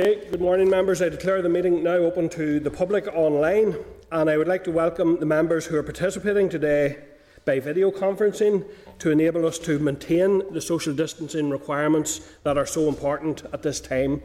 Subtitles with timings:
[0.00, 1.02] Good morning, members.
[1.02, 3.74] I declare the meeting now open to the public online,
[4.12, 6.98] and I would like to welcome the members who are participating today
[7.44, 8.64] by video conferencing
[9.00, 13.80] to enable us to maintain the social distancing requirements that are so important at this
[13.80, 14.22] time.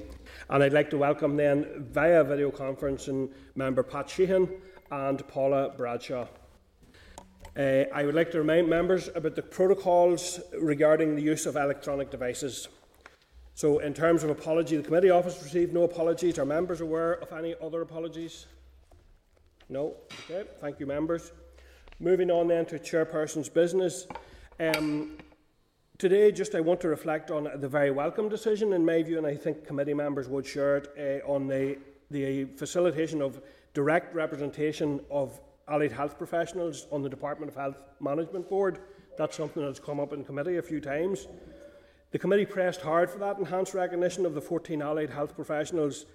[0.51, 4.47] And I'd like to welcome then via video conferencing member Pat Sheehan
[4.92, 6.28] and Paula Bradshaw.
[7.58, 12.12] Uh, I would like to remind members about the protocols regarding the use of electronic
[12.12, 12.67] devices.
[13.56, 16.40] So, in terms of apology, the committee office received no apologies.
[16.40, 18.48] Are members aware of any other apologies?
[19.70, 19.96] No?
[20.30, 21.32] Okay, thank you, members.
[22.00, 24.08] Moving on then to chairperson's business.
[24.60, 25.18] Um,
[26.00, 29.27] today, just I want to reflect on the very welcome decision, in my view, and
[29.27, 31.77] I think committee members would share it, uh, on the,
[32.10, 33.40] the facilitation of
[33.76, 38.80] direct representation of allied health professionals on the Department of Health Management Board.
[39.16, 41.27] That's something that's come up in committee a few times.
[42.13, 46.05] The committee pressed hard for that enhanced recognition of the 14 allied health professionals.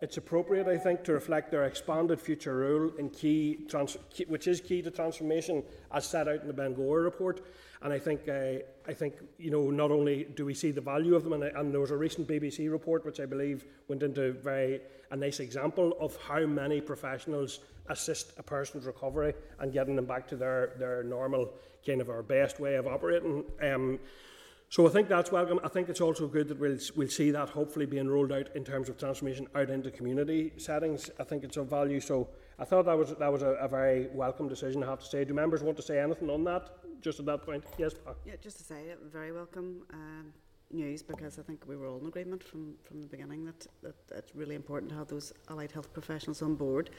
[0.00, 4.46] It's appropriate, I think, to reflect their expanded future role in key, trans- key which
[4.46, 7.44] is key to transformation, as set out in the Bengoa report.
[7.82, 11.16] And I think, uh, I think, you know, not only do we see the value
[11.16, 14.34] of them, and, and there was a recent BBC report which I believe went into
[14.34, 14.80] very
[15.10, 20.28] a nice example of how many professionals assist a person's recovery and getting them back
[20.28, 21.52] to their, their normal
[21.84, 23.42] kind of our best way of operating.
[23.60, 23.98] Um,
[24.70, 25.58] so I think that's welcome.
[25.64, 28.64] I think it's also good that we'll, we'll see that hopefully being rolled out in
[28.64, 31.10] terms of transformation out into community settings.
[31.18, 32.00] I think it's of value.
[32.00, 34.82] So I thought that was that was a, a very welcome decision.
[34.82, 35.24] I have to say.
[35.24, 36.70] Do members want to say anything on that?
[37.00, 37.94] Just at that point, yes.
[38.26, 39.82] Yeah, just to say, it, very welcome.
[39.92, 40.32] Um,
[40.70, 43.94] news because I think we were all in agreement from, from the beginning that, that
[44.14, 46.90] it's really important to have those allied health professionals on board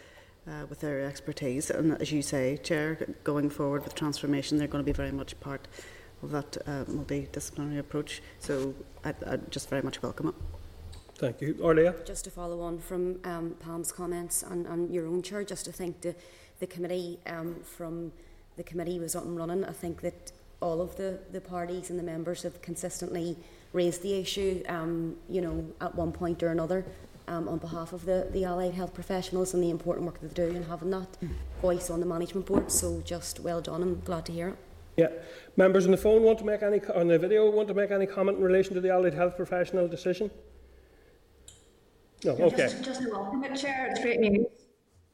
[0.48, 1.70] uh, with their expertise.
[1.70, 5.40] And as you say, Chair, going forward with transformation, they're going to be very much
[5.40, 5.68] part
[6.24, 8.22] of that uh, multidisciplinary approach.
[8.40, 10.36] So I, I just very much welcome it.
[11.16, 11.54] Thank you.
[11.56, 12.06] Orlia?
[12.06, 15.72] Just to follow on from um, Pam's comments and, and your own chair, just to
[15.72, 16.16] thank the,
[16.60, 18.14] the committee um, from
[18.56, 19.66] the committee was up and running.
[19.66, 20.32] I think that
[20.62, 23.38] all of the, the parties and the members have consistently
[23.74, 26.86] raised the issue, um, you know, at one point or another
[27.28, 30.56] um, on behalf of the, the allied health professionals and the important work they do
[30.56, 31.18] and having that
[31.62, 32.72] voice on the management board.
[32.72, 33.82] So just well done.
[33.84, 34.58] I'm glad to hear it.
[35.00, 35.08] Yeah.
[35.56, 38.06] Members on the phone want to make any on the video want to make any
[38.06, 40.30] comment in relation to the allied health professional decision?
[42.26, 42.32] No.
[42.32, 42.58] Okay.
[42.58, 43.88] Just, just a welcome it, Chair.
[43.92, 44.46] It's great news.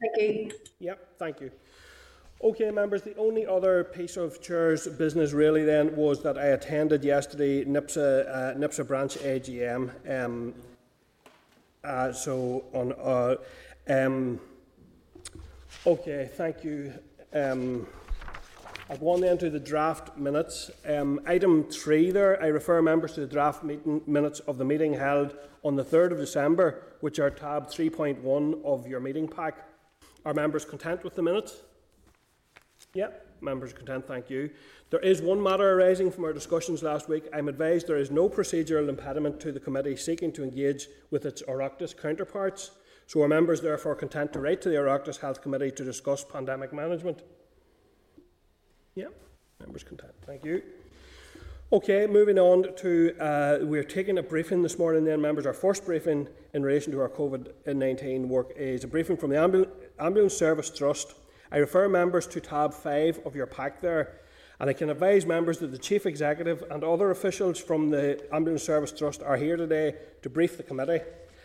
[0.00, 0.50] Thank you.
[0.80, 1.18] Yep.
[1.18, 1.50] Thank you.
[2.42, 7.02] Okay, members, the only other piece of Chair's business really then was that I attended
[7.02, 9.90] yesterday NIPSA, uh, NIPSA branch AGM.
[10.08, 10.54] Um,
[11.82, 13.36] uh, so, on, uh,
[13.88, 14.38] um,
[15.86, 16.92] okay, thank you.
[17.32, 17.86] Um,
[18.88, 20.70] I'll go on then to the draft minutes.
[20.86, 24.94] Um, item three there, I refer members to the draft meeting minutes of the meeting
[24.94, 29.66] held on the 3rd of December, which are tab 3.1 of your meeting pack.
[30.24, 31.62] Are members content with the minutes?
[32.94, 33.08] Yeah,
[33.40, 34.50] members are content, thank you.
[34.90, 37.24] There is one matter arising from our discussions last week.
[37.32, 41.42] I'm advised there is no procedural impediment to the committee seeking to engage with its
[41.42, 42.70] Oireachtas counterparts,
[43.08, 46.72] so are members therefore content to write to the Oireachtas Health Committee to discuss pandemic
[46.72, 47.22] management?
[48.96, 49.08] Yeah,
[49.60, 50.12] members content.
[50.24, 50.62] Thank you.
[51.70, 55.04] Okay, moving on to uh, we're taking a briefing this morning.
[55.04, 59.18] Then, members, our first briefing in relation to our COVID nineteen work is a briefing
[59.18, 59.68] from the Ambul-
[60.00, 61.14] Ambulance Service Trust.
[61.52, 64.20] I refer members to tab five of your pack there,
[64.60, 68.62] and I can advise members that the Chief Executive and other officials from the Ambulance
[68.62, 71.00] Service Trust are here today to brief the committee.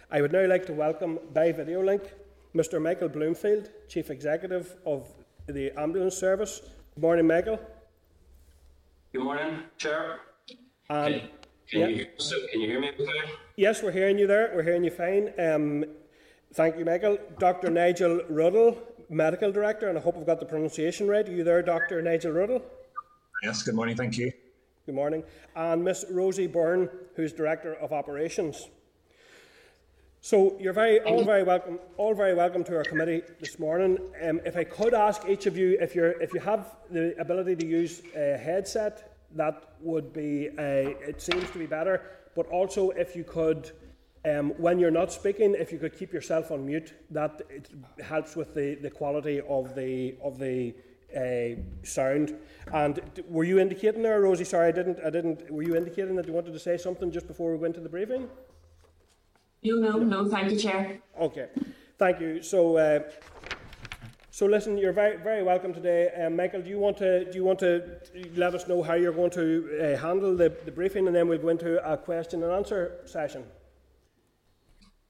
[0.09, 2.13] I would now like to welcome by video link
[2.55, 2.81] Mr.
[2.81, 5.09] Michael Bloomfield, Chief Executive of
[5.47, 6.61] the Ambulance Service.
[6.95, 7.57] Good morning, Michael.
[9.13, 10.19] Good morning, Chair.
[10.89, 11.21] Um, can,
[11.69, 11.87] can yeah.
[11.87, 13.31] you hear, so can you hear me okay?
[13.55, 14.51] Yes, we're hearing you there.
[14.53, 15.31] We're hearing you fine.
[15.39, 15.85] Um,
[16.53, 17.17] thank you, Michael.
[17.39, 17.69] Dr.
[17.69, 18.77] Nigel Ruddle,
[19.09, 21.27] Medical Director, and I hope I've got the pronunciation right.
[21.27, 22.01] Are you there, Dr.
[22.01, 22.61] Nigel Ruddle?
[23.41, 24.33] Yes, good morning, thank you.
[24.85, 25.23] Good morning.
[25.55, 28.67] And Miss Rosie Byrne, who's Director of Operations.
[30.23, 33.97] So you're very, all very welcome, all very welcome to our committee this morning.
[34.21, 37.55] Um, if I could ask each of you, if you're, if you have the ability
[37.55, 40.61] to use a headset, that would be, uh,
[41.09, 42.03] it seems to be better.
[42.35, 43.71] But also, if you could,
[44.23, 47.69] um, when you're not speaking, if you could keep yourself on mute, that it
[47.99, 50.75] helps with the, the quality of the of the
[51.17, 52.37] uh, sound.
[52.71, 54.43] And were you indicating there, Rosie?
[54.43, 54.99] Sorry, I didn't.
[55.03, 55.49] I didn't.
[55.49, 57.89] Were you indicating that you wanted to say something just before we went to the
[57.89, 58.29] briefing?
[59.63, 60.27] No, no, no.
[60.27, 60.99] Thank you, Chair.
[61.19, 61.47] Okay,
[61.99, 62.41] thank you.
[62.41, 63.01] So, uh,
[64.31, 66.09] so listen, you're very, very welcome today.
[66.17, 67.99] Um, Michael, do you want to do you want to
[68.35, 71.37] let us know how you're going to uh, handle the, the briefing, and then we'll
[71.37, 73.43] go into a question and answer session.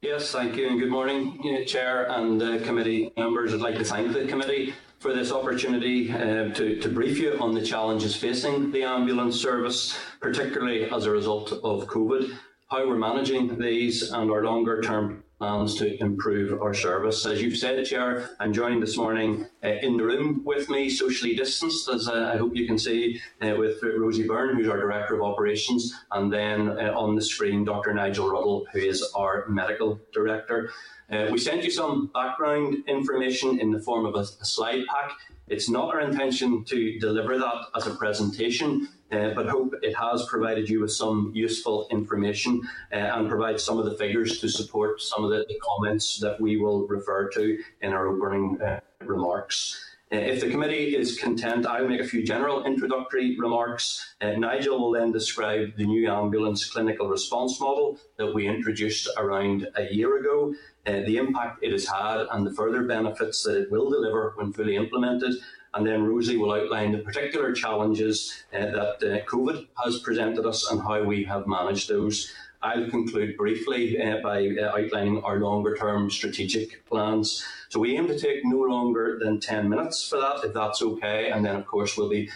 [0.02, 3.54] Yes, thank you, and good morning, uh, Chair and uh, committee members.
[3.54, 7.54] I'd like to thank the committee for this opportunity uh, to, to brief you on
[7.54, 12.36] the challenges facing the ambulance service, particularly as a result of COVID,
[12.72, 17.26] how we're managing these and our longer term plans to improve our service.
[17.26, 21.36] As you've said, Chair, I'm joined this morning uh, in the room with me, socially
[21.36, 25.16] distanced, as uh, I hope you can see, uh, with Rosie Byrne, who's our Director
[25.16, 27.94] of Operations, and then uh, on the screen, Dr.
[27.94, 30.72] Nigel Ruddle, who is our Medical Director.
[31.12, 35.12] Uh, we sent you some background information in the form of a, a slide pack.
[35.48, 40.26] It's not our intention to deliver that as a presentation, uh, but hope it has
[40.28, 42.62] provided you with some useful information
[42.94, 46.40] uh, and provide some of the figures to support some of the, the comments that
[46.40, 49.91] we will refer to in our opening uh, remarks.
[50.14, 54.14] Uh, if the committee is content, I'll make a few general introductory remarks.
[54.20, 59.70] Uh, Nigel will then describe the new ambulance clinical response model that we introduced around
[59.78, 60.54] a year ago
[60.86, 64.52] uh, the impact it has had and the further benefits that it will deliver when
[64.52, 65.34] fully implemented.
[65.74, 70.70] And then Rosie will outline the particular challenges uh, that uh, COVID has presented us
[70.70, 72.34] and how we have managed those.
[72.62, 77.46] I'll conclude briefly uh, by outlining our longer term strategic plans.
[77.72, 81.32] So we aim to take no longer than 10 minutes for that, if that's okay.
[81.32, 82.30] And then, of course, we'll be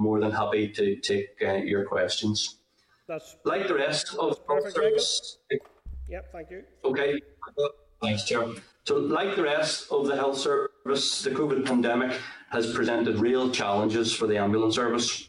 [0.00, 2.56] more than happy to take uh, your questions.
[3.06, 5.38] That's like the rest of the service.
[6.08, 6.64] Yep, thank you.
[6.84, 7.20] Okay.
[8.02, 8.48] Thanks, Chair.
[8.82, 12.20] So, like the rest of the health service, the COVID pandemic
[12.50, 15.28] has presented real challenges for the ambulance service.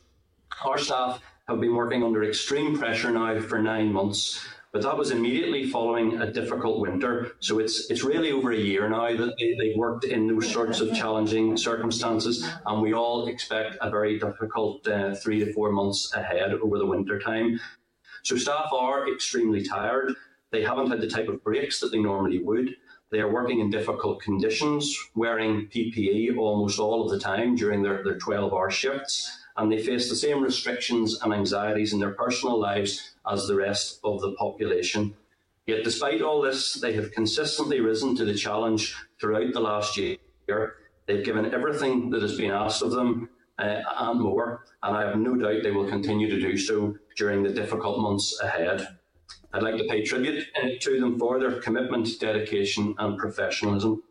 [0.65, 4.43] Our staff have been working under extreme pressure now for nine months,
[4.75, 7.31] but that was immediately following a difficult winter.
[7.39, 10.81] So it's it's really over a year now that they, they've worked in those sorts
[10.81, 16.13] of challenging circumstances, and we all expect a very difficult uh, three to four months
[16.13, 17.57] ahead over the winter time.
[18.23, 20.13] So staff are extremely tired.
[20.51, 22.75] They haven't had the type of breaks that they normally would.
[23.11, 28.03] They are working in difficult conditions, wearing PPE almost all of the time during their,
[28.03, 32.59] their 12 hour shifts, and they face the same restrictions and anxieties in their personal
[32.59, 35.15] lives as the rest of the population.
[35.65, 40.17] Yet, despite all this, they have consistently risen to the challenge throughout the last year.
[41.07, 45.17] They've given everything that has been asked of them uh, and more, and I have
[45.17, 48.87] no doubt they will continue to do so during the difficult months ahead.
[49.53, 54.03] I'd like to pay tribute uh, to them for their commitment, dedication, and professionalism.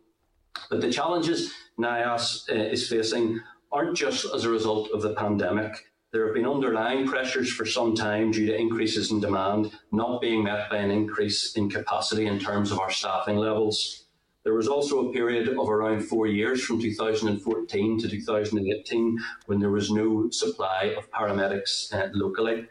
[0.70, 3.40] But the challenges NIAS uh, is facing
[3.74, 5.84] aren't just as a result of the pandemic.
[6.12, 10.44] There have been underlying pressures for some time due to increases in demand not being
[10.44, 14.04] met by an increase in capacity in terms of our staffing levels.
[14.44, 19.72] There was also a period of around four years from 2014 to 2018 when there
[19.72, 22.68] was no supply of paramedics uh, locally.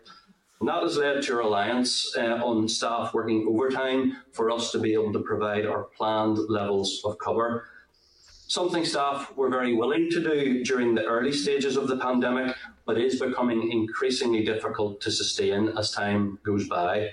[0.62, 4.80] And that has led to a reliance uh, on staff working overtime for us to
[4.80, 7.68] be able to provide our planned levels of cover.
[8.48, 12.56] Something staff were very willing to do during the early stages of the pandemic,
[12.86, 17.10] but is becoming increasingly difficult to sustain as time goes by.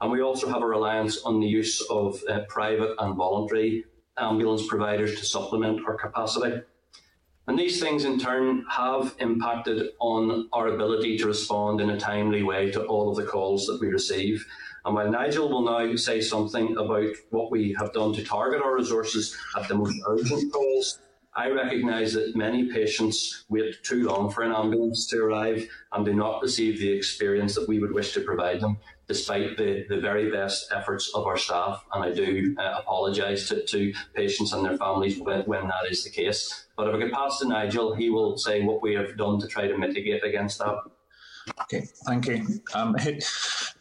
[0.00, 3.84] And we also have a reliance on the use of uh, private and voluntary
[4.16, 6.62] ambulance providers to supplement our capacity.
[7.46, 12.42] And these things in turn have impacted on our ability to respond in a timely
[12.42, 14.46] way to all of the calls that we receive.
[14.84, 18.74] And while Nigel will now say something about what we have done to target our
[18.74, 20.98] resources at the most urgent calls,
[21.36, 26.14] I recognise that many patients wait too long for an ambulance to arrive and do
[26.14, 28.76] not receive the experience that we would wish to provide them,
[29.08, 31.84] despite the, the very best efforts of our staff.
[31.92, 36.04] And I do uh, apologise to, to patients and their families when, when that is
[36.04, 36.66] the case.
[36.76, 39.48] But if I could pass to Nigel, he will say what we have done to
[39.48, 40.76] try to mitigate against that.
[41.60, 42.46] Okay, thank you.
[42.74, 43.20] Um, thank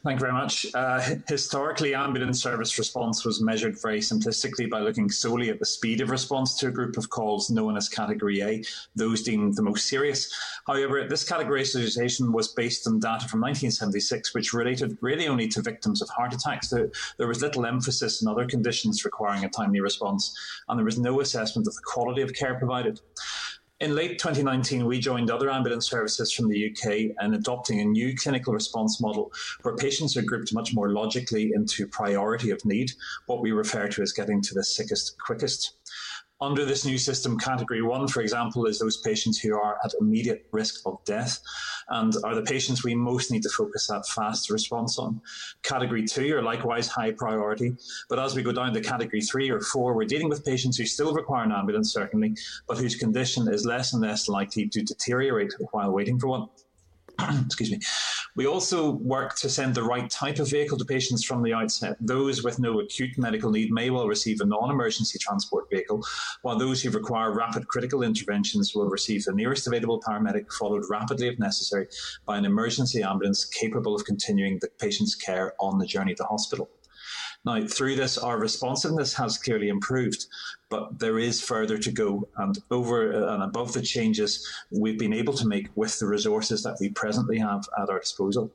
[0.05, 0.65] you very much.
[0.74, 6.01] Uh, historically, ambulance service response was measured very simplistically by looking solely at the speed
[6.01, 8.63] of response to a group of calls known as Category A,
[8.96, 10.34] those deemed the most serious.
[10.67, 16.01] However, this categorization was based on data from 1976, which related really only to victims
[16.01, 16.70] of heart attacks.
[16.70, 21.00] There, there was little emphasis on other conditions requiring a timely response, and there was
[21.00, 23.00] no assessment of the quality of care provided.
[23.80, 28.15] In late 2019, we joined other ambulance services from the UK in adopting a new
[28.15, 29.32] clinical response model
[29.63, 32.92] where patients are grouped much more logically into priority of need,
[33.25, 35.75] what we refer to as getting to the sickest quickest.
[36.43, 40.45] Under this new system, category one, for example, is those patients who are at immediate
[40.51, 41.39] risk of death
[41.88, 45.21] and are the patients we most need to focus that fast response on.
[45.63, 47.77] Category two are likewise high priority,
[48.09, 50.85] but as we go down to category three or four, we're dealing with patients who
[50.85, 52.35] still require an ambulance, certainly,
[52.67, 56.50] but whose condition is less and less likely to deteriorate while waiting for one.
[57.46, 57.79] excuse me.
[58.36, 61.98] We also work to send the right type of vehicle to patients from the outset.
[62.00, 66.03] Those with no acute medical need may well receive a non emergency transport vehicle,
[66.41, 71.27] while those who require rapid critical interventions will receive the nearest available paramedic, followed rapidly,
[71.27, 71.88] if necessary,
[72.25, 76.70] by an emergency ambulance capable of continuing the patient's care on the journey to hospital.
[77.46, 80.27] Now, through this, our responsiveness has clearly improved,
[80.74, 82.27] but there is further to go.
[82.38, 84.30] And over uh, and above the changes
[84.72, 88.51] we've been able to make with the resources that we presently have at our disposal.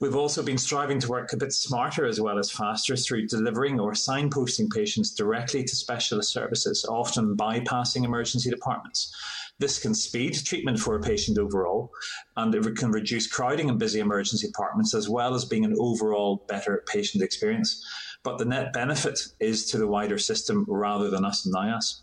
[0.00, 3.80] We've also been striving to work a bit smarter as well as faster through delivering
[3.80, 9.16] or signposting patients directly to specialist services, often bypassing emergency departments.
[9.60, 11.90] This can speed treatment for a patient overall,
[12.36, 16.44] and it can reduce crowding in busy emergency departments as well as being an overall
[16.48, 17.82] better patient experience.
[18.24, 22.02] But the net benefit is to the wider system rather than us and NIAS.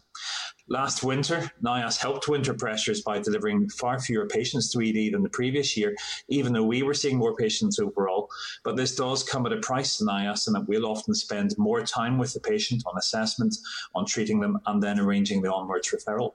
[0.68, 5.30] Last winter, NIAS helped winter pressures by delivering far fewer patients to ED than the
[5.30, 5.96] previous year,
[6.28, 8.30] even though we were seeing more patients overall.
[8.64, 11.82] But this does come at a price to NIAS, and that we'll often spend more
[11.82, 13.56] time with the patient on assessment,
[13.96, 16.34] on treating them, and then arranging the onwards referral.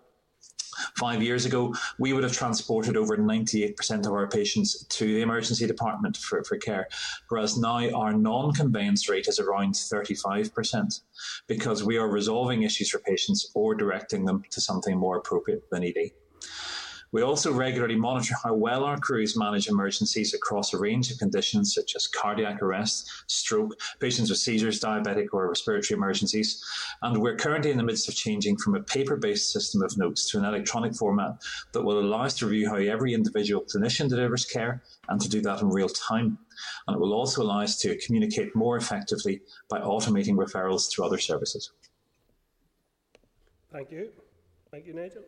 [0.97, 5.67] Five years ago, we would have transported over 98% of our patients to the emergency
[5.67, 6.89] department for, for care,
[7.29, 11.01] whereas now our non conveyance rate is around 35%
[11.47, 15.85] because we are resolving issues for patients or directing them to something more appropriate than
[15.85, 16.11] ED.
[17.15, 21.73] We also regularly monitor how well our crews manage emergencies across a range of conditions
[21.73, 26.61] such as cardiac arrest, stroke, patients with seizures, diabetic or respiratory emergencies.
[27.03, 30.29] And we're currently in the midst of changing from a paper based system of notes
[30.33, 31.41] to an electronic format
[31.71, 35.41] that will allow us to review how every individual clinician delivers care and to do
[35.43, 36.37] that in real time.
[36.89, 39.41] And it will also allow us to communicate more effectively
[39.71, 41.71] by automating referrals to other services.
[43.71, 44.09] Thank you.
[44.73, 45.23] Thank you, Nigel.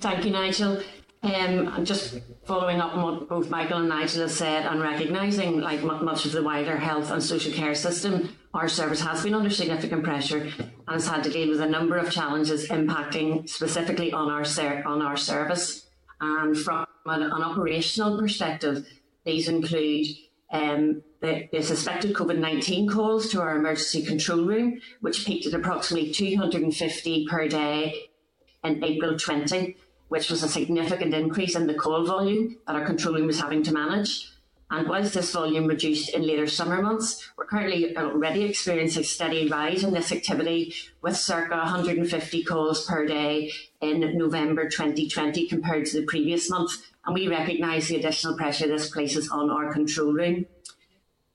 [0.00, 0.82] Thank you, Nigel.
[1.24, 5.82] Um, just following up on what both Michael and Nigel have said and recognising, like
[5.82, 10.04] much of the wider health and social care system, our service has been under significant
[10.04, 14.44] pressure and has had to deal with a number of challenges impacting specifically on our
[14.44, 15.86] ser- on our service.
[16.20, 18.86] And from an, an operational perspective,
[19.24, 20.06] these include
[20.52, 25.54] um, the, the, suspected COVID 19 calls to our emergency control room, which peaked at
[25.54, 28.10] approximately 250 per day
[28.64, 29.76] in April 20,
[30.08, 33.62] which was a significant increase in the call volume that our control room was having
[33.62, 34.30] to manage.
[34.70, 39.48] And whilst this volume reduced in later summer months, we're currently already experiencing a steady
[39.48, 46.00] rise in this activity with circa 150 calls per day in November 2020 compared to
[46.00, 46.72] the previous month.
[47.04, 50.46] And we recognise the additional pressure this places on our control room.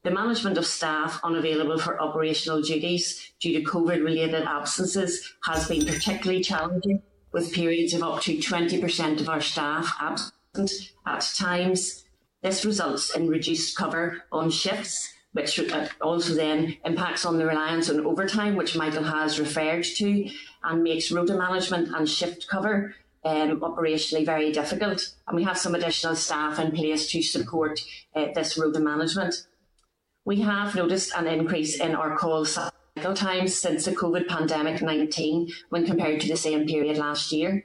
[0.03, 5.85] The management of staff unavailable for operational duties due to COVID related absences has been
[5.85, 12.05] particularly challenging with periods of up to 20% of our staff absent at times.
[12.41, 17.89] This results in reduced cover on shifts, which uh, also then impacts on the reliance
[17.89, 20.29] on overtime, which Michael has referred to,
[20.63, 25.13] and makes rota management and shift cover um, operationally very difficult.
[25.27, 27.81] And we have some additional staff in place to support
[28.15, 29.35] uh, this rota management.
[30.25, 32.45] We have noticed an increase in our call
[32.99, 37.63] cycle times since the COVID pandemic 19 when compared to the same period last year.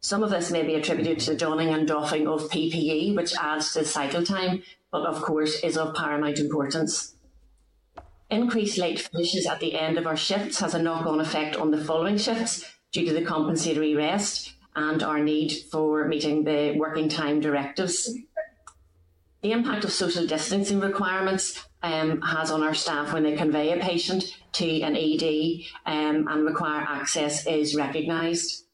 [0.00, 3.72] Some of this may be attributed to the donning and doffing of PPE, which adds
[3.72, 7.14] to the cycle time, but of course is of paramount importance.
[8.30, 11.70] Increased late finishes at the end of our shifts has a knock on effect on
[11.70, 17.08] the following shifts due to the compensatory rest and our need for meeting the working
[17.08, 18.12] time directives.
[19.42, 23.80] The impact of social distancing requirements um, has on our staff when they convey a
[23.80, 28.64] patient to an ED um, and require access is recognised.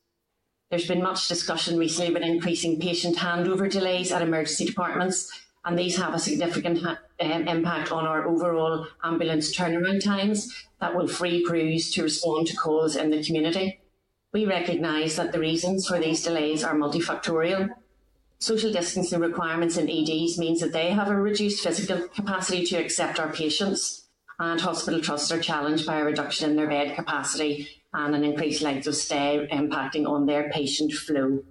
[0.71, 5.29] There's been much discussion recently about increasing patient handover delays at emergency departments,
[5.64, 10.95] and these have a significant ha- um, impact on our overall ambulance turnaround times that
[10.95, 13.81] will free crews to respond to calls in the community.
[14.33, 17.71] We recognise that the reasons for these delays are multifactorial
[18.42, 23.20] Social distancing requirements in EDs means that they have a reduced physical capacity to accept
[23.20, 28.14] our patients, and hospital trusts are challenged by a reduction in their bed capacity and
[28.14, 31.44] an increased length of stay impacting on their patient flow.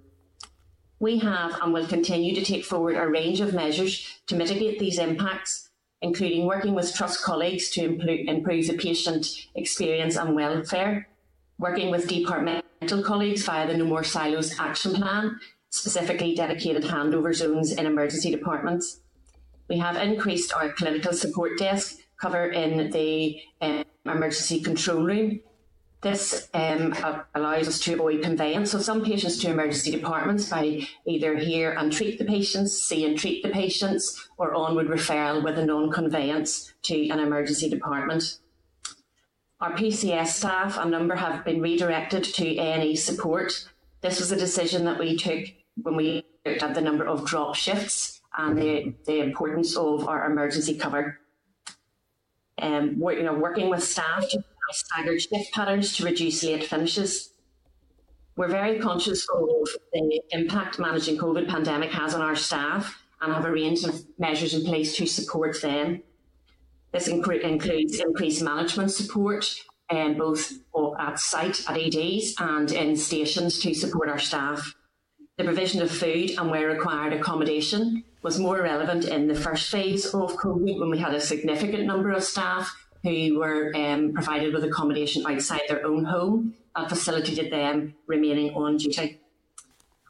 [0.98, 4.98] We have and will continue to take forward a range of measures to mitigate these
[4.98, 5.70] impacts,
[6.02, 11.06] including working with trust colleagues to improve the patient experience and welfare,
[11.56, 15.38] working with departmental colleagues via the No More Silos Action Plan
[15.70, 19.00] specifically dedicated handover zones in emergency departments.
[19.68, 25.40] We have increased our clinical support desk cover in the um, emergency control room.
[26.02, 26.94] This um,
[27.34, 31.92] allows us to avoid conveyance of some patients to emergency departments by either hear and
[31.92, 36.72] treat the patients, see and treat the patients, or onward referral with a non conveyance
[36.82, 38.38] to an emergency department.
[39.60, 43.68] Our PCS staff, a number have been redirected to A&E support.
[44.00, 45.44] This was a decision that we took
[45.76, 50.30] when we looked at the number of drop shifts and the, the importance of our
[50.30, 51.18] emergency cover.
[52.58, 57.32] Um, we're, you know, working with staff to staggered shift patterns to reduce late finishes.
[58.36, 59.48] We're very conscious of
[59.92, 64.54] the impact managing COVID pandemic has on our staff and have a range of measures
[64.54, 66.02] in place to support them.
[66.92, 69.54] This includes increased management support,
[69.90, 70.52] um, both
[70.98, 74.74] at site at EDs and in stations to support our staff.
[75.40, 80.04] The provision of food and where required accommodation was more relevant in the first phase
[80.04, 84.64] of COVID when we had a significant number of staff who were um, provided with
[84.64, 89.18] accommodation outside their own home and facilitated them remaining on duty.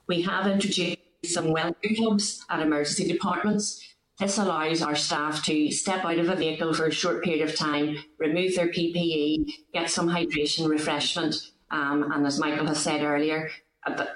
[0.09, 3.87] We have introduced some welcome clubs at emergency departments.
[4.19, 7.55] This allows our staff to step out of a vehicle for a short period of
[7.55, 11.37] time, remove their PPE, get some hydration, refreshment,
[11.71, 13.49] um, and as Michael has said earlier,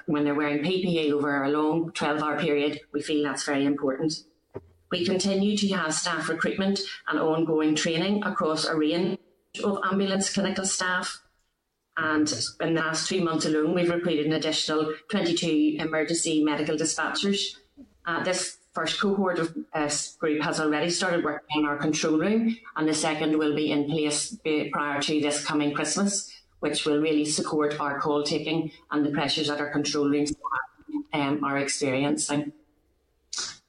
[0.05, 4.13] when they're wearing PPE over a long 12 hour period, we feel that's very important.
[4.91, 9.17] We continue to have staff recruitment and ongoing training across a range
[9.63, 11.21] of ambulance clinical staff.
[11.97, 17.55] And in the last three months alone, we've recruited an additional 22 emergency medical dispatchers.
[18.05, 22.55] Uh, this first cohort of uh, group has already started working in our control room,
[22.75, 26.29] and the second will be in place uh, prior to this coming Christmas,
[26.65, 30.33] which will really support our call taking and the pressures that our control rooms
[31.13, 32.51] um, are experiencing.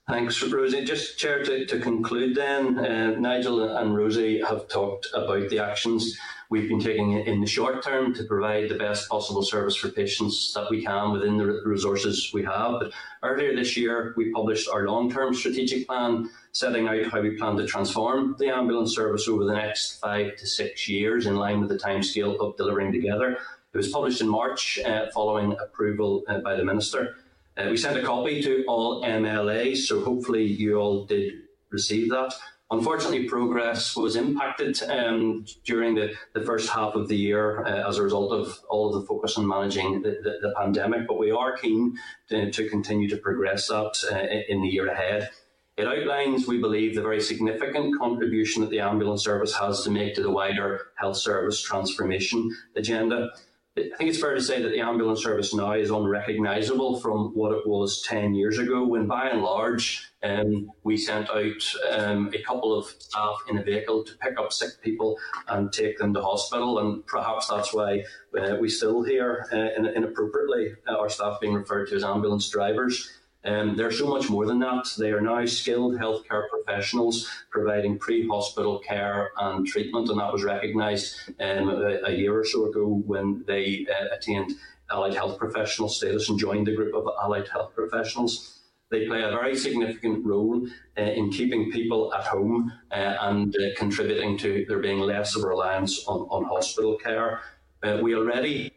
[0.09, 0.83] Thanks, Rosie.
[0.83, 6.17] Just, Chair, to, to conclude then, uh, Nigel and Rosie have talked about the actions
[6.49, 10.55] we've been taking in the short term to provide the best possible service for patients
[10.55, 12.81] that we can within the resources we have.
[12.81, 17.37] But earlier this year, we published our long term strategic plan setting out how we
[17.37, 21.61] plan to transform the ambulance service over the next five to six years in line
[21.61, 23.33] with the timescale of delivering together.
[23.33, 27.17] It was published in March uh, following approval uh, by the Minister.
[27.59, 31.35] Uh, we sent a copy to all MLAs, so hopefully you all did
[31.69, 32.33] receive that.
[32.71, 37.99] Unfortunately, progress was impacted um, during the, the first half of the year uh, as
[37.99, 41.31] a result of all of the focus on managing the, the, the pandemic, but we
[41.31, 41.99] are keen
[42.31, 45.31] to, to continue to progress that uh, in the year ahead.
[45.77, 50.15] It outlines, we believe, the very significant contribution that the ambulance service has to make
[50.15, 53.31] to the wider health service transformation agenda.
[53.79, 57.53] I think it's fair to say that the ambulance service now is unrecognisable from what
[57.53, 62.43] it was 10 years ago, when by and large um, we sent out um, a
[62.43, 66.23] couple of staff in a vehicle to pick up sick people and take them to
[66.23, 66.79] hospital.
[66.79, 68.03] And perhaps that's why
[68.41, 73.16] uh, we still hear uh, inappropriately uh, our staff being referred to as ambulance drivers.
[73.47, 74.89] Um, they're so much more than that.
[74.99, 80.43] They are now skilled healthcare professionals providing pre hospital care and treatment, and that was
[80.43, 84.53] recognised um, a, a, year or so ago when they uh, attained
[84.91, 88.61] allied health professional status and joined the group of allied health professionals.
[88.91, 90.67] They play a very significant role
[90.99, 95.45] uh, in keeping people at home uh, and uh, contributing to there being less of
[95.45, 97.41] a reliance on, on hospital care.
[97.83, 98.73] Uh, we already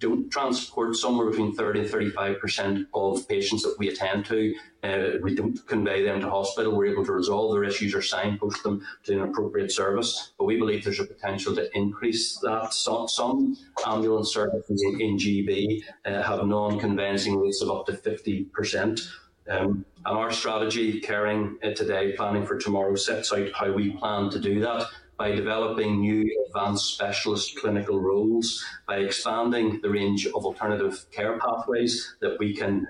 [0.00, 4.54] don't transport somewhere between 30 and 35% of patients that we attend to.
[4.82, 6.74] Uh, we don't convey them to hospital.
[6.74, 10.32] We're able to resolve their issues or signpost them to an appropriate service.
[10.38, 12.72] But we believe there's a potential to increase that.
[12.72, 19.06] Some, some ambulance services in, in GB uh, have non-conveyancing rates of up to 50%.
[19.50, 24.30] Um, and our strategy, caring uh, today, planning for tomorrow, sets out how we plan
[24.30, 24.86] to do that
[25.20, 32.16] by developing new advanced specialist clinical roles, by expanding the range of alternative care pathways
[32.22, 32.88] that we can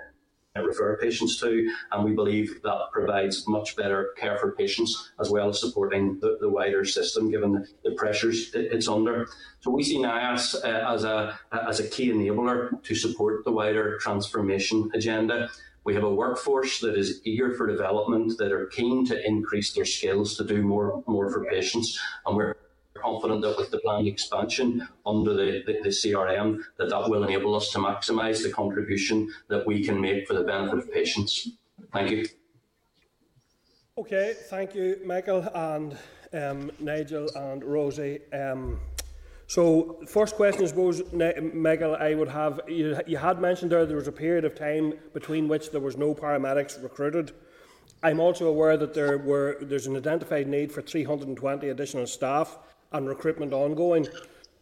[0.55, 5.49] refer patients to, and we believe that provides much better care for patients as well
[5.49, 9.27] as supporting the, the wider system given the, the pressures it's under.
[9.59, 13.99] So we see NIAS uh, as a as a key enabler to support the wider
[13.99, 15.51] transformation agenda.
[15.85, 19.85] We have a workforce that is eager for development, that are keen to increase their
[19.85, 22.57] skills to do more, more for patients, and we're
[23.01, 27.55] confident that with the planned expansion under the, the, the, CRM, that that will enable
[27.55, 31.49] us to maximise the contribution that we can make for the benefit of patients.
[31.93, 32.27] Thank you.
[33.99, 35.97] Okay, thank you, Michael and
[36.33, 38.21] um, Nigel and Rosie.
[38.33, 38.81] Um,
[39.51, 43.97] so, first question, I suppose, Michael, I would have you, you had mentioned there there
[43.97, 47.33] was a period of time between which there was no paramedics recruited.
[48.01, 52.59] I'm also aware that there were there's an identified need for 320 additional staff
[52.93, 54.07] and recruitment ongoing.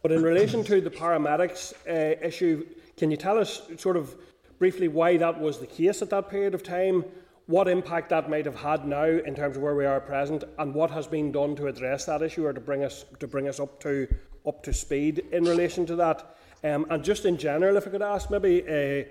[0.01, 2.65] But in relation to the paramedics uh, issue,
[2.97, 4.15] can you tell us sort of
[4.57, 7.05] briefly why that was the case at that period of time?
[7.45, 10.73] What impact that might have had now in terms of where we are present, and
[10.73, 13.59] what has been done to address that issue or to bring us to bring us
[13.59, 14.07] up to
[14.45, 16.35] up to speed in relation to that?
[16.63, 19.07] Um, and just in general, if I could ask, maybe uh,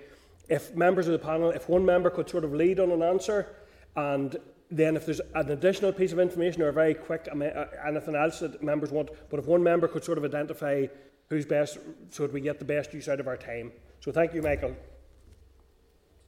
[0.48, 3.54] if members of the panel, if one member could sort of lead on an answer,
[3.96, 4.36] and
[4.70, 8.40] then if there's an additional piece of information or a very quick uh, anything else
[8.40, 10.86] that members want, but if one member could sort of identify
[11.28, 11.78] who's best,
[12.10, 13.72] so that we get the best use out of our time.
[14.00, 14.74] So thank you, Michael.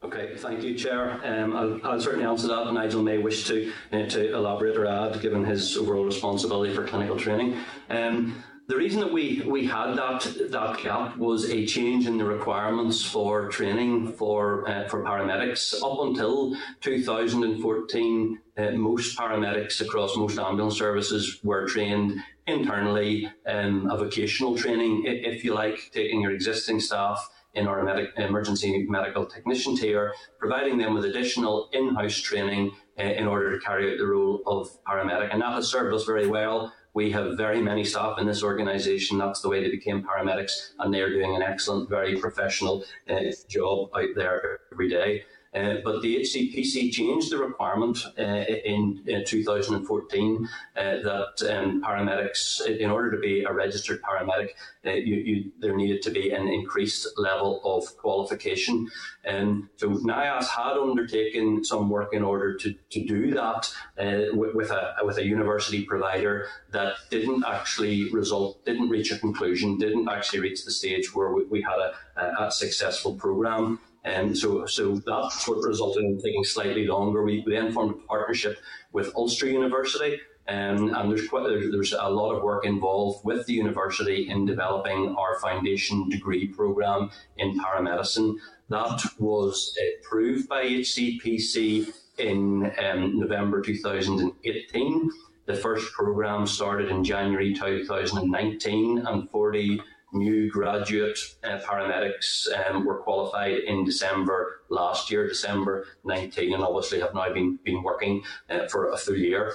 [0.03, 1.21] Okay, thank you, Chair.
[1.23, 2.73] Um, I'll, I'll, certainly answer that.
[2.73, 7.19] Nigel may wish to uh, to elaborate or add, given his overall responsibility for clinical
[7.19, 7.59] training.
[7.91, 12.25] Um, the reason that we, we had that that gap was a change in the
[12.25, 15.75] requirements for training for uh, for paramedics.
[15.83, 23.97] Up until 2014, uh, most paramedics across most ambulance services were trained internally, um, a
[23.97, 29.77] vocational training, if you like, taking your existing staff in our medic, emergency medical technician
[29.77, 34.41] tier, providing them with additional in-house training uh, in order to carry out the role
[34.47, 36.73] of paramedic, and that has served us very well.
[36.93, 39.19] We have very many staff in this organisation.
[39.19, 43.21] That's the way they became paramedics, and they are doing an excellent, very professional uh,
[43.49, 45.25] job out there every day.
[45.53, 52.65] Uh, but the HCPC changed the requirement uh, in, in, 2014 uh, that um, paramedics,
[52.67, 54.51] in order to be a registered paramedic,
[54.87, 58.89] uh, you, you, there needed to be an increased level of qualification.
[59.25, 64.55] And so NIAS had undertaken some work in order to, to do that uh, with,
[64.55, 70.09] with, a, with a university provider that didn't actually result, didn't reach a conclusion, didn't
[70.09, 73.81] actually reach the stage where we, we had a, a successful program.
[74.05, 77.23] And so, so that's what resulted in taking slightly longer.
[77.23, 78.59] We, then formed a partnership
[78.93, 83.47] with Ulster University, um, and there's quite there's, there's, a lot of work involved with
[83.47, 88.37] the university in developing our foundation degree program in paramedicine.
[88.69, 95.11] That was approved by HCPC in um, November 2018.
[95.47, 99.81] The first program started in January 2019, and 40
[100.13, 107.01] new graduate uh, paramedics um, were qualified in December last year, December 19, and obviously
[107.01, 109.53] have now been, been working uh, for a full year.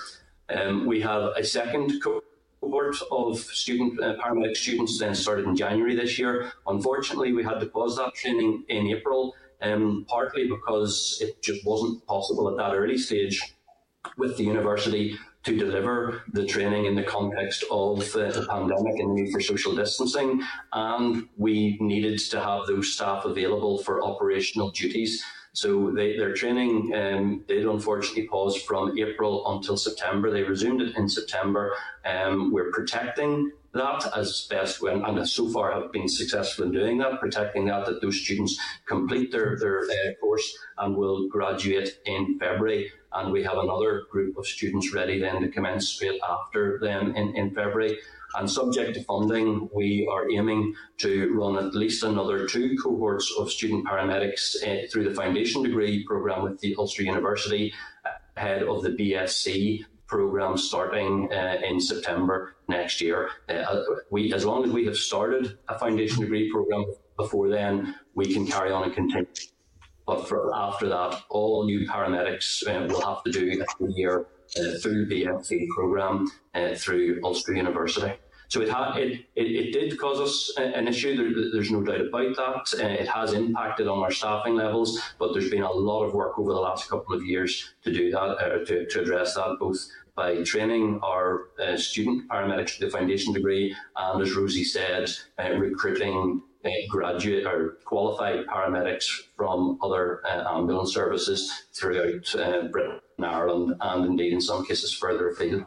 [0.50, 5.96] Um, we have a second cohort of student uh, paramedic students then started in January
[5.96, 6.52] this year.
[6.68, 12.06] Unfortunately, we had to pause that training in April, um, partly because it just wasn't
[12.06, 13.42] possible at that early stage
[14.18, 19.12] with the university to deliver the training in the context of uh, the pandemic and
[19.12, 20.42] the need for social distancing.
[20.74, 25.24] And we needed to have those staff available for operational duties.
[25.54, 30.30] So they, their training um, did unfortunately pause from April until September.
[30.30, 31.74] They resumed it in September.
[32.04, 36.98] Um, we're protecting that as best when and so far have been successful in doing
[36.98, 42.40] that, protecting that that those students complete their their uh, course and will graduate in
[42.40, 42.92] February.
[43.14, 47.36] And we have another group of students ready then to commence straight after them in,
[47.36, 47.98] in February.
[48.38, 53.50] And subject to funding, we are aiming to run at least another two cohorts of
[53.50, 57.74] student paramedics uh, through the foundation degree programme with the Ulster University
[58.36, 63.30] ahead of the BSc program starting uh, in September next year.
[63.50, 66.86] Uh, we, as long as we have started a foundation degree program
[67.18, 69.28] before then, we can carry on and continue.
[70.06, 74.78] But for, after that, all new paramedics uh, will have to do a year uh,
[74.82, 78.14] full BSc program uh, through Ulster University.
[78.48, 82.02] So it, ha- it, it, it, did cause us an issue, there, there's no doubt
[82.02, 82.84] about that.
[82.84, 86.38] Uh, it has impacted on our staffing levels, but there's been a lot of work
[86.38, 89.78] over the last couple of years to do that, uh, to, to address that, both
[90.16, 95.52] by training our uh, student paramedics to the foundation degree, and as Rosie said, uh,
[95.58, 104.06] recruiting uh, graduate or qualified paramedics from other ambulance services throughout Britain and Ireland, and
[104.06, 105.66] indeed in some cases further afield.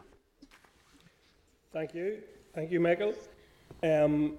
[1.72, 2.22] Thank you.
[2.58, 3.14] Thank you, Michael.
[3.84, 4.36] Um,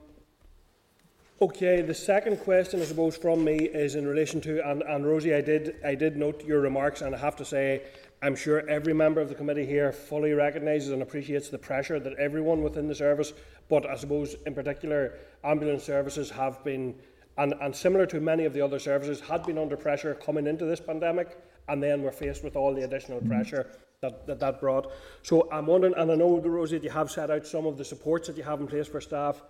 [1.41, 5.33] okay, the second question, I suppose, from me is in relation to, and, and Rosie,
[5.33, 7.83] I did, I did note your remarks, and I have to say,
[8.21, 12.11] I'm sure every member of the committee here fully recognises and appreciates the pressure that
[12.15, 13.31] everyone within the service,
[13.69, 15.13] but I suppose in particular
[15.45, 16.95] ambulance services have been,
[17.39, 20.65] and, and similar to many of the other services, had been under pressure coming into
[20.65, 21.37] this pandemic,
[21.69, 23.67] and then were faced with all the additional pressure
[24.01, 24.91] that, that, that brought.
[25.23, 27.85] So I'm wondering, and I know, Rosie, that you have set out some of the
[27.85, 29.41] supports that you have in place for staff,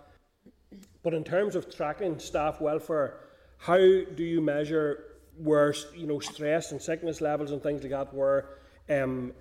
[1.02, 3.20] but in terms of tracking staff welfare,
[3.58, 5.04] how do you measure
[5.36, 9.32] where you know stress and sickness levels and things like that were um,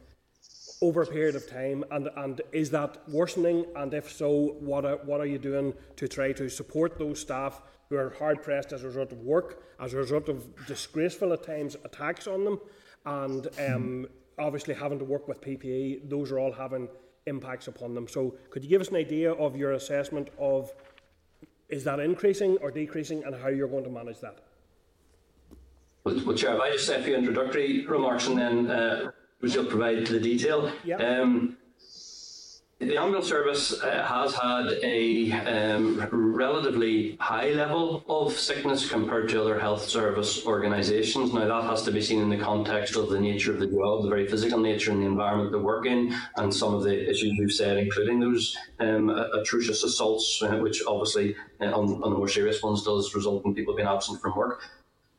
[0.81, 1.83] over a period of time?
[1.91, 3.65] And, and is that worsening?
[3.75, 7.61] And if so, what are, what are you doing to try to support those staff
[7.89, 11.43] who are hard pressed as a result of work, as a result of disgraceful at
[11.43, 12.59] times attacks on them,
[13.05, 16.09] and um, obviously having to work with PPE?
[16.09, 16.87] Those are all having
[17.25, 18.07] impacts upon them.
[18.07, 20.73] So, could you give us an idea of your assessment of
[21.69, 24.39] is that increasing or decreasing, and how you're going to manage that?
[26.03, 30.19] Well, Chair, I just say a few introductory remarks and then uh, will provide the
[30.19, 30.71] detail.
[30.83, 31.01] Yep.
[31.01, 31.57] Um,
[32.79, 39.41] the ambulance service uh, has had a um, relatively high level of sickness compared to
[39.41, 41.33] other health service organisations.
[41.33, 44.03] Now, that has to be seen in the context of the nature of the job,
[44.03, 47.33] the very physical nature and the environment they work in, and some of the issues
[47.37, 52.29] we've said, including those um, atrocious assaults, uh, which obviously, uh, on, on, the more
[52.29, 54.61] serious ones, does result in people being absent from work.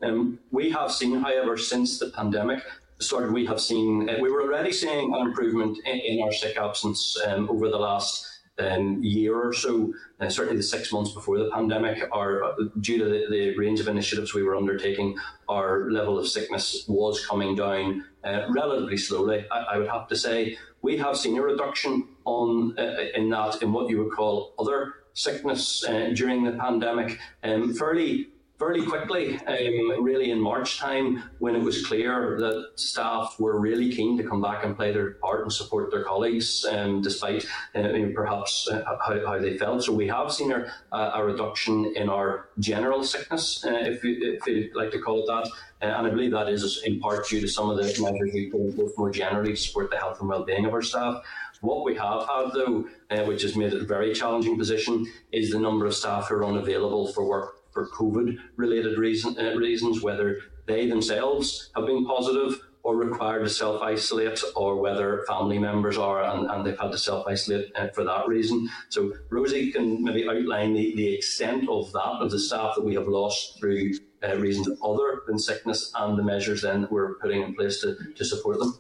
[0.01, 2.63] Um, we have seen, however, since the pandemic,
[3.01, 6.57] started, we have seen, uh, we were already seeing an improvement in, in our sick
[6.57, 8.27] absence um, over the last
[8.59, 12.99] um, year or so, uh, certainly the six months before the pandemic, our, uh, due
[12.99, 15.17] to the, the, range of initiatives we were undertaking,
[15.49, 19.47] our level of sickness was coming down uh, relatively slowly.
[19.51, 22.77] I, I, would have to say we have seen a reduction on
[23.15, 25.85] in that in what you would call other sickness
[26.15, 28.29] during the pandemic, um, fairly
[28.61, 33.91] fairly quickly, um, really in March time, when it was clear that staff were really
[33.91, 37.89] keen to come back and play their part and support their colleagues, um, despite uh,
[38.15, 39.83] perhaps uh, how, how, they felt.
[39.83, 44.47] So we have seen a, a reduction in our general sickness, uh, if, you, if
[44.47, 45.49] you like to call it that.
[45.83, 48.51] Uh, and I believe that is in part due to some of the measures we
[48.51, 51.25] put more generally to support the health and well-being of our staff.
[51.63, 55.51] What we have had, though, uh, which has made it a very challenging position, is
[55.51, 60.03] the number of staff who are unavailable for work for COVID related reason, uh, reasons,
[60.03, 65.99] whether they themselves have been positive or required to self isolate, or whether family members
[65.99, 68.69] are and, and they've had to self isolate uh, for that reason.
[68.89, 72.95] So, Rosie can maybe outline the, the extent of that, of the staff that we
[72.95, 77.43] have lost through uh, reasons other than sickness and the measures then that we're putting
[77.43, 78.79] in place to, to support them.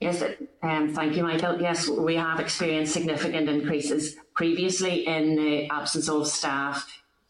[0.00, 0.22] Yes,
[0.62, 1.60] um, thank you, Michael.
[1.60, 6.86] Yes, we have experienced significant increases previously in the absence of staff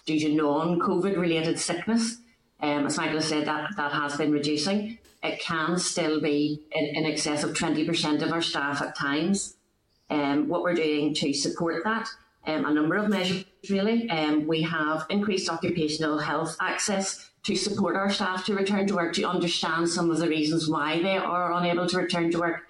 [0.08, 2.16] due to non-COVID related sickness.
[2.60, 4.98] Um, as Michael said, that, that has been reducing.
[5.22, 9.56] It can still be in, in excess of 20% of our staff at times.
[10.08, 12.08] Um, what we're doing to support that,
[12.46, 14.08] um, a number of measures really.
[14.08, 19.12] Um, we have increased occupational health access to support our staff to return to work,
[19.14, 22.62] to understand some of the reasons why they are unable to return to work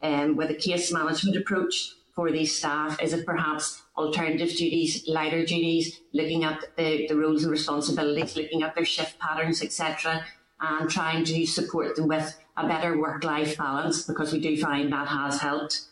[0.00, 3.00] um, with a case management approach for these staff?
[3.00, 8.62] Is it perhaps alternative duties, lighter duties, looking at the, the roles and responsibilities, looking
[8.62, 10.24] at their shift patterns, etc.,
[10.58, 15.06] and trying to support them with a better work-life balance because we do find that
[15.06, 15.82] has helped.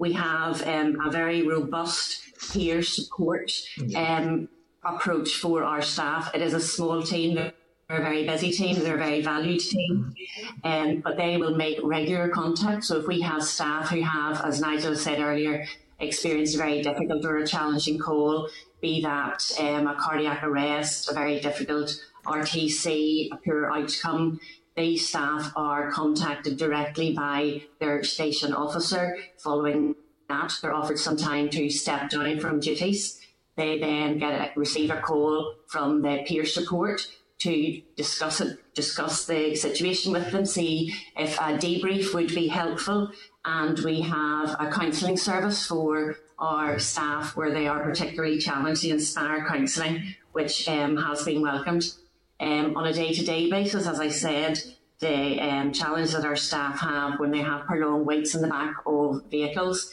[0.00, 3.52] We have um, a very robust peer support
[3.94, 4.48] um,
[4.84, 6.34] approach for our staff.
[6.34, 7.52] It is a small team.
[7.88, 8.78] They're a very busy team.
[8.80, 10.14] They're a very valued team,
[10.62, 12.84] um, but they will make regular contact.
[12.84, 15.64] So if we have staff who have, as Nigel said earlier,
[15.98, 18.50] experienced a very difficult or a challenging call,
[18.82, 24.38] be that um, a cardiac arrest, a very difficult RTC, a poor outcome,
[24.76, 29.16] these staff are contacted directly by their station officer.
[29.38, 29.94] Following
[30.28, 33.18] that, they're offered some time to step down from duties.
[33.56, 37.08] They then get a, receive a call from the peer support
[37.40, 43.10] to discuss it, discuss the situation with them, see if a debrief would be helpful.
[43.44, 48.90] And we have a counselling service for our staff where they are particularly challenged, the
[48.90, 51.92] Inspire Counselling, which um, has been welcomed.
[52.40, 54.60] Um, on a day-to-day basis, as I said,
[55.00, 58.76] the um, challenge that our staff have when they have prolonged waits in the back
[58.86, 59.92] of vehicles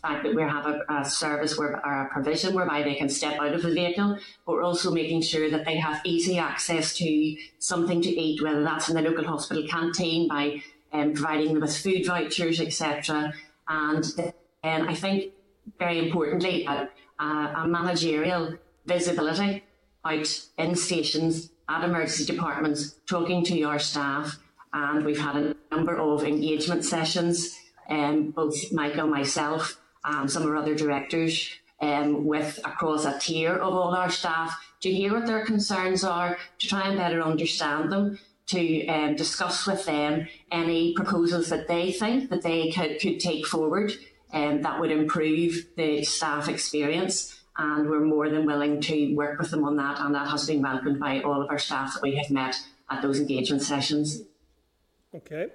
[0.00, 3.38] fact that we have a, a service where, or a provision whereby they can step
[3.40, 7.36] out of the vehicle, but we're also making sure that they have easy access to
[7.58, 11.76] something to eat, whether that's in the local hospital canteen by um, providing them with
[11.76, 13.32] food vouchers, etc.
[13.68, 14.04] And
[14.62, 15.32] then I think
[15.78, 16.88] very importantly, a,
[17.66, 19.64] managerial visibility
[20.04, 24.38] out in stations at emergency departments, talking to your staff,
[24.72, 27.58] and we've had a number of engagement sessions.
[27.88, 33.18] Um, both Michael, and myself, and some of our other directors um, with across a
[33.18, 37.22] tier of all our staff to hear what their concerns are, to try and better
[37.22, 43.00] understand them, to um, discuss with them any proposals that they think that they could,
[43.00, 43.92] could take forward
[44.32, 47.40] um, that would improve the staff experience.
[47.58, 50.60] And we're more than willing to work with them on that, and that has been
[50.60, 54.22] welcomed by all of our staff that we have met at those engagement sessions.
[55.14, 55.48] Okay.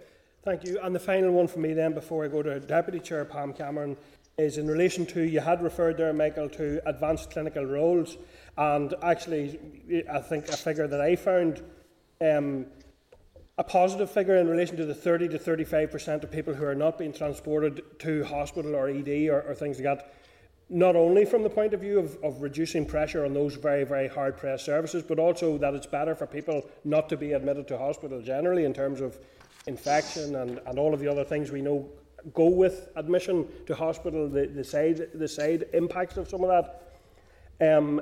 [0.43, 0.79] Thank you.
[0.81, 3.95] And the final one for me then, before I go to Deputy Chair Pam Cameron,
[4.41, 8.17] is in relation to you had referred there, Michael, to advanced clinical roles,
[8.57, 9.59] and actually,
[10.11, 11.61] I think a figure that I found.
[12.19, 12.67] Um,
[13.57, 16.97] a positive figure in relation to the 30 to 35% of people who are not
[16.97, 20.13] being transported to hospital or ED or, or things like that,
[20.69, 24.07] not only from the point of view of, of reducing pressure on those very, very
[24.07, 27.77] hard pressed services, but also that it's better for people not to be admitted to
[27.77, 29.19] hospital generally in terms of
[29.67, 31.87] infection and, and all of the other things we know
[32.33, 37.77] go with admission to hospital, the, the, side, the side impacts of some of that.
[37.77, 38.01] Um,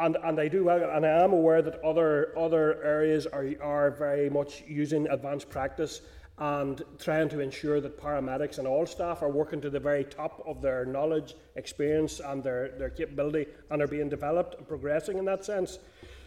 [0.00, 4.30] and, and I do and I am aware that other other areas are, are very
[4.30, 6.02] much using advanced practice
[6.38, 10.40] and trying to ensure that paramedics and all staff are working to the very top
[10.46, 15.24] of their knowledge, experience, and their, their capability and are being developed and progressing in
[15.24, 15.80] that sense.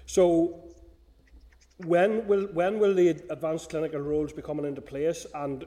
[0.06, 0.71] So
[1.86, 5.66] when will when will the advanced clinical roles be coming into place, and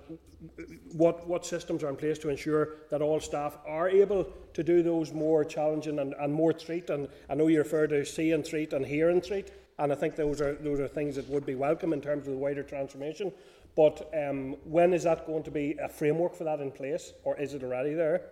[0.92, 4.82] what what systems are in place to ensure that all staff are able to do
[4.82, 6.90] those more challenging and, and more treat?
[6.90, 9.94] And I know you refer to see and treat and hear and treat, and I
[9.94, 12.62] think those are those are things that would be welcome in terms of the wider
[12.62, 13.32] transformation.
[13.76, 17.36] But um, when is that going to be a framework for that in place, or
[17.40, 18.22] is it already there?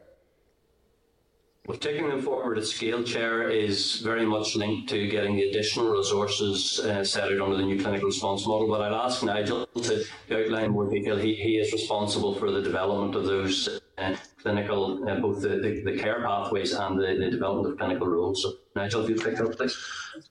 [1.64, 5.90] Well, taking them forward at scale, Chair, is very much linked to getting the additional
[5.90, 8.66] resources uh, set out under the new clinical response model.
[8.66, 11.16] But I'll ask Nigel to outline more detail.
[11.16, 15.82] He, he is responsible for the development of those uh, clinical, uh, both the, the,
[15.84, 18.42] the, care pathways and the, the, development of clinical roles.
[18.42, 19.76] So, Nigel, if you pick up, please.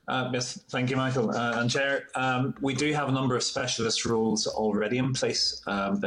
[0.07, 1.29] Uh, yes, thank you, Michael.
[1.29, 5.61] Uh, and Chair, um, we do have a number of specialist roles already in place.
[5.67, 6.01] Um,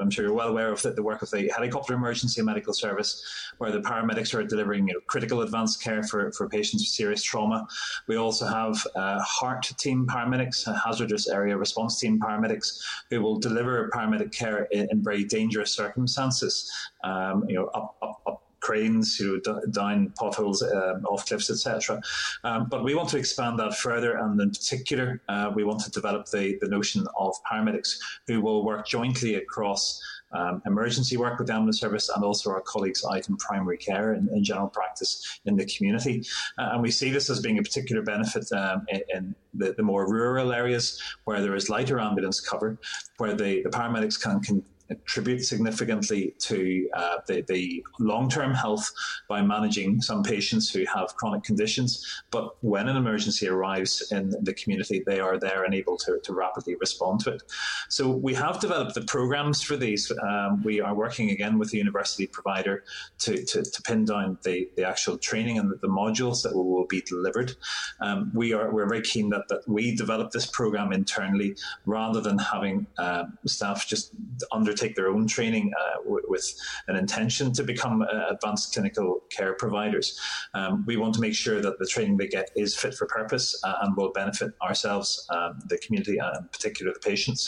[0.00, 3.22] I'm sure you're well aware of the, the, work of the helicopter emergency medical service,
[3.58, 7.22] where the paramedics are delivering you know, critical advanced care for, for patients with serious
[7.22, 7.66] trauma.
[8.08, 12.80] We also have uh, HART team paramedics, hazardous area response team paramedics,
[13.10, 16.61] who will deliver paramedic care in, in very dangerous circumstances.
[17.04, 22.00] Um, you know, up, up, up cranes, you know, down potholes, um, off cliffs, etc.
[22.44, 25.90] Um, but we want to expand that further, and in particular, uh, we want to
[25.90, 30.00] develop the, the notion of paramedics who will work jointly across
[30.32, 34.12] um, emergency work with the ambulance service and also our colleagues out in primary care
[34.12, 36.24] and in general practice in the community.
[36.58, 39.82] Uh, and we see this as being a particular benefit um, in, in the, the,
[39.82, 42.78] more rural areas where there is lighter ambulance cover,
[43.18, 44.64] where the, the paramedics can, can
[44.96, 48.90] contribute significantly to uh, the, the long term health
[49.28, 52.22] by managing some patients who have chronic conditions.
[52.30, 56.32] But when an emergency arrives in the community, they are there and able to, to
[56.32, 57.42] rapidly respond to it.
[57.88, 60.10] So we have developed the programs for these.
[60.22, 62.84] Um, we are working again with the university provider
[63.20, 66.86] to, to, to pin down the, the actual training and the, the modules that will
[66.86, 67.54] be delivered.
[68.00, 72.38] Um, we are we're very keen that, that we develop this program internally rather than
[72.38, 74.12] having uh, staff just
[74.50, 76.46] undertake take their own training uh, w- with
[76.88, 80.06] an intention to become uh, advanced clinical care providers.
[80.54, 83.46] Um, we want to make sure that the training they get is fit for purpose
[83.64, 87.42] uh, and will benefit ourselves, um, the community, and in particular the patients.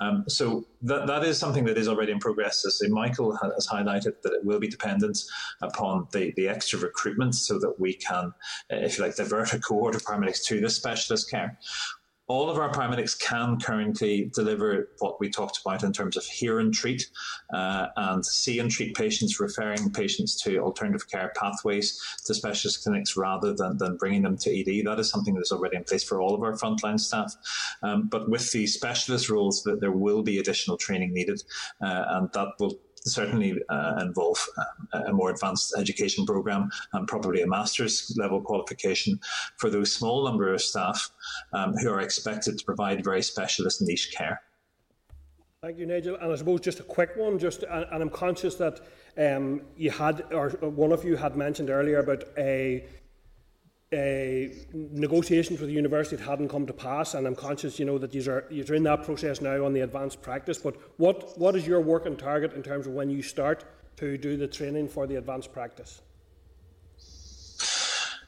[0.00, 0.44] Um, so
[0.82, 2.64] that, that is something that is already in progress.
[2.64, 5.18] As Michael has highlighted, that it will be dependent
[5.62, 8.32] upon the, the extra recruitment so that we can,
[8.70, 11.58] if you like, divert a cohort of paramedics to the specialist care
[12.30, 16.60] all of our paramedics can currently deliver what we talked about in terms of hear
[16.60, 17.10] and treat
[17.52, 23.16] uh, and see and treat patients, referring patients to alternative care pathways to specialist clinics
[23.16, 24.86] rather than, than bringing them to ED.
[24.86, 27.34] That is something that is already in place for all of our frontline staff.
[27.82, 31.42] Um, but with the specialist roles, that there will be additional training needed,
[31.82, 34.38] uh, and that will certainly uh, involve
[34.92, 39.18] uh, a more advanced education program and probably a master's level qualification
[39.56, 41.10] for those small number of staff
[41.52, 44.40] um, who are expected to provide very specialist niche care.
[45.62, 46.16] Thank you, Nigel.
[46.16, 48.80] And I suppose just a quick one, just and, I'm conscious that
[49.18, 52.86] um, you had, or one of you had mentioned earlier about a
[53.92, 58.14] negotiations with the university that hadn't come to pass, and I'm conscious, you know, that
[58.14, 60.58] you're, you're in that process now on the advanced practice.
[60.58, 63.64] But what, what is your working target in terms of when you start
[63.96, 66.02] to do the training for the advanced practice?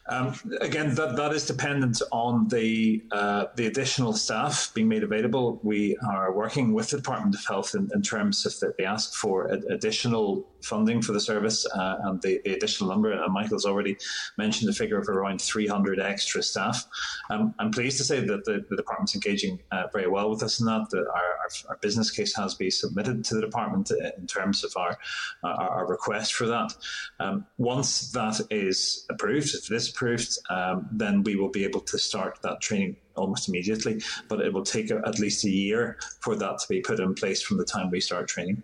[0.08, 5.60] Um, again, that, that is dependent on the uh, the additional staff being made available.
[5.62, 9.14] We are working with the Department of Health in, in terms of that they ask
[9.14, 13.12] for additional funding for the service uh, and the, the, additional number.
[13.12, 13.96] And Michael's already
[14.38, 16.86] mentioned the figure of around 300 extra staff.
[17.30, 20.60] Um, I'm pleased to say that the, the department's engaging uh, very well with us
[20.60, 20.88] in that.
[20.90, 24.72] That our, our, our, business case has been submitted to the department in terms of
[24.76, 24.98] our
[25.42, 26.74] our, our request for that.
[27.20, 31.98] Um, once that is approved, if this approved, um, then we will be able to
[31.98, 34.02] start that training almost immediately.
[34.28, 37.42] But it will take at least a year for that to be put in place
[37.42, 38.62] from the time we start training.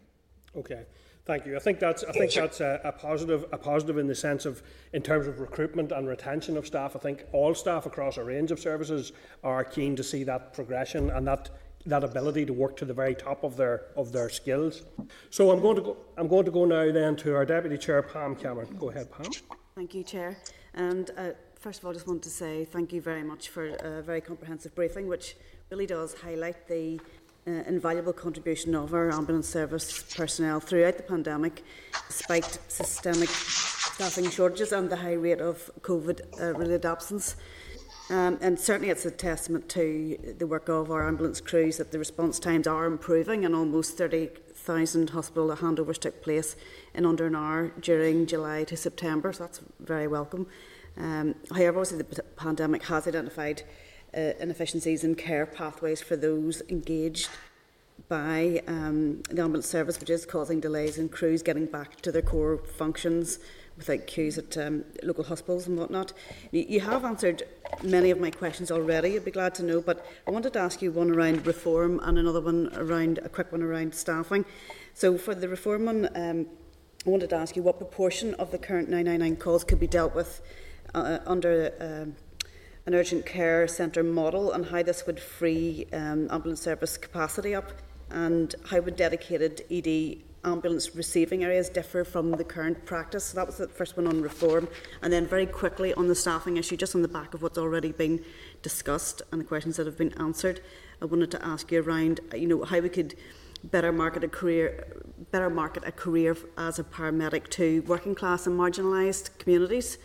[0.56, 0.84] Okay.
[1.28, 1.56] Thank you.
[1.56, 4.62] I think that's I think that's a, a, positive a positive in the sense of
[4.94, 6.96] in terms of recruitment and retention of staff.
[6.96, 9.12] I think all staff across a range of services
[9.44, 11.50] are keen to see that progression and that
[11.84, 14.84] that ability to work to the very top of their of their skills.
[15.28, 18.00] So I'm going to go I'm going to go now then to our deputy chair
[18.00, 18.74] Pam Cameron.
[18.78, 19.30] Go ahead, Pam.
[19.74, 20.38] Thank you, Chair.
[20.72, 23.66] And uh, first of all, I just want to say thank you very much for
[23.66, 25.36] a very comprehensive briefing, which
[25.70, 26.98] really does highlight the
[27.48, 31.64] uh, invaluable contribution of our ambulance service personnel throughout the pandemic,
[32.06, 37.36] despite systemic staffing shortages and the high rate of COVID-related uh, absence.
[38.10, 41.98] Um, and certainly it's a testament to the work of our ambulance crews that the
[41.98, 46.54] response times are improving and almost 30,000 hospital handovers took place
[46.94, 50.46] in under an hour during July to September, so that's very welcome.
[50.98, 53.62] Um, however, obviously the pandemic has identified
[54.16, 57.28] uh, inefficiencies in care pathways for those engaged
[58.08, 62.22] by um, the ambulance service, which is causing delays in crews getting back to their
[62.22, 63.38] core functions
[63.76, 66.12] without queues at um, local hospitals and whatnot.
[66.50, 67.44] You, you have answered
[67.82, 70.82] many of my questions already, you'd be glad to know, but I wanted to ask
[70.82, 74.44] you one around reform and another one around, a quick one around staffing.
[74.94, 76.46] So for the reform one, um,
[77.06, 80.14] I wanted to ask you what proportion of the current 999 calls could be dealt
[80.14, 80.40] with
[80.94, 82.10] uh, under uh,
[82.88, 87.70] an urgent care centre model and how this would free um, ambulance service capacity up
[88.10, 93.24] and how would dedicated ED ambulance receiving areas differ from the current practice?
[93.26, 94.68] So that was the first one on reform.
[95.02, 97.92] And then very quickly on the staffing issue, just on the back of what's already
[97.92, 98.24] been
[98.62, 100.62] discussed and the questions that have been answered,
[101.02, 103.14] I wanted to ask you around, you know, how we could
[103.64, 104.86] better market a career
[105.30, 109.98] better market a career as a paramedic to working class and marginalised communities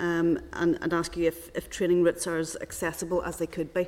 [0.00, 3.72] um, and, and ask you if, if training routes are as accessible as they could
[3.72, 3.86] be.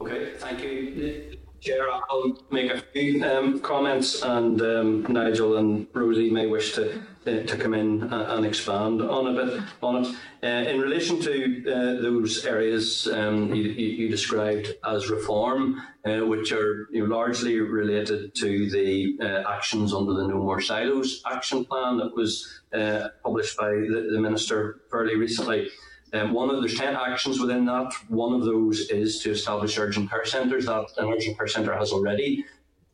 [0.00, 1.38] Okay, thank you.
[1.60, 7.02] Chair, I'll make a few um, comments, and um, Nigel and Rosie may wish to
[7.26, 10.16] uh, to come in and expand on a bit on it.
[10.42, 16.50] Uh, in relation to uh, those areas um, you, you, described as reform, uh, which
[16.50, 21.66] are you know, largely related to the uh, actions under the No More Silos action
[21.66, 25.68] plan that was uh, published by the, the minister fairly recently.
[26.12, 27.92] Um, one of there's ten actions within that.
[28.08, 30.66] One of those is to establish urgent care centres.
[30.66, 32.44] That an urgent care centre has already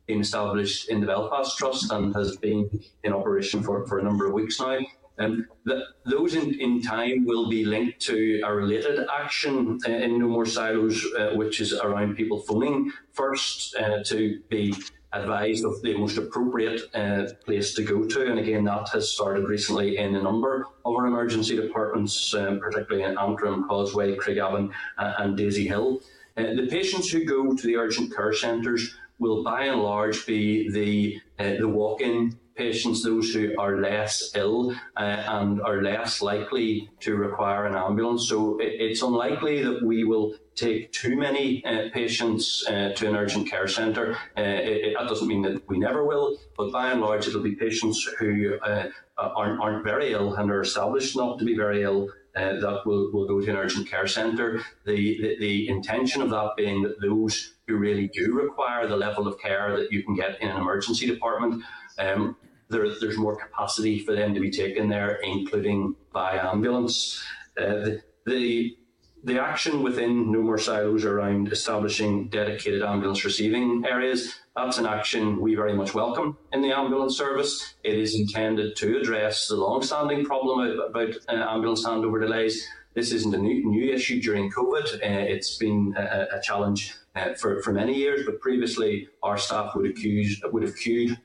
[0.05, 2.69] been established in the Belfast Trust and has been
[3.03, 4.79] in operation for, for a number of weeks now.
[5.19, 10.19] Um, the, those in, in time will be linked to a related action uh, in
[10.19, 14.75] No More Silos, uh, which is around people phoning first uh, to be
[15.13, 18.27] advised of the most appropriate uh, place to go to.
[18.29, 23.03] And again, that has started recently in a number of our emergency departments, um, particularly
[23.03, 26.01] in Antrim, Causeway, Craigavon, uh, and Daisy-Hill.
[26.35, 30.69] Uh, the patients who go to the urgent care centres will by and large be
[30.69, 36.89] the, uh, the walk-in patients, those who are less ill uh, and are less likely
[36.99, 38.27] to require an ambulance.
[38.27, 43.15] So it, it's unlikely that we will take too many uh, patients uh, to an
[43.15, 44.17] urgent care centre.
[44.37, 47.55] Uh, it, that doesn't mean that we never will, but by and large, it'll be
[47.55, 48.87] patients who uh,
[49.17, 52.09] aren't, aren't very ill and are established not to be very ill.
[52.35, 54.61] Uh, that will, will go to an urgent care centre.
[54.85, 59.27] The, the, the intention of that being that those who really do require the level
[59.27, 61.63] of care that you can get in an emergency department
[61.97, 62.35] um,
[62.69, 67.23] there, there's more capacity for them to be taken there, including by ambulance.
[67.57, 67.91] Uh,
[68.25, 68.75] the,
[69.23, 75.39] the, action within No More Silos around establishing dedicated ambulance receiving areas, that's an action
[75.39, 77.75] we very much welcome in the ambulance service.
[77.83, 82.67] It is intended to address the long-standing problem about uh, ambulance handover delays.
[82.95, 84.95] This isn't a new, new issue during COVID.
[84.95, 89.75] Uh, it's been a, a challenge uh, for, for many years, but previously our staff
[89.75, 91.19] would, accuse, would have queued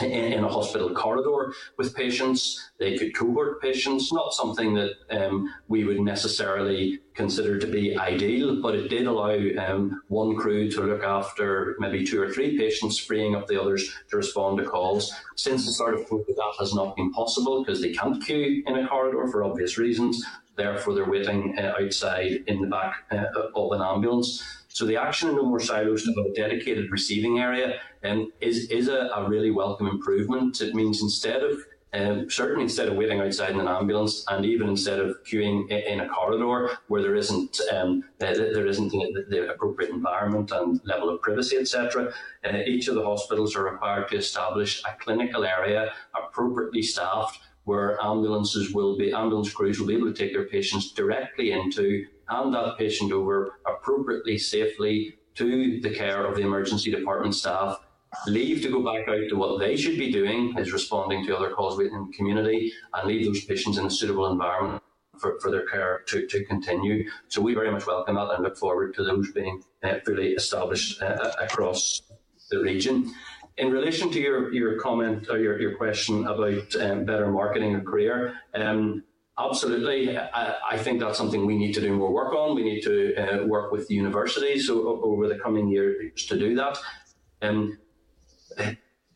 [0.00, 2.70] in, a hospital corridor with patients.
[2.78, 8.60] They could cohort patients, not something that um, we would necessarily consider to be ideal,
[8.62, 12.98] but it did allow um, one crew to look after maybe two or three patients,
[12.98, 15.12] freeing up the others to respond to calls.
[15.36, 18.78] Since the start of COVID, that has not been possible because they can't queue in
[18.78, 20.24] a corridor for obvious reasons.
[20.56, 23.24] Therefore, they're waiting uh, outside in the back uh,
[23.54, 24.42] of an ambulance.
[24.72, 28.88] So the action in No More Silos to a dedicated receiving area um, is, is
[28.88, 30.62] a, a really welcome improvement.
[30.62, 31.58] It means instead of
[31.94, 36.00] um, certainly instead of waiting outside in an ambulance and even instead of queuing in
[36.00, 38.90] a corridor where there isn't um, there isn't
[39.28, 42.10] the appropriate environment and level of privacy etc
[42.46, 48.02] uh, each of the hospitals are required to establish a clinical area appropriately staffed where
[48.02, 52.54] ambulances will be ambulance crews will be able to take their patients directly into hand
[52.54, 57.78] that patient over appropriately safely to the care of the emergency department staff
[58.26, 61.50] leave to go back out to what they should be doing is responding to other
[61.50, 64.82] calls within the community and leave those patients in a suitable environment
[65.18, 67.08] for, for their care to, to continue.
[67.28, 71.00] So we very much welcome that and look forward to those being uh, fully established
[71.00, 72.02] uh, across
[72.50, 73.12] the region.
[73.58, 77.80] In relation to your, your comment or your, your question about um, better marketing a
[77.80, 79.04] career, um,
[79.38, 80.16] absolutely.
[80.18, 82.54] I, think that's something we need to do more work on.
[82.54, 86.78] We need to uh, work with the universities over the coming years to do that.
[87.40, 87.78] Um,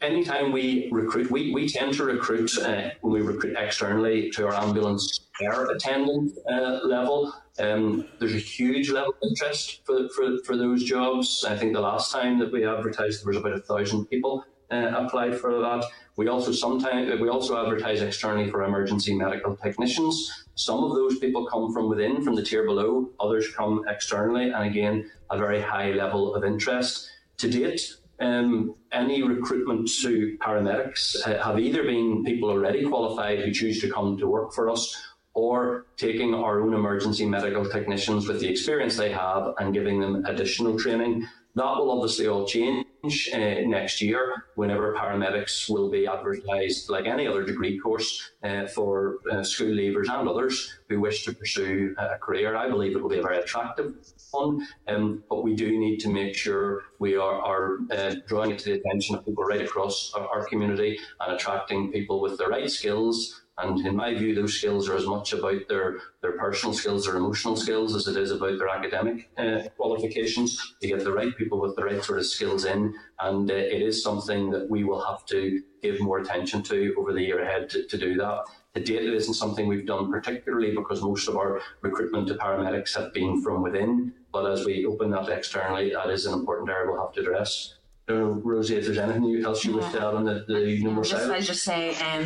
[0.01, 4.55] anytime we recruit, we, we tend to recruit uh, when we recruit externally to our
[4.55, 7.33] ambulance care attendant uh, level.
[7.59, 11.45] Um, there's a huge level of interest for, for, for those jobs.
[11.49, 14.93] I think the last time that we advertised, there was about a thousand people uh,
[14.95, 15.85] applied for that.
[16.17, 20.47] We also sometimes we also advertise externally for emergency medical technicians.
[20.55, 23.11] Some of those people come from within, from the tier below.
[23.21, 27.11] Others come externally, and again, a very high level of interest.
[27.39, 27.83] To date,
[28.19, 33.91] um, any recruitment to paramedics uh, have either been people already qualified who choose to
[33.91, 34.97] come to work for us
[35.35, 40.25] or taking our own emergency medical technicians with the experience they have and giving them
[40.25, 41.29] additional training.
[41.57, 47.27] That will obviously all change uh, next year whenever paramedics will be advertised like any
[47.27, 52.19] other degree course uh, for uh, school leavers and others who wish to pursue a
[52.19, 52.57] career.
[52.57, 53.95] I believe it will be a very attractive
[54.31, 58.59] one, um, but we do need to make sure we are, are uh, drawing it
[58.61, 62.47] to the attention of people right across our, our community and attracting people with the
[62.47, 66.75] right skills and in my view, those skills are as much about their, their personal
[66.75, 70.75] skills, their emotional skills, as it is about their academic uh, qualifications.
[70.83, 73.81] To get the right people with the right sort of skills in, and uh, it
[73.81, 77.71] is something that we will have to give more attention to over the year ahead
[77.71, 78.45] to, to do that.
[78.75, 83.15] Date, it isn't something we've done particularly because most of our recruitment to paramedics have
[83.15, 84.13] been from within.
[84.33, 87.76] But as we open that externally, that is an important area we'll have to address.
[88.09, 91.41] Rosie, if there's anything else you wish to add on the, the number just, I'll
[91.41, 92.25] just say um,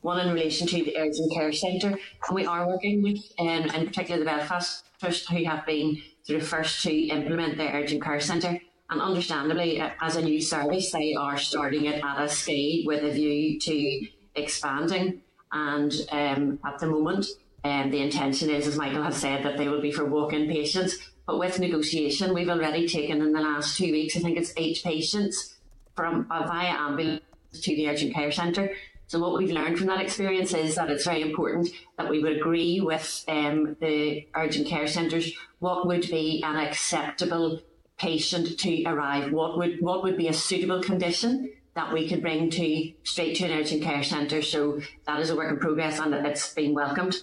[0.00, 3.86] one in relation to the urgent care centre, and we are working with, um, in
[3.86, 8.20] particular, the Belfast Trust, who have been sort of first to implement the urgent care
[8.20, 8.60] centre.
[8.90, 13.04] And understandably, uh, as a new service, they are starting it at a scale with
[13.04, 15.22] a view to expanding.
[15.50, 17.26] And um, at the moment,
[17.64, 20.98] um, the intention is, as Michael has said, that they will be for walk-in patients.
[21.26, 24.80] But with negotiation, we've already taken in the last two weeks, I think it's eight
[24.82, 25.56] patients
[25.94, 28.74] from uh, via ambulance to the urgent care centre.
[29.06, 31.68] So what we've learned from that experience is that it's very important
[31.98, 37.60] that we would agree with um, the urgent care centres what would be an acceptable
[37.98, 42.50] patient to arrive, what would what would be a suitable condition that we could bring
[42.50, 44.42] to straight to an urgent care centre.
[44.42, 47.22] So that is a work in progress and it's been welcomed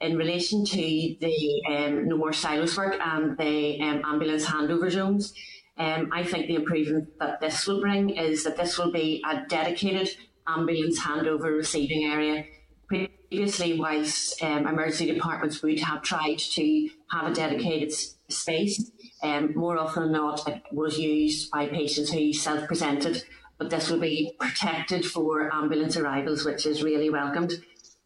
[0.00, 5.34] in relation to the um, no more silos work and the um, ambulance handover zones.
[5.76, 9.44] Um, I think the improvement that this will bring is that this will be a
[9.48, 10.10] dedicated
[10.46, 12.44] ambulance handover receiving area.
[12.88, 17.92] Previously, whilst um, emergency departments would have tried to have a dedicated
[18.28, 18.90] space,
[19.22, 23.24] um, more often than not, it was used by patients who self presented,
[23.58, 27.52] but this will be protected for ambulance arrivals, which is really welcomed.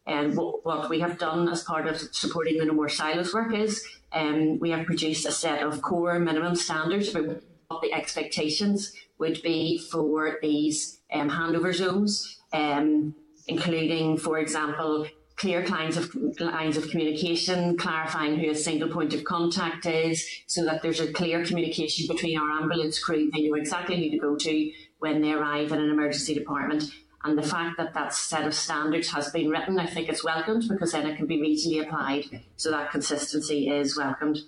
[0.05, 3.53] And what, what we have done as part of supporting the No More Silos work
[3.53, 8.93] is um, we have produced a set of core minimum standards for what the expectations
[9.17, 13.15] would be for these um, handover zones, um,
[13.47, 19.23] including, for example, clear lines of lines of communication, clarifying who a single point of
[19.23, 23.31] contact is, so that there's a clear communication between our ambulance crew.
[23.31, 26.83] They know exactly who to go to when they arrive in an emergency department,
[27.23, 30.67] and the fact that that set of standards has been written, I think it's welcomed
[30.67, 32.25] because then it can be regionally applied.
[32.57, 34.39] So that consistency is welcomed.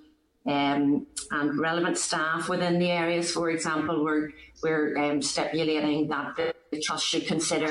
[0.45, 6.53] Um, and relevant staff within the areas, for example, we're, we're um, stipulating that the,
[6.71, 7.69] the trust should consider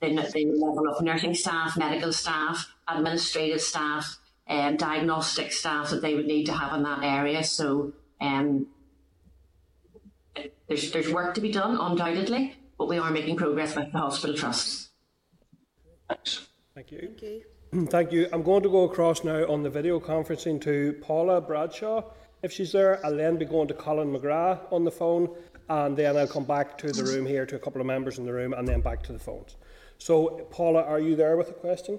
[0.00, 6.00] the, the, level of nursing staff, medical staff, administrative staff, and um, diagnostic staff that
[6.00, 7.42] they would need to have in that area.
[7.42, 8.68] So um,
[10.68, 14.36] there's, there's work to be done, undoubtedly, but we are making progress with the hospital
[14.36, 14.90] trusts.
[16.08, 16.48] Thanks.
[16.74, 16.98] Thank you.
[17.00, 17.42] Thank you.
[17.72, 18.28] Mm, thank you.
[18.32, 22.02] I'm going to go across now on the video conferencing to Paula Bradshaw.
[22.42, 23.04] if she's there.
[23.04, 25.34] I'll then be going to Colin McGrath on the phone,
[25.68, 28.26] and then I'll come back to the room here to a couple of members in
[28.26, 29.56] the room, and then back to the phones.
[29.98, 31.98] So, Paula, are you there with a question?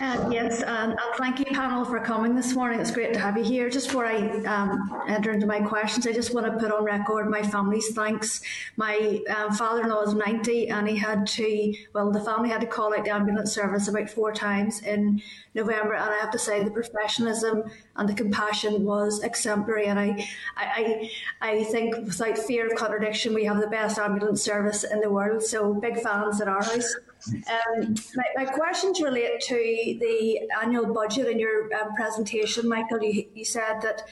[0.00, 2.80] Uh, yes, and, and, thank you, panel, for coming this morning.
[2.80, 3.70] It's great to have you here.
[3.70, 7.30] Just before I um, enter into my questions, I just want to put on record
[7.30, 8.42] my family's thanks.
[8.76, 12.94] My um, father-in-law is 90, and he had to, well, the family had to call
[12.94, 15.22] out the ambulance service about four times in
[15.54, 17.64] November, and I have to say the professionalism
[17.96, 19.86] and the compassion was exemplary.
[19.86, 21.10] And I, I,
[21.40, 25.42] I think, without fear of contradiction, we have the best ambulance service in the world.
[25.42, 26.94] So big fans at our house.
[27.28, 33.02] Um, my, my, questions relate to the annual budget in your um, presentation, Michael.
[33.02, 34.02] You, you, said that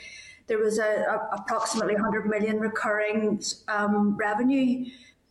[0.46, 4.86] there was a, a approximately 100 million recurring um, revenue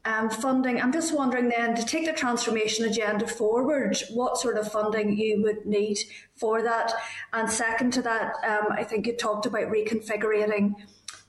[0.05, 0.81] um, funding.
[0.81, 5.41] I'm just wondering then to take the transformation agenda forward, what sort of funding you
[5.43, 5.99] would need
[6.35, 6.93] for that.
[7.33, 10.73] And second to that, um, I think you talked about reconfiguring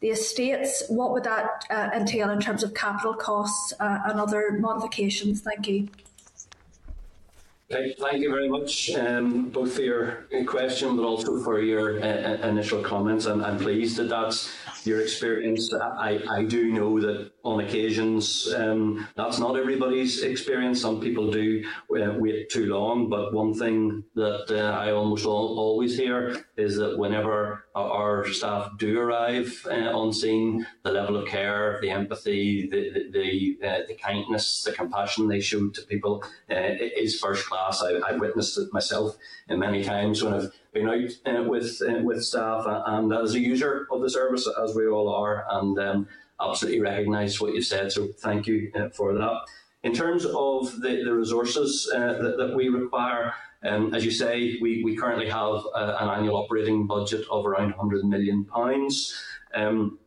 [0.01, 0.85] the estates.
[0.89, 5.43] What would that uh, entail in terms of capital costs uh, and other modifications?
[5.43, 5.89] Thank you.
[7.71, 12.05] Thank, thank you very much, um, both for your question, but also for your uh,
[12.05, 13.27] uh, initial comments.
[13.27, 14.53] I'm, I'm pleased that that's
[14.85, 15.73] your experience.
[15.73, 20.81] I, I do know that on occasions um, that's not everybody's experience.
[20.81, 25.59] Some people do uh, wait too long, but one thing that uh, I almost all,
[25.59, 31.29] always hear is that whenever our staff do arrive uh, on scene, the level of
[31.29, 36.23] care, the empathy, the the, the, uh, the kindness, the compassion they show to people
[36.51, 37.83] uh, is first class.
[37.83, 39.17] I, I've witnessed it myself
[39.49, 44.03] many times when I've been out uh, with with staff and as a user of
[44.03, 46.09] the service, as we all are, and um,
[46.41, 47.93] absolutely recognise what you said.
[47.93, 49.41] So thank you uh, for that.
[49.83, 53.33] In terms of the, the resources uh, that, that, we require,
[53.65, 57.71] um, as you say, we, we currently have uh, an annual operating budget of around
[57.71, 59.19] 100 million pounds.
[59.55, 59.99] Um,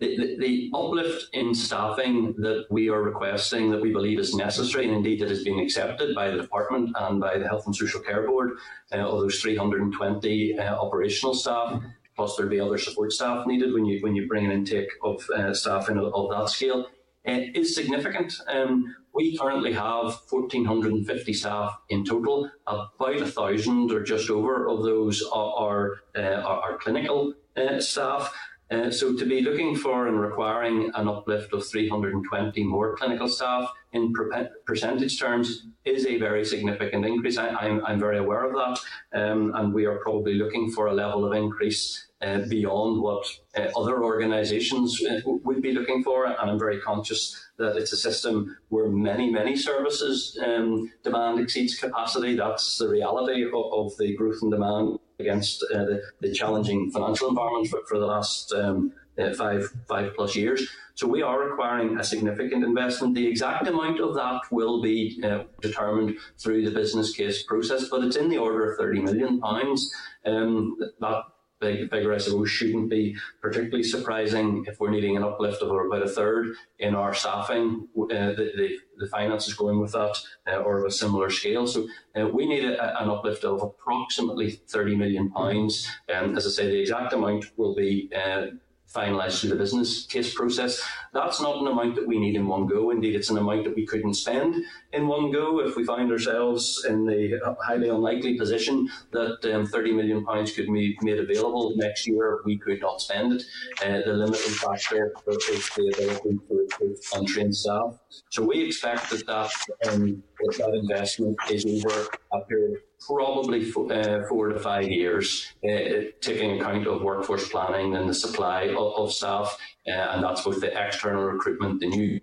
[0.00, 4.86] the, the, the, uplift in staffing that we are requesting that we believe is necessary
[4.86, 8.00] and indeed that has been accepted by the department and by the Health and Social
[8.00, 8.52] Care Board
[8.92, 11.82] uh, of those 320 uh, operational staff
[12.20, 15.26] plus there'll be other support staff needed when you when you bring an intake of
[15.34, 16.86] uh, staff in of, that scale
[17.26, 18.34] uh, is significant.
[18.46, 22.50] Um, we currently have 1,450 staff in total.
[22.66, 27.80] About a thousand or just over of those are, are, uh, are, are clinical uh,
[27.80, 28.30] staff.
[28.70, 33.68] Uh, so to be looking for and requiring an uplift of 320 more clinical staff
[33.92, 37.36] in per- percentage terms is a very significant increase.
[37.36, 41.24] I, am very aware of that, um, and we are probably looking for a level
[41.24, 46.26] of increase uh, beyond what uh, other organisations would be looking for.
[46.26, 51.78] And I'm very conscious that it's a system where many, many services um, demand exceeds
[51.78, 52.36] capacity.
[52.36, 57.28] That's the reality of, of the growth and demand against uh, the, the, challenging financial
[57.28, 60.68] environment for, for the last um, uh, five five plus years.
[60.94, 63.14] So we are requiring a significant investment.
[63.14, 68.04] The exact amount of that will be uh, determined through the business case process, but
[68.04, 69.92] it's in the order of thirty million pounds.
[70.26, 71.22] Um, that
[71.60, 76.08] big I suppose, shouldn't be particularly surprising if we're needing an uplift of about a
[76.08, 77.88] third in our staffing.
[77.96, 81.66] Uh, the, the, the finances going with that, uh, or of a similar scale.
[81.66, 81.86] So
[82.16, 85.88] uh, we need a, an uplift of approximately 30 million pounds.
[86.08, 88.46] And as I say, the exact amount will be uh,
[88.94, 90.82] finalised through the business case process.
[91.12, 92.90] That's not an amount that we need in one go.
[92.90, 94.56] Indeed, it's an amount that we couldn't spend
[94.92, 99.92] in one go if we find ourselves in the highly unlikely position that um, 30
[99.92, 102.40] million pounds could be made available next year.
[102.44, 103.42] We could not spend it.
[103.84, 107.98] Uh, the limiting factor is the ability to recruit and train staff.
[108.30, 109.52] So we expect that that,
[109.88, 115.52] um, that, that investment is over a period probably four, uh, four to five years,
[115.64, 119.56] uh, taking account of workforce planning and the supply of, of staff,
[119.88, 122.20] uh, and that's both the external recruitment, the new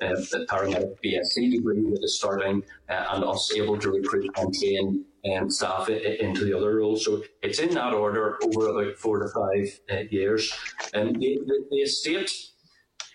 [0.00, 4.54] uh, the paramedic BSc degree that is starting, uh, and us able to recruit and
[4.54, 5.04] train
[5.36, 7.04] um, staff into the other roles.
[7.04, 10.52] So it's in that order over about four to five uh, years.
[10.94, 12.30] And the, the, the estate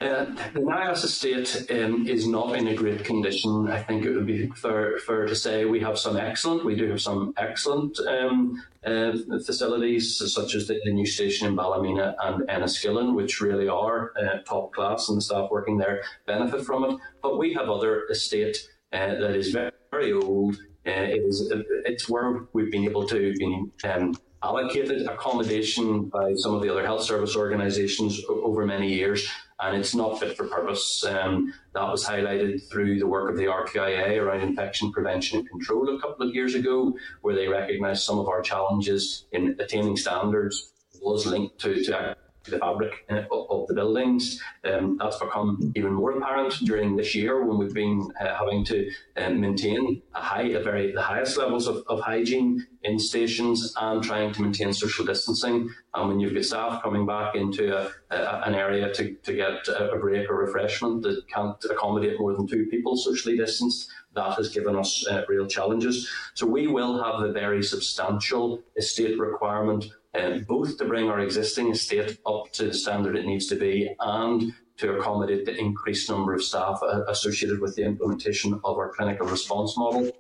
[0.03, 3.69] uh, the NIAS estate um, is not in a great condition.
[3.69, 6.89] I think it would be fair, fair to say we have some excellent, we do
[6.89, 9.13] have some excellent um, uh,
[9.45, 14.39] facilities, such as the, the, new station in Ballymena and Enniskillen, which really are uh,
[14.39, 16.97] top class, and the staff working there benefit from it.
[17.21, 18.57] But we have other estate
[18.91, 20.55] uh, that is very, very old.
[20.85, 21.51] Uh, it is,
[21.85, 26.85] it's where we've been able to be um, allocated accommodation by some of the other
[26.85, 29.29] health service organisations over many years
[29.59, 31.03] and it's not fit for purpose.
[31.05, 35.95] Um, that was highlighted through the work of the RQIA around infection prevention and control
[35.95, 40.71] a couple of years ago, where they recognised some of our challenges in attaining standards
[41.01, 42.15] was linked to, to
[42.45, 44.41] the fabric uh, of the buildings.
[44.63, 48.89] Um, that's become even more apparent during this year when we've been uh, having to
[49.17, 54.03] um, maintain a high, a very the highest levels of, of hygiene in stations and
[54.03, 55.69] trying to maintain social distancing.
[55.93, 59.67] And when you've got staff coming back into a, a, an area to, to get
[59.67, 64.49] a break or refreshment that can't accommodate more than two people socially distanced, that has
[64.49, 66.09] given us uh, real challenges.
[66.33, 69.85] So we will have a very substantial estate requirement
[70.15, 73.93] um, both to bring our existing estate up to the standard it needs to be
[73.99, 78.89] and to accommodate the increased number of staff uh, associated with the implementation of our
[78.89, 80.11] clinical response model.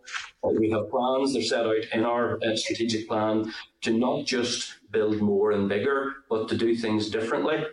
[0.43, 5.19] Uh, we have plans, they're set out in our strategic plan, to not just build
[5.21, 7.63] more and bigger, but to do things differently.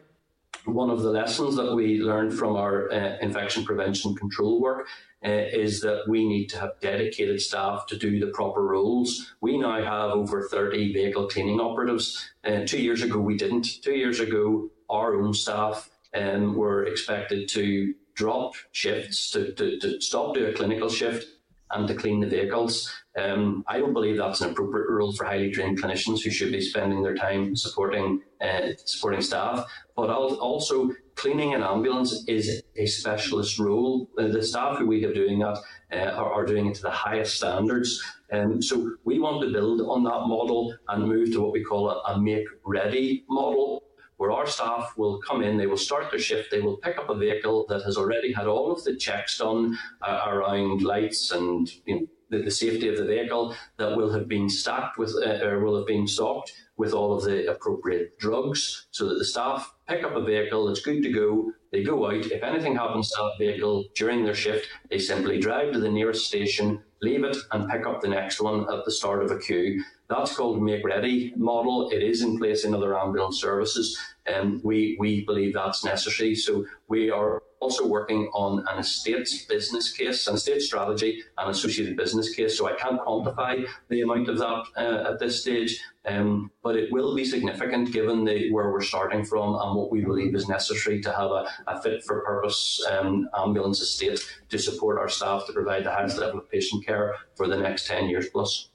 [0.66, 4.86] One of the lessons that we learned from our uh, infection prevention control work
[5.24, 9.34] uh, is that we need to have dedicated staff to do the proper roles.
[9.40, 12.30] We now have over 30 vehicle cleaning operatives.
[12.44, 13.82] Uh, two years ago, we didn't.
[13.82, 20.00] Two years ago, our own staff um, were expected to drop shifts, to, to, to
[20.00, 21.26] stop doing a clinical shift
[21.72, 22.92] and to clean the vehicles.
[23.16, 26.60] Um, I don't believe that's an appropriate role for highly trained clinicians who should be
[26.60, 29.66] spending their time supporting uh, supporting staff.
[30.00, 34.08] But also, cleaning an ambulance is a specialist role.
[34.18, 35.58] Uh, the staff who we have doing that
[35.92, 38.02] uh, are, are, doing it to the highest standards.
[38.32, 41.90] Um, so we want to build on that model and move to what we call
[41.90, 43.82] a, a make ready model
[44.16, 47.10] where our staff will come in, they will start their shift, they will pick up
[47.10, 51.70] a vehicle that has already had all of the checks done uh, around lights and
[51.84, 55.44] you know, the, the, safety of the vehicle, that will have been stacked with, uh,
[55.44, 59.74] or will have been stocked with all of the appropriate drugs, so that the staff
[59.90, 62.26] pick up a vehicle that's good to go, they go out.
[62.26, 66.26] If anything happens to that vehicle during their shift, they simply drive to the nearest
[66.26, 69.82] station, leave it, and pick up the next one at the start of a queue.
[70.08, 71.90] That's called Make Ready model.
[71.90, 76.36] It is in place in other ambulance services, and we, we believe that's necessary.
[76.36, 81.96] So we are also working on an estates business case, an estate strategy, and associated
[81.96, 82.56] business case.
[82.56, 86.90] So I can't quantify the amount of that uh, at this stage, um, but it
[86.90, 91.00] will be significant given the, where we're starting from and what we believe is necessary
[91.02, 95.52] to have a, a fit for purpose um, ambulance estate to support our staff to
[95.52, 98.70] provide the highest level of patient care for the next 10 years plus.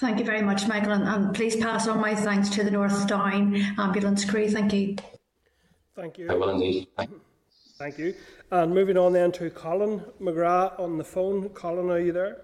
[0.00, 3.06] Thank you very much, Michael, and, and please pass on my thanks to the North
[3.08, 4.48] Down ambulance crew.
[4.48, 4.96] Thank you.
[5.96, 6.30] Thank you.
[6.30, 6.86] I will indeed.
[7.78, 8.14] Thank you.
[8.50, 11.48] And moving on then to Colin McGrath on the phone.
[11.50, 12.38] Colin, are you there?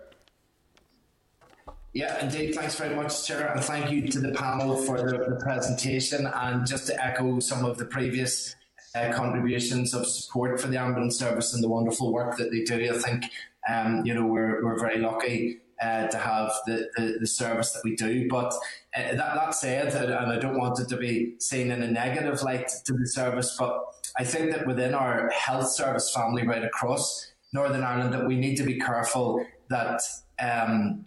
[1.93, 2.55] Yeah, indeed.
[2.55, 6.26] Thanks very much, Chair, and thank you to the panel for the, the presentation.
[6.32, 8.55] And just to echo some of the previous
[8.95, 12.95] uh, contributions of support for the ambulance service and the wonderful work that they do,
[12.95, 13.24] I think
[13.68, 17.82] um, you know we're we're very lucky uh, to have the, the, the, service that
[17.85, 18.28] we do.
[18.28, 18.55] But
[18.97, 22.43] uh, that, that said, and I don't want it to be seen in a negative
[22.43, 27.32] light to the service, but I think that within our health service family right across
[27.52, 30.00] Northern Ireland, that we need to be careful that
[30.40, 31.06] um,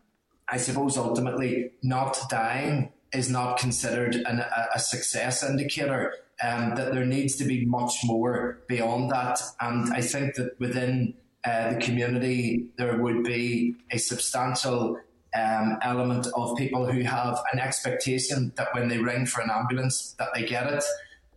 [0.49, 6.14] I suppose ultimately not dying is not considered an, a, a success indicator.
[6.43, 11.16] Um, that there needs to be much more beyond that, and I think that within
[11.43, 14.99] uh, the community, there would be a substantial
[15.36, 20.16] um, element of people who have an expectation that when they ring for an ambulance,
[20.20, 20.84] that they get it.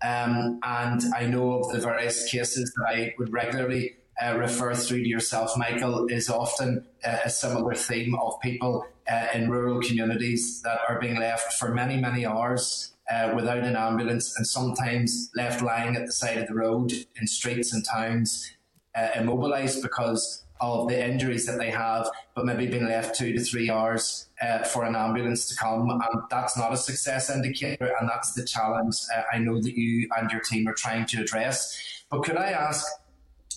[0.02, 5.02] Um, and I know of the various cases that I would regularly uh, refer through
[5.02, 10.62] to yourself, Michael, is often uh, a similar theme of people uh, in rural communities
[10.62, 15.62] that are being left for many, many hours uh, without an ambulance and sometimes left
[15.62, 18.52] lying at the side of the road in streets and towns
[18.94, 23.40] uh, immobilized because of the injuries that they have, but maybe being left two to
[23.40, 25.90] three hours uh, for an ambulance to come.
[25.90, 30.08] And that's not a success indicator, and that's the challenge uh, I know that you
[30.16, 32.04] and your team are trying to address.
[32.10, 32.86] But could I ask,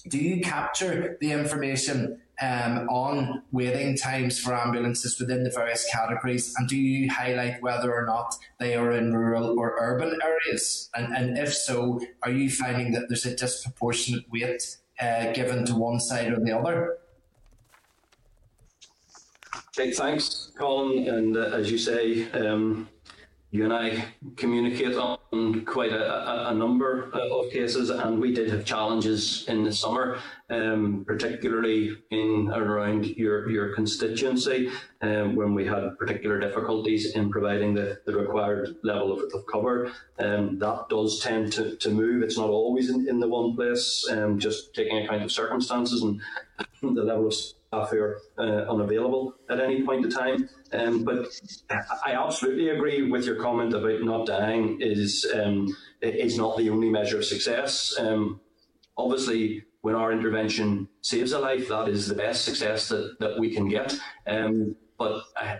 [0.08, 6.54] do you capture the information um, on waiting times for ambulances within the various categories?
[6.58, 10.89] And do you highlight whether or not they are in rural or urban areas?
[10.95, 15.76] And, and if so, are you finding that there's a disproportionate weight uh, given to
[15.76, 16.98] one side or the other.
[19.78, 21.08] Okay, thanks, Colin.
[21.08, 22.88] And uh, as you say, um,
[23.54, 24.04] you and I
[24.36, 29.72] communicate on quite a, a, number of cases, and we did have challenges in the
[29.72, 30.18] summer,
[30.49, 34.72] um, particularly in around your, your constituency,
[35.04, 39.91] um, when we had particular difficulties in providing the, the required level of, of cover.
[40.18, 42.24] Um, that does tend to, to move.
[42.24, 46.20] It's not always in, in the one place, um, just taking account of circumstances and
[46.82, 47.36] the level of
[47.82, 50.49] who are uh, unavailable at any point in time.
[50.71, 51.28] Um, but
[52.05, 56.89] I absolutely agree with your comment about not dying is um, is not the only
[56.89, 57.95] measure of success.
[57.99, 58.41] Um,
[58.97, 63.53] obviously, when our intervention saves a life, that is the best success that, that we
[63.53, 63.93] can get.
[64.26, 65.57] Um, but I,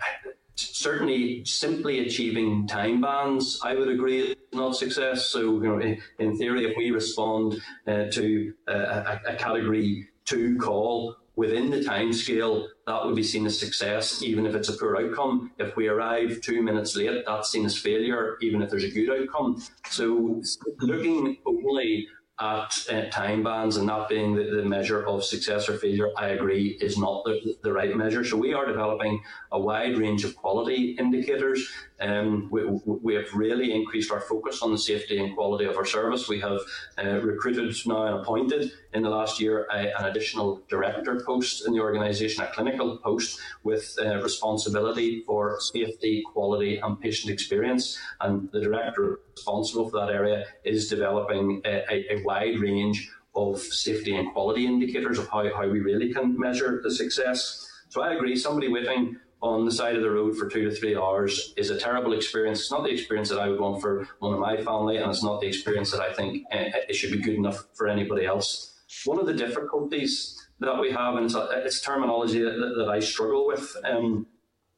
[0.56, 5.28] certainly simply achieving time bands, I would agree, is not success.
[5.28, 11.16] So, you know, in, theory, if we respond uh, to a, a, category two call
[11.36, 14.98] within the time scale, that would be seen as success, even if it's a poor
[14.98, 15.52] outcome.
[15.58, 19.10] If we arrive two minutes late, that's seen as failure, even if there's a good
[19.10, 19.62] outcome.
[19.90, 20.42] So,
[20.80, 22.08] looking only
[22.40, 26.30] at uh, time bands and that being the, the, measure of success or failure, I
[26.30, 28.26] agree, is not the, the right measure.
[28.26, 29.22] So we are developing
[29.52, 31.70] a wide range of quality indicators.
[32.04, 35.86] Um, we, we have really increased our focus on the safety and quality of our
[35.86, 36.28] service.
[36.28, 36.60] We have
[37.02, 41.74] uh, recruited now and appointed in the last year a, an additional director post in
[41.74, 47.98] the organisation, a clinical post with uh, responsibility for safety, quality, and patient experience.
[48.20, 53.60] And the director responsible for that area is developing a, a, a wide range of
[53.60, 57.68] safety and quality indicators of how, how we really can measure the success.
[57.90, 60.96] So I agree, somebody waiting on the side of the road for two to three
[60.96, 62.62] hours is a terrible experience.
[62.62, 65.22] It's not the experience that I would want for one of my family, and it's
[65.22, 68.74] not the experience that I think uh, it should be good enough for anybody else.
[69.04, 73.02] One of the difficulties that we have, and it's, a, it's terminology that, that, I
[73.02, 74.28] struggle with, um,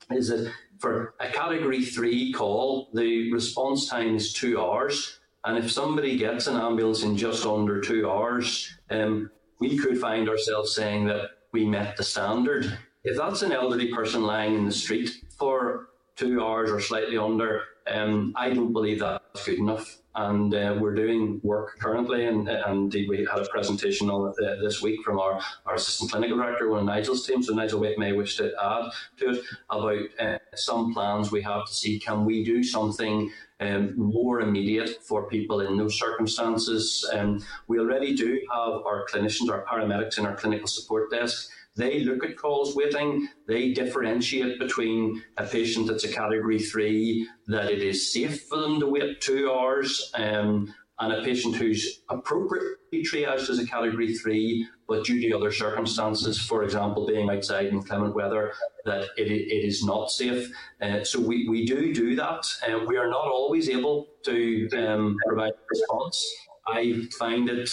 [0.10, 5.20] is that for a category three call, the response time is two hours.
[5.44, 10.28] And if somebody gets an ambulance in just under two hours, um, we could find
[10.28, 12.80] ourselves saying that we met the standard.
[13.06, 17.62] If that's an elderly person lying in the street for two hours or slightly under,
[17.86, 20.00] um, I don't believe that's good enough.
[20.16, 24.60] And uh, we're doing work currently, and, and we had a presentation on it uh,
[24.60, 27.44] this week from our, our assistant clinical director, one of Nigel's team.
[27.44, 31.68] So Nigel Waite may wish to add to it about uh, some plans we have
[31.68, 37.08] to see can we do something um, more immediate for people in those circumstances.
[37.14, 41.52] Um, we already do have our clinicians, our paramedics in our clinical support desk.
[41.76, 43.28] They look at calls waiting.
[43.48, 48.80] They differentiate between a patient that's a category three, that it is safe for them
[48.80, 54.66] to wait two hours, um, and a patient who's appropriately triaged as a category three,
[54.88, 58.54] but due to other circumstances, for example, being outside in clement weather,
[58.86, 60.50] that it, it is not safe.
[60.82, 62.48] Uh, so we, we do do that.
[62.66, 66.26] Uh, we are not always able to um, provide a response.
[66.68, 67.70] I find it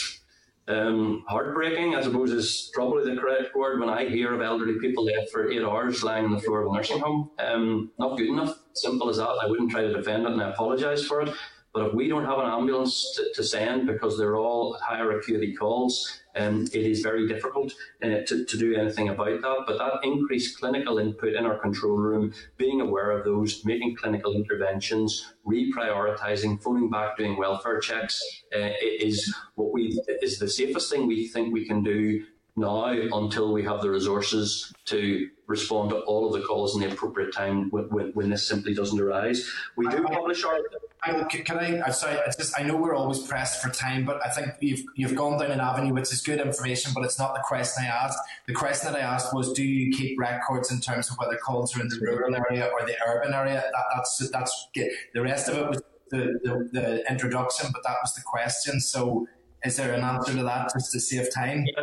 [0.68, 5.04] um, heartbreaking, I suppose, is probably the correct word when I hear of elderly people
[5.04, 7.30] left for eight hours lying on the floor of a nursing home.
[7.38, 8.58] Um, not good enough.
[8.74, 9.28] Simple as that.
[9.28, 11.34] I wouldn't try to defend it and I apologise for it.
[11.73, 15.55] But if we don't have an ambulance to, to send because they're all higher acuity
[15.55, 19.64] calls, um, it is very difficult uh, to, to do anything about that.
[19.66, 24.35] But that increased clinical input in our control room, being aware of those, making clinical
[24.35, 28.23] interventions, reprioritising, phoning back, doing welfare checks
[28.55, 32.25] uh, is what we is the safest thing we think we can do
[32.57, 36.92] now until we have the resources to respond to all of the calls in the
[36.92, 39.50] appropriate time when, when, when this simply doesn't arise.
[39.76, 40.59] We do publish our.
[41.05, 41.80] I, can I?
[41.80, 42.18] I'm sorry.
[42.18, 45.38] I just I know we're always pressed for time, but I think you've you've gone
[45.40, 48.18] down an avenue which is good information, but it's not the question I asked.
[48.46, 51.76] The question that I asked was, do you keep records in terms of whether calls
[51.76, 53.64] are in the rural area or the urban area?
[53.72, 58.14] That, that's that's the rest of it was the, the, the introduction, but that was
[58.14, 58.78] the question.
[58.80, 59.26] So,
[59.64, 61.64] is there an answer to that just to save time?
[61.66, 61.82] Yeah.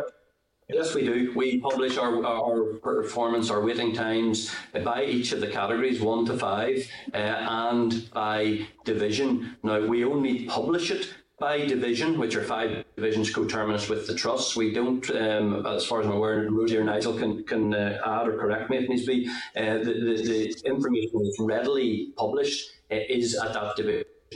[0.72, 1.32] Yes, we do.
[1.34, 4.54] We publish our, our performance, our waiting times
[4.84, 9.56] by each of the categories, one to five, uh, and by division.
[9.62, 14.54] Now, we only publish it by division, which are five divisions coterminous with the trusts.
[14.54, 18.28] We don't, um, as far as I'm aware, Rosie or Nigel can, can uh, add
[18.28, 19.26] or correct me if needs be.
[19.56, 23.74] Uh, the, the, the, information that's readily published uh, is at that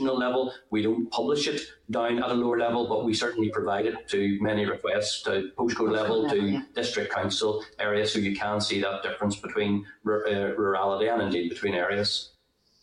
[0.03, 0.53] level.
[0.71, 4.37] We don't publish it down at a lower level, but we certainly provide it to
[4.41, 9.37] many requests to postcode level, to district council areas, so you can see that difference
[9.37, 12.31] between uh, rurality and indeed between areas.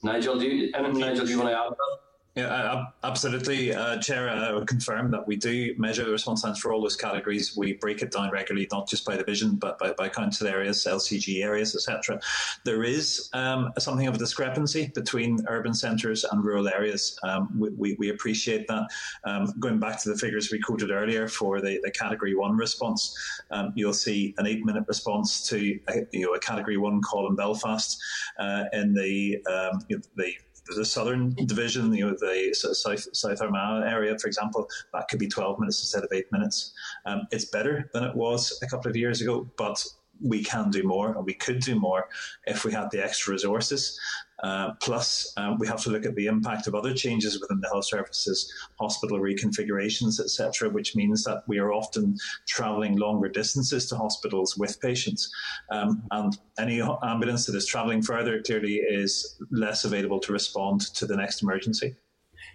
[0.02, 1.98] Nigel, do you, Nigel, do you want to add that?
[2.34, 4.30] Yeah, absolutely, uh, Chair.
[4.30, 7.54] I would confirm that we do measure the response times for all those categories.
[7.54, 11.44] We break it down regularly, not just by division, but by, by council areas, LCG
[11.44, 12.18] areas, etc.
[12.64, 17.18] There is um, something of a discrepancy between urban centres and rural areas.
[17.22, 18.84] Um, we, we, we, appreciate that.
[19.24, 23.14] Um, going back to the figures we quoted earlier for the, the Category 1 response,
[23.50, 27.36] um, you'll see an eight-minute response to a, you know, a Category 1 call in
[27.36, 28.02] Belfast
[28.38, 30.32] uh, in the, um, you know, the
[30.66, 35.28] the southern division, you know, the South South Armagh area, for example, that could be
[35.28, 36.72] 12 minutes instead of eight minutes.
[37.06, 39.84] Um, it's better than it was a couple of years ago, but
[40.22, 42.08] we can do more and we could do more
[42.46, 43.98] if we had the extra resources.
[44.42, 47.68] Uh, plus, uh, we have to look at the impact of other changes within the
[47.68, 52.16] health services, hospital reconfigurations, etc., which means that we are often
[52.48, 55.30] travelling longer distances to hospitals with patients.
[55.70, 61.06] Um, and any ambulance that is travelling further clearly is less available to respond to
[61.06, 61.94] the next emergency.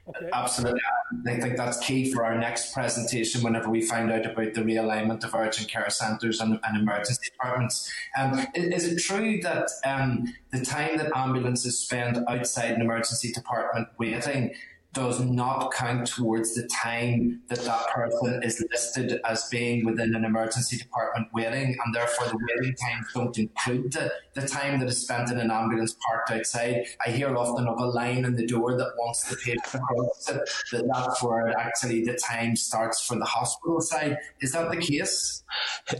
[0.09, 0.29] Okay.
[0.33, 0.79] Absolutely.
[1.27, 5.23] I think that's key for our next presentation whenever we find out about the realignment
[5.23, 7.91] of urgent care centres and, and, emergency departments.
[8.17, 13.33] Um, is, is, it true that um, the time that ambulances spend outside an emergency
[13.33, 14.53] department waiting
[14.93, 20.25] does not count towards the time that that person is listed as being within an
[20.25, 25.03] emergency department waiting, and therefore the waiting times don't include the, the time that is
[25.03, 26.85] spent in an ambulance parked outside.
[27.05, 30.49] I hear often of a line in the door that wants the patient crosses it,
[30.71, 34.17] that that's where actually the time starts for the hospital side.
[34.41, 35.43] Is that the case?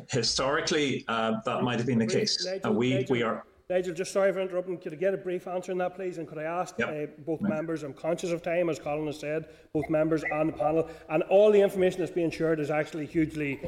[0.10, 2.48] Historically, uh, that might have been the case.
[2.66, 4.78] Uh, we, we are Nigel, just sorry for interrupting.
[4.78, 6.20] Could I get a brief answer on that, please?
[6.20, 6.88] And could I ask yep.
[6.88, 7.54] uh, both right.
[7.54, 11.22] members, I'm conscious of time, as Colin has said, both members and the panel, and
[11.24, 13.60] all the information that's being shared is actually hugely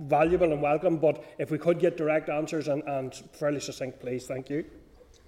[0.00, 4.26] valuable and welcome, but if we could get direct answers and, and fairly succinct, please.
[4.26, 4.64] Thank you.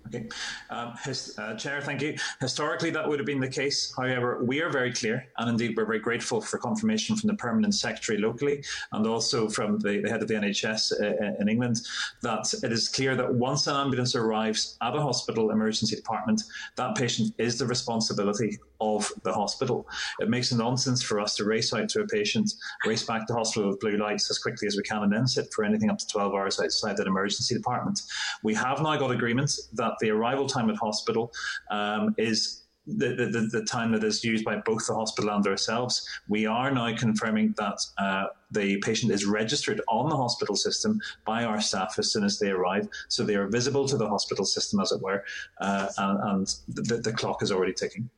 [0.07, 0.27] Okay.
[0.71, 2.17] Um, his, uh, Chair, thank you.
[2.41, 3.93] Historically, that would have been the case.
[3.95, 7.75] However, we are very clear, and indeed we're very grateful for confirmation from the Permanent
[7.75, 11.81] Secretary locally and also from the, the head of the NHS uh, uh, in England
[12.23, 16.43] that it is clear that once an ambulance arrives at a hospital emergency department,
[16.77, 19.87] that patient is the responsibility of the hospital.
[20.21, 22.53] It makes nonsense for us to race out to a patient,
[22.87, 25.53] race back to hospital with blue lights as quickly as we can, and then sit
[25.53, 28.01] for anything up to 12 hours outside that emergency department.
[28.43, 31.33] We have now got agreement that the arrival time at hospital
[31.71, 36.09] um, is the, the, the, time that is used by both the hospital and ourselves.
[36.29, 41.45] We are now confirming that uh, the patient is registered on the hospital system by
[41.45, 44.81] our staff as soon as they arrive, so they are visible to the hospital system,
[44.81, 45.23] as it were,
[45.61, 48.09] uh, and, and the, the, clock is already ticking.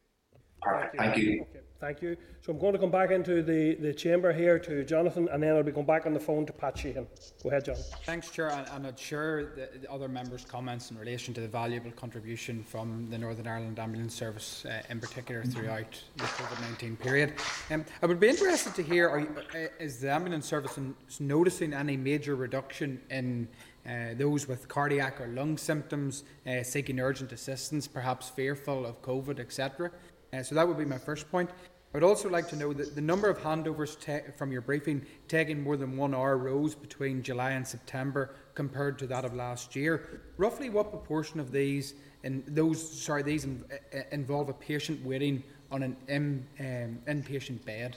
[0.63, 0.97] Perfect.
[0.97, 1.43] Thank you.
[1.43, 2.17] Okay, thank you.
[2.43, 5.57] So I'm going to come back into the, the chamber here to Jonathan, and then
[5.57, 7.07] I'll be going back on the phone to Pat Sheehan.
[7.43, 7.77] Go ahead, John.
[8.05, 8.51] Thanks, Chair.
[8.53, 13.19] I'd share the, the, other members' comments in relation to the valuable contribution from the
[13.19, 17.35] Northern Ireland Ambulance Service, uh, in particular throughout the COVID-19 period.
[17.71, 20.79] Um, I would be interested to hear: are, uh, is the ambulance service
[21.19, 23.49] noticing any major reduction in
[23.87, 29.41] uh, those with cardiac or lung symptoms uh, seeking urgent assistance, perhaps fearful of COVID,
[29.41, 29.91] etc.
[30.33, 31.51] Uh, so that would be my first point.
[31.93, 35.05] I would also like to know that the number of handovers te- from your briefing
[35.27, 39.75] taking more than one hour rose between July and September compared to that of last
[39.75, 40.23] year.
[40.37, 45.43] Roughly, what proportion of these and those sorry these in, uh, involve a patient waiting
[45.73, 47.97] on an in, um, inpatient bed?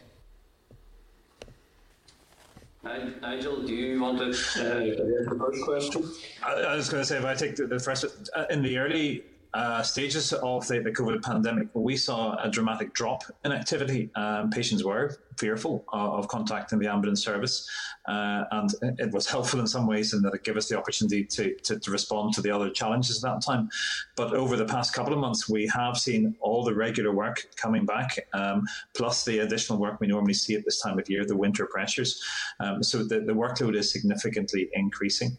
[2.84, 6.12] Nigel, do you want to uh, the first question?
[6.44, 8.78] I, I was going to say, if I take the, the first, uh, in the
[8.78, 9.24] early
[9.54, 14.10] uh, stages of the, the, COVID pandemic, we saw a dramatic drop in activity.
[14.16, 17.68] Um, patients were fearful of, of contacting the ambulance service.
[18.08, 21.24] Uh, and it was helpful in some ways in that it gave us the opportunity
[21.24, 23.70] to, to, to, respond to the other challenges at that time.
[24.18, 27.86] But over the past couple of months, we have seen all the regular work coming
[27.86, 31.38] back, um, plus the additional work we normally see at this time of year, the
[31.38, 32.22] winter pressures.
[32.60, 35.38] Um, so the, the, workload is significantly increasing.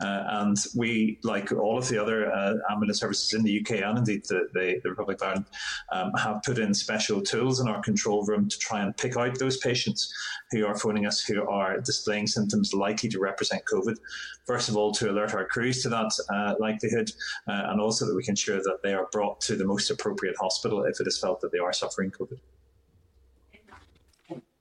[0.00, 3.98] Uh, and we, like all of the other uh, ambulance services in the UK and
[3.98, 5.46] indeed the, the, the Republic of Ireland,
[5.92, 9.35] um, have put in special tools in our control room to try and pick out
[9.38, 10.12] those patients
[10.50, 13.96] who are phoning us who are displaying symptoms likely to represent COVID.
[14.46, 17.10] First of all, to alert our crews to that uh, likelihood,
[17.48, 20.36] uh, and also that we can ensure that they are brought to the most appropriate
[20.38, 22.38] hospital if it is felt that they are suffering COVID.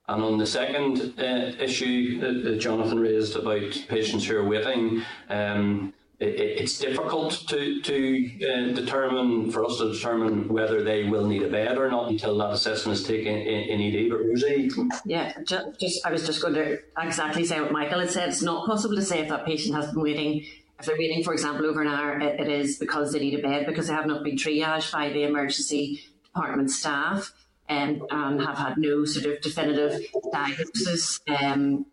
[0.07, 5.93] And on the second uh, issue that Jonathan raised about patients who are waiting, um,
[6.19, 11.49] it's difficult to to uh, determine for us to determine whether they will need a
[11.49, 14.09] bed or not until that assessment is taken in, in ED.
[14.09, 14.69] But Rosie,
[15.05, 18.29] yeah, just, just I was just going to exactly say what Michael had said.
[18.29, 20.45] It's not possible to say if that patient has been waiting.
[20.79, 23.41] If they're waiting, for example, over an hour, it, it is because they need a
[23.41, 27.31] bed because they have not been triaged by the emergency department staff
[27.69, 30.01] and, and have had no sort of definitive
[30.31, 31.85] diagnosis um,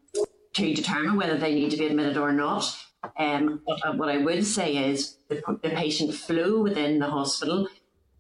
[0.55, 2.77] to determine whether they need to be admitted or not.
[3.19, 7.69] Um, but uh, what I would say is the, the patient flow within the hospital,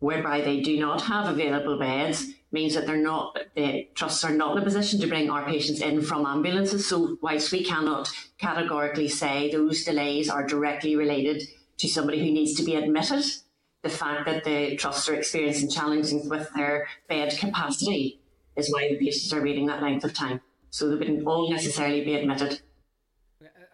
[0.00, 4.56] whereby they do not have available beds, means that they're not the trusts are not
[4.56, 6.86] in a position to bring our patients in from ambulances.
[6.86, 11.42] So whilst we cannot categorically say those delays are directly related
[11.78, 13.24] to somebody who needs to be admitted,
[13.82, 18.20] the fact that the trusts are experiencing challenges with their bed capacity
[18.56, 20.40] is why the patients are waiting that length of time.
[20.70, 22.60] So they wouldn't all necessarily be admitted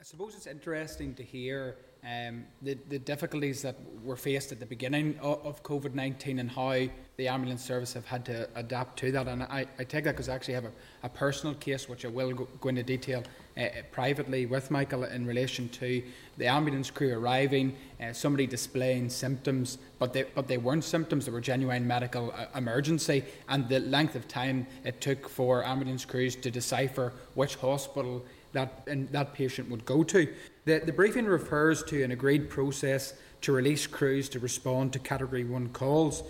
[0.09, 5.19] suppose it's interesting to hear um, the, the difficulties that were faced at the beginning
[5.21, 6.89] of, of COVID 19 and how
[7.19, 9.29] the ambulance service have had to adapt to that.
[9.29, 12.09] And I, I take that because I actually have a, a, personal case which I
[12.09, 13.23] will go, go into detail
[13.59, 16.03] uh, privately with Michael in relation to
[16.39, 21.33] the ambulance crew arriving, uh, somebody displaying symptoms, but they, but they weren't symptoms, they
[21.33, 26.35] were genuine medical uh, emergency, and the length of time it took for ambulance crews
[26.37, 30.33] to decipher which hospital that, and that patient would go to.
[30.65, 35.45] The, the briefing refers to an agreed process to release crews to respond to Category
[35.45, 36.23] 1 calls.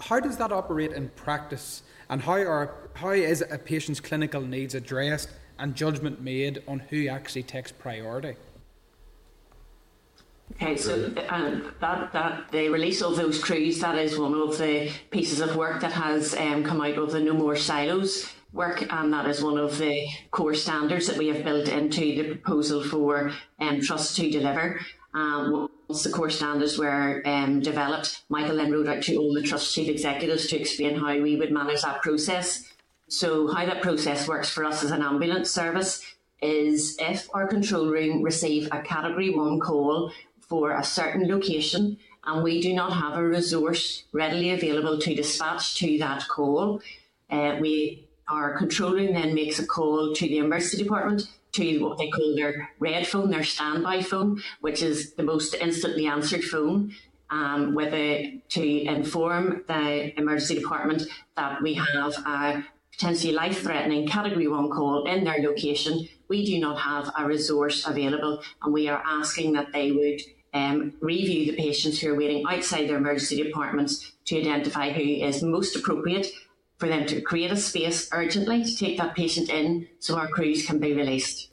[0.00, 4.74] How does that operate in practice, and how, are, how is a patient's clinical needs
[4.74, 8.36] addressed and judgment made on who actually takes priority?
[10.52, 14.90] Okay, so um, that that the release of those crews that is one of the
[15.10, 19.12] pieces of work that has um, come out of the No More Silos work, and
[19.12, 23.32] that is one of the core standards that we have built into the proposal for
[23.58, 24.80] um, Trust to deliver.
[25.12, 29.42] Um, once the core standards were um, developed, Michael then wrote out to all the
[29.42, 32.72] Trust chief executives to explain how we would manage that process.
[33.08, 36.02] So, how that process works for us as an ambulance service
[36.40, 42.42] is if our control room receive a Category 1 call for a certain location and
[42.42, 46.80] we do not have a resource readily available to dispatch to that call,
[47.30, 51.98] uh, we our control room then makes a call to the emergency department to what
[51.98, 56.92] they call their red phone, their standby phone, which is the most instantly answered phone,
[57.30, 61.02] um, with a, to inform the emergency department
[61.36, 66.08] that we have a potentially life-threatening Category 1 call in their location.
[66.28, 70.20] We do not have a resource available and we are asking that they would
[70.54, 75.42] um, review the patients who are waiting outside their emergency departments to identify who is
[75.42, 76.28] most appropriate
[76.84, 80.66] for them to create a space urgently to take that patient in so our crews
[80.66, 81.50] can be released.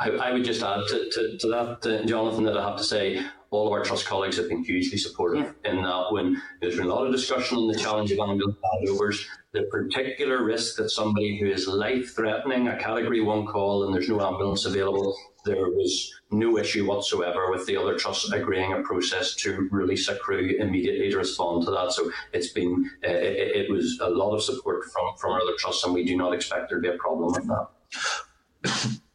[0.00, 2.82] I, I would just add to, to, to that, uh, Jonathan, that I have to
[2.82, 3.22] say
[3.52, 5.70] all of our trust colleagues have been hugely supportive yeah.
[5.70, 9.26] in that when there's been a lot of discussion on the challenge of ambulance handovers,
[9.52, 14.08] the particular risk that somebody who is life threatening, a category one call, and there's
[14.08, 19.34] no ambulance available, there was no issue whatsoever with the other trusts agreeing a process
[19.34, 21.92] to release a crew immediately to respond to that.
[21.92, 25.84] So it's been, uh, it, it, was a lot of support from, from other trusts,
[25.84, 28.98] and we do not expect there to be a problem with that.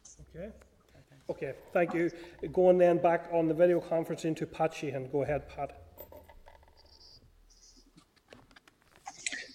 [1.30, 1.52] okay.
[1.72, 2.10] Thank you.
[2.52, 5.10] Going then back on the video conferencing to Pat Sheehan.
[5.10, 5.82] Go ahead, Pat.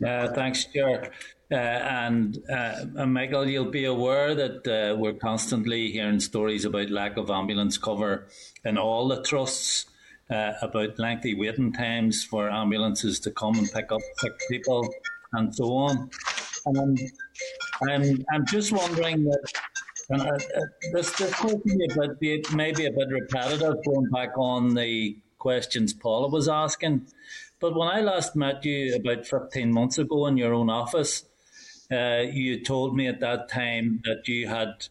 [0.05, 1.11] Uh, thanks, Chair.
[1.51, 7.15] Uh, and uh, Michael, you'll be aware that uh, we're constantly hearing stories about lack
[7.15, 8.27] of ambulance cover
[8.65, 9.85] in all the trusts,
[10.31, 14.91] uh, about lengthy waiting times for ambulances to come and pick up sick people,
[15.33, 16.09] and so on.
[16.65, 17.11] And
[17.87, 19.51] I'm, I'm just wondering that.
[20.09, 20.21] And
[20.91, 25.93] this, this might be a bit, maybe a bit repetitive, going back on the questions
[25.93, 27.07] Paula was asking.
[27.59, 31.23] But when I last met you about 15 months ago in your own office,
[31.91, 34.87] uh, you told me at that time that you had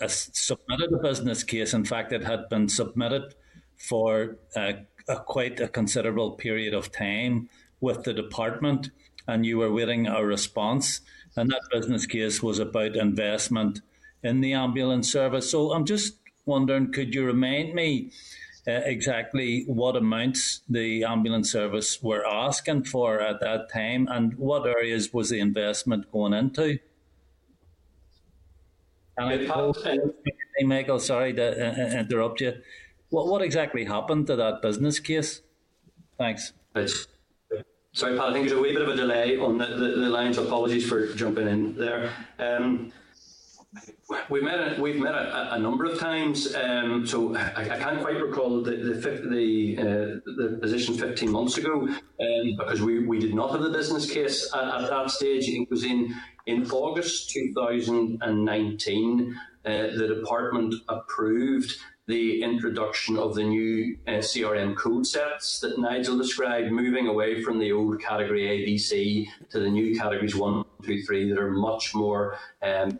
[0.00, 1.74] uh, submitted a business case.
[1.74, 3.34] In fact, it had been submitted
[3.76, 4.72] for uh,
[5.08, 7.48] a, quite a considerable period of time
[7.80, 8.90] with the department,
[9.26, 11.00] and you were waiting a response.
[11.36, 13.80] And that business case was about investment
[14.22, 15.50] in the ambulance service.
[15.50, 16.14] So I'm just
[16.46, 18.10] wondering, could you remind me
[18.66, 24.66] uh, exactly what amounts the ambulance service were asking for at that time and what
[24.66, 26.78] areas was the investment going into?
[29.16, 32.54] And I Michael, sorry to uh, uh, interrupt you.
[33.10, 35.42] What, what exactly happened to that business case?
[36.18, 36.52] Thanks.
[37.92, 40.08] Sorry, Pat, I think there's a wee bit of a delay on the, the, the
[40.08, 40.38] lines.
[40.38, 42.12] Apologies for jumping in there.
[42.38, 42.92] Um,
[44.30, 48.00] We've met a, we've met a, a number of times, um, so I, I, can't
[48.00, 48.94] quite recall the the,
[49.28, 49.84] the, uh,
[50.24, 54.50] the position 15 months ago um, because we, we did not have the business case
[54.54, 55.46] at, at that stage.
[55.48, 56.14] It was in
[56.46, 59.38] in August 2019.
[59.64, 66.16] Uh, the department approved the introduction of the new uh, CRM code sets that Nigel
[66.16, 71.28] described, moving away from the old category ABC to the new categories one, two, three
[71.28, 72.98] that are much more um,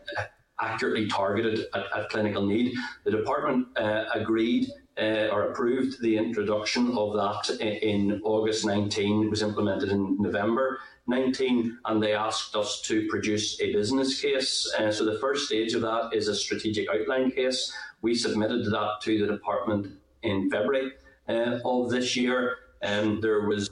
[0.61, 2.75] accurately targeted at, at clinical need.
[3.03, 4.69] The department uh, agreed
[4.99, 9.23] uh, or approved the introduction of that in, August 19.
[9.23, 14.71] It was implemented in November 19, and they asked us to produce a business case.
[14.77, 17.73] Uh, so the first stage of that is a strategic outline case.
[18.01, 19.87] We submitted that to the department
[20.23, 20.91] in February
[21.27, 22.57] uh, of this year.
[22.81, 23.69] and there was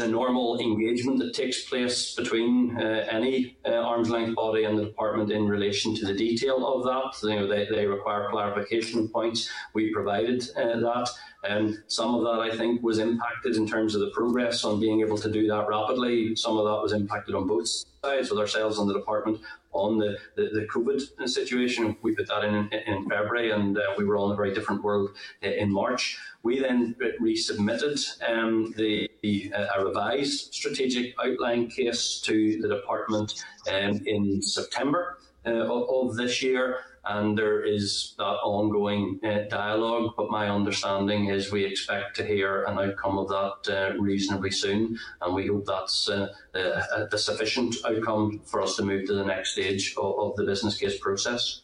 [0.00, 4.84] the normal engagement that takes place between uh, any uh, arm's length body and the
[4.84, 7.28] department in relation to the detail of that.
[7.28, 9.48] You know, they, they require clarification points.
[9.74, 11.08] We provided uh, that.
[11.42, 15.00] And some of that, I think, was impacted in terms of the progress on being
[15.00, 16.36] able to do that rapidly.
[16.36, 19.40] Some of that was impacted on both sides, with ourselves and the department
[19.72, 21.96] on the, the, the COVID situation.
[22.02, 24.52] We put that in in, in February, and uh, we were all in a very
[24.52, 25.10] different world
[25.42, 26.18] uh, in March.
[26.42, 33.34] We then resubmitted um, the, the uh, a revised strategic outline case to the department
[33.70, 40.12] um, in September uh, of, this year and there is that ongoing uh, dialogue.
[40.16, 44.98] But my understanding is we expect to hear an outcome of that uh, reasonably soon,
[45.22, 49.24] and we hope that's uh, uh a, sufficient outcome for us to move to the
[49.24, 51.62] next stage of, of the business case process.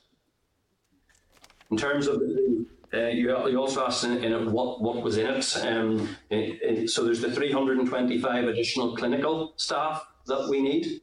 [1.71, 2.23] In terms of
[2.97, 5.57] uh, you, you, also asked in, in, it what, what was in it.
[5.63, 6.91] Um, it, it.
[6.91, 11.01] So there's the 325 additional clinical staff that we need.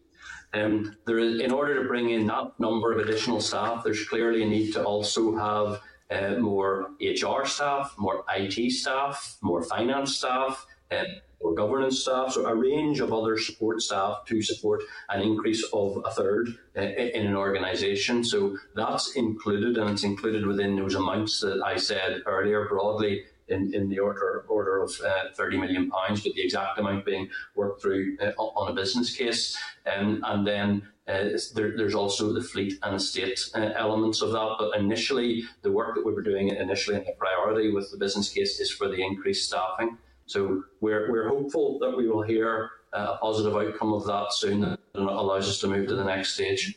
[0.54, 4.44] Um, there is, in order to bring in that number of additional staff, there's clearly
[4.44, 10.66] a need to also have uh, more HR staff, more IT staff, more finance staff,
[10.92, 11.04] uh,
[11.44, 16.02] more governance staff, so a range of other support staff to support an increase of
[16.06, 18.24] a third uh, in an organisation.
[18.24, 23.74] So that's included, and it's included within those amounts that I said earlier broadly in,
[23.74, 27.82] in the order order of uh, 30 million pounds, but the exact amount being worked
[27.82, 29.58] through uh, on a business case.
[29.86, 34.56] Um, and then uh, there, there's also the fleet and estate uh, elements of that.
[34.58, 38.30] But initially, the work that we were doing initially and the priority with the business
[38.30, 39.98] case is for the increased staffing.
[40.26, 44.64] So we're, we're hopeful that we will hear uh, a positive outcome of that soon
[44.64, 46.76] and it allows us to move to the next stage.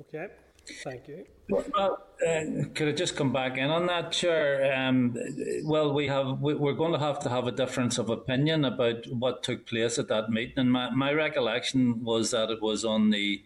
[0.00, 0.28] Okay,
[0.82, 1.24] thank you.
[1.48, 4.72] Well, uh, could I just come back in on that, Chair?
[4.76, 5.16] Um,
[5.64, 9.06] well, we have we, are going to have to have a difference of opinion about
[9.08, 10.58] what took place at that meeting.
[10.58, 13.42] And my, my recollection was that it was on the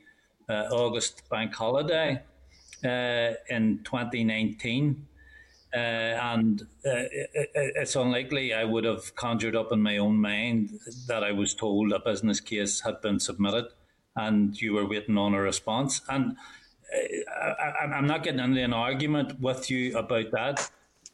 [0.49, 2.23] uh, August bank holiday
[2.85, 5.07] uh, in 2019.
[5.75, 10.71] Uh, and uh, it, it's unlikely I would have conjured up in my own mind
[11.09, 13.67] that I was told a business case had been submitted
[14.17, 16.01] and you were waiting on a response.
[16.09, 16.37] And
[16.93, 20.71] I, am not getting into an argument with you about that,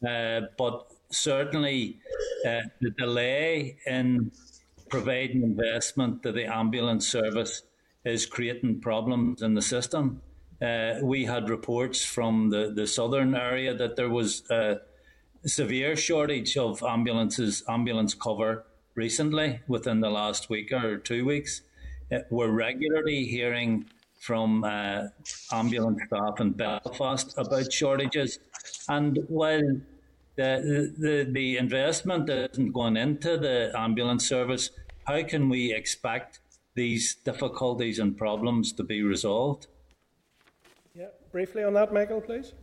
[0.07, 1.99] uh, but certainly
[2.45, 4.31] uh, the delay in
[4.89, 7.63] providing investment to the ambulance service
[8.05, 10.21] is creating problems in the system.
[10.61, 14.77] Uh, we had reports from the, the southern area that there was a
[15.45, 18.63] severe shortage of ambulances, ambulance cover
[18.95, 21.61] recently within the last week or two weeks.
[22.11, 23.85] Uh, we're regularly hearing
[24.19, 25.07] from uh,
[25.51, 28.37] ambulance staff in Belfast about shortages.
[28.87, 29.81] And while
[30.35, 34.69] the, the, the investment isn't going into the ambulance service,
[35.05, 36.39] how can we expect
[36.75, 39.65] these difficulties and problems to be resolved?
[41.31, 42.53] Yeah, briefly on that, Michael, please.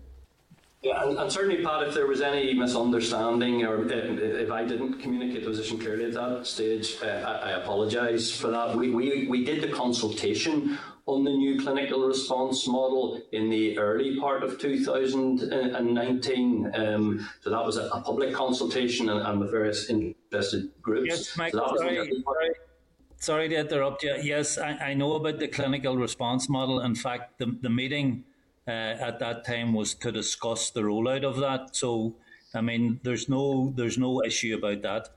[0.83, 5.01] Yeah, and, and, certainly, Pat, if there was any misunderstanding or if, if I didn't
[5.01, 8.77] communicate the position clearly at that stage, uh, I, I apologise for that.
[8.77, 14.21] We, we, we did the consultation on the new clinical response model in the early
[14.21, 16.71] part of 2019.
[16.75, 21.09] Um, so that was a, a public consultation and, and, with various interested groups.
[21.09, 22.51] Yes, Mike, so sorry, sorry,
[23.17, 24.15] sorry, to interrupt you.
[24.23, 26.79] Yes, I, I, know about the clinical response model.
[26.81, 28.23] In fact, the, the meeting
[28.69, 31.75] Uh, at that time was to discuss the rollout of that.
[31.75, 32.17] So,
[32.55, 35.09] I mean, there's no there's no issue about that.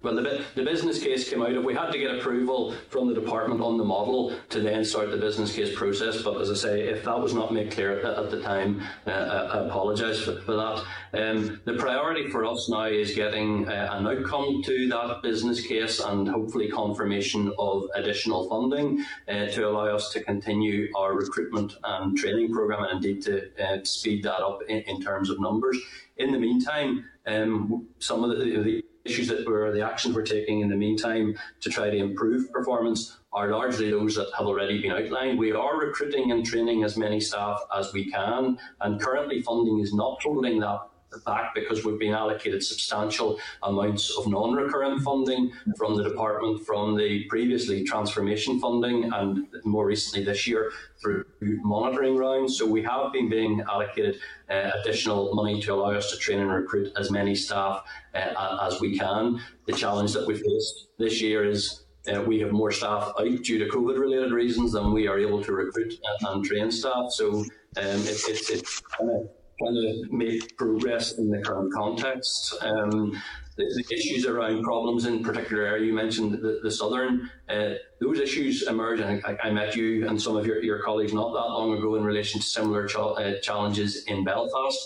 [0.00, 1.50] Well, the, the business case came out.
[1.50, 5.10] If we had to get approval from the department on the model to then start
[5.10, 8.04] the business case process, but as I say, if that was not made clear at,
[8.04, 10.84] at the time, uh, I apologise for, for, that.
[11.14, 15.98] Um, the priority for us now is getting uh, an outcome to that business case
[15.98, 22.16] and hopefully confirmation of additional funding uh, to allow us to continue our recruitment and
[22.16, 25.76] training programme and indeed to uh, speed that up in, in, terms of numbers.
[26.18, 30.60] In the meantime, um, some of the, the issues that we're, the actions we're taking
[30.60, 34.92] in the meantime to try to improve performance are largely those that have already been
[34.92, 35.38] outlined.
[35.38, 39.94] We are recruiting and training as many staff as we can, and currently funding is
[39.94, 40.80] not holding that
[41.24, 47.24] back because we've been allocated substantial amounts of non-recurrent funding from the department from the
[47.28, 50.70] previously transformation funding and more recently this year
[51.00, 52.58] through monitoring rounds.
[52.58, 54.18] So we have been being allocated
[54.50, 58.80] uh, additional money to allow us to train and recruit as many staff uh, as
[58.80, 59.40] we can.
[59.66, 63.58] The challenge that we faced this year is uh, we have more staff out due
[63.58, 67.10] to COVID related reasons than we are able to recruit and, and train staff.
[67.10, 67.44] So um,
[67.76, 72.54] it, it, of trying to make progress in the current context.
[72.60, 73.20] Um,
[73.56, 75.84] the, the, issues around problems in particular area.
[75.84, 77.28] You mentioned the, the southern.
[77.48, 81.12] Uh, those issues emerge, and I, I, met you and some of your, your colleagues
[81.12, 84.78] not that long ago in relation to similar ch- uh, challenges in Belfast.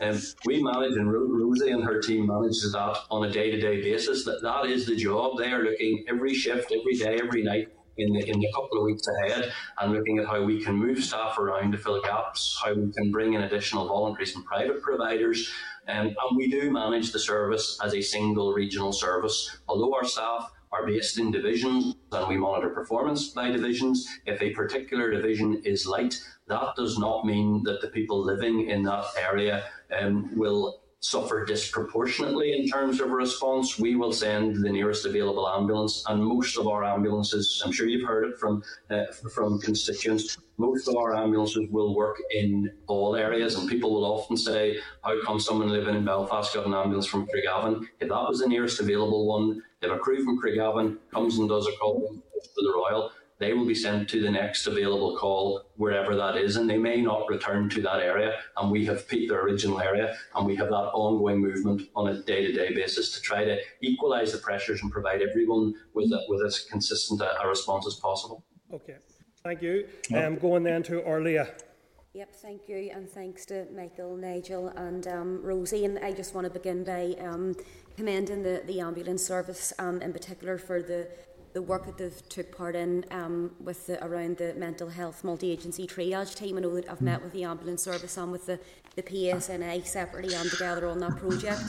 [0.00, 4.24] Um, we manage, and Rosie and her team manages that on a day-to-day basis.
[4.24, 5.36] That that is the job.
[5.36, 7.68] They are looking every shift, every day, every night
[8.00, 11.02] in the, in the couple of weeks ahead and looking at how we can move
[11.02, 15.50] staff around to fill gaps, how we can bring in additional voluntaries and private providers.
[15.88, 19.58] Um, and we do manage the service as a single regional service.
[19.68, 24.50] Although our staff are based in divisions and we monitor performance by divisions, if a
[24.50, 29.64] particular division is light, that does not mean that the people living in that area
[29.98, 36.04] um, will suffer disproportionately in terms of response, we will send the nearest available ambulance.
[36.06, 40.88] And most of our ambulances, I'm sure you've heard it from uh, from constituents, most
[40.88, 43.54] of our ambulances will work in all areas.
[43.54, 47.26] And people will often say, "How come someone living in Belfast got an ambulance from
[47.26, 51.48] Craigavon?" If that was the nearest available one, if a crew from Craigavon comes and
[51.48, 52.14] does a call
[52.54, 53.10] for the Royal,
[53.40, 57.00] they will be sent to the next available call wherever that is, and they may
[57.00, 58.38] not return to that area.
[58.58, 62.22] And we have picked their original area, and we have that ongoing movement on a
[62.22, 66.60] day-to-day basis to try to equalise the pressures and provide everyone with a, with as
[66.60, 68.44] consistent a, a response as possible.
[68.72, 68.96] Okay,
[69.42, 69.88] thank you.
[70.14, 71.50] Um, going then to Órlaithí.
[72.12, 75.84] Yep, thank you, and thanks to Michael, Nigel, and um, Rosie.
[75.84, 77.54] And I just want to begin by um,
[77.96, 81.08] commending the, the ambulance service, um, in particular, for the
[81.52, 85.86] the work that they've took part in um, with the, around the mental health multi-agency
[85.86, 86.56] triage team.
[86.56, 88.58] I know that I've met with the ambulance service and with the,
[88.94, 91.62] the PSNI separately and together on that project.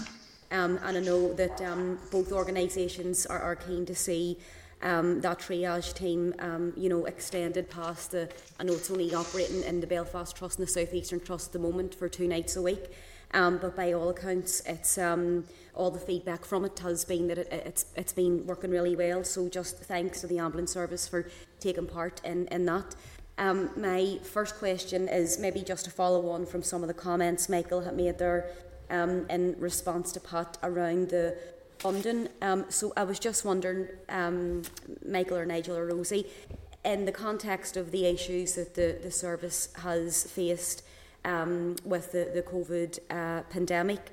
[0.51, 4.37] Um, and I know that um, both organisations are, are, keen to see
[4.81, 8.29] um, that triage team, um, you know, extended past the.
[8.59, 11.53] I know it's only operating in the Belfast Trust and the South Eastern Trust at
[11.53, 12.91] the moment for two nights a week.
[13.33, 17.37] Um, but by all accounts, it's um, all the feedback from it has been that
[17.37, 19.23] it, it's it's been working really well.
[19.23, 21.29] So just thanks to the ambulance service for
[21.59, 22.95] taking part in in that.
[23.37, 27.49] Um, my first question is maybe just to follow on from some of the comments
[27.49, 28.51] Michael had made there
[28.89, 31.37] um, in response to Pat around the
[31.79, 32.27] funding.
[32.41, 34.61] Um, so I was just wondering, um,
[35.03, 36.27] Michael or Nigel or Rosie,
[36.85, 40.83] in the context of the issues that the, the service has faced
[41.25, 44.11] um, with the, the COVID uh, pandemic.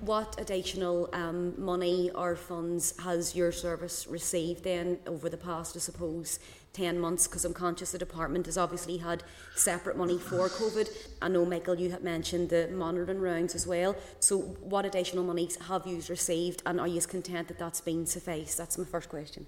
[0.00, 5.78] What additional um, money or funds has your service received then over the past, I
[5.78, 6.40] suppose,
[6.72, 7.28] 10 months?
[7.28, 9.22] Because I'm conscious the department has obviously had
[9.54, 10.88] separate money for COVID.
[11.20, 13.94] I know, Michael, you had mentioned the monitoring rounds as well.
[14.18, 18.58] So, what additional monies have you received, and are you content that that's been sufficed?
[18.58, 19.46] That's my first question.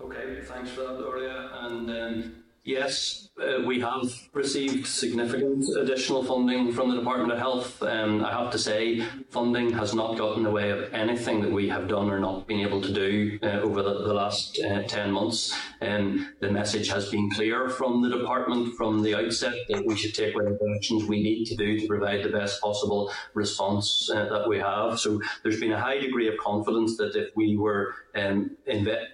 [0.00, 1.50] Okay, thanks for that, Doria.
[1.54, 7.80] And um, Yes, uh, we have received significant additional funding from the Department of Health.
[7.80, 11.52] Um, I have to say, funding has not gotten in the way of anything that
[11.52, 14.82] we have done or not been able to do uh, over the, the last uh,
[14.82, 15.56] 10 months.
[15.80, 20.14] Um, the message has been clear from the department from the outset that we should
[20.16, 24.48] take whatever actions we need to do to provide the best possible response uh, that
[24.48, 24.98] we have.
[24.98, 28.56] So there's been a high degree of confidence that if we were um,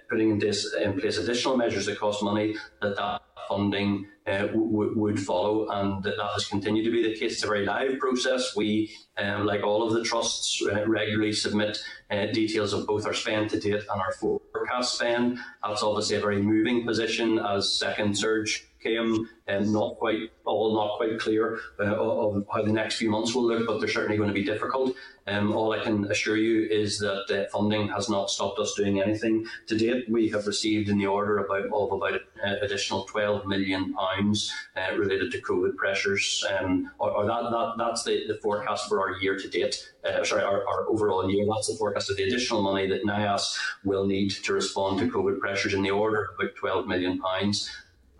[0.09, 4.93] putting in, this, in place additional measures that cost money, that that funding uh, w-
[4.95, 7.33] would follow, and that, has continued to be the case.
[7.33, 8.55] It's a very live process.
[8.55, 11.77] We, um, like all of the trusts, uh, regularly submit
[12.09, 15.39] uh, details of both our spend to date and our forecast spend.
[15.65, 20.97] That's obviously a very moving position as second surge came and not quite all not
[20.97, 24.29] quite clear uh, of how the next few months will look, but they're certainly going
[24.29, 24.95] to be difficult.
[25.25, 29.01] Um, all I can assure you is that uh, funding has not stopped us doing
[29.01, 29.45] anything.
[29.67, 33.93] To date, we have received in the order about of about uh, additional 12 million
[33.93, 38.89] pounds uh, related to COVID pressures, um, or, or, that, that that's the, the forecast
[38.89, 39.93] for our year to date.
[40.03, 41.45] Uh, sorry, our, our overall year.
[41.49, 45.39] That's the forecast of the additional money that NIAS will need to respond to COVID
[45.39, 47.69] pressures in the order of about 12 million pounds.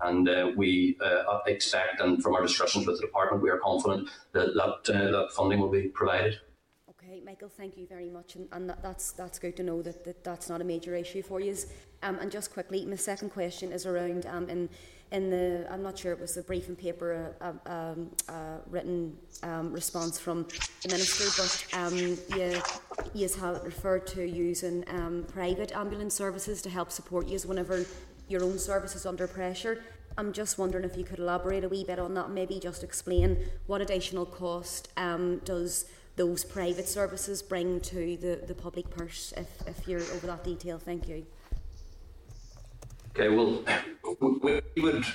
[0.03, 4.09] And uh, we uh, expect, and from our discussions with the department, we are confident
[4.33, 6.39] that that, uh, that funding will be provided.
[6.89, 10.03] Okay, Michael, thank you very much, and, and that, that's that's good to know that,
[10.05, 11.55] that that's not a major issue for you.
[12.01, 14.69] Um, and just quickly, my second question is around um, in
[15.11, 19.15] in the I'm not sure it was the briefing paper, a, a, um, a written
[19.43, 20.47] um, response from
[20.81, 22.61] the minister, but um, you
[23.13, 27.85] you have referred to using um, private ambulance services to help support you whenever
[28.27, 29.83] your own service is under pressure.
[30.17, 33.37] I'm just wondering if you could elaborate a wee bit on that, maybe just explain
[33.67, 35.85] what additional cost um, does
[36.15, 40.77] those private services bring to the, the public purse, if, if you're over that detail.
[40.77, 41.25] Thank you.
[43.15, 43.63] Okay, well,
[44.21, 45.05] we would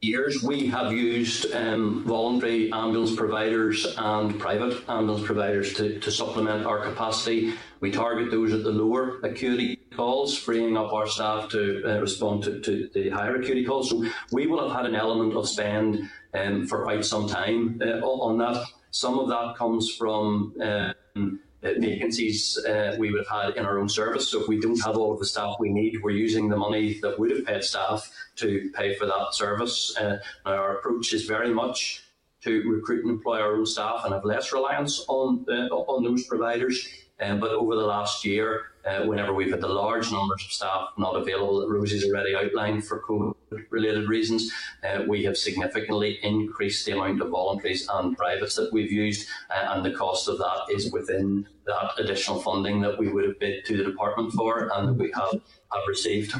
[0.00, 6.64] years, we have used um, voluntary ambulance providers and private ambulance providers to, to supplement
[6.64, 7.54] our capacity.
[7.80, 12.44] We target those at the lower acuity calls, freeing up our staff to uh, respond
[12.44, 13.90] to, to, the higher acuity calls.
[13.90, 18.06] So we will have had an element of spend um, for quite some time uh,
[18.06, 18.64] on that.
[18.92, 23.80] Some of that comes from um, uh, vacancies uh, we would have had in our
[23.80, 24.28] own service.
[24.28, 27.00] So if we don't have all of the staff we need, we're using the money
[27.02, 29.96] that would have paid staff to pay for that service.
[29.96, 32.04] Uh, our approach is very much
[32.44, 36.22] to recruit and employ our own staff and have less reliance on uh, on those
[36.24, 36.88] providers.
[37.20, 40.88] Um, but over the last year, uh, whenever we've had the large numbers of staff
[40.96, 43.34] not available that Rosie's already outlined for COVID
[43.70, 44.52] related reasons,
[44.84, 49.74] uh, we have significantly increased the amount of voluntaries and privates that we've used, uh,
[49.74, 53.64] and the cost of that is within that additional funding that we would have bid
[53.66, 56.34] to the department for and that we have, have received.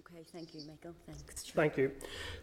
[0.00, 0.94] Okay, thank you, Michael.
[1.06, 1.50] Thanks.
[1.50, 1.92] Thank you.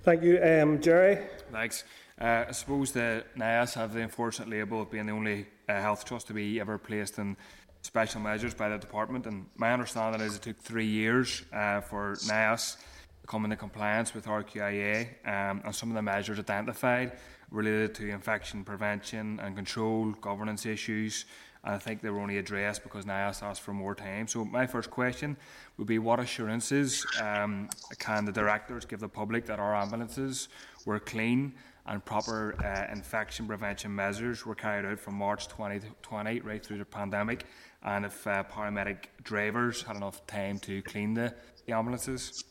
[0.03, 1.19] Thank you, um, Gerry.
[1.51, 1.83] Thanks.
[2.19, 6.05] Uh, I suppose the NIAS have the unfortunate label of being the only uh, health
[6.05, 7.37] trust to be ever placed in
[7.81, 9.25] special measures by the department.
[9.25, 12.77] And my understanding is it took three years uh, for NIAS
[13.21, 17.13] to come into compliance with RQIA um, and some of the measures identified
[17.49, 21.25] related to infection prevention and control, governance issues.
[21.63, 24.27] And I think they were only addressed because NIAS asked for more time.
[24.27, 25.37] So my first question
[25.77, 27.69] would be what assurances um,
[27.99, 30.49] can the directors give the public that our ambulances
[30.85, 31.53] were clean
[31.85, 36.85] and proper uh, infection prevention measures were carried out from March 2020 right through the
[36.85, 37.45] pandemic
[37.83, 41.33] and if uh, paramedic drivers had enough time to clean the,
[41.65, 42.43] the ambulances.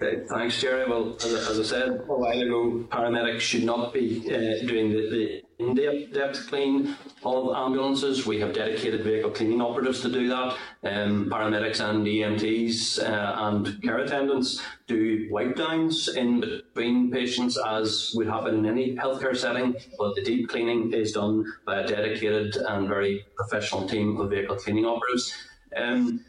[0.00, 0.90] Thanks, Gerry.
[0.90, 5.08] Well, as, as, I said a while ago, paramedics should not be uh, doing the,
[5.08, 8.26] the in-depth clean of ambulances.
[8.26, 10.56] We have dedicated vehicle cleaning operatives to do that.
[10.82, 18.12] Um, paramedics and EMTs uh, and care attendants do wipe downs in between patients as
[18.16, 22.56] would happen in any healthcare setting, but the deep cleaning is done by a dedicated
[22.56, 25.32] and very professional team of vehicle cleaning operatives.
[25.76, 26.24] Um,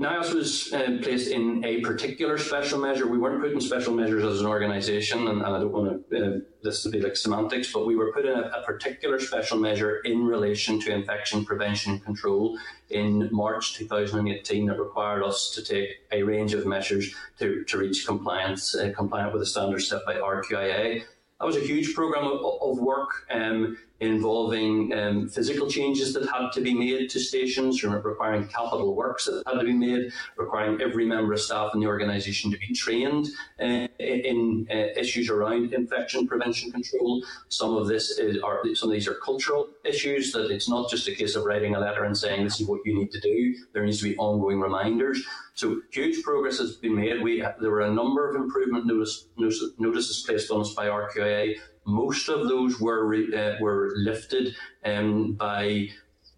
[0.00, 3.06] NIAS was uh, placed in a particular special measure.
[3.06, 6.16] We weren't put in special measures as an organisation, and, and, I don't want to,
[6.16, 9.58] uh, this to be like semantics, but we were put in a, a, particular special
[9.58, 12.58] measure in relation to infection prevention control
[12.90, 18.06] in March 2018 that required us to take a range of measures to, to reach
[18.06, 21.02] compliance, uh, compliant with the standards set by RQIA.
[21.40, 23.10] That was a huge program of, of work.
[23.30, 29.24] Um, involving um, physical changes that had to be made to stations, requiring capital works
[29.24, 32.74] that had to be made, requiring every member of staff in the organisation to be
[32.74, 33.28] trained
[33.60, 37.24] uh, in uh, issues around infection prevention control.
[37.48, 41.08] Some of this is, are some of these are cultural issues that it's not just
[41.08, 43.54] a case of writing a letter and saying this is what you need to do.
[43.72, 45.24] There needs to be ongoing reminders.
[45.54, 47.22] So huge progress has been made.
[47.22, 49.28] We there were a number of improvement notice,
[49.78, 51.56] notices placed on us by RQIA
[51.86, 54.54] most of those were uh, were lifted
[54.84, 55.88] um, by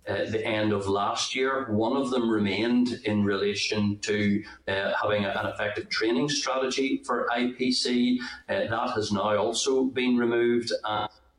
[0.06, 1.66] uh, the end of last year.
[1.70, 7.28] One of them remained in relation to uh, having a, an effective training strategy for
[7.34, 8.18] IPC.
[8.48, 10.72] Uh, that has now also been removed,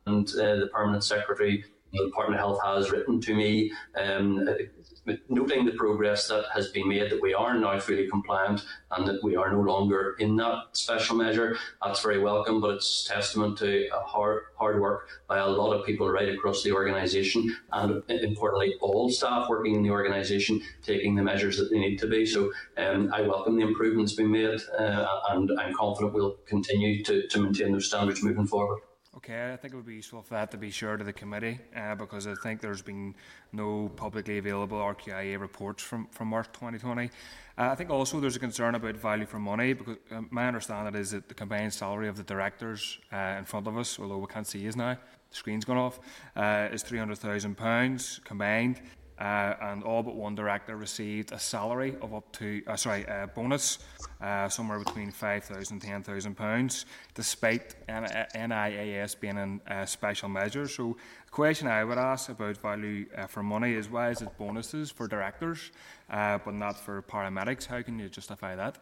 [0.06, 1.64] and uh, the permanent secretary.
[1.94, 4.48] The Department of Health has written to me um,
[5.30, 9.23] noting the progress that has been made, that we are now fully compliant and that
[9.23, 11.57] we are no longer in that special measure.
[11.84, 16.10] That's very welcome, but it's testament to hard, hard work by a lot of people
[16.10, 21.57] right across the organisation and importantly, all staff working in the organisation taking the measures
[21.57, 22.26] that they need to be.
[22.26, 27.27] So um, I welcome the improvements being made uh, and I'm confident we'll continue to,
[27.27, 28.81] to maintain those standards moving forward.
[29.20, 31.60] Okay, I think it would be useful for that to be shared to the committee
[31.76, 33.14] uh, because I think there's been
[33.52, 37.08] no publicly available RQIA reports from, from March 2020.
[37.08, 37.08] Uh,
[37.58, 41.12] I think also there's a concern about value for money because uh, my understanding is
[41.12, 44.48] that the combined salary of the directors uh, in front of us, although we can't
[44.48, 46.00] see his now, the screen's gone off,
[46.38, 48.80] uh, is £300,000 combined
[49.20, 53.30] uh, and all but one director received a salary of up to, uh, sorry, a
[53.36, 53.80] bonus
[54.22, 60.76] uh, somewhere between £5,000 and £10,000, despite NIAS being in uh, special measures.
[60.76, 64.36] So, the question I would ask about value uh, for money is why is it
[64.38, 65.72] bonuses for directors
[66.10, 67.66] uh, but not for paramedics?
[67.66, 68.78] How can you justify that?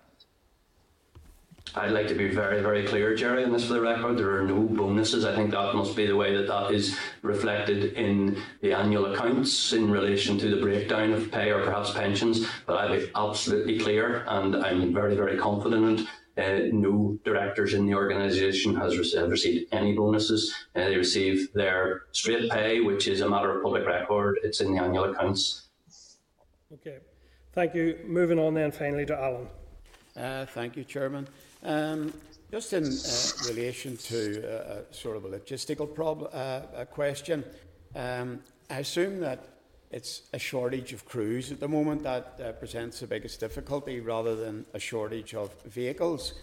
[1.75, 4.17] I'd like to be very, very clear, Gerry, on this for the record.
[4.17, 5.25] There are no bonuses.
[5.25, 9.73] I think that must be the way that that is reflected in the annual accounts
[9.73, 12.47] in relation to the breakdown of pay or perhaps pensions.
[12.65, 16.07] But I'll be absolutely clear, and I'm very, very confident
[16.37, 20.53] uh, no directors in the organisation has received any bonuses.
[20.75, 24.37] Uh, they receive their straight pay, which is a matter of public record.
[24.43, 25.63] It's in the annual accounts.
[26.71, 26.97] Okay,
[27.53, 27.99] thank you.
[28.05, 29.47] Moving on then finally to Alan.
[30.15, 31.27] Uh, thank you, Chairman.
[31.67, 32.13] Um,
[32.49, 37.43] just in uh, relation to uh, sort of a logistical problem, uh, question,
[37.93, 38.39] um,
[38.69, 39.43] I assume that
[39.91, 44.33] it's a shortage of crews at the moment that uh, presents the biggest difficulty rather
[44.33, 46.35] than a shortage of vehicles.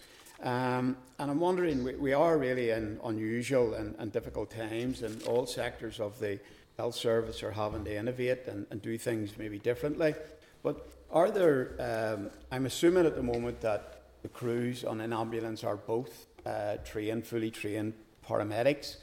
[0.43, 5.23] Um, and I'm wondering, we, we, are really in unusual and, and, difficult times, and
[5.23, 6.39] all sectors of the
[6.77, 10.13] health service are having to innovate and, and do things maybe differently.
[10.61, 13.94] But are there, um, I'm assuming at the moment that
[14.25, 17.93] the crews on an ambulance are both uh, trained, fully trained
[18.27, 18.97] paramedics.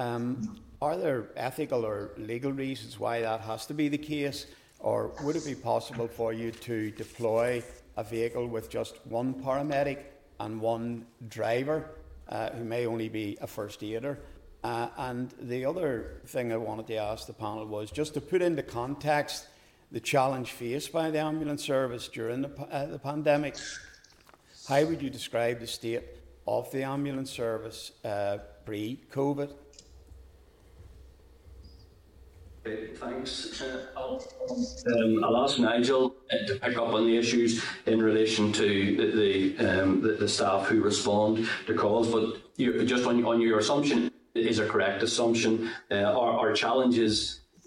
[0.00, 4.46] Um, are there ethical or legal reasons why that has to be the case?
[4.80, 7.62] Or would it be possible for you to deploy
[7.96, 9.98] a vehicle with just one paramedic
[10.40, 11.90] and one driver
[12.28, 14.18] uh, who may only be a first aider?
[14.64, 18.42] Uh, and the other thing I wanted to ask the panel was just to put
[18.42, 19.46] into context
[19.92, 23.54] the challenge faced by the ambulance service during the, uh, the pandemic.
[24.68, 26.02] How would you describe the state
[26.46, 29.52] of the ambulance service uh, pre COVID?
[32.64, 33.60] Thanks.
[33.60, 34.26] Uh, I'll,
[34.96, 39.58] um, I'll, ask Nigel uh, to pick up on the issues in relation to the
[39.58, 42.08] the, um, the, the staff who respond to calls.
[42.08, 45.70] But you, just on, on your assumption is a correct assumption.
[45.90, 46.52] Uh, our, our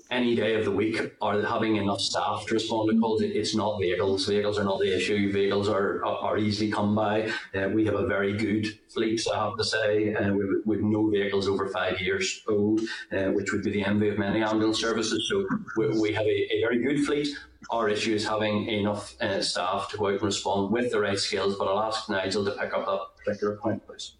[0.09, 3.21] any day of the week are having enough staff to respond to calls.
[3.21, 4.25] It's not vehicles.
[4.25, 5.31] Vehicles are not the issue.
[5.31, 7.31] Vehicles are are easily come by.
[7.55, 10.13] Uh, we have a very good fleet, I have to say.
[10.13, 10.33] Uh,
[10.65, 12.81] we have no vehicles over five years old,
[13.11, 15.27] uh, which would be the envy of many ambulance services.
[15.29, 15.45] So
[15.77, 17.27] we, we have a, a, very good fleet.
[17.71, 21.19] Our issue is having enough uh, staff to go out and respond with the right
[21.19, 21.55] skills.
[21.57, 24.13] But I'll ask Nigel to pick up that particular point, please.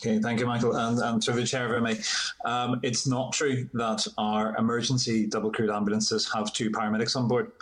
[0.00, 0.74] Okay, thank you, Michael.
[0.74, 5.26] And, and through the chair, if I may, um, it's not true that our emergency
[5.26, 7.52] double crewed ambulances have two paramedics on board.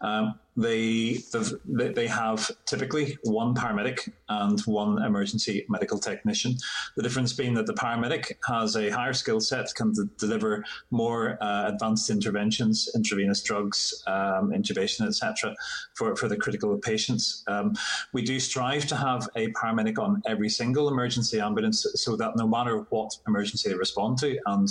[0.00, 1.18] Um, they
[1.64, 6.56] they have typically one paramedic and one emergency medical technician.
[6.96, 11.68] The difference being that the paramedic has a higher skill set, can deliver more uh,
[11.68, 15.54] advanced interventions, intravenous drugs, um, intubation, etc.,
[15.94, 17.44] for, for the critical patients.
[17.46, 17.74] Um,
[18.12, 22.48] we do strive to have a paramedic on every single emergency ambulance so that no
[22.48, 24.68] matter what emergency they respond to, and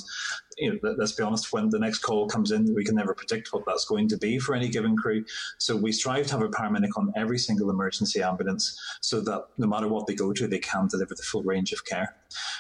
[0.58, 3.54] you know, let's be honest, when the next call comes in, we can never predict
[3.54, 5.24] what that's going to be for any given crew.
[5.58, 9.68] So we strive to have a paramedic on every single emergency ambulance so that no
[9.68, 12.16] matter what they go to, they can deliver the full range of care.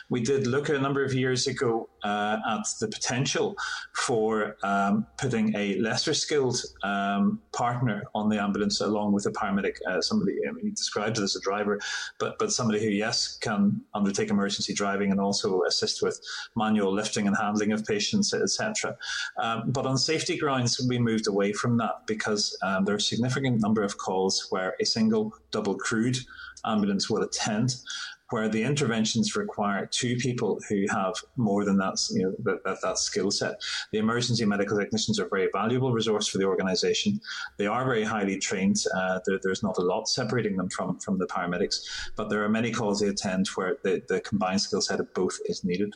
[0.09, 3.55] We did look a number of years ago uh, at the potential
[3.95, 9.75] for um, putting a lesser skilled um, partner on the ambulance along with a paramedic,
[9.89, 11.79] uh, somebody I mean, described it as a driver,
[12.19, 16.19] but but somebody who yes can undertake emergency driving and also assist with
[16.55, 18.95] manual lifting and handling of patients, etc.
[19.37, 23.01] Um, but on safety grounds, we moved away from that because um, there are a
[23.01, 26.17] significant number of calls where a single double crewed
[26.65, 27.75] ambulance will attend
[28.29, 32.77] where the interventions require two people who have more than that, you know, that, that,
[32.81, 33.61] that skill set.
[33.91, 37.19] The emergency medical technicians are a very valuable resource for the organisation.
[37.57, 38.83] They are very highly trained.
[38.93, 41.85] Uh, there, there's not a lot separating them from, from the paramedics,
[42.15, 45.37] but there are many calls they attend where the, the combined skill set of both
[45.45, 45.93] is needed.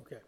[0.00, 0.20] Okay.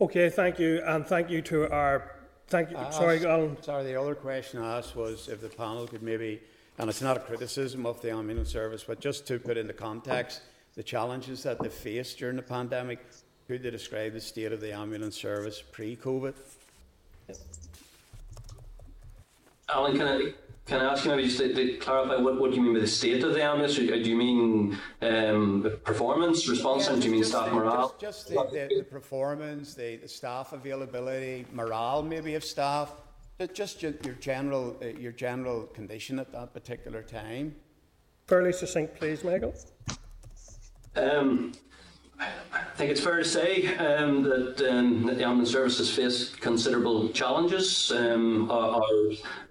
[0.00, 0.80] Okay, thank you.
[0.86, 2.14] And thank you to our.
[2.46, 2.78] Thank you.
[2.90, 3.62] sorry, Alan.
[3.62, 6.40] Sorry, the other question I asked was if the panel could maybe
[6.78, 10.42] and it's not a criticism of the ambulance service, but just to put into context
[10.76, 13.04] the challenges that they faced during the pandemic,
[13.48, 16.34] could they describe the state of the ambulance service pre COVID?
[19.70, 20.32] Alan, can I,
[20.66, 22.80] can I ask you maybe just to, to, clarify what, what do you mean by
[22.80, 23.74] the state of the ambulance?
[23.74, 27.94] Do you mean um, performance, response, yeah, and do you mean staff morale?
[28.00, 32.92] Just, just the, the, the, performance, the, the staff availability, morale maybe of staff
[33.46, 37.54] just your, your general uh, your general condition at that particular time.
[38.26, 39.54] Fairly succinct, please, Michael.
[40.96, 41.52] Um,
[42.20, 47.10] I think it's fair to say um, that, um, that, the ambulance services face considerable
[47.10, 47.92] challenges.
[47.92, 48.82] Um, our, our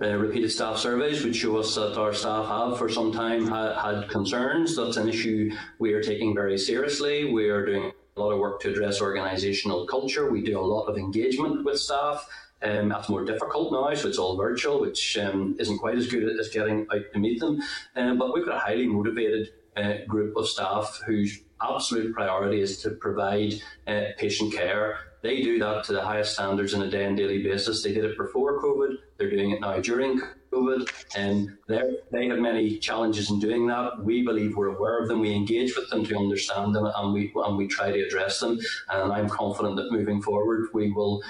[0.01, 3.81] uh, repeated staff surveys would show us that our staff have for some time ha-
[3.81, 4.76] had concerns.
[4.76, 5.49] That's an issue
[5.80, 7.31] we are taking very seriously.
[7.31, 10.30] We are doing a lot of work to address organisational culture.
[10.30, 12.27] We do a lot of engagement with staff.
[12.64, 16.40] Um, that's more difficult now, so it's all virtual, which um, isn't quite as good
[16.40, 17.62] as getting out to meet them.
[17.96, 22.82] Um, but we've got a highly motivated uh, group of staff whose absolute priority is
[22.82, 23.54] to provide
[23.88, 24.98] uh, patient care.
[25.22, 27.84] They do that to the highest standards on a day and daily basis.
[27.84, 30.22] They did it before COVID, they're doing it now during
[30.52, 34.00] COVID, and they have many challenges in doing that.
[34.04, 37.32] We believe we're aware of them, we engage with them to understand them, and we,
[37.36, 38.60] and we try to address them.
[38.90, 41.22] And I'm confident that moving forward, we will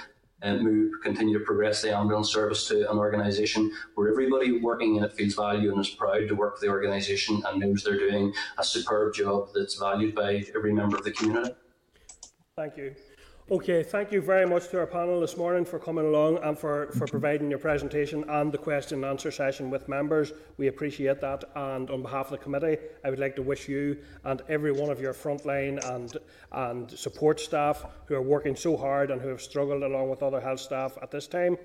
[0.42, 5.04] uh, move, continue to progress the ambulance service to an organisation where everybody working in
[5.04, 8.32] it feels value and is proud to work for the organisation and knows they're doing
[8.58, 11.54] a superb job that's valued by every member of the community.
[12.56, 12.94] Thank you.
[13.50, 16.92] Okay, thank you very much to our panel this morning for coming along and for,
[16.92, 20.34] for providing your presentation and the question and answer session with members.
[20.58, 21.44] We appreciate that.
[21.56, 24.90] And on behalf of the committee, I would like to wish you and every one
[24.90, 26.14] of your frontline and,
[26.52, 30.42] and support staff who are working so hard and who have struggled along with other
[30.42, 31.56] health staff at this time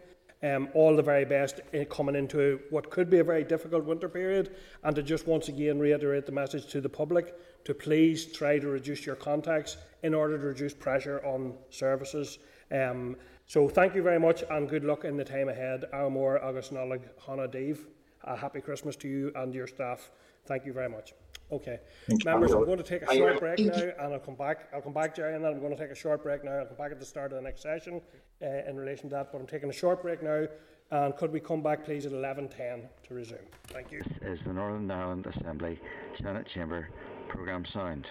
[0.44, 4.10] um, all the very best in coming into what could be a very difficult winter
[4.10, 7.34] period, and to just once again reiterate the message to the public
[7.64, 12.40] to please try to reduce your contacts in order to reduce pressure on services.
[12.72, 13.16] Um,
[13.48, 15.86] so thank you very much and good luck in the time ahead.
[15.92, 17.88] Armor August Nolig Hannah Dave.
[18.26, 20.12] A happy Christmas to you and your staff.
[20.46, 21.14] Thank you very much.
[21.52, 21.80] Okay,
[22.26, 24.70] members, I'm going to take a short break now, and I'll come back.
[24.74, 26.54] I'll come back, Gerry, and then I'm going to take a short break now.
[26.54, 28.02] I'll come back at the start of the next session
[28.42, 29.32] uh, in relation to that.
[29.32, 30.48] But I'm taking a short break now,
[30.90, 33.38] and could we come back, please, at 11:10 to resume?
[33.68, 34.02] Thank you.
[34.22, 35.80] This is the Northern Ireland Assembly
[36.18, 36.88] Senate Chamber
[37.28, 38.08] Programme Sound.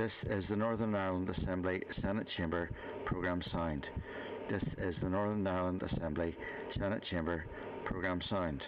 [0.00, 2.70] This is the Northern Ireland Assembly Senate Chamber
[3.04, 3.86] Programme Sound.
[4.50, 6.34] This is the Northern Ireland Assembly
[6.78, 7.44] Senate Chamber
[7.84, 8.62] Programme Sound.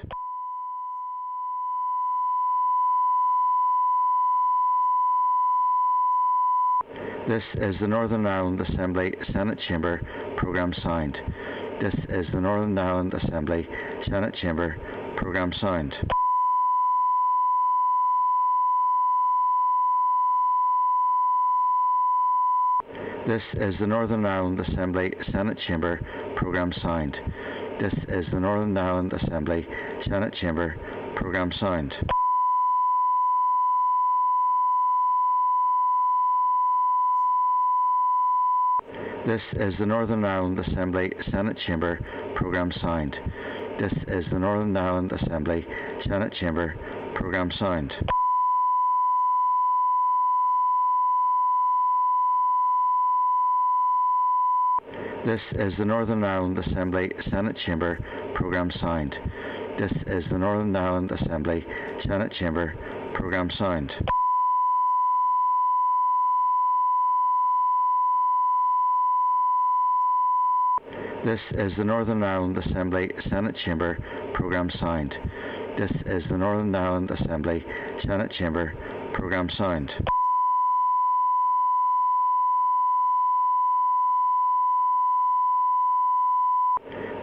[7.27, 10.03] This is the Northern Ireland Assembly Senate Chamber
[10.37, 11.17] Programme Sound.
[11.81, 13.67] This is the Northern Ireland Assembly
[14.07, 14.77] Senate Chamber
[15.17, 15.95] Programme Sound.
[23.33, 25.99] This is the Northern Ireland Assembly Senate Chamber
[26.37, 27.17] Programme Sound.
[27.81, 29.67] This is the Northern Ireland Assembly
[30.07, 30.77] Senate Chamber
[31.17, 31.95] Programme Sound.
[39.27, 41.99] This is the Northern Ireland Assembly Senate Chamber
[42.35, 43.17] Programme Sound.
[43.81, 45.67] This is the Northern Ireland Assembly
[46.07, 46.75] Senate Chamber
[47.15, 47.95] Programme Sound.
[55.25, 57.97] This is the Northern Ireland Assembly Senate Chamber
[58.35, 59.15] Programme Sound.
[59.79, 61.65] This is the Northern Ireland Assembly
[62.05, 62.75] Senate Chamber
[63.15, 63.93] Programme Sound.
[71.25, 73.97] This is the Northern Ireland Assembly Senate Chamber
[74.35, 75.15] Programme Sound.
[75.79, 77.65] This is the Northern Ireland Assembly
[78.05, 78.75] Senate Chamber
[79.15, 79.93] Programme Sound.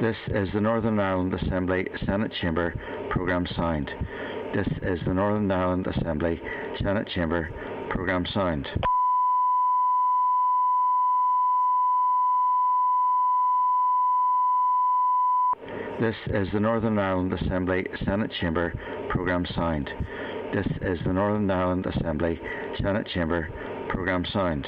[0.10, 2.74] This is the Northern Ireland Assembly Senate Chamber
[3.12, 3.92] Programme Sound.
[4.56, 6.42] This is the Northern Ireland Assembly
[6.82, 7.48] Senate Chamber
[7.92, 8.68] Programme Sound.
[16.02, 18.74] This is the Northern Ireland Assembly Senate Chamber
[19.10, 19.92] Programme Sound.
[20.56, 22.40] This is the Northern Ireland Assembly
[22.82, 23.48] Senate Chamber
[23.90, 24.66] Programme Sound.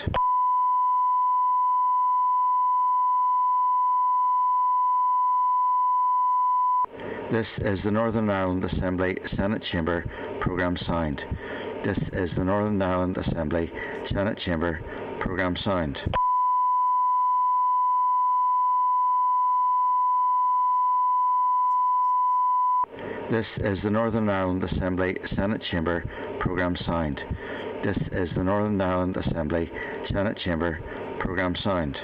[7.32, 10.04] This is the Northern Ireland Assembly Senate Chamber
[10.42, 11.22] Programme Sound.
[11.86, 13.72] This is the Northern Ireland Assembly
[14.12, 14.82] Senate Chamber
[15.22, 15.98] Programme Sound.
[23.32, 26.04] This is the Northern Ireland Assembly Senate Chamber
[26.42, 27.22] Programme Sound.
[27.86, 29.72] This is the Northern Ireland Assembly
[30.12, 30.80] Senate Chamber
[31.22, 31.98] Programme Sound.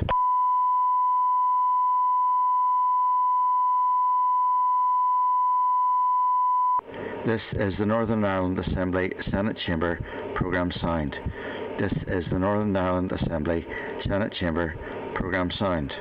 [7.28, 10.00] This is the Northern Ireland Assembly Senate Chamber
[10.36, 11.14] Programme Sound.
[11.78, 13.66] This is the Northern Ireland Assembly
[14.08, 14.74] Senate Chamber
[15.14, 15.92] Programme Sound.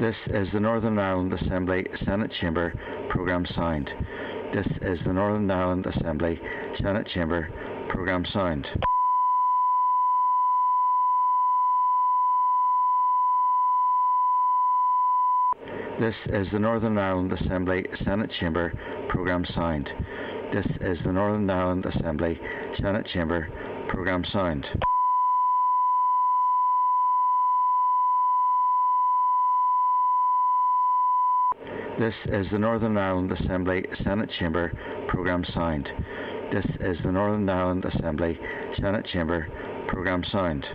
[0.00, 2.74] This is the Northern Ireland Assembly Senate Chamber
[3.08, 3.88] Programme Sound.
[4.52, 6.40] This is the Northern Ireland Assembly
[6.82, 7.48] Senate Chamber
[7.88, 8.66] Programme Sound.
[16.02, 18.72] This is the Northern Ireland Assembly Senate Chamber
[19.08, 19.88] Programme Sound.
[20.52, 22.40] This is the Northern Ireland Assembly
[22.80, 23.46] Senate Chamber
[23.88, 24.66] Programme Sound.
[32.00, 34.72] This is the Northern Ireland Assembly Senate Chamber
[35.06, 35.88] Programme Sound.
[36.52, 38.36] This is the Northern Ireland Assembly
[38.76, 39.46] Senate Chamber
[39.86, 40.66] Programme Sound.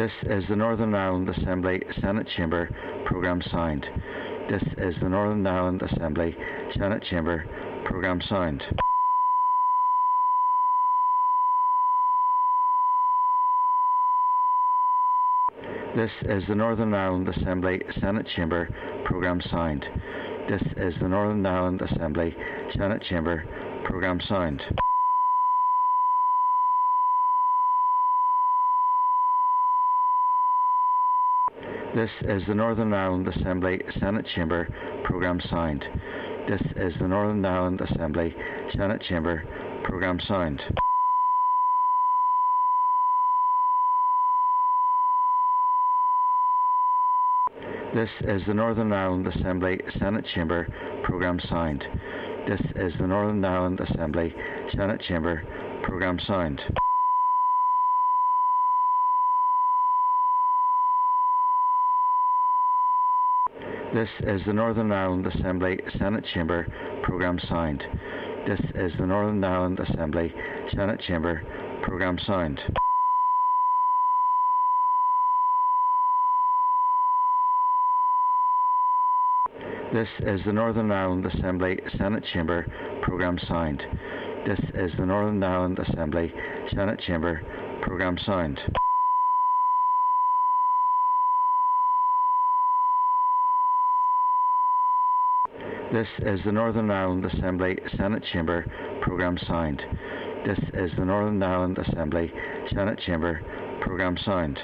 [0.00, 2.70] This is the Northern Ireland Assembly Senate Chamber
[3.04, 3.84] programme sound.
[4.48, 6.34] This is the Northern Ireland Assembly
[6.72, 7.44] Senate Chamber
[7.84, 8.62] programme sound.
[15.94, 18.70] This is the Northern Ireland Assembly Senate Chamber
[19.04, 19.84] programme sound.
[20.48, 22.34] This is the Northern Ireland Assembly
[22.74, 23.44] Senate Chamber
[23.84, 24.62] programme sound.
[32.00, 34.66] This is the Northern Ireland Assembly Senate Chamber
[35.04, 35.84] programme sound.
[36.48, 38.34] This is the Northern Ireland Assembly
[38.74, 39.44] Senate Chamber
[39.84, 40.62] programme sound.
[47.94, 50.66] This is the Northern Ireland Assembly Senate Chamber
[51.02, 51.84] programme sound.
[52.48, 54.34] This is the Northern Ireland Assembly
[54.74, 55.42] Senate Chamber
[55.82, 56.62] programme sound.
[63.92, 66.64] This is the Northern Ireland Assembly Senate Chamber
[67.02, 67.82] programme sound.
[68.46, 70.32] This is the Northern Ireland Assembly
[70.72, 71.42] Senate Chamber
[71.82, 72.60] programme sound.
[79.92, 82.64] This is the Northern Ireland Assembly Senate Chamber
[83.02, 83.82] programme sound.
[84.46, 86.32] This is the Northern Ireland Assembly
[86.72, 87.42] Senate Chamber
[87.82, 88.60] programme sound.
[96.00, 98.64] This is the Northern Ireland Assembly Senate Chamber
[99.02, 99.82] programme sound.
[100.46, 102.32] This is the Northern Ireland Assembly
[102.70, 103.42] Senate Chamber
[103.82, 104.58] programme sound.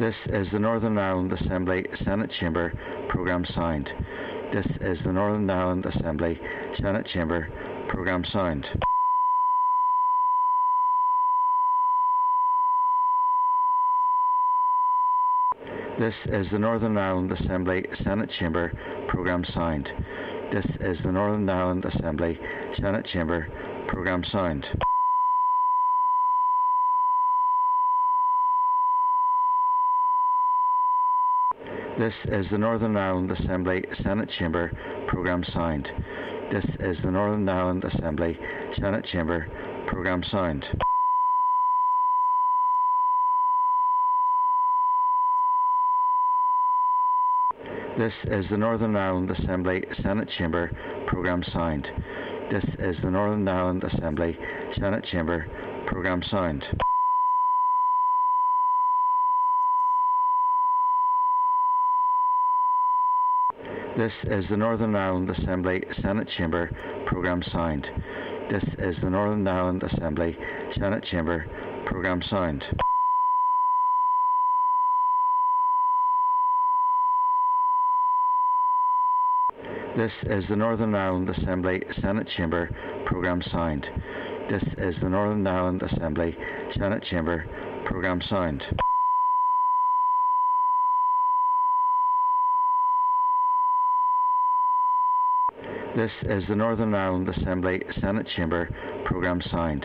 [0.00, 2.72] This is the Northern Ireland Assembly Senate Chamber
[3.10, 3.90] programme sound.
[4.54, 6.40] This is the Northern Ireland Assembly
[6.80, 7.46] Senate Chamber
[7.90, 8.64] programme sound.
[15.98, 18.72] This is the Northern Ireland Assembly Senate Chamber
[19.08, 19.88] programme sound.
[20.52, 22.38] This is the Northern Ireland Assembly
[22.80, 23.48] Senate Chamber
[23.88, 24.64] programme sound.
[31.98, 34.70] This is the Northern Ireland Assembly Senate Chamber
[35.08, 35.88] programme sound.
[36.52, 38.38] This is the Northern Ireland Assembly
[38.80, 39.48] Senate Chamber
[39.88, 40.64] programme sound.
[47.98, 50.70] This is the Northern Ireland Assembly Senate Chamber
[51.08, 51.84] programme sound.
[52.48, 54.38] This is the Northern Ireland Assembly
[54.78, 55.48] Senate Chamber
[55.88, 56.64] programme sound.
[63.96, 66.70] This is the Northern Ireland Assembly Senate Chamber
[67.08, 67.84] programme sound.
[68.48, 70.38] This is the Northern Ireland Assembly
[70.78, 71.46] Senate Chamber
[71.84, 72.62] programme sound.
[79.98, 82.70] This is the Northern Ireland Assembly Senate Chamber
[83.06, 83.84] programme sound.
[84.48, 86.36] This is the Northern Ireland Assembly
[86.78, 87.44] Senate Chamber
[87.84, 88.62] programme sound.
[95.96, 98.68] This is the Northern Ireland Assembly Senate Chamber
[99.04, 99.84] programme sound.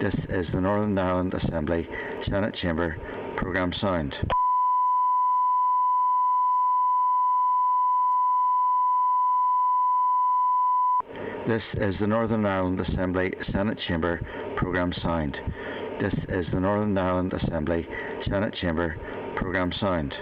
[0.00, 1.88] This is the Northern Ireland Assembly
[2.28, 2.96] Senate Chamber
[3.36, 4.14] programme sound.
[11.50, 14.20] This is the Northern Ireland Assembly Senate Chamber
[14.56, 15.36] programme sound.
[16.00, 17.88] This is the Northern Ireland Assembly
[18.28, 18.94] Senate Chamber
[19.34, 20.14] programme sound.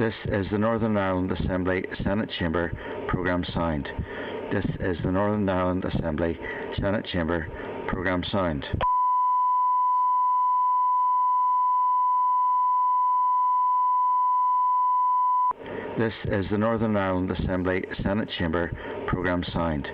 [0.00, 2.72] This is the Northern Ireland Assembly Senate Chamber
[3.06, 3.88] programme sound.
[4.52, 6.36] This is the Northern Ireland Assembly
[6.76, 7.46] Senate Chamber
[7.86, 8.66] programme sound.
[16.02, 18.72] This is the Northern Ireland Assembly Senate Chamber
[19.06, 19.86] programme sound.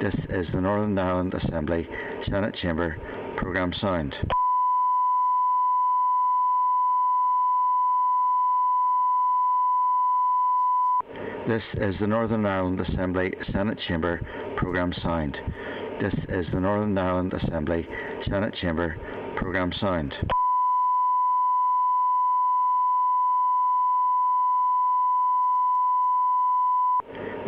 [0.00, 1.86] This is the Northern Ireland Assembly
[2.26, 2.96] Senate Chamber
[3.36, 4.14] programme sound.
[11.46, 14.22] This is the Northern Ireland Assembly Senate Chamber
[14.56, 15.36] programme sound.
[16.00, 17.86] This is the Northern Ireland Assembly
[18.26, 18.96] Senate Chamber
[19.36, 20.14] programme sound.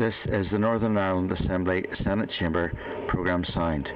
[0.04, 2.70] This is the Northern Ireland Assembly Senate Chamber
[3.08, 3.88] Programme Sound.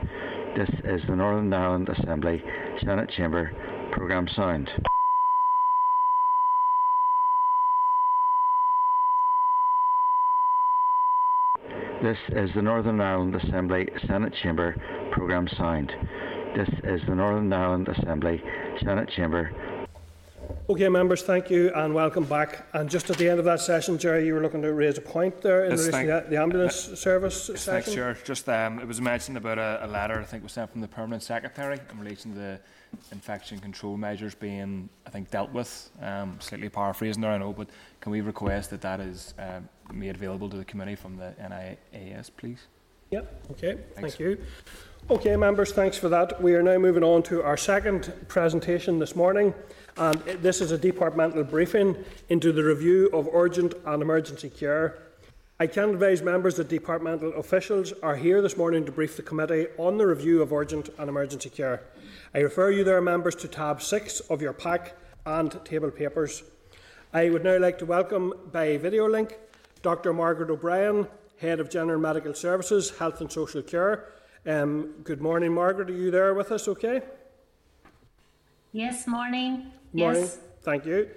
[0.57, 2.43] This is the Northern Ireland Assembly
[2.83, 3.53] Senate Chamber
[3.93, 4.71] Programme Sound.
[12.03, 14.75] This is the Northern Ireland Assembly Senate Chamber
[15.13, 15.93] Programme Sound.
[16.57, 18.43] This is the Northern Ireland Assembly
[18.83, 19.51] Senate Chamber
[20.71, 22.67] Okay, members, thank you and welcome back.
[22.75, 25.01] And just at the end of that session, Gerry, you were looking to raise a
[25.01, 27.83] point there in Yes, relation thank- to the ambulance uh, service Yes, session.
[27.85, 28.19] Thanks, Chair.
[28.23, 30.89] Just um, it was mentioned about a, a letter I think was sent from the
[30.89, 32.61] permanent secretary in relation to the
[33.13, 35.89] infection control measures being I think dealt with.
[36.03, 37.71] Um, slightly paraphrasing there, I know, but
[38.03, 42.31] can we request that that is um, made available to the committee from the NIAS,
[42.37, 42.67] please?
[43.11, 44.17] Yep, okay, Thanks.
[44.17, 44.39] thank you.
[45.11, 46.43] Okay, members, thanks for that.
[46.43, 49.55] We are now moving on to our second presentation this morning.
[49.99, 51.97] And this is a departmental briefing
[52.29, 54.97] into the review of urgent and emergency care.
[55.59, 59.67] I can advise members that departmental officials are here this morning to brief the committee
[59.77, 61.83] on the review of urgent and emergency care.
[62.33, 64.95] I refer you there, members, to tab 6 of your pack
[65.27, 66.45] and table papers.
[67.13, 69.37] I would now like to welcome by video link
[69.83, 71.09] Dr Margaret O'Brien,
[71.41, 74.13] Head of General Medical Services, Health and Social Care.
[74.47, 75.91] Um, good morning, Margaret.
[75.91, 77.03] Are you there with us okay?
[78.73, 79.73] Yes, morning.
[79.93, 80.23] Morning.
[80.23, 80.39] Yes.
[80.63, 81.09] Thank you.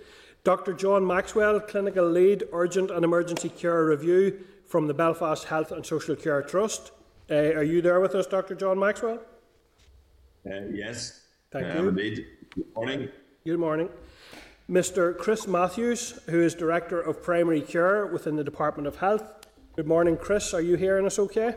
[0.43, 5.85] Dr John Maxwell, Clinical Lead, Urgent and Emergency Care Review from the Belfast Health and
[5.85, 6.91] Social Care Trust.
[7.29, 9.19] Uh, are you there with us, Dr John Maxwell?
[10.45, 11.21] Uh, yes.
[11.51, 11.89] Thank I you.
[11.89, 12.25] indeed.
[12.55, 13.09] Good morning.
[13.45, 13.89] Good morning.
[14.69, 19.45] Mr Chris Matthews, who is Director of Primary Care within the Department of Health.
[19.75, 20.53] Good morning, Chris.
[20.53, 21.55] Are you hearing us okay?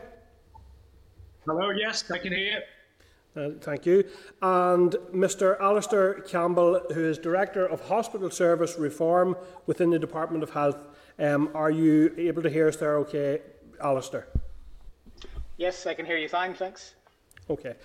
[1.45, 2.59] Hello, yes, I can hear you.
[3.35, 4.03] Uh, thank you.
[4.41, 9.35] And Mr Alistair Campbell, who is Director of Hospital Service Reform
[9.65, 10.77] within the Department of Health.
[11.19, 13.41] Um, are you able to hear us there okay,
[13.81, 14.27] Alistair?
[15.57, 16.95] Yes, I can hear you fine, thanks.
[17.49, 17.75] Okay.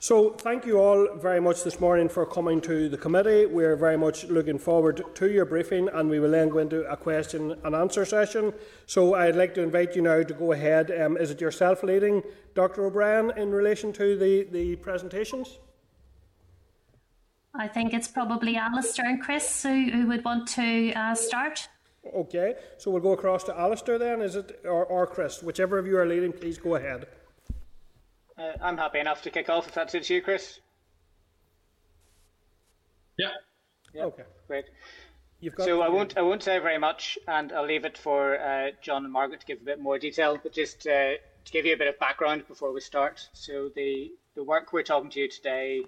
[0.00, 3.46] So, thank you all very much this morning for coming to the committee.
[3.46, 6.96] We're very much looking forward to your briefing and we will then go into a
[6.96, 8.52] question and answer session.
[8.86, 10.92] So, I'd like to invite you now to go ahead.
[10.92, 12.22] Um, is it yourself leading,
[12.54, 15.58] Dr O'Brien, in relation to the, the presentations?
[17.52, 21.66] I think it's probably Alistair and Chris who, who would want to uh, start.
[22.14, 25.42] Okay, so we'll go across to Alistair then, is it, or, or Chris?
[25.42, 27.08] Whichever of you are leading, please go ahead.
[28.38, 30.60] Uh, I'm happy enough to kick off if that suits you, Chris.
[33.18, 33.30] Yeah.
[33.92, 34.04] Yeah.
[34.04, 34.22] Okay.
[34.46, 34.66] Great.
[35.40, 38.38] You've got so I won't I won't say very much, and I'll leave it for
[38.38, 40.38] uh, John and Margaret to give a bit more detail.
[40.40, 43.28] But just uh, to give you a bit of background before we start.
[43.32, 45.82] So the the work we're talking to you today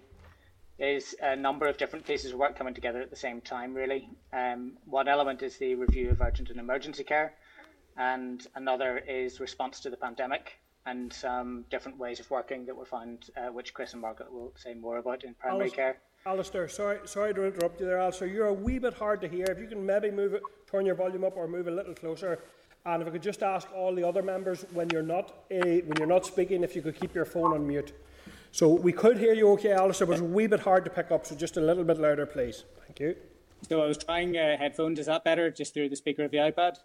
[0.78, 3.74] is a number of different pieces of work coming together at the same time.
[3.74, 7.34] Really, um, one element is the review of urgent and emergency care,
[7.96, 12.84] and another is response to the pandemic and some different ways of working that we
[12.84, 15.98] found, uh, which Chris and Margaret will say more about in primary Alis- care.
[16.26, 18.28] Alistair, sorry, sorry to interrupt you there, Alistair.
[18.28, 19.46] You're a wee bit hard to hear.
[19.46, 22.40] If you can maybe move it, turn your volume up, or move a little closer.
[22.84, 25.92] And if I could just ask all the other members when you're not uh, when
[25.98, 27.92] you're not speaking, if you could keep your phone on mute.
[28.52, 31.10] So we could hear you okay, Alistair, but it's a wee bit hard to pick
[31.10, 31.26] up.
[31.26, 32.64] So just a little bit louder, please.
[32.86, 33.16] Thank you.
[33.68, 34.98] So I was trying uh, headphones.
[34.98, 35.50] Is that better?
[35.50, 36.78] Just through the speaker of the iPad?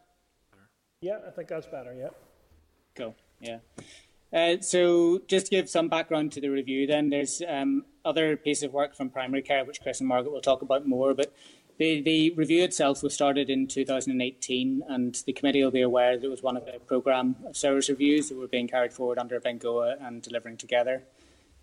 [1.01, 1.93] Yeah, I think that's better.
[1.93, 2.09] Yeah.
[2.95, 3.15] Cool.
[3.45, 3.59] Yeah.
[4.34, 8.63] Uh, so just to give some background to the review, then there's um, other piece
[8.63, 11.13] of work from primary care, which Chris and Margaret will talk about more.
[11.13, 11.34] But
[11.77, 16.26] the, the review itself was started in 2018, and the committee will be aware that
[16.26, 19.39] it was one of a programme of service reviews that were being carried forward under
[19.39, 21.03] Bengoa and delivering together.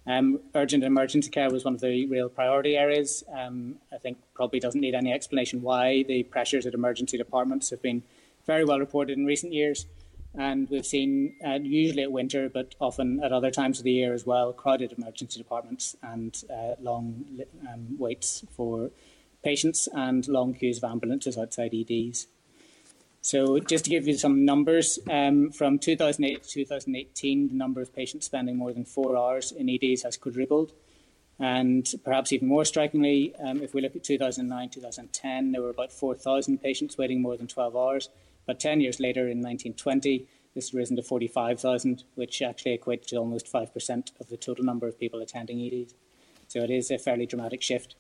[0.07, 3.23] Um, urgent and emergency care was one of the real priority areas.
[3.33, 7.83] Um, I think probably doesn't need any explanation why the pressures at emergency departments have
[7.83, 8.03] been
[8.47, 9.87] very well reported in recent years.
[10.35, 14.15] And we've seen, uh, usually at winter, but often at other times of the year
[14.15, 17.25] as well, crowded emergency departments and uh, long
[17.69, 18.91] um, waits for
[19.45, 22.29] patients and long queues of ambulances outside EDs.
[23.21, 27.95] So, just to give you some numbers, um, from 2008 to 2018, the number of
[27.95, 30.73] patients spending more than four hours in EDs has quadrupled.
[31.39, 35.93] And perhaps even more strikingly, um, if we look at 2009 2010, there were about
[35.93, 38.09] 4,000 patients waiting more than 12 hours.
[38.47, 43.17] But 10 years later, in 1920, this has risen to 45,000, which actually equates to
[43.17, 45.95] almost 5% of the total number of people attending EDs.
[46.49, 47.95] So it is a fairly dramatic shift.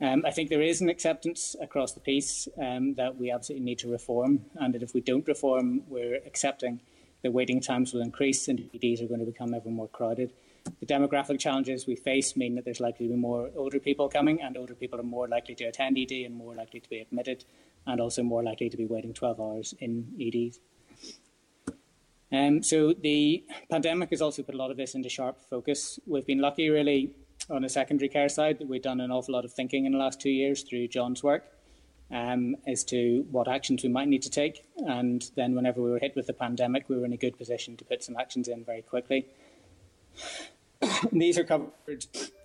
[0.00, 3.78] Um, I think there is an acceptance across the piece um, that we absolutely need
[3.80, 6.80] to reform, and that if we don't reform, we're accepting
[7.22, 10.32] that waiting times will increase and EDs are going to become ever more crowded.
[10.80, 14.40] The demographic challenges we face mean that there's likely to be more older people coming,
[14.40, 17.44] and older people are more likely to attend ED and more likely to be admitted,
[17.88, 20.60] and also more likely to be waiting 12 hours in EDs.
[22.30, 25.98] Um, so the pandemic has also put a lot of this into sharp focus.
[26.06, 27.10] We've been lucky, really,
[27.50, 29.98] on the secondary care side that we've done an awful lot of thinking in the
[29.98, 31.44] last two years through John's work.
[32.10, 34.64] um, as to what actions we might need to take.
[34.76, 37.76] And then, whenever we were hit with the pandemic, we were in a good position
[37.76, 39.26] to put some actions in very quickly.
[41.12, 41.72] These are covered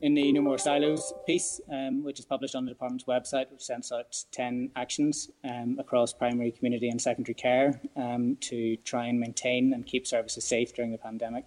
[0.01, 3.61] in the No More Silos piece, um, which is published on the department's website, which
[3.61, 9.19] sets out 10 actions um, across primary, community, and secondary care um, to try and
[9.19, 11.45] maintain and keep services safe during the pandemic.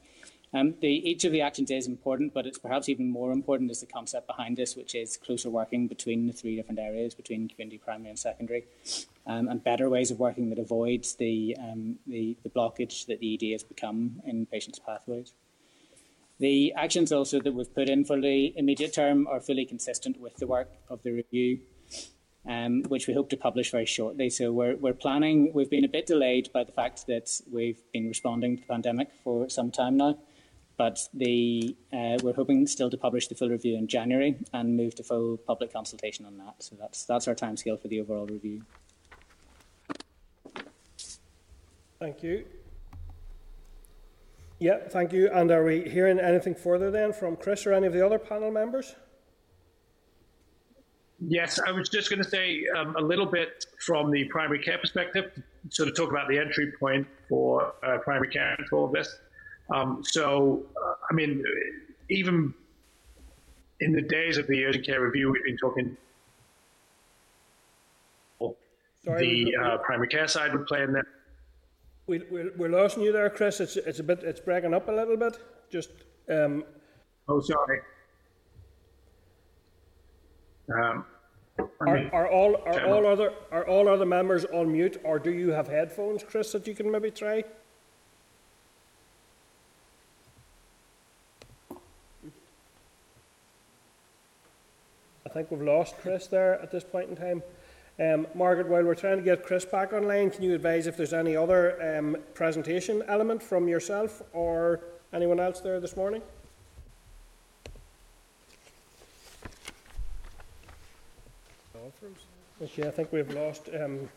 [0.55, 3.81] Um, the, each of the actions is important, but it's perhaps even more important is
[3.81, 7.79] the concept behind this, which is closer working between the three different areas, between community,
[7.79, 8.65] primary, and secondary,
[9.27, 13.35] um, and better ways of working that avoids the, um, the, the blockage that the
[13.35, 15.35] ED has become in patients' pathways.
[16.39, 20.37] The actions also that we've put in for the immediate term are fully consistent with
[20.37, 21.61] the work of the review,
[22.47, 24.29] um, which we hope to publish very shortly.
[24.29, 28.07] So we're, we're planning, we've been a bit delayed by the fact that we've been
[28.07, 30.19] responding to the pandemic for some time now,
[30.77, 34.95] but the, uh, we're hoping still to publish the full review in January and move
[34.97, 36.63] to full public consultation on that.
[36.63, 38.63] So that's, that's our timescale for the overall review.
[41.99, 42.45] Thank you.
[44.59, 45.31] Yeah, thank you.
[45.31, 48.51] And are we hearing anything further then from Chris or any of the other panel
[48.51, 48.95] members?
[51.21, 54.79] Yes, I was just going to say um, a little bit from the primary care
[54.79, 55.33] perspective,
[55.71, 59.19] sort of talk about the entry point for uh, primary care into all of this.
[59.75, 61.43] Um, so, uh, I mean,
[62.11, 62.55] even
[63.81, 65.97] in the days of the urgent care review, we've been talking.
[69.05, 71.07] Sorry, the uh, primary care side would play in there.
[72.07, 73.61] We, we're, we're losing you there, Chris.
[73.61, 75.39] It's, it's a bit, it's breaking up a little bit.
[75.71, 75.91] Just.
[76.31, 76.65] Um,
[77.29, 77.81] oh, sorry.
[80.73, 81.05] Um,
[81.81, 85.51] are, are all are all other are all other members on mute, or do you
[85.51, 87.45] have headphones, Chris, that you can maybe try?
[95.25, 97.43] I think we've lost Chris there at this point in time.
[97.99, 101.15] Um, Margaret, while we're trying to get Chris back online, can you advise if there's
[101.15, 104.81] any other um, presentation element from yourself or
[105.15, 106.21] anyone else there this morning?
[112.63, 113.71] Okay, I think we've lost.
[113.81, 114.09] Um,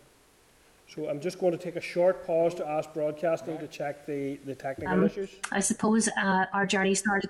[0.87, 4.37] so I'm just going to take a short pause to ask broadcasting to check the,
[4.45, 5.29] the technical um, issues.
[5.51, 7.29] I suppose uh, our journey started.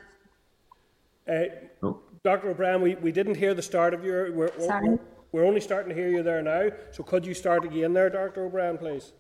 [1.27, 1.43] Uh,
[1.83, 1.99] oh.
[2.23, 2.49] Dr.
[2.49, 4.31] O'Brien, we, we didn't hear the start of your.
[4.31, 4.89] We're, Sorry.
[4.89, 4.99] We're,
[5.31, 6.69] we're only starting to hear you there now.
[6.91, 8.45] So could you start again there, Dr.
[8.45, 9.13] O'Brien, please?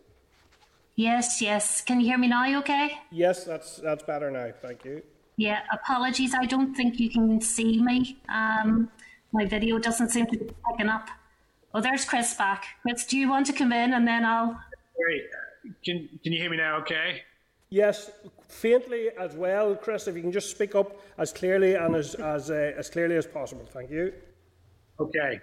[0.95, 1.81] Yes, yes.
[1.81, 2.99] Can you hear me now okay?
[3.09, 4.51] Yes, that's that's better now.
[4.61, 5.01] Thank you.
[5.37, 6.33] Yeah, apologies.
[6.33, 8.17] I don't think you can see me.
[8.27, 8.91] Um,
[9.31, 11.07] my video doesn't seem to be picking up.
[11.73, 12.65] Oh, there's Chris back.
[12.81, 14.59] Chris, do you want to come in and then I'll.
[14.97, 15.23] Great.
[15.85, 17.21] Can, can you hear me now okay?
[17.69, 18.09] Yes,
[18.47, 22.49] faintly as well, Chris, if you can just speak up as clearly and as, as,
[22.49, 23.65] uh, as clearly as possible.
[23.71, 24.11] Thank you.
[24.99, 25.39] Okay.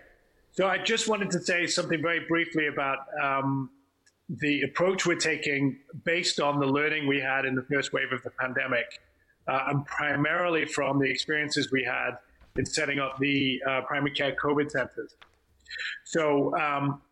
[0.56, 3.68] So I just wanted to say something very briefly about um,
[4.30, 5.76] the approach we're taking
[6.06, 8.86] based on the learning we had in the first wave of the pandemic,
[9.46, 12.12] uh, and primarily from the experiences we had
[12.56, 15.14] in setting up the uh, primary care COVID centers.
[16.04, 17.02] So, um,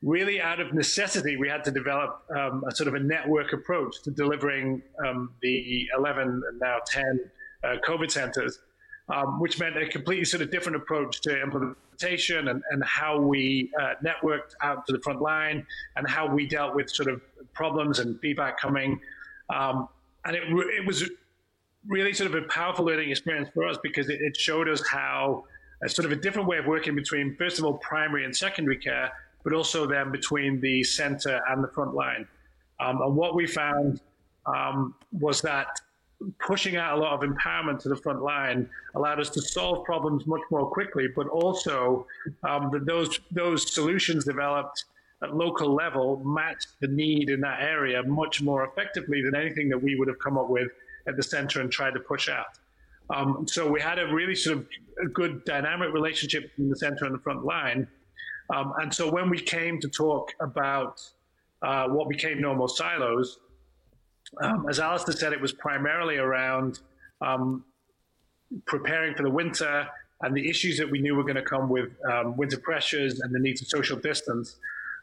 [0.00, 4.00] really, out of necessity, we had to develop um, a sort of a network approach
[4.04, 7.20] to delivering um, the 11 and now 10
[7.64, 8.60] uh, COVID centers
[9.08, 11.30] um, which meant a completely sort of different approach to
[11.94, 15.66] implementation and, and how we uh, networked out to the front line
[15.96, 17.20] and how we dealt with sort of
[17.52, 19.00] problems and feedback coming.
[19.54, 19.88] Um,
[20.24, 21.08] and it, it was
[21.86, 25.44] really sort of a powerful learning experience for us because it, it showed us how
[25.82, 28.78] a sort of a different way of working between, first of all, primary and secondary
[28.78, 29.12] care,
[29.42, 32.26] but also then between the center and the front line.
[32.80, 34.00] Um, and what we found
[34.46, 35.68] um, was that
[36.38, 40.26] pushing out a lot of empowerment to the front line allowed us to solve problems
[40.26, 42.06] much more quickly, but also
[42.42, 44.84] um, that those those solutions developed
[45.22, 49.78] at local level matched the need in that area much more effectively than anything that
[49.78, 50.68] we would have come up with
[51.06, 52.58] at the center and tried to push out.
[53.14, 54.66] Um, so we had a really sort of
[55.12, 57.86] good dynamic relationship in the center and the front line.
[58.54, 61.02] Um, and so when we came to talk about
[61.62, 63.38] uh, what became No More Silos,
[64.40, 66.80] um, as Alistair said, it was primarily around
[67.20, 67.64] um,
[68.66, 69.86] preparing for the winter
[70.20, 73.34] and the issues that we knew were going to come with um, winter pressures and
[73.34, 74.56] the need for social distance.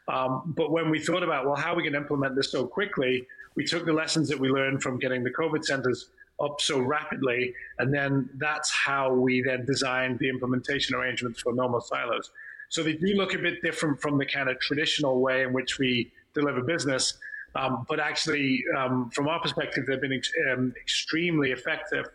[0.08, 2.66] Um, but when we thought about, well, how are we going to implement this so
[2.66, 6.08] quickly, we took the lessons that we learned from getting the COVID centers
[6.42, 11.68] up so rapidly, and then that's how we then designed the implementation arrangements for No
[11.68, 12.30] More Silos.
[12.68, 15.78] So they do look a bit different from the kind of traditional way in which
[15.78, 17.18] we deliver business,
[17.54, 22.06] um, but actually, um, from our perspective, they've been ex- um, extremely effective,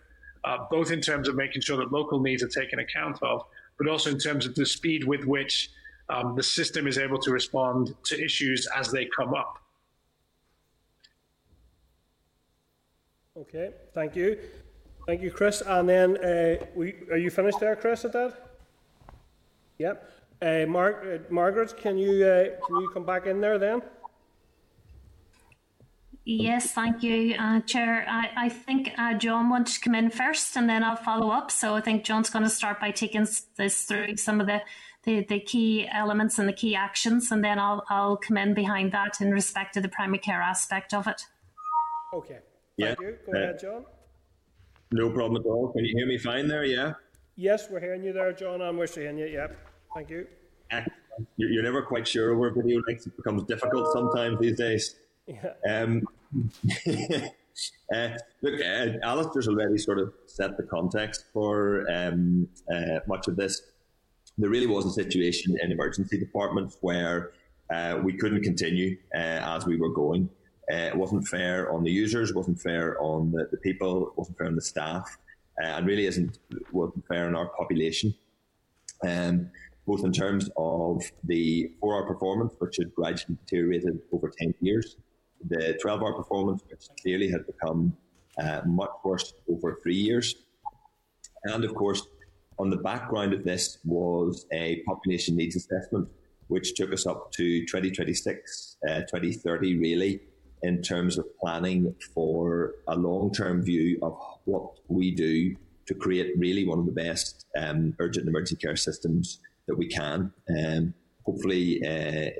[0.43, 3.43] uh, both in terms of making sure that local needs are taken account of,
[3.77, 5.69] but also in terms of the speed with which
[6.09, 9.59] um, the system is able to respond to issues as they come up.
[13.37, 14.39] Okay, thank you.
[15.05, 15.61] Thank you, Chris.
[15.61, 18.49] And then, uh, we, are you finished there, Chris, at that?
[19.77, 20.11] Yep.
[20.41, 23.81] Uh, Mar- uh, Margaret, can you, uh, can you come back in there then?
[26.29, 28.05] Yes, thank you, uh, Chair.
[28.05, 31.49] I, I think uh, John wants to come in first and then I'll follow up.
[31.51, 33.25] So I think John's going to start by taking
[33.55, 34.59] this through some of the,
[35.03, 38.91] the, the key elements and the key actions, and then I'll, I'll come in behind
[38.91, 41.21] that in respect to the primary care aspect of it.
[42.13, 42.39] Okay.
[42.77, 43.07] Thank yeah.
[43.07, 43.17] you.
[43.25, 43.85] Go uh, ahead, John.
[44.91, 45.71] No problem at all.
[45.71, 46.65] Can you hear me fine there?
[46.65, 46.95] Yeah.
[47.37, 49.27] Yes, we're hearing you there, John, and we're seeing you.
[49.27, 49.57] Yep.
[49.95, 50.27] Thank you.
[51.37, 53.07] You're never quite sure where video links.
[53.07, 54.95] It becomes difficult sometimes these days.
[55.29, 55.51] Yeah.
[55.69, 56.07] Um,
[57.95, 58.09] uh,
[58.41, 63.61] look, uh, Alistair's already sort of set the context for um, uh, much of this.
[64.37, 67.31] There really was a situation in emergency departments where
[67.73, 70.29] uh, we couldn't continue uh, as we were going.
[70.71, 74.47] Uh, it wasn't fair on the users, wasn't fair on the, the people, wasn't fair
[74.47, 75.17] on the staff,
[75.57, 76.39] and really isn't
[76.71, 78.13] wasn't fair on our population.
[79.07, 79.49] Um,
[79.87, 84.97] both in terms of the four-hour performance, which had gradually deteriorated over 10 years,
[85.47, 87.95] the 12 hour performance, which clearly had become
[88.37, 90.35] uh, much worse over three years.
[91.43, 92.07] And of course,
[92.59, 96.07] on the background of this was a population needs assessment,
[96.47, 100.21] which took us up to 2026, uh, 2030, really,
[100.63, 105.55] in terms of planning for a long term view of what we do
[105.85, 109.87] to create really one of the best um, urgent and emergency care systems that we
[109.87, 110.31] can.
[110.49, 110.93] Um,
[111.25, 111.89] hopefully, uh,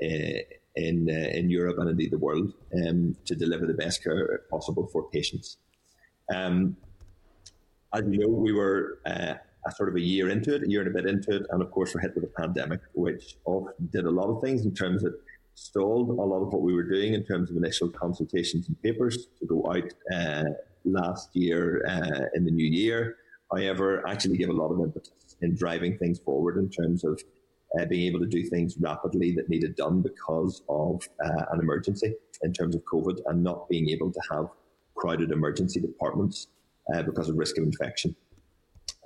[0.04, 4.42] uh in uh, in Europe and indeed the world um, to deliver the best care
[4.50, 5.58] possible for patients.
[6.34, 6.76] Um,
[7.94, 9.34] as you know, we were uh,
[9.66, 11.62] a sort of a year into it, a year and a bit into it, and
[11.62, 13.36] of course we're hit with a pandemic, which
[13.90, 15.14] did a lot of things in terms of
[15.54, 19.26] stalled a lot of what we were doing in terms of initial consultations and papers
[19.38, 20.44] to go out uh,
[20.84, 23.16] last year uh, in the new year.
[23.50, 27.20] However, actually gave a lot of impetus in driving things forward in terms of
[27.78, 32.14] uh, being able to do things rapidly that needed done because of uh, an emergency
[32.42, 34.48] in terms of COVID and not being able to have
[34.94, 36.48] crowded emergency departments
[36.94, 38.14] uh, because of risk of infection.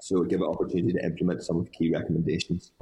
[0.01, 2.72] So give an opportunity to implement some of the key recommendations.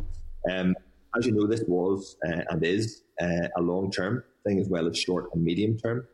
[0.50, 0.74] Um,
[1.16, 4.98] as you know, this was uh, and is uh, a long-term thing as well as
[4.98, 6.06] short and medium term.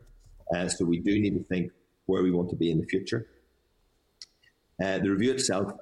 [0.55, 1.72] Uh, so we do need to think
[2.06, 3.26] where we want to be in the future.
[4.78, 5.72] the review itself,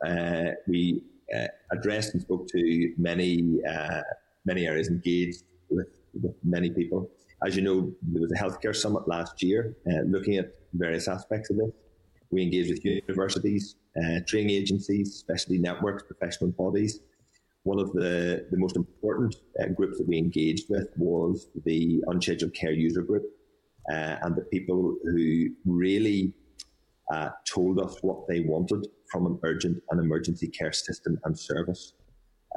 [0.66, 1.02] we
[1.34, 4.02] uh, addressed and spoke to many uh,
[4.44, 5.88] many areas, engaged with,
[6.20, 7.10] with many people.
[7.46, 11.51] As you know, there was a healthcare summit last year uh, looking at various aspects
[11.51, 11.70] of this.
[12.30, 17.01] We engaged with universities, uh, training agencies, specialty networks, professional bodies.
[17.62, 22.55] One of the, the most important uh, groups that we engaged with was the unscheduled
[22.55, 23.24] care user group
[23.90, 26.32] uh, and the people who really
[27.12, 31.93] uh, told us what they wanted from an urgent and emergency care system and service.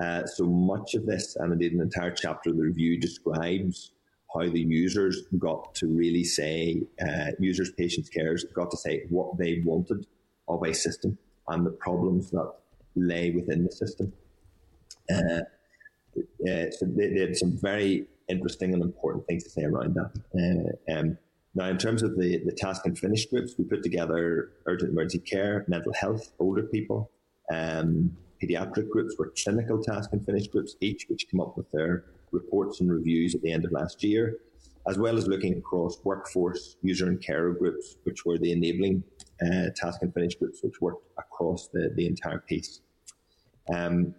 [0.01, 3.91] Uh, so much of this, and indeed an entire chapter of the review, describes
[4.33, 9.37] how the users got to really say, uh, users, patients, carers got to say what
[9.37, 10.05] they wanted
[10.47, 11.17] of a system
[11.47, 12.51] and the problems that
[12.95, 14.11] lay within the system.
[15.11, 15.41] Uh,
[16.49, 20.11] uh so they, they, had some very interesting and important things to say around that.
[20.89, 21.17] Uh, um,
[21.57, 25.17] now, in terms of the, the task and finish groups, we put together urgent emergency
[25.17, 27.09] care, mental health, older people,
[27.51, 32.05] um, pediatric groups were clinical task and finish groups, each which came up with their
[32.31, 34.37] reports and reviews at the end of last year,
[34.87, 39.03] as well as looking across workforce, user and carer groups, which were the enabling
[39.41, 42.81] uh, task and finish groups, which worked across the, the entire piece.
[43.73, 44.13] Um,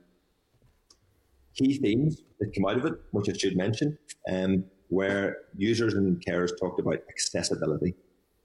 [1.55, 3.97] key themes that came out of it, which I should mention,
[4.29, 7.95] um, where users and carers talked about accessibility.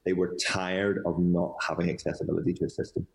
[0.06, 3.08] They were tired of not having accessibility to a system.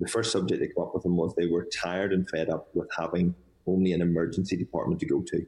[0.00, 2.68] The first subject they came up with them was they were tired and fed up
[2.74, 3.34] with having
[3.66, 5.46] only an emergency department to go to.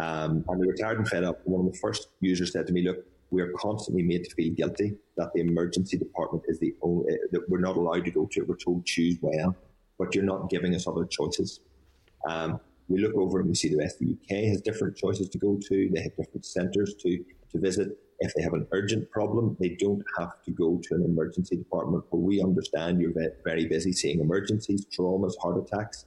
[0.00, 1.40] Um, and they were tired and fed up.
[1.44, 2.98] One of the first users said to me, look,
[3.30, 7.48] we are constantly made to feel guilty that the emergency department is the only, that
[7.48, 8.42] we're not allowed to go to.
[8.42, 9.56] We're told choose well,
[9.98, 11.60] but you're not giving us other choices.
[12.28, 12.60] Um,
[12.90, 15.38] we look over and we see the rest of the UK has different choices to
[15.38, 15.90] go to.
[15.94, 17.96] They have different centres to, to visit.
[18.18, 22.04] If they have an urgent problem, they don't have to go to an emergency department.
[22.10, 23.14] But we understand you're
[23.44, 26.06] very busy seeing emergencies, traumas, heart attacks.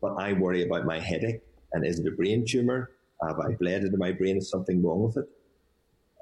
[0.00, 1.42] But I worry about my headache.
[1.72, 2.92] And is it a brain tumour?
[3.26, 4.38] Have I bled into my brain?
[4.38, 5.28] Is something wrong with it?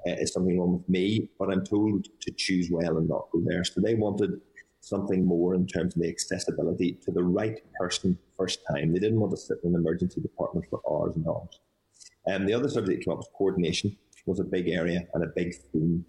[0.07, 1.29] Uh, is something wrong with me?
[1.37, 3.63] But I'm told to choose well and not go there.
[3.63, 4.41] So they wanted
[4.81, 8.93] something more in terms of the accessibility to the right person first time.
[8.93, 11.59] They didn't want to sit in an emergency department for hours and hours.
[12.27, 15.27] Um, the other subject that came up was coordination was a big area and a
[15.35, 16.05] big theme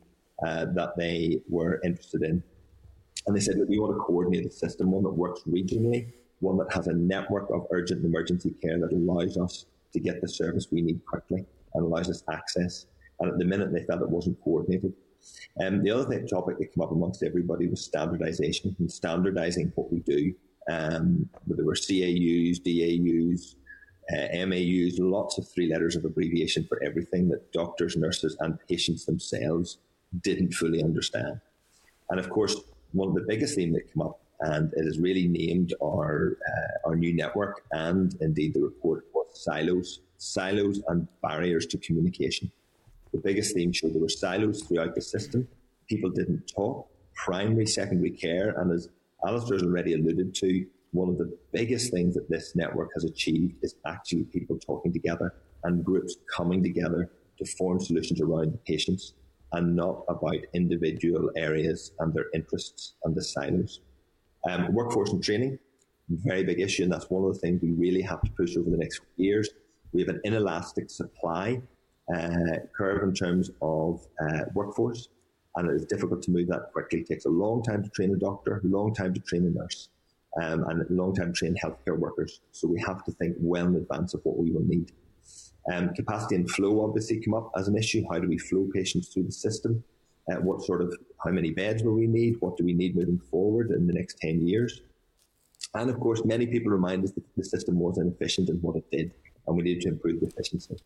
[0.46, 2.42] uh, that they were interested in.
[3.26, 6.56] And they said that we want to coordinate the system, one that works regionally, one
[6.58, 10.28] that has a network of urgent and emergency care that allows us to get the
[10.28, 11.44] service we need quickly
[11.74, 12.86] and allows us access.
[13.18, 14.94] And at the minute, they felt it wasn't coordinated.
[15.62, 19.92] Um, the other thing, topic that came up amongst everybody was standardisation and standardising what
[19.92, 20.34] we do.
[20.70, 23.56] Um, there were CAUs, DAUs,
[24.12, 29.04] uh, MAUs, lots of three letters of abbreviation for everything that doctors, nurses, and patients
[29.04, 29.78] themselves
[30.22, 31.40] didn't fully understand.
[32.10, 32.56] And of course,
[32.92, 36.88] one of the biggest themes that came up, and it has really named our uh,
[36.88, 42.50] our new network and indeed the report was silos, silos and barriers to communication.
[43.12, 45.48] The biggest theme showed there were silos throughout the system.
[45.88, 46.88] People didn't talk.
[47.14, 48.88] Primary, secondary care, and as
[49.26, 53.54] Alistair has already alluded to, one of the biggest things that this network has achieved
[53.62, 55.34] is actually people talking together
[55.64, 59.14] and groups coming together to form solutions around the patients
[59.52, 63.80] and not about individual areas and their interests and the silos.
[64.48, 65.58] Um, workforce and training,
[66.08, 68.70] very big issue, and that's one of the things we really have to push over
[68.70, 69.50] the next years.
[69.92, 71.60] We have an inelastic supply
[72.14, 75.08] uh, curve in terms of uh, workforce,
[75.56, 77.00] and it is difficult to move that quickly.
[77.00, 79.50] It takes a long time to train a doctor, a long time to train a
[79.50, 79.88] nurse,
[80.40, 82.40] um, and a long time to train healthcare workers.
[82.52, 84.92] So we have to think well in advance of what we will need.
[85.72, 88.04] Um, capacity and flow obviously come up as an issue.
[88.10, 89.84] How do we flow patients through the system?
[90.30, 92.36] Uh, what sort of, how many beds will we need?
[92.40, 94.82] What do we need moving forward in the next 10 years?
[95.74, 98.90] And of course, many people remind us that the system was inefficient in what it
[98.90, 99.12] did,
[99.46, 100.76] and we need to improve the efficiency.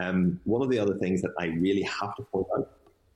[0.00, 2.70] Um, one of the other things that I really have to point out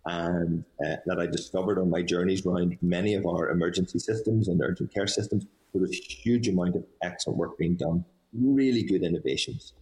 [0.07, 4.61] and uh, that I discovered on my journeys around many of our emergency systems and
[4.61, 9.03] urgent care systems, there was a huge amount of excellent work being done, really good
[9.03, 9.73] innovations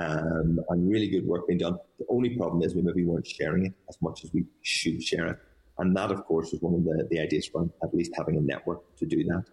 [0.00, 1.76] um, and really good work being done.
[1.98, 5.26] The only problem is we maybe weren't sharing it as much as we should share
[5.26, 5.38] it.
[5.78, 8.40] And that, of course, was one of the, the ideas from at least having a
[8.40, 9.44] network to do that.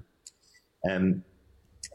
[0.90, 1.24] Um,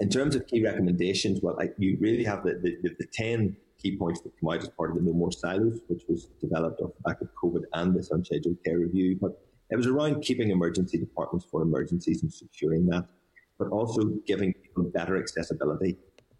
[0.00, 3.96] in terms of key recommendations, well, I, you really have the, the, the, 10 key
[3.96, 6.92] points that come out as part of the No More Silos, which was developed off
[6.96, 9.18] the back of COVID and this unscheduled care review.
[9.20, 9.40] But
[9.70, 13.06] it was around keeping emergency departments for emergencies and securing that,
[13.58, 15.96] but also giving people better accessibility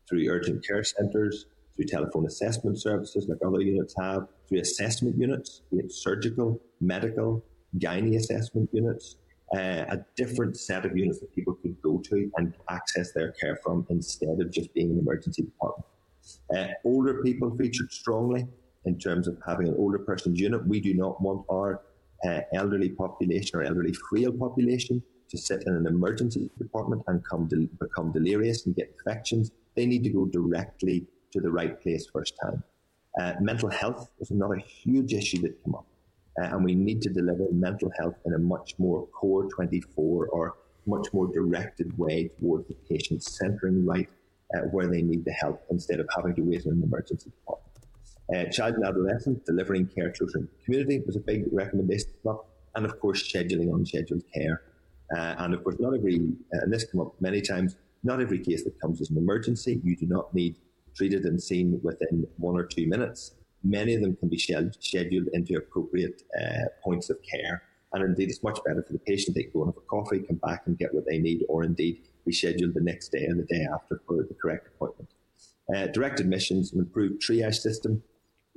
[0.08, 5.62] through urgent care centres, through telephone assessment services like other units have, through assessment units,
[5.70, 7.44] be it surgical, medical,
[7.78, 9.16] gynae assessment units,
[9.54, 13.56] uh, a different set of units that people could go to and access their care
[13.62, 15.86] from instead of just being an emergency department.
[16.54, 18.46] Uh, older people featured strongly
[18.84, 20.66] in terms of having an older person's unit.
[20.66, 21.82] We do not want our
[22.24, 27.48] uh, elderly population or elderly frail population to sit in an emergency department and come
[27.80, 29.50] become delirious and get infections.
[29.74, 32.62] They need to go directly to the right place first time.
[33.20, 35.86] Uh, mental health is another huge issue that came up,
[36.40, 40.54] uh, and we need to deliver mental health in a much more core 24 or
[40.86, 44.08] much more directed way towards the patient, centering right
[44.54, 47.66] uh, where they need the help instead of having to wait in an emergency department.
[48.34, 50.12] Uh, child and adolescent delivering care in
[50.42, 52.10] the community was a big recommendation,
[52.74, 54.62] and of course scheduling unscheduled care.
[55.16, 58.38] Uh, and of course, not every, uh, and this came up many times, not every
[58.38, 60.56] case that comes as an emergency, you do not need
[60.96, 63.34] treated and seen within one or two minutes.
[63.62, 67.62] Many of them can be scheduled into appropriate uh, points of care.
[67.92, 69.36] And indeed, it's much better for the patient.
[69.36, 71.64] They can go and have a coffee, come back and get what they need, or
[71.64, 75.08] indeed be scheduled the next day and the day after for the correct appointment.
[75.74, 78.02] Uh, direct admissions, an improved triage system,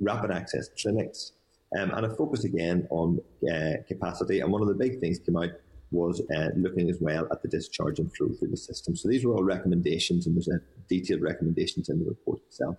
[0.00, 1.32] rapid access clinics,
[1.78, 3.20] um, and a focus again on
[3.52, 4.40] uh, capacity.
[4.40, 5.50] And one of the big things came out
[5.90, 8.94] was uh, looking as well at the discharge and flow through the system.
[8.94, 10.48] So these were all recommendations, and there's
[10.88, 12.78] detailed recommendations in the report itself.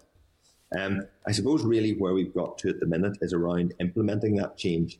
[0.78, 4.58] Um, I suppose really where we've got to at the minute is around implementing that
[4.58, 5.00] change.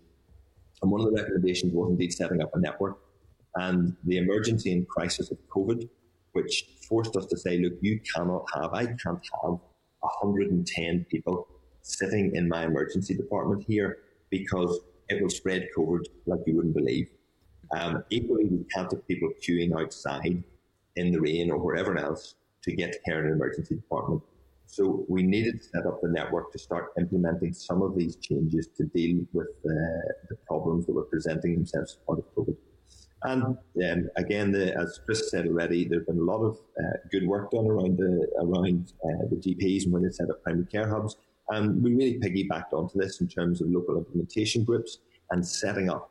[0.82, 2.98] And one of the recommendations was indeed setting up a network.
[3.56, 5.88] And the emergency and crisis of COVID,
[6.34, 9.60] which forced us to say, look, you cannot have, I can't have
[10.00, 11.48] 110 people
[11.82, 14.00] sitting in my emergency department here
[14.30, 14.80] because
[15.10, 17.10] it will spread COVID like you wouldn't believe.
[17.78, 20.44] Um, equally, we can't have people queuing outside
[20.96, 24.22] in the rain or wherever else to get care in an emergency department.
[24.66, 28.70] So we needed to set up the network to start implementing some of these changes
[28.78, 29.74] to deal with uh,
[30.30, 32.56] the problems that were presenting themselves part of COVID.
[33.24, 37.28] And um, again, the, as Chris said already, there's been a lot of uh, good
[37.28, 40.90] work done around the around uh, the GPs and when they set up primary care
[40.90, 41.18] hubs.
[41.50, 45.00] And we really piggybacked onto this in terms of local implementation groups
[45.30, 46.10] and setting up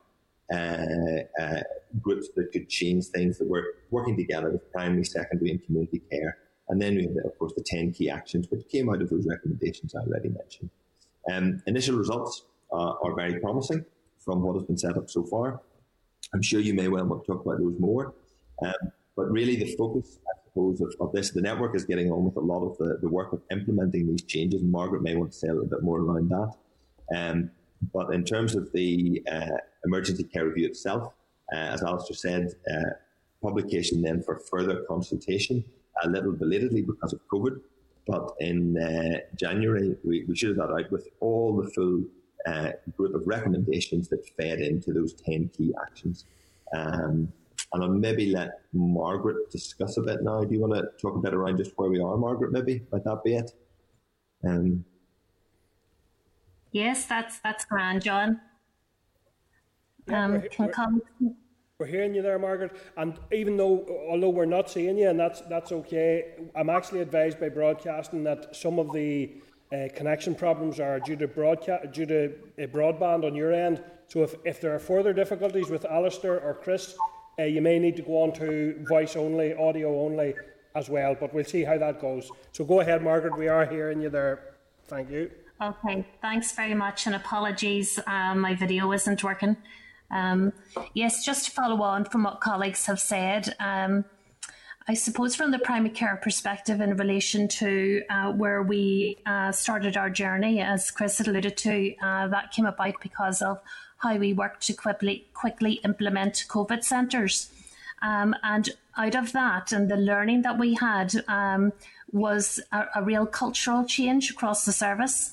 [0.53, 1.63] uh, uh,
[2.01, 6.37] groups that could change things that were working together with primary, secondary, and community care
[6.69, 9.27] And then we have, of course, the 10 key actions which came out of those
[9.27, 10.71] recommendations I already mentioned.
[11.31, 13.85] Um, initial results uh, are very promising
[14.19, 15.61] from what has been set up so far.
[16.35, 18.15] I'm sure you may well want to talk about those more.
[18.65, 18.73] Um,
[19.17, 22.37] but really, the focus, I suppose, of, of, this, the network is getting on with
[22.37, 24.63] a lot of the, the work of implementing these changes.
[24.63, 26.53] Margaret may want to say a little bit more around that.
[27.17, 27.51] Um,
[27.93, 31.13] but in terms of the uh, emergency care review itself,
[31.53, 32.91] uh, as Alistair said, uh,
[33.43, 35.65] publication then for further consultation,
[36.03, 37.61] a little belatedly because of COVID.
[38.07, 42.05] But in uh, January, we, we should have that out with all the full
[42.47, 46.25] uh, group of recommendations that fed into those 10 key actions.
[46.73, 47.33] Um,
[47.73, 50.43] and I'll maybe let Margaret discuss a bit now.
[50.43, 52.83] Do you want to talk a bit around just where we are, Margaret, maybe?
[52.91, 53.53] Might that be it?
[54.45, 54.85] Um,
[56.73, 58.41] yes, that's that's grand, John.
[60.09, 61.03] Um, can come.
[61.79, 62.77] We're hearing you there, Margaret.
[62.97, 67.39] And even though, although we're not seeing you, and that's that's okay, I'm actually advised
[67.39, 69.31] by broadcasting that some of the
[69.73, 73.83] uh, connection problems are due to broadcast due to uh, broadband on your end.
[74.09, 76.97] So if, if there are further difficulties with Alistair or Chris,
[77.39, 80.35] uh, you may need to go on to voice only, audio only
[80.75, 81.15] as well.
[81.15, 82.31] But we'll see how that goes.
[82.53, 83.39] So go ahead, Margaret.
[83.39, 84.57] We are hearing you there.
[84.89, 85.31] Thank you.
[85.63, 89.59] Okay, thanks very much, and apologies, um, my video isn't working.
[90.11, 90.55] Um,
[90.95, 94.07] yes, just to follow on from what colleagues have said, um,
[94.91, 99.97] I suppose from the primary care perspective in relation to uh, where we uh, started
[99.97, 103.61] our journey, as Chris alluded to, uh, that came about because of
[103.99, 107.53] how we worked to quickly, quickly implement COVID centres.
[108.03, 111.73] Um, and out of that and the learning that we had um,
[112.11, 115.31] was a, a, real cultural change across the service.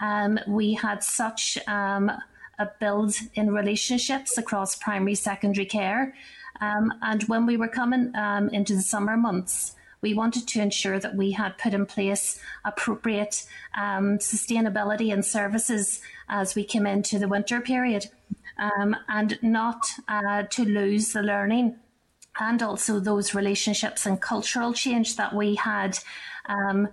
[0.00, 2.12] Um, we had such um,
[2.60, 6.14] a build in relationships across primary, secondary care.
[6.60, 10.98] Um, and when we were coming um, into the summer months, we wanted to ensure
[10.98, 13.46] that we had put in place appropriate
[13.78, 18.06] um, sustainability and services as we came into the winter period.
[18.58, 21.76] Um, and not uh, to lose the learning
[22.38, 25.98] and also those relationships and cultural change that we had
[26.46, 26.88] um,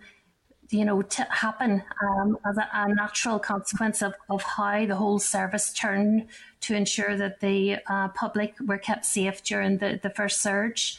[0.69, 5.19] you know, to happen um, as a, a, natural consequence of, of how the whole
[5.19, 6.27] service turned
[6.61, 10.97] to ensure that the uh, public were kept safe during the, the first surge.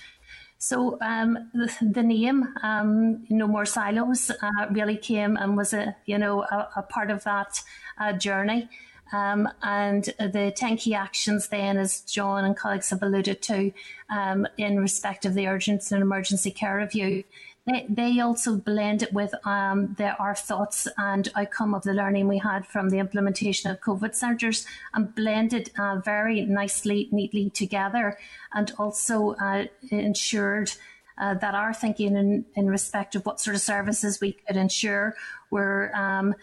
[0.59, 5.95] So um, the, the, name um, "No More Silos" uh, really came and was a
[6.05, 7.63] you know a, a part of that
[7.99, 8.69] uh, journey.
[9.13, 13.73] Um, and the 10 key actions then, as John and colleagues have alluded to,
[14.11, 17.25] um, in respect of the urgent and emergency care review,
[17.69, 22.29] they, they also blend it with um, the, our thoughts and outcome of the learning
[22.29, 28.19] we had from the implementation of COVID centres and blended uh, very nicely, neatly together,
[28.53, 30.73] and also uh, ensured
[31.19, 35.15] uh, that our thinking in, in respect of what sort of services we could ensure
[35.51, 36.35] were um,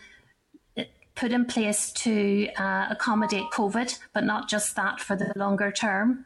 [1.16, 6.26] put in place to uh, accommodate COVID, but not just that for the longer term.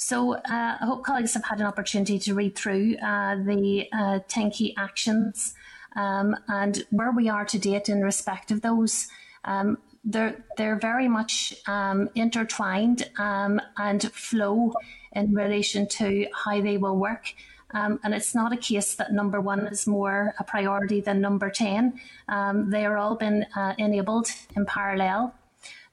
[0.00, 0.40] So uh,
[0.80, 4.72] I hope colleagues have had an opportunity to read through uh, the uh, 10 key
[4.76, 5.54] actions
[5.96, 9.08] um, and where we are to date in respect of those.
[9.44, 14.72] Um, they're, they're very much um, intertwined um, and flow
[15.14, 17.34] in relation to how they will work.
[17.72, 21.50] Um, and it's not a case that number one is more a priority than number
[21.50, 21.98] 10.
[22.28, 25.34] Um, they are all been uh, enabled in parallel.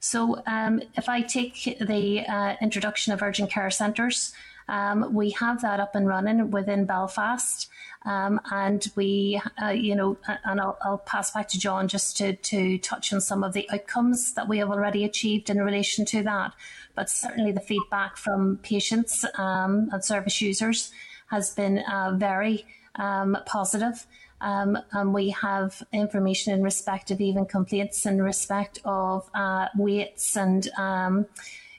[0.00, 4.32] So um, if I take the uh, introduction of urgent care centres,
[4.68, 7.68] um, we have that up and running within Belfast.
[8.04, 12.34] Um, and we, uh, you know, and I'll, I'll, pass back to John just to,
[12.36, 16.22] to touch on some of the outcomes that we have already achieved in relation to
[16.22, 16.52] that.
[16.94, 20.92] But certainly the feedback from patients um, and service users
[21.30, 22.64] has been uh, very
[22.94, 24.06] um, positive.
[24.40, 30.36] Um, and we have information in respect of even complaints in respect of uh, waits
[30.36, 31.26] and um,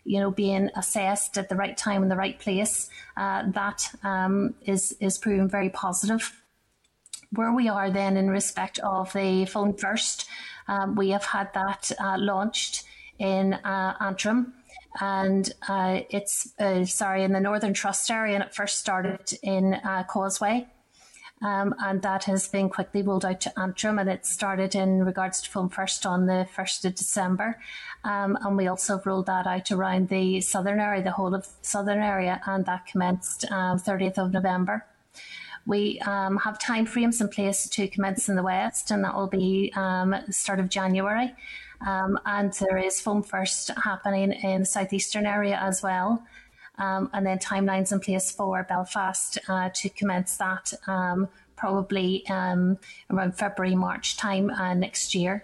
[0.03, 2.89] you know being assessed at the right time in the right place.
[3.15, 6.41] Uh, that um, is is proven very positive.
[7.31, 10.27] Where we are then in respect of the phone first,
[10.67, 12.84] um, we have had that uh, launched
[13.19, 14.53] in uh, Antrim
[14.99, 19.75] and uh, it's uh, sorry in the Northern Trust area, and it first started in
[19.75, 20.67] uh, Causeway.
[21.41, 25.41] Um, and that has been quickly rolled out to Antrim, and it started in regards
[25.41, 27.59] to Phone First on the 1st of December.
[28.03, 32.01] Um, and we also rolled that out around the southern area, the whole of southern
[32.01, 34.85] area, and that commenced um, 30th of November.
[35.68, 39.72] We um, have timeframes in place to commence in the west, and that will be
[39.76, 41.35] um, start of January.
[41.85, 46.26] Um, and there is Phone First happening in the southeastern area as well
[46.78, 52.78] um, and then timelines in place for Belfast uh, to commence that um, probably um,
[53.10, 55.44] around February, March time uh, next year.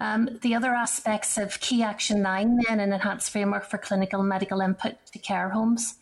[0.00, 4.60] Um, the other aspects of Key Action 9 then an enhanced framework for clinical medical
[4.60, 5.94] input to care homes.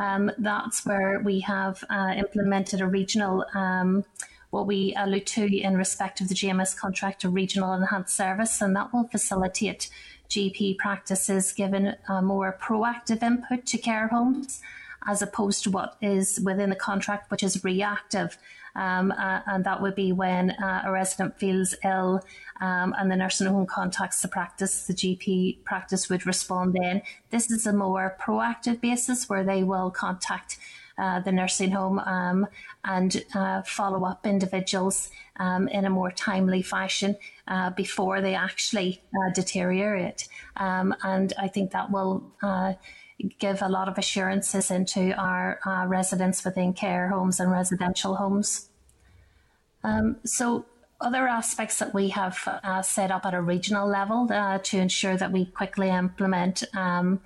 [0.00, 4.04] Um, that's where we have uh, implemented a regional, um,
[4.50, 8.76] what we allude to in respect of the GMS contract, a regional enhanced service, and
[8.76, 9.88] that will facilitate
[10.28, 14.60] GP practices given a more proactive input to care homes
[15.06, 18.36] as opposed to what is within the contract, which is reactive.
[18.76, 22.22] Um, uh, and that would be when uh, a resident feels ill
[22.60, 27.02] um, and the nursing home contacts the practice, the GP practice would respond then.
[27.30, 30.58] This is a more proactive basis where they will contact
[30.98, 32.46] uh, the nursing home um,
[32.84, 37.16] and uh, follow up individuals um, in a more timely fashion
[37.48, 40.28] uh, before they actually uh, deteriorate.
[40.56, 42.74] Um, and I think that will uh,
[43.38, 48.68] give a lot of assurances into our uh, residents within care homes and residential homes.
[49.82, 50.66] Um, so
[51.00, 55.16] other aspects that we have uh, set up at a regional level uh, to ensure
[55.16, 57.20] that we quickly implement um,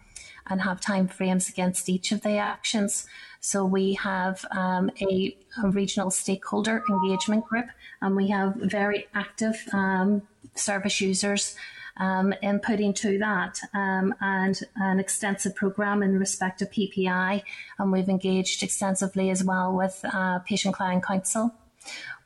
[0.46, 3.06] and have time frames against each of the actions.
[3.40, 7.66] So we have um, a, a, regional stakeholder engagement group,
[8.00, 10.22] and we have very active um,
[10.54, 11.56] service users
[11.96, 17.42] um, inputting to that um, and an extensive program in respect of PPI.
[17.78, 21.54] And we've engaged extensively as well with uh, Patient Client Council.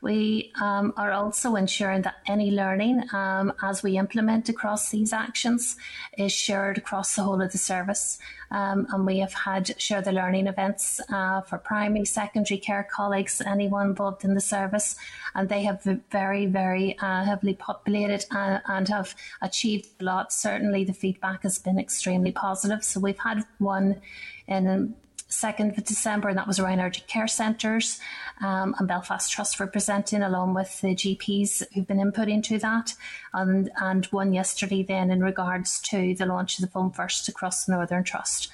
[0.01, 5.75] We um, are also ensuring that any learning um, as we implement across these actions
[6.17, 8.19] is shared across the whole of the service.
[8.51, 13.41] Um, and we have had share the learning events uh, for primary, secondary care colleagues,
[13.45, 14.95] anyone involved in the service,
[15.35, 20.31] and they have very, very uh, heavily populated uh, and have achieved a lot.
[20.31, 22.83] Certainly, the feedback has been extremely positive.
[22.83, 23.99] So we've had one
[24.47, 24.95] in
[25.29, 27.99] 2nd of December, and that was around urgent care centres.
[28.41, 32.93] Um, and Belfast Trust were presenting along with the GPs who've been input into that.
[33.33, 37.65] And, and one yesterday then in regards to the launch of the Phone First across
[37.65, 38.49] the Northern Trust.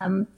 [0.00, 0.28] Um,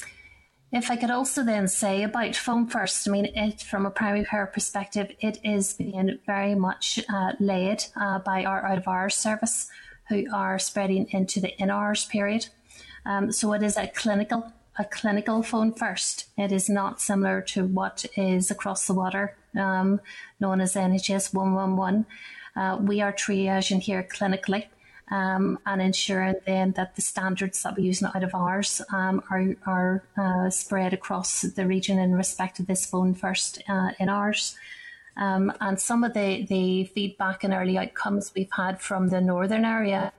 [0.73, 4.25] if I could also then say about Phone First, I mean, it from a primary
[4.25, 9.15] care perspective, it is being very much uh, led uh, by our out of hours
[9.15, 9.69] service,
[10.09, 12.47] who are spreading into the in hours period.
[13.05, 16.27] Um, so it is a clinical a clinical phone first.
[16.36, 20.01] It is not similar to what is across the water, um,
[20.40, 22.07] known as NHS 111.
[22.55, 24.66] Uh, we are triaging here clinically
[25.11, 29.55] um, and ensuring then that the standards that we use out of hours um, are,
[29.66, 34.57] are uh, spread across the region in respect of this phone first uh, in hours.
[35.16, 39.66] Um, and some of the, the feedback and early outcomes we've had from the northern
[39.66, 40.12] area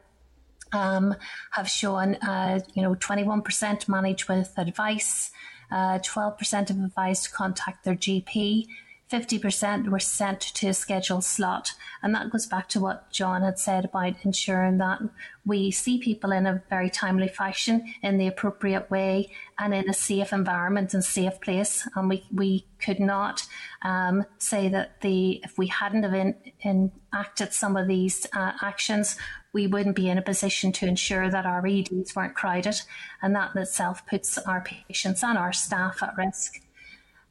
[0.74, 1.16] um,
[1.52, 5.32] have shown, uh, you know, 21% manage with advice,
[5.72, 8.68] uh, 12% have advised to contact their GP,
[9.14, 11.74] 50% were sent to a scheduled slot.
[12.02, 15.02] And that goes back to what John had said about ensuring that
[15.46, 19.30] we see people in a very timely fashion, in the appropriate way,
[19.60, 21.88] and in a safe environment and safe place.
[21.96, 23.46] And we, we could not
[23.84, 26.34] um, say that the if we hadn't have in,
[26.66, 29.16] enacted some of these uh, actions,
[29.54, 32.82] we wouldn't be in a position to ensure that our EDs weren't crowded,
[33.22, 36.63] and that in itself puts our patients and our staff at risk.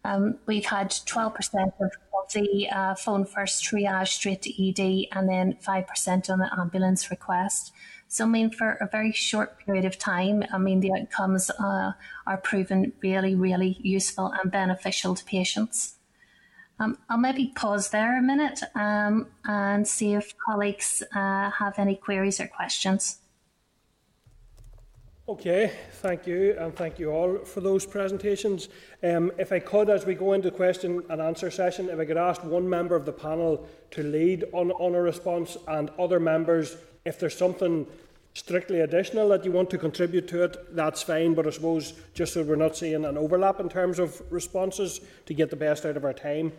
[0.05, 5.29] Um, we've had 12% of, of the uh, phone first triage straight to ED, and
[5.29, 7.73] then 5% on the ambulance request.
[8.09, 11.93] So, I mean, for a very short period of time, I mean, the outcomes uh,
[12.27, 15.95] are proven really, really useful and beneficial to patients.
[16.79, 21.95] Um, I'll maybe pause there a minute um, and see if colleagues uh, have any
[21.95, 23.19] queries or questions.
[25.29, 28.69] Okay, thank you, and thank you all for those presentations.
[29.05, 32.17] Um, if I could, as we go into question and answer session, if I could
[32.17, 36.77] ask one member of the panel to lead on, on a response, and other members,
[37.05, 37.87] if there's something
[38.35, 41.35] strictly additional that you want to contribute to it, that's fine.
[41.35, 45.35] But I suppose just so we're not seeing an overlap in terms of responses to
[45.35, 46.53] get the best out of our time.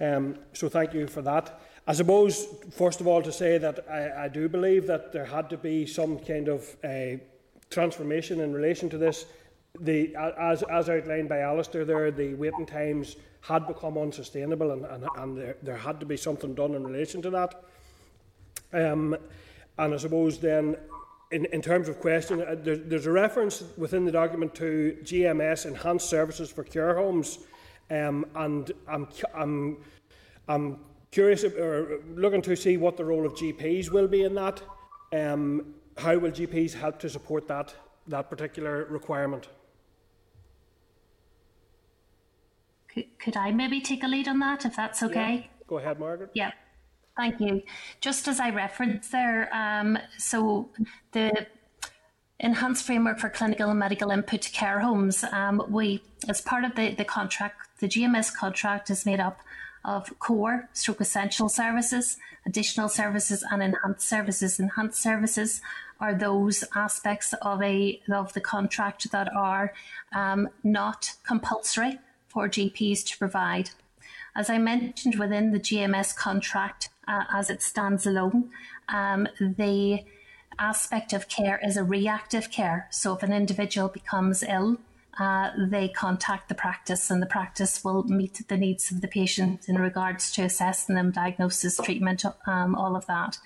[0.00, 1.60] Um, so thank you for that.
[1.86, 5.50] I suppose, first of all, to say that I, I do believe that there had
[5.50, 7.18] to be some kind of uh,
[7.70, 9.26] transformation in relation to this.
[9.80, 15.04] The, as, as outlined by Alistair there, the waiting times had become unsustainable and, and,
[15.16, 17.62] and there, there had to be something done in relation to that.
[18.72, 19.16] Um,
[19.78, 20.76] and I suppose then
[21.30, 25.66] in, in terms of question, uh, there, there's a reference within the document to GMS,
[25.66, 27.38] Enhanced Services for Care Homes,
[27.90, 29.78] um, and I'm, I'm,
[30.48, 30.78] I'm
[31.10, 34.62] curious or looking to see what the role of GPs will be in that.
[35.12, 37.74] Um, how will GPs help to support that,
[38.06, 39.48] that particular requirement?
[43.20, 45.34] could I maybe take a lead on that, if that's okay?
[45.34, 45.64] Yeah.
[45.68, 46.30] Go ahead, Margaret.
[46.34, 46.52] Yeah.
[47.16, 47.62] Thank you.
[48.00, 50.70] Just as I referenced there, um, so
[51.12, 51.46] the
[52.40, 56.74] enhanced framework for clinical and medical input to care homes, um, we, as part of
[56.76, 59.40] the, the contract, the GMS contract is made up
[59.84, 64.60] of core stroke essential services, additional services and enhanced services.
[64.60, 65.60] Enhanced services
[66.00, 69.72] are those aspects of a of the contract that are
[70.14, 71.98] um, not compulsory
[72.28, 73.70] for GPs to provide.
[74.36, 78.50] As I mentioned within the GMS contract, uh, as it stands alone,
[78.88, 80.04] um, the
[80.58, 82.88] aspect of care is a reactive care.
[82.90, 84.78] So if an individual becomes ill,
[85.18, 89.68] uh, they contact the practice and the practice will meet the needs of the patient
[89.68, 93.38] in regards to assessing them, diagnosis, treatment, um, all of that.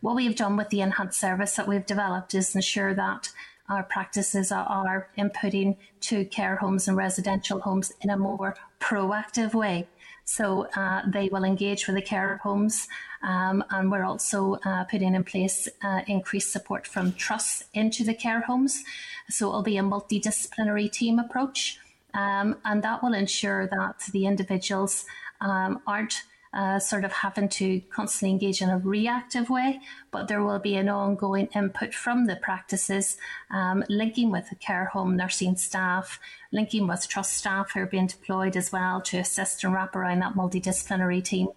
[0.00, 3.30] What we have done with the enhanced service that we've developed is ensure that
[3.68, 9.88] our practices are, inputting to care homes and residential homes in a more proactive way.
[10.24, 12.86] So uh, they will engage with the care homes,
[13.22, 18.14] um, and we're also uh, putting in place uh, increased support from trusts into the
[18.14, 18.84] care homes.
[19.28, 21.78] So it'll be a multidisciplinary team approach,
[22.14, 25.06] um, and that will ensure that the individuals
[25.40, 26.22] um, aren't
[26.52, 29.80] uh, sort of having to constantly engage in a reactive way,
[30.10, 33.18] but there will be an ongoing input from the practices,
[33.50, 36.18] um, linking with the care home nursing staff,
[36.52, 40.20] linking with trust staff who are being deployed as well to assist and wrap around
[40.20, 41.48] that multidisciplinary team.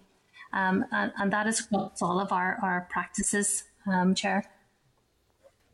[0.54, 4.44] Um, and, and, that is across all of our, our practices, um, Chair.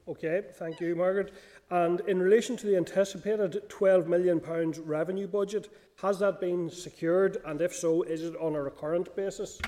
[0.08, 1.34] Okay, thank you, Margaret.
[1.70, 4.40] And in relation to the anticipated £12 million
[4.86, 5.70] revenue budget,
[6.02, 7.38] has that been secured?
[7.46, 9.60] And if so, is it on a recurrent basis?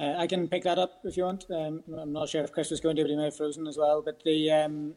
[0.00, 1.44] Uh, I can pick that up if you want.
[1.50, 3.76] Um, I'm not sure if Chris was going to, but he may have frozen as
[3.76, 4.00] well.
[4.00, 4.94] But the um,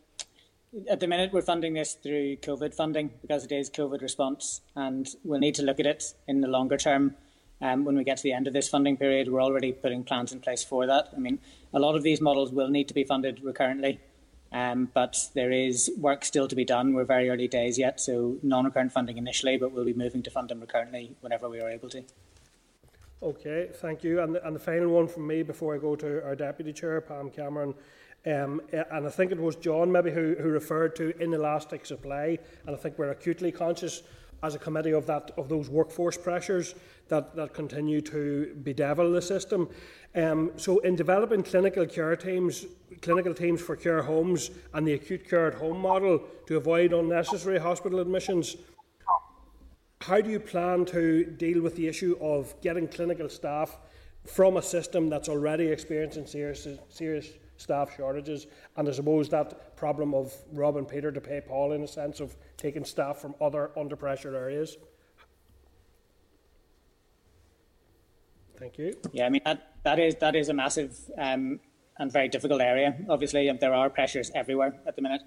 [0.90, 5.10] at the minute we're funding this through COVID funding because it is COVID response, and
[5.26, 7.16] we'll need to look at it in the longer term.
[7.62, 10.34] Um, when we get to the end of this funding period, we're already putting plans
[10.34, 11.10] in place for that.
[11.16, 11.40] I mean,
[11.74, 14.00] a lot of these models will need to be funded recurrently,
[14.52, 16.94] um, but there is work still to be done.
[16.94, 20.50] We're very early days yet, so non-recurrent funding initially, but we'll be moving to fund
[20.50, 22.04] them recurrently whenever we are able to.
[23.22, 24.20] Okay, thank you.
[24.20, 27.00] And the, and the final one from me before I go to our Deputy Chair,
[27.00, 27.74] Pam Cameron.
[28.26, 32.38] Um, and I think it was John maybe who, who referred to inelastic supply.
[32.68, 34.04] And I think we're acutely conscious
[34.44, 36.76] as a committee of that of those workforce pressures
[37.08, 39.70] that, that continue to bedevil the system.
[40.16, 42.66] Um, so in developing clinical care teams,
[43.02, 47.58] clinical teams for care homes and the acute care at home model to avoid unnecessary
[47.58, 48.58] hospital admissions,
[50.02, 53.78] how do you plan to deal with the issue of getting clinical staff
[54.26, 58.48] from a system that's already experiencing serious, serious staff shortages?
[58.76, 62.36] And I suppose that problem of robbing Peter to pay Paul in a sense of
[62.64, 64.78] taking staff from other under pressure areas?
[68.58, 68.96] Thank you.
[69.12, 71.60] Yeah, I mean that that is that is a massive um,
[72.00, 72.96] and very difficult area.
[73.10, 75.22] Obviously, there are pressures everywhere at the minute,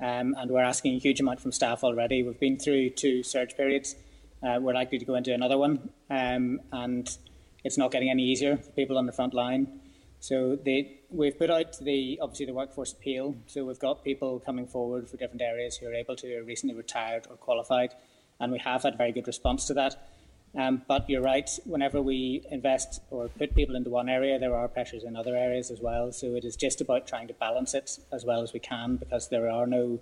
[0.00, 2.22] um, and we're asking a huge amount from staff already.
[2.22, 3.96] We've been through two surge periods.
[4.42, 7.08] Uh, we're likely to go into another one, um, and
[7.64, 9.80] it's not getting any easier for people on the front line.
[10.20, 13.36] So they, we've put out the obviously the workforce appeal.
[13.46, 16.74] So we've got people coming forward for different areas who are able to, are recently
[16.74, 17.94] retired or qualified,
[18.40, 19.96] and we have had very good response to that.
[20.54, 21.50] Um, but you're right.
[21.64, 25.70] Whenever we invest or put people into one area, there are pressures in other areas
[25.70, 26.12] as well.
[26.12, 29.28] So it is just about trying to balance it as well as we can, because
[29.28, 30.00] there are no,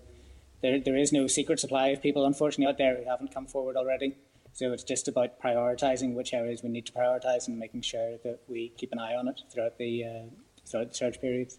[0.62, 3.76] there, there is no secret supply of people, unfortunately, out there who haven't come forward
[3.76, 4.16] already.
[4.52, 8.39] So it's just about prioritising which areas we need to prioritise and making sure that
[8.47, 10.31] we keep an eye on it throughout the uh,
[10.65, 11.59] surge periods.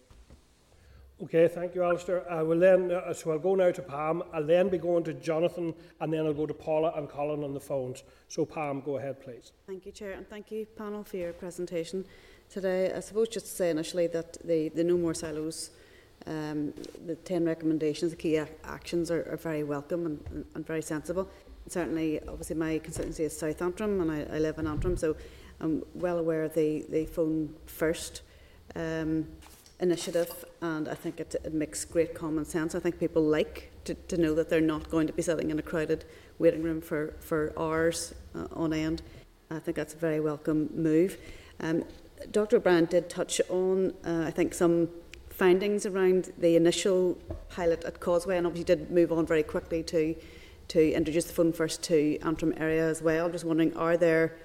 [1.22, 2.30] Okay, thank you, Alistair.
[2.30, 4.22] Uh, I will then, uh, so I'll go now to Pam.
[4.34, 7.54] I'll then be going to Jonathan, and then I'll go to Paula and Colin on
[7.54, 8.02] the phones.
[8.28, 9.52] So, Pam, go ahead, please.
[9.66, 12.04] Thank you, Chair, and thank you, panel, for your presentation
[12.50, 12.92] today.
[12.92, 15.70] I suppose just to say initially that the, the No More Silos,
[16.26, 16.74] um,
[17.06, 21.30] the 10 recommendations, the key actions are, are very welcome and, and, and very sensible.
[21.66, 25.16] Certainly, obviously, my constituency is South Antrim, and I, I live in Antrim, so
[25.60, 28.20] I'm well aware of the, the phone first–
[28.74, 29.26] Um,
[29.80, 32.74] initiative, and I think it, it makes great common sense.
[32.74, 35.58] I think people like to, to know that they're not going to be sitting in
[35.58, 36.04] a crowded
[36.38, 39.02] waiting room for, for hours uh, on end.
[39.50, 41.18] I think that's a very welcome move.
[41.60, 41.84] Um,
[42.30, 42.58] Dr.
[42.58, 44.88] Brand did touch on, uh, I think, some
[45.28, 47.18] findings around the initial
[47.50, 50.14] pilot at Causeway, and obviously did move on very quickly to
[50.68, 53.26] to introduce the phone first to Antrim area as well.
[53.26, 54.36] I'm just wondering, are there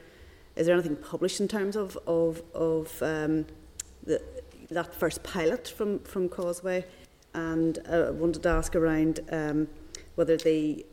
[0.55, 3.45] is there anything published in terms of of, of um,
[4.03, 4.21] the,
[4.69, 6.85] that first pilot from, from Causeway
[7.33, 9.67] and I uh, wanted to ask around um,
[10.15, 10.85] whether the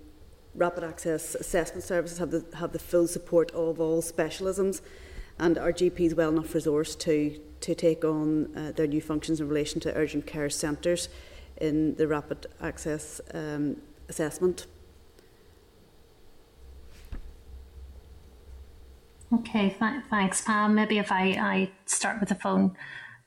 [0.55, 4.81] rapid access assessment services have the, have the full support of all specialisms
[5.39, 9.49] and are GPs well enough resourced to, to take on uh, their new functions in
[9.49, 11.09] relation to urgent care centres
[11.59, 13.77] in the rapid access um,
[14.09, 14.67] assessment?
[19.33, 20.75] Okay, th- thanks, Pam.
[20.75, 22.75] Maybe if I, I start with the phone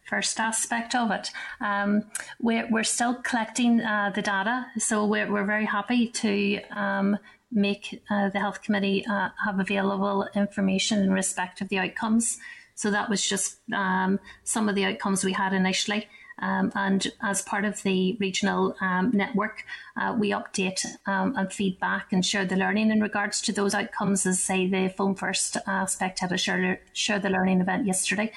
[0.10, 1.30] first aspect of it.
[1.60, 2.06] Um,
[2.42, 7.18] we're, we're still collecting uh, the data, so we're, we're very happy to um,
[7.52, 12.40] make uh, the Health Committee uh, have available information in respect of the outcomes.
[12.74, 16.08] So that was just um, some of the outcomes we had initially.
[16.42, 19.64] Um, and as part of the regional um, network,
[19.96, 24.26] uh, we update um, and feedback and share the learning in regards to those outcomes.
[24.26, 28.32] As say, the Phone First aspect had a share, share the learning event yesterday.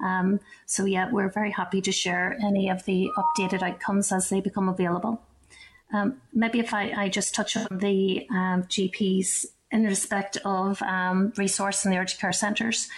[0.00, 4.40] Um, so yeah, we're very happy to share any of the updated outcomes as they
[4.40, 5.20] become available.
[5.92, 10.82] Um, maybe if I, I, just touch on the um, GPs in respect of
[11.38, 12.88] resource in the urgent care centres.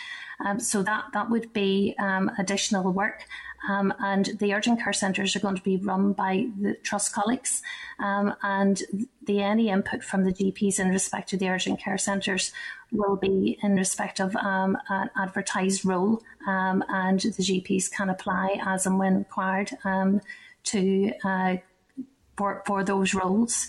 [0.59, 1.95] so that that would be
[2.39, 3.25] additional work.
[3.69, 7.63] Um, and the urgent care centres are going to be run by the trust colleagues.
[7.99, 8.83] Um, and
[9.27, 12.53] the any input from the GPs in respect to the urgent care centres
[12.93, 18.59] will be in respect of um, an advertised role, um, and the GPs can apply
[18.65, 20.21] as and when required um,
[20.65, 21.57] to uh,
[22.37, 23.69] for for those roles.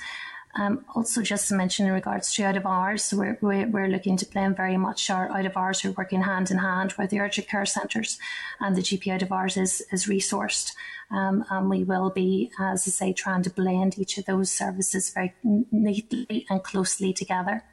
[0.56, 4.26] Um, also, just to mention in regards to out of hours, we're, we're, looking to
[4.26, 5.84] plan very much our out of hours.
[5.84, 8.19] We're working hand in hand with the urgent care centres,
[8.60, 10.73] and the GP out of hours is, is resourced.
[11.10, 15.10] Um, and we will be, as I say, trying to blend each of those services
[15.10, 17.64] very neatly and closely together.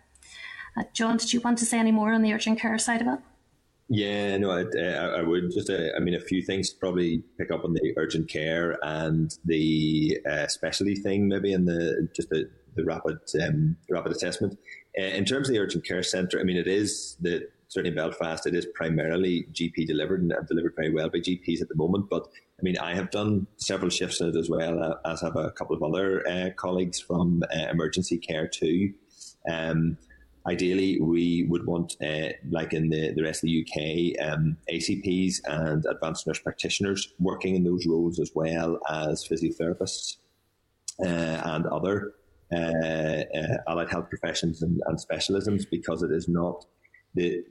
[0.77, 3.09] Uh, John, did you want to say any more on the urgent care side of
[3.09, 3.19] it?
[3.91, 5.71] Yeah, no, I, uh, I would just.
[5.71, 10.19] Uh, I mean, a few things probably pick up on the urgent care and the
[10.31, 14.59] uh, specialty thing, maybe, and the just the the rapid um, rapid assessment.
[14.99, 17.97] Uh, in terms of the urgent care centre, I mean, it is the certainly in
[17.97, 22.09] Belfast, it is primarily GP delivered and delivered very well by GPs at the moment.
[22.09, 22.27] But
[22.59, 25.51] I mean, I have done several shifts in it as well, uh, as have a
[25.51, 28.95] couple of other uh, colleagues from uh, emergency care too.
[29.49, 29.99] Um,
[30.47, 31.97] ideally, we would want,
[32.51, 37.55] like in the, the rest of the UK, um, ACPs and advanced nurse practitioners working
[37.55, 40.17] in those roles as well as physiotherapists
[41.01, 41.07] uh,
[41.45, 42.15] and other
[42.53, 46.65] allied health professions and, and specialisms because it is not
[47.15, 47.43] the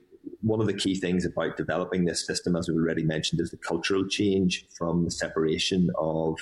[0.42, 3.58] one of the key things about developing this system, as we've already mentioned, is the
[3.58, 6.38] cultural change from the separation of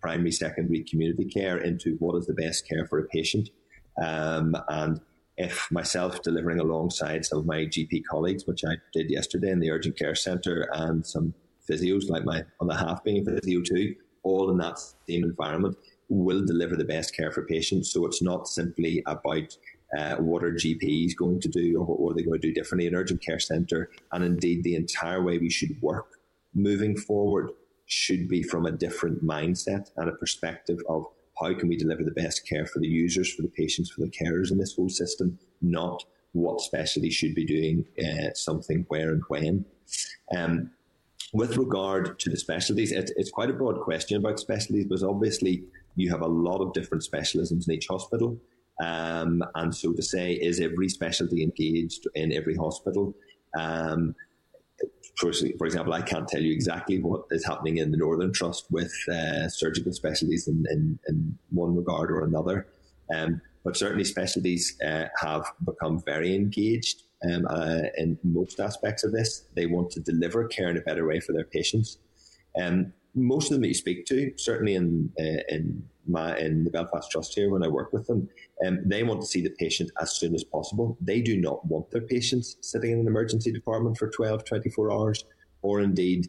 [0.00, 3.50] primary, secondary, community care into what is the best care for a patient.
[4.02, 5.00] Um, and
[5.36, 9.70] if myself delivering alongside some of my GP colleagues, which I did yesterday in the
[9.70, 11.34] urgent care centre, and some
[11.68, 15.76] physios like my other half being a physio too, all in that same environment,
[16.10, 17.92] will deliver the best care for patients.
[17.92, 19.56] So it's not simply about
[19.96, 22.86] uh, what are GPs going to do or what are they going to do differently
[22.86, 23.90] in urgent care centre.
[24.12, 26.06] And indeed, the entire way we should work
[26.54, 27.50] moving forward
[27.86, 31.06] should be from a different mindset and a perspective of
[31.40, 34.10] how can we deliver the best care for the users, for the patients, for the
[34.10, 39.22] carers in this whole system, not what specialty should be doing uh, something where and
[39.28, 39.64] when.
[40.36, 40.70] Um,
[41.32, 45.64] with regard to the specialties, it, it's quite a broad question about specialties but obviously
[45.96, 48.38] you have a lot of different specialisms in each hospital.
[48.82, 53.14] Um, and so to say, is every specialty engaged in every hospital?
[53.58, 54.14] Um,
[55.16, 58.66] for, for, example, I can't tell you exactly what is happening in the Northern Trust
[58.70, 62.68] with uh, surgical specialties in, in, in, one regard or another.
[63.14, 69.12] Um, but certainly, specialties uh, have become very engaged um, uh, in most aspects of
[69.12, 69.44] this.
[69.54, 71.98] They want to deliver care in a better way for their patients.
[72.60, 76.70] Um, most of them that you speak to, certainly in uh, in my in the
[76.70, 78.28] Belfast Trust here when I work with them,
[78.66, 80.96] um, they want to see the patient as soon as possible.
[81.00, 85.24] They do not want their patients sitting in an emergency department for 12, 24 hours,
[85.62, 86.28] or indeed,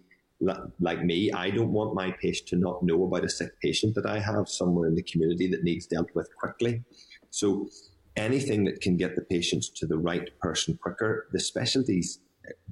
[0.80, 4.06] like me, I don't want my patient to not know about a sick patient that
[4.06, 6.84] I have somewhere in the community that needs dealt with quickly.
[7.30, 7.70] So
[8.16, 12.20] anything that can get the patients to the right person quicker, the specialties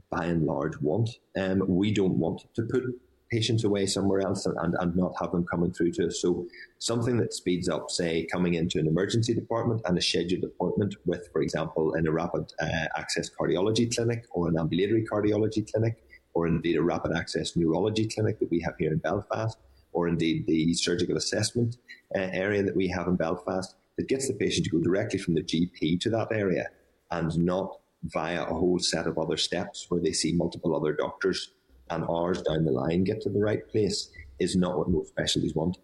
[0.09, 1.09] by and large want.
[1.38, 2.83] Um, we don't want to put
[3.32, 6.22] patients away somewhere else and, and, not have them coming through to us.
[6.22, 6.48] So
[6.80, 11.30] something that speeds up, say, coming into an emergency department and a scheduled appointment with,
[11.32, 16.01] for example, in a rapid uh, access cardiology clinic or an ambulatory cardiology clinic,
[16.33, 19.58] or indeed a rapid access neurology clinic that we have here in Belfast,
[19.93, 21.77] or indeed the surgical assessment
[22.16, 25.33] uh, area that we have in Belfast, that gets the patient to go directly from
[25.33, 26.69] the GP to that area
[27.11, 31.51] and not via a whole set of other steps where they see multiple other doctors
[31.90, 34.09] and hours down the line get to the right place
[34.40, 35.77] is not what most specialties want.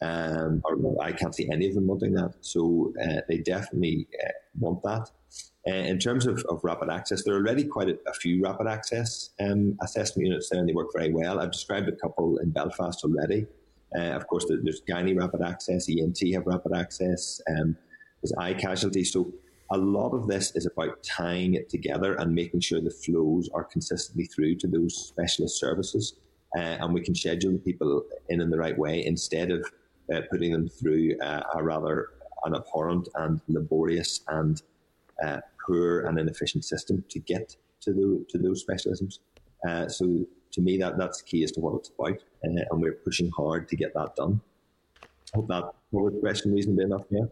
[0.00, 2.34] Um, or I can't see any of them wanting that.
[2.40, 5.10] So uh, they definitely uh, want that.
[5.66, 8.68] Uh, in terms of, of, rapid access, there are already quite a, a few rapid
[8.68, 11.40] access um, assessment units there, and they work very well.
[11.40, 13.46] I've described a couple in Belfast already.
[13.94, 17.76] Uh, of course, there's Gynae Rapid Access, ENT have Rapid Access, um,
[18.22, 19.04] there's eye casualty.
[19.04, 19.32] So
[19.70, 23.64] a lot of this is about tying it together and making sure the flows are
[23.64, 26.14] consistently through to those specialist services.
[26.56, 29.64] Uh, and we can schedule people in in the right way instead of
[30.14, 32.08] uh, putting them through uh, a rather
[32.44, 34.62] an abhorrent and laborious and
[35.22, 39.18] uh, poor and inefficient system to get to the, to those specialisms.
[39.68, 42.80] Uh, so to me, that that's the key as to what it's about, uh, and
[42.80, 44.40] we're pushing hard to get that done.
[45.34, 47.04] Hope that the question reasonably enough.
[47.10, 47.26] Yeah.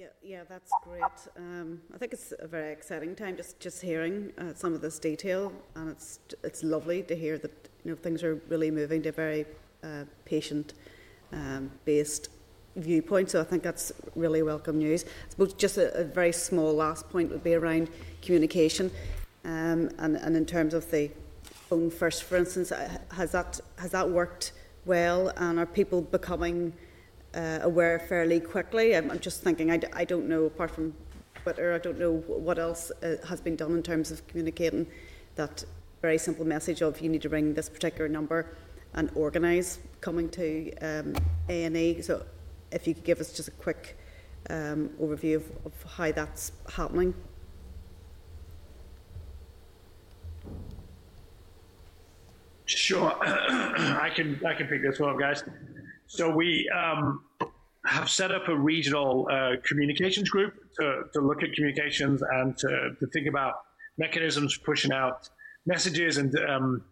[0.00, 1.02] Yeah, yeah, that's great.
[1.36, 4.98] Um, I think it's a very exciting time just just hearing uh, some of this
[4.98, 9.10] detail, and it's it's lovely to hear that you know things are really moving to
[9.10, 9.44] a very
[9.84, 10.72] uh, patient
[11.34, 12.30] um, based
[12.76, 13.28] viewpoint.
[13.28, 15.04] So I think that's really welcome news.
[15.04, 17.90] I suppose just a, a very small last point would be around
[18.22, 18.90] communication,
[19.44, 21.10] um, and and in terms of the
[21.42, 24.52] phone first, for instance, uh, has that has that worked
[24.86, 26.72] well, and are people becoming
[27.34, 28.96] uh, aware fairly quickly?
[28.96, 29.70] I'm, I'm just thinking.
[29.70, 30.94] I d- I don't know apart from
[31.42, 31.72] Twitter.
[31.72, 34.86] I don't know what else uh, has been done in terms of communicating
[35.36, 35.64] that
[36.02, 38.56] very simple message of you need to ring this particular number
[38.94, 41.14] and organise coming to um,
[41.48, 42.02] A&E.
[42.02, 42.24] So
[42.72, 43.98] if you could give us just a quick
[44.48, 47.14] um, overview of, of how that's happening.
[52.64, 55.42] Sure, I can I can pick this one up, guys.
[56.12, 57.24] So we um,
[57.86, 62.96] have set up a regional uh, communications group to, to look at communications and to,
[62.98, 63.54] to think about
[63.96, 65.28] mechanisms for pushing out
[65.66, 66.82] messages and um,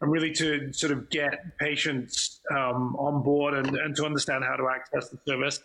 [0.00, 4.54] and really to sort of get patients um, on board and, and to understand how
[4.54, 5.58] to access the service.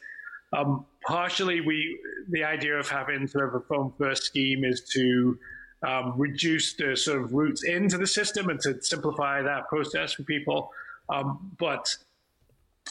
[0.51, 5.37] Um, partially, we the idea of having sort of a phone first scheme is to
[5.87, 10.23] um, reduce the sort of routes into the system and to simplify that process for
[10.23, 10.71] people.
[11.09, 11.95] Um, but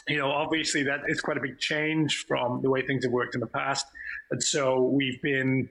[0.07, 3.35] you know, obviously that is quite a big change from the way things have worked
[3.35, 3.85] in the past,
[4.31, 5.69] and so we've been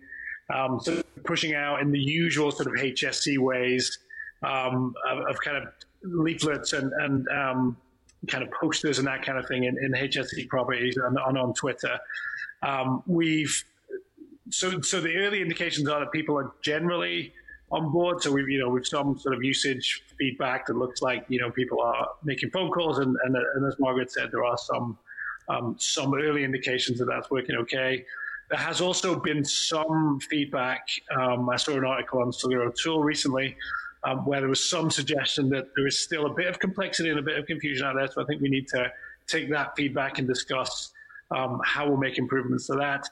[0.53, 3.99] um, sort of pushing out in the usual sort of HSC ways
[4.43, 5.69] um, of, of, kind of
[6.03, 7.77] leaflets and, and um,
[8.27, 11.55] kind of posters and that kind of thing in, in HSC properties and on, on
[11.55, 11.99] Twitter.
[12.63, 13.65] Um, we've
[14.51, 17.33] so so the early indications are that people are generally
[17.73, 18.23] on board.
[18.23, 21.51] So we've you know we've some sort of usage feedback that looks like you know
[21.51, 24.99] people are making phone calls and and, and as Margaret said, there are some
[25.49, 28.05] um, some early indications that that's working okay.
[28.51, 30.87] There has also been some feedback.
[31.19, 33.57] Um, I saw an article on Slugger O'Toole recently
[34.05, 37.19] um, where there was some suggestion that there is still a bit of complexity and
[37.19, 38.09] a bit of confusion out there.
[38.09, 38.93] So I think we need to
[39.27, 40.93] take that feedback and discuss
[41.31, 43.09] um, how we'll make improvements to that.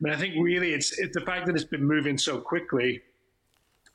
[0.00, 3.02] Mean, I think really it's, it's the fact that it's been moving so quickly,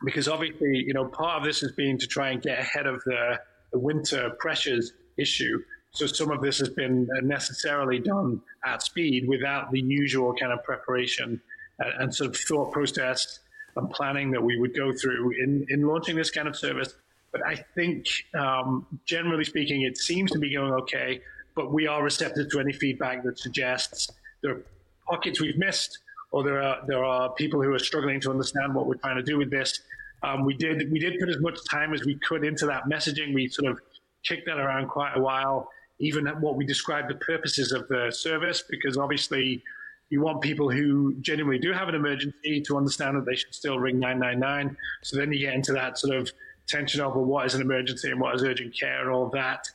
[0.04, 3.02] because obviously, you know, part of this has been to try and get ahead of
[3.06, 3.40] the,
[3.72, 5.62] the winter pressures issue.
[5.92, 10.64] So some of this has been necessarily done at speed without the usual kind of
[10.64, 11.40] preparation
[11.80, 13.40] and, and sort of thought process
[13.76, 16.96] and planning that we would go through in, in launching this kind of service.
[17.32, 21.22] But I think, um, generally speaking, it seems to be going okay.
[21.56, 24.10] But we are receptive to any feedback that suggests
[24.42, 24.62] there are
[25.08, 26.00] pockets we've missed,
[26.32, 29.24] or there are there are people who are struggling to understand what we're trying to
[29.24, 29.82] do with this.
[30.24, 33.34] Um, we did we did put as much time as we could into that messaging.
[33.34, 33.80] We sort of
[34.24, 35.70] kicked that around quite a while,
[36.00, 39.62] even at what we described the purposes of the service, because obviously
[40.10, 43.80] you want people who genuinely do have an emergency to understand that they should still
[43.80, 44.78] ring 999.
[45.02, 46.32] So then you get into that sort of
[46.68, 49.68] tension over what is an emergency and what is urgent care and all that.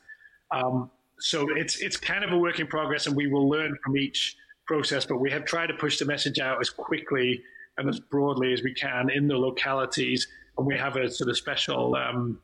[0.50, 3.96] Um, so it's it's kind of a work in progress, and we will learn from
[3.96, 4.36] each
[4.66, 5.04] process.
[5.04, 7.42] But we have tried to push the message out as quickly
[7.76, 10.26] and as broadly as we can in the localities,
[10.58, 12.38] and we have a sort of special um,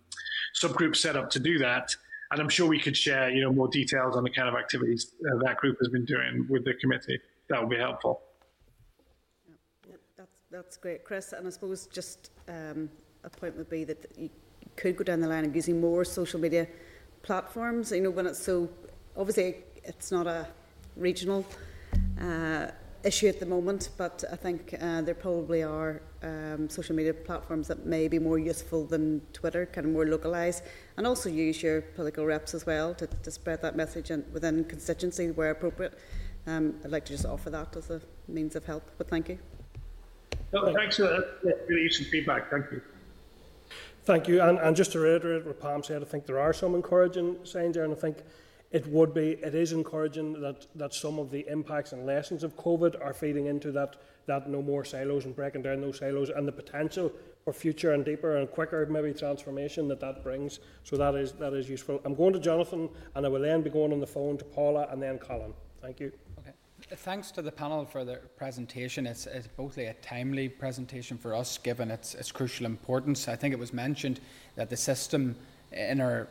[0.55, 1.95] subgroup set up to do that.
[2.31, 5.13] And I'm sure we could share, you know, more details on the kind of activities
[5.21, 8.23] uh, that group has been doing with the committee that would be helpful.
[9.89, 11.33] Yeah, that's, that's great, Chris.
[11.33, 12.89] And I suppose just um,
[13.23, 14.31] a point would be that you
[14.77, 16.67] could go down the line of using more social media
[17.23, 17.93] platforms.
[17.93, 18.69] You know, when it's so
[19.17, 20.49] obviously it's not a
[20.97, 21.45] regional
[22.21, 22.69] uh,
[23.05, 27.69] issue at the moment, but I think uh, there probably are um, social media platforms
[27.69, 30.63] that may be more useful than Twitter, kind of more localised,
[30.97, 34.65] and also use your political reps as well to, to spread that message in, within
[34.65, 35.99] constituency where appropriate.
[36.47, 39.39] Um, I'd like to just offer that as a means of help, but thank you.
[40.53, 41.65] No, thanks for that.
[41.69, 42.51] Really useful feedback.
[42.51, 42.81] Thank you.
[44.05, 44.41] Thank you.
[44.43, 47.75] And, and just to reiterate what Pam said, I think there are some encouraging signs
[47.75, 48.19] there, and I think
[48.75, 52.57] it would be, it is encouraging that, that some of the impacts and lessons of
[52.57, 53.95] COVID are feeding into that,
[54.27, 57.13] that no more silos and breaking down those silos and the potential
[57.45, 60.59] for future and deeper and quicker maybe transformation that that brings.
[60.83, 62.01] So that is, that is useful.
[62.05, 64.89] I'm going to Jonathan and I will then be going on the phone to Paula
[64.91, 65.55] and then Colin.
[65.81, 66.11] Thank you.
[66.41, 66.51] Okay.
[66.97, 69.07] Thanks to the panel for their presentation.
[69.07, 73.29] It's, it's both a timely presentation for us, given its, its crucial importance.
[73.29, 74.19] I think it was mentioned
[74.57, 75.37] that the system
[75.71, 76.27] in our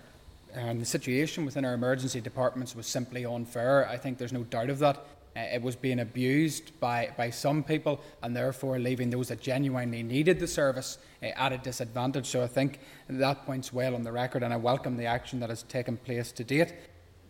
[0.53, 3.88] and the situation within our emergency departments was simply unfair.
[3.88, 5.06] I think there's no doubt of that.
[5.35, 10.03] Uh, it was being abused by, by some people and therefore leaving those that genuinely
[10.03, 12.27] needed the service uh, at a disadvantage.
[12.27, 15.49] So I think that point's well on the record and I welcome the action that
[15.49, 16.75] has taken place to date.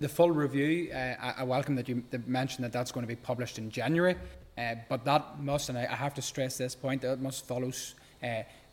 [0.01, 3.57] The full review, uh, I, welcome that you mentioned that that's going to be published
[3.57, 4.17] in January,
[4.57, 7.71] uh, but that must, and I, have to stress this point, that must follow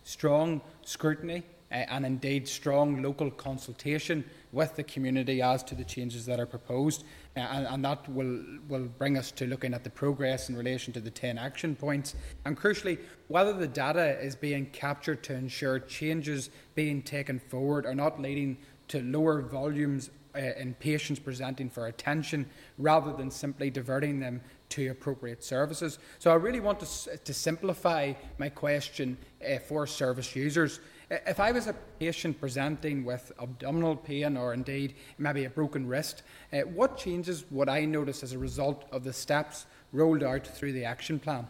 [0.02, 6.40] strong scrutiny and indeed strong local consultation with the community as to the changes that
[6.40, 7.04] are proposed.
[7.36, 10.92] Uh, and, and, that will, will bring us to looking at the progress in relation
[10.92, 12.14] to the 10 action points.
[12.44, 12.98] And crucially,
[13.28, 18.58] whether the data is being captured to ensure changes being taken forward are not leading
[18.88, 22.48] to lower volumes uh, in patients presenting for attention
[22.78, 25.98] rather than simply diverting them to appropriate services.
[26.18, 30.80] So I really want to, to simplify my question uh, for service users.
[31.10, 36.22] If I was a patient presenting with abdominal pain or indeed maybe a broken wrist,
[36.52, 40.72] uh, what changes would I notice as a result of the steps rolled out through
[40.72, 41.48] the action plan?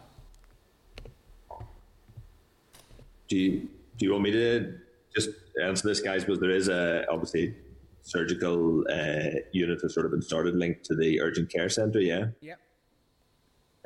[3.27, 4.79] Do you, do you want me to
[5.15, 5.29] just
[5.63, 6.25] answer this, guys?
[6.25, 7.55] Because there is a obviously
[8.01, 12.01] surgical uh, unit has sort of been started linked to the urgent care centre.
[12.01, 12.29] Yeah.
[12.41, 12.55] Yeah.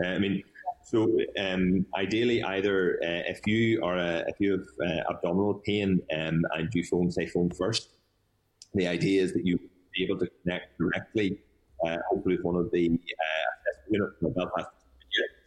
[0.02, 0.42] Uh, I mean,
[0.86, 6.00] so um, ideally, either uh, if you are a, if you have uh, abdominal pain
[6.16, 7.90] um, and you phone say phone first,
[8.76, 11.40] the idea is that you be able to connect directly,
[11.86, 14.70] uh, hopefully with one of the uh, units Belfast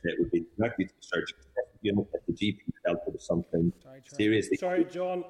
[0.04, 1.36] it would be directly to the surgeon
[1.82, 4.56] unit if the GP there was something sorry, seriously.
[4.56, 5.24] Sorry, John.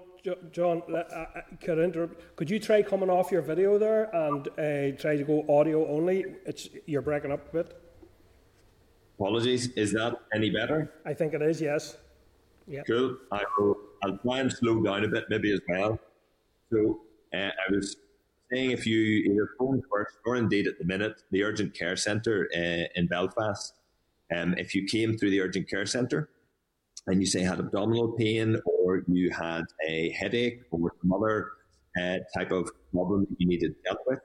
[0.52, 1.24] John, uh, uh,
[1.62, 2.36] could I interrupt?
[2.36, 6.24] Could you try coming off your video there and uh, try to go audio only?
[6.44, 7.87] It's you're breaking up a bit.
[9.18, 9.68] Apologies.
[9.72, 10.92] Is that any better?
[11.04, 11.96] I think it is, yes.
[12.68, 12.82] Yeah.
[12.86, 13.16] Cool.
[13.32, 15.98] I will, I'll try and slow down a bit maybe as well.
[16.70, 17.00] So
[17.34, 17.96] uh, I was
[18.52, 22.48] saying if you either phone first or indeed at the minute, the urgent care centre
[22.54, 23.74] uh, in Belfast,
[24.34, 26.28] um, if you came through the urgent care centre
[27.08, 31.50] and you say had abdominal pain or you had a headache or some other
[32.00, 34.20] uh, type of problem that you needed dealt with,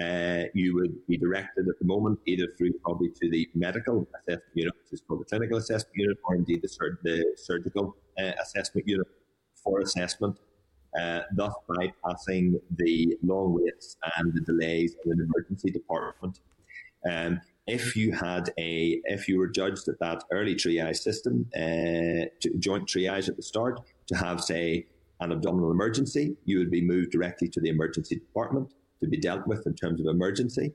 [0.00, 4.54] uh, you would be directed at the moment either through probably to the medical assessment
[4.54, 8.32] unit, which is called the clinical assessment unit, or indeed the, sur- the surgical uh,
[8.40, 9.06] assessment unit
[9.62, 10.38] for assessment,
[10.98, 16.40] uh, thus bypassing the long waits and the delays in an emergency department.
[17.10, 22.26] Um, if you had a, if you were judged at that early triage system, uh,
[22.58, 24.86] joint triage at the start, to have say
[25.20, 29.46] an abdominal emergency, you would be moved directly to the emergency department to be dealt
[29.46, 30.72] with in terms of emergency.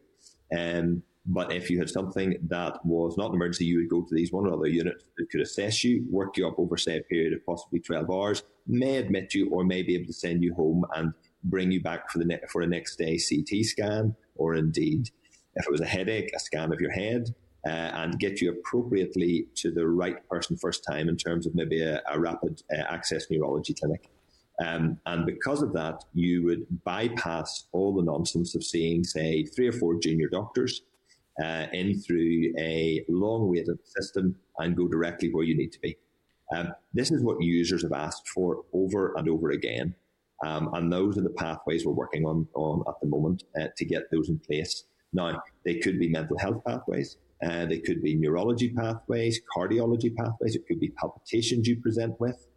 [0.56, 4.14] Um, but if you had something that was not an emergency, you would go to
[4.14, 7.02] these one or other units that could assess you, work you up over, say, a
[7.02, 10.54] period of possibly 12 hours, may admit you or may be able to send you
[10.54, 11.14] home and
[11.44, 15.10] bring you back for the ne- for a next day CT scan, or indeed,
[15.56, 17.34] if it was a headache, a scan of your head,
[17.66, 21.82] uh, and get you appropriately to the right person first time in terms of maybe
[21.82, 24.10] a, a rapid uh, access neurology clinic.
[24.64, 29.68] Um, and because of that, you would bypass all the nonsense of seeing, say, three
[29.68, 30.82] or four junior doctors
[31.44, 35.98] uh, in through a long waited system and go directly where you need to be.
[36.56, 39.96] Um, this is what users have asked for over and over again.
[40.46, 43.86] Um, and those are the pathways we're working on, on at the moment uh, to
[43.86, 44.86] get those in place.
[45.14, 50.56] Now, they could be mental health pathways, uh, they could be neurology pathways, cardiology pathways,
[50.56, 52.48] it could be palpitations you present with.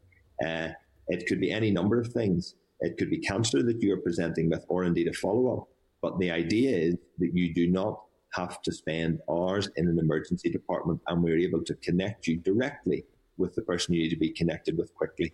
[0.44, 0.68] Uh,
[1.08, 2.54] it could be any number of things.
[2.80, 5.68] It could be cancer that you're presenting with, or indeed a follow up.
[6.00, 8.00] But the idea is that you do not
[8.34, 13.04] have to spend hours in an emergency department, and we're able to connect you directly
[13.36, 15.32] with the person you need to be connected with quickly,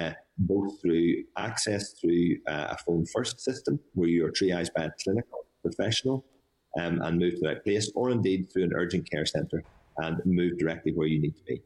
[0.00, 4.90] uh, both through access through uh, a phone first system where you're triaged by a
[5.02, 6.24] clinical professional
[6.80, 9.62] um, and moved to right place, or indeed through an urgent care centre
[9.98, 11.60] and move directly where you need to be.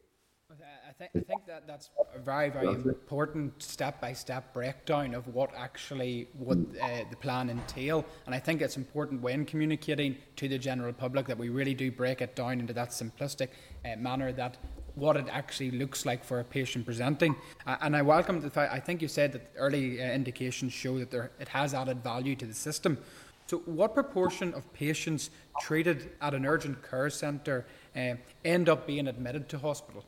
[1.00, 6.28] I, th- I think that that's a very, very important step-by-step breakdown of what actually
[6.34, 8.04] would uh, the plan entail.
[8.26, 11.90] And I think it's important when communicating to the general public that we really do
[11.90, 13.48] break it down into that simplistic
[13.84, 14.56] uh, manner that
[14.94, 17.34] what it actually looks like for a patient presenting.
[17.66, 21.00] Uh, and I welcome the fact, I think you said that early uh, indications show
[21.00, 22.98] that there, it has added value to the system.
[23.46, 27.66] So, what proportion of patients treated at an urgent care centre
[27.96, 28.14] uh,
[28.44, 30.04] end up being admitted to hospital?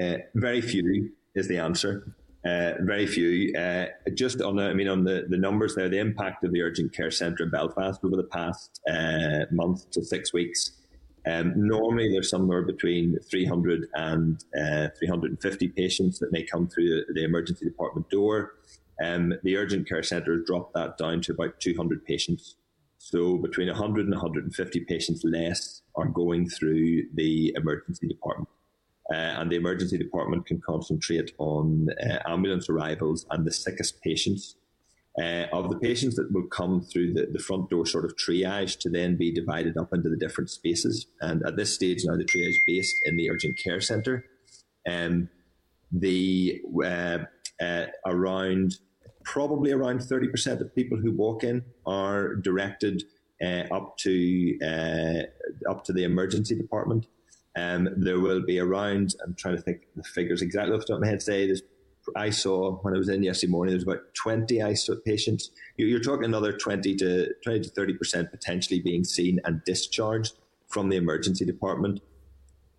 [0.00, 2.14] Uh, very few is the answer.
[2.44, 3.56] Uh, very few.
[3.56, 6.62] Uh, just on the, I mean, on the, the numbers there, the impact of the
[6.62, 10.72] urgent care centre in Belfast over the past uh, month to six weeks.
[11.24, 17.12] Um, normally, there's somewhere between 300 and uh, 350 patients that may come through the,
[17.14, 18.54] the emergency department door.
[19.02, 22.56] Um, the urgent care centre has dropped that down to about 200 patients.
[22.98, 28.48] So between 100 and 150 patients less are going through the emergency department.
[29.12, 34.56] Uh, and the emergency department can concentrate on uh, ambulance arrivals and the sickest patients.
[35.20, 38.78] Uh, of the patients that will come through the, the front door sort of triage
[38.78, 41.06] to then be divided up into the different spaces.
[41.20, 44.24] And at this stage now, the triage based in the urgent care centre.
[44.88, 45.28] Um,
[45.92, 47.18] the uh,
[47.60, 48.78] uh, around
[49.24, 53.04] probably around 30% of people who walk in are directed
[53.44, 54.58] uh, up to
[55.68, 57.06] up to the emergency department.
[57.56, 60.96] Um, there will be around, I'm trying to think the figures exactly off the top
[60.96, 61.62] of my head, there's,
[62.16, 65.50] I saw when I was in yesterday morning, there's about 20 ISO patients.
[65.76, 70.34] You're talking another 20 to 20 to 30% potentially being seen and discharged
[70.68, 72.00] from the emergency department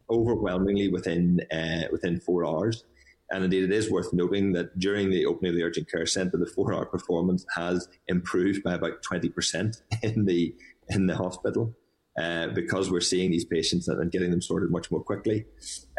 [0.10, 2.84] overwhelmingly within, uh, within four hours.
[3.32, 6.38] And indeed, it is worth noting that during the opening of the urgent care centre,
[6.38, 10.54] the four-hour performance has improved by about 20% in the
[10.90, 11.74] in the hospital
[12.20, 15.46] uh, because we're seeing these patients and getting them sorted much more quickly.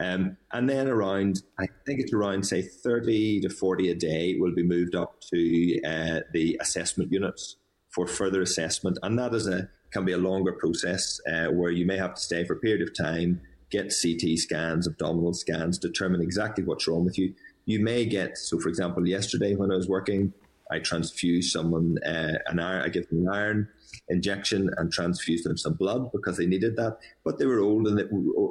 [0.01, 4.55] Um, and then around, I think it's around, say, 30 to 40 a day will
[4.55, 7.57] be moved up to uh, the assessment units
[7.91, 8.99] for further assessment.
[9.03, 12.21] And that is a can be a longer process uh, where you may have to
[12.21, 17.05] stay for a period of time, get CT scans, abdominal scans, determine exactly what's wrong
[17.05, 17.33] with you.
[17.65, 20.33] You may get, so for example, yesterday when I was working,
[20.71, 23.69] I transfused someone uh, an iron, I give them an iron
[24.09, 26.99] injection and transfused them some blood because they needed that.
[27.25, 28.01] But they were old and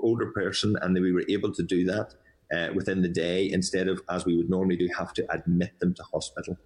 [0.04, 2.14] older person, and we were able to do that
[2.56, 5.94] uh, within the day instead of as we would normally do, have to admit them
[5.96, 6.58] to hospital.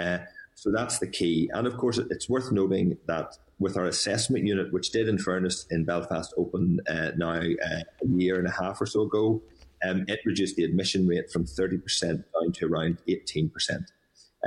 [0.00, 0.18] Uh,
[0.54, 1.48] so that's the key.
[1.54, 5.66] And of course, it's worth noting that with our assessment unit, which did, in fairness,
[5.70, 9.42] in Belfast open uh, now uh, a year and a half or so ago,
[9.84, 13.50] um, it reduced the admission rate from 30% down to around 18%.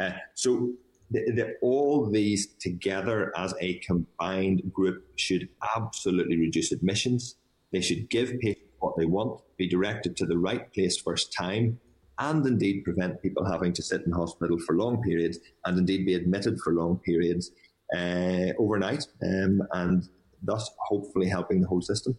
[0.02, 0.74] Uh, so
[1.12, 7.36] the, all these together as a combined group should absolutely reduce admissions.
[7.72, 11.80] They should give patients what they want, be directed to the right place first time,
[12.20, 16.16] and indeed prevent people having to sit in hospital for long periods and indeed be
[16.16, 17.52] admitted for long periods
[17.96, 20.08] uh, overnight, um, and
[20.42, 22.18] thus hopefully helping the whole system.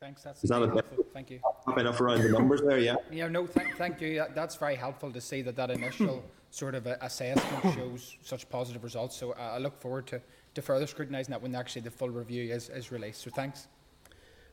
[0.00, 0.22] Thanks.
[0.22, 1.04] That's Is that helpful.
[1.12, 1.40] Thank you.
[1.76, 2.78] enough around the numbers there?
[2.78, 2.96] Yeah.
[3.10, 3.28] Yeah.
[3.28, 3.46] No.
[3.46, 4.24] Thank, thank you.
[4.34, 6.22] That's very helpful to see that that initial
[6.56, 9.16] sort of assessment shows such positive results.
[9.16, 10.22] So I look forward to,
[10.54, 13.22] to further scrutinising that when actually the full review is, is released.
[13.22, 13.68] So thanks.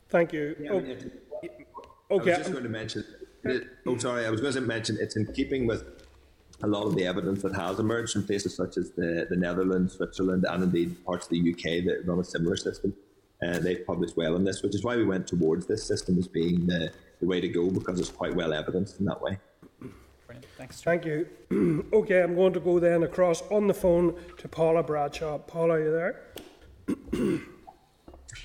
[0.09, 0.56] Thank you.
[0.59, 0.98] Yeah, okay.
[2.11, 3.06] I was just going to mention.
[3.88, 4.25] Oh, sorry.
[4.25, 6.03] I was going to mention it's in keeping with
[6.61, 9.93] a lot of the evidence that has emerged from places such as the, the Netherlands,
[9.93, 12.93] Switzerland, and indeed parts of the UK that run a similar system.
[13.45, 16.27] Uh, they've published well on this, which is why we went towards this system as
[16.27, 19.38] being the, the way to go because it's quite well evidenced in that way.
[20.58, 20.82] Thanks.
[20.82, 21.28] Thank you.
[21.94, 25.38] okay, I'm going to go then across on the phone to Paula Bradshaw.
[25.40, 27.40] Paula, are you there?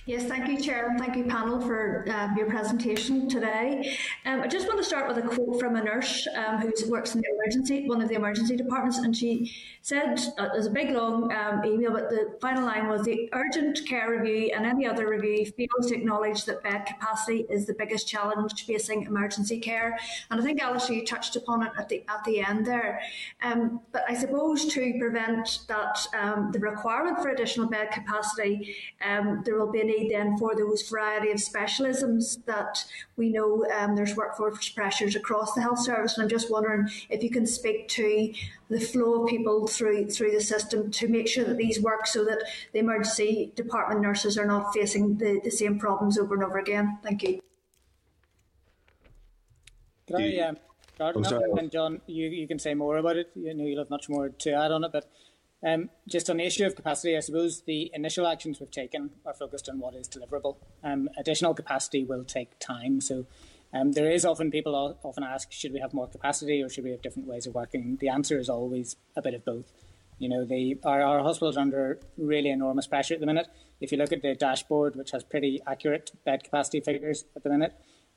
[0.06, 3.96] Yes, thank you, Chair, and thank you, panel, for um, your presentation today.
[4.26, 7.14] Um, I just want to start with a quote from a nurse um, who works
[7.14, 10.90] in the emergency, one of the emergency departments, and she said, uh, there's a big
[10.90, 15.08] long um, email, but the final line was the urgent care review and any other
[15.08, 19.98] review fails to acknowledge that bed capacity is the biggest challenge facing emergency care.
[20.30, 23.00] And I think, Alice, you touched upon it at the, at the end there.
[23.42, 28.76] Um, but I suppose to prevent that, um, the requirement for additional bed capacity,
[29.44, 32.84] there will be a need then for those variety of specialisms that
[33.16, 36.16] we know um, there's workforce pressures across the health service.
[36.16, 38.32] And I'm just wondering if you can speak to
[38.68, 42.24] the flow of people through through the system to make sure that these work so
[42.24, 42.42] that
[42.72, 46.98] the emergency department nurses are not facing the, the same problems over and over again.
[47.02, 47.40] Thank you.
[50.06, 50.56] Can I um,
[50.94, 51.56] start on that?
[51.58, 53.30] And John, you, you can say more about it.
[53.34, 55.10] You know, you'll have much more to add on it, but
[55.64, 59.34] um, just on the issue of capacity, I suppose the initial actions we've taken are
[59.34, 60.56] focused on what is deliverable.
[60.84, 63.00] Um, additional capacity will take time.
[63.00, 63.26] So
[63.72, 66.90] um, there is often people often ask, should we have more capacity or should we
[66.90, 67.98] have different ways of working?
[68.00, 69.72] The answer is always a bit of both.
[70.18, 73.48] You know, the, our, our hospitals are under really enormous pressure at the minute.
[73.80, 77.50] If you look at the dashboard, which has pretty accurate bed capacity figures at the
[77.50, 77.74] minute,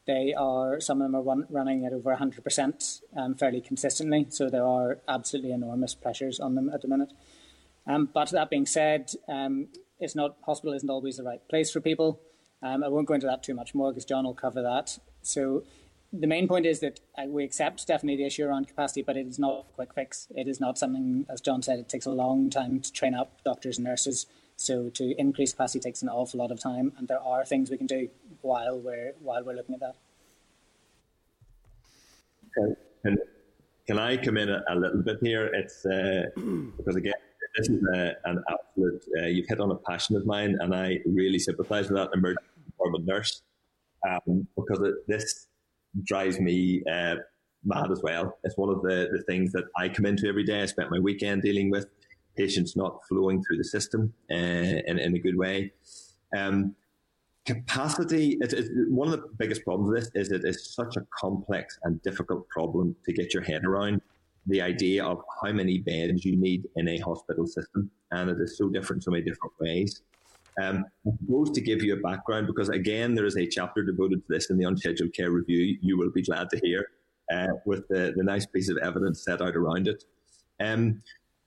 [0.07, 4.25] they are some of them are run, running at over 100% um, fairly consistently.
[4.29, 7.13] So there are absolutely enormous pressures on them at the minute.
[7.87, 9.67] Um, but that being said, um,
[9.99, 12.19] it's not hospital isn't always the right place for people.
[12.63, 14.97] Um, I won't go into that too much more because John will cover that.
[15.21, 15.63] So
[16.13, 19.27] the main point is that uh, we accept definitely the issue around capacity, but it
[19.27, 20.27] is not a quick fix.
[20.35, 23.43] It is not something, as John said, it takes a long time to train up
[23.43, 24.25] doctors and nurses.
[24.57, 27.77] So to increase capacity takes an awful lot of time, and there are things we
[27.77, 28.09] can do
[28.41, 29.95] while we're while we're looking at that.
[33.03, 33.17] Can,
[33.87, 35.45] can I come in a, a little bit here?
[35.53, 36.23] It's uh,
[36.77, 37.13] because again,
[37.57, 39.03] this is a, an absolute.
[39.19, 42.45] Uh, you've hit on a passion of mine, and I really sympathise with that emergency
[42.65, 43.41] department nurse
[44.07, 45.47] um, because it, this
[46.03, 47.15] drives me uh,
[47.63, 48.37] mad as well.
[48.43, 50.61] It's one of the, the things that I come into every day.
[50.61, 51.87] I spent my weekend dealing with
[52.37, 55.73] patients not flowing through the system uh, in, in a good way.
[56.35, 56.75] Um,
[57.55, 61.05] capacity, it, it, one of the biggest problems with this is it is such a
[61.17, 64.01] complex and difficult problem to get your head around
[64.47, 67.89] the idea of how many beds you need in a hospital system.
[68.11, 70.01] And it is so different so many different ways.
[70.61, 74.19] Um, I suppose to give you a background, because again, there is a chapter devoted
[74.25, 76.87] to this in the Unscheduled Care Review, you will be glad to hear,
[77.33, 80.03] uh, with the, the nice piece of evidence set out around it.
[80.59, 81.01] Um,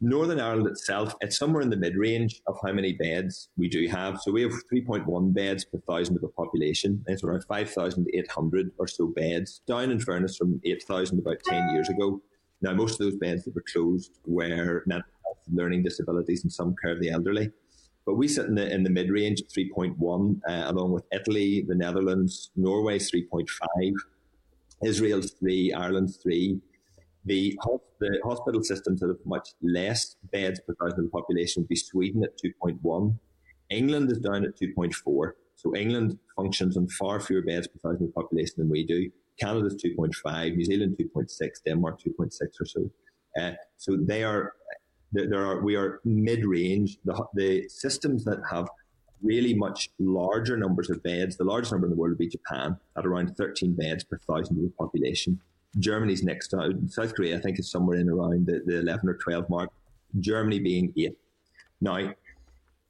[0.05, 3.89] Northern Ireland itself, it's somewhere in the mid range of how many beds we do
[3.89, 4.20] have.
[4.20, 7.02] So we have 3.1 beds per thousand of the population.
[7.07, 12.20] It's around 5,800 or so beds, down in fairness from 8,000 about 10 years ago.
[12.60, 16.76] Now, most of those beds that were closed were mental health, learning disabilities, and some
[16.83, 17.50] care of the elderly.
[18.05, 21.65] But we sit in the, in the mid range at 3.1, uh, along with Italy,
[21.66, 23.94] the Netherlands, Norway 3.5,
[24.84, 26.60] Israel's 3, Ireland's 3.
[27.27, 27.57] The,
[28.01, 31.77] the hospital systems that have much less beds per thousand of the population would be
[31.77, 33.19] Sweden at 2.1.
[33.70, 35.33] England is down at 2.4.
[35.57, 39.11] So England functions on far fewer beds per thousand of population than we do.
[39.41, 42.91] Canada's 2.5, New Zealand 2.6, Denmark 2.6 or so.
[43.41, 44.53] Uh, so they are
[45.12, 46.99] there are we are mid range.
[47.05, 48.69] The, the systems that have
[49.23, 52.77] really much larger numbers of beds, the largest number in the world would be Japan
[52.99, 55.41] at around 13 beds per thousand of the population.
[55.78, 56.75] Germany's next out.
[56.89, 59.70] South Korea, I think, is somewhere in around the, the 11 or 12 mark.
[60.20, 61.17] Germany being eight.
[61.81, 62.15] Now,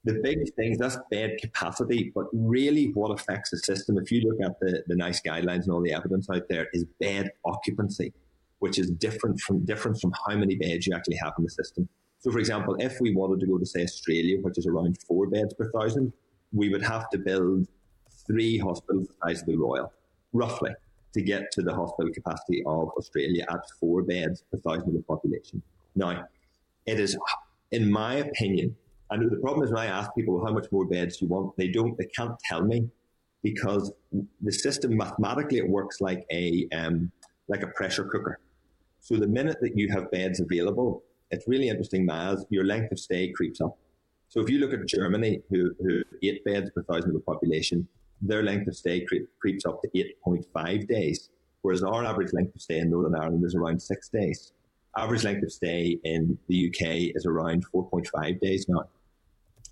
[0.03, 4.39] the big things that's bed capacity, but really what affects the system, if you look
[4.39, 8.13] at the, the NICE guidelines and all the evidence out there, is bed occupancy,
[8.59, 11.89] which is different from different from how many beds you actually have in the system.
[12.19, 15.27] So, for example, if we wanted to go to, say, Australia, which is around four
[15.27, 16.13] beds per thousand,
[16.53, 17.67] we would have to build
[18.27, 19.91] three hospitals the size of the Royal,
[20.33, 20.71] roughly,
[21.15, 25.07] to get to the hospital capacity of Australia at four beds per thousand of the
[25.13, 25.61] population.
[25.95, 26.25] Now,
[26.85, 27.17] it is,
[27.71, 28.75] in my opinion,
[29.09, 31.69] and the problem is when I ask people how much more beds you want, they
[31.77, 32.89] don't, they can't tell me
[33.43, 33.93] because
[34.41, 37.11] the system mathematically it works like a um,
[37.47, 38.39] like a pressure cooker.
[38.99, 42.99] So the minute that you have beds available, it's really interesting, Maz, your length of
[42.99, 43.77] stay creeps up.
[44.29, 47.87] So if you look at Germany, who, who eight beds per thousand of the population,
[48.27, 49.89] their length of stay creep, creeps up to
[50.27, 51.29] 8.5 days,
[51.61, 54.53] whereas our average length of stay in Northern Ireland is around six days.
[54.97, 58.85] Average length of stay in the UK is around 4.5 days now.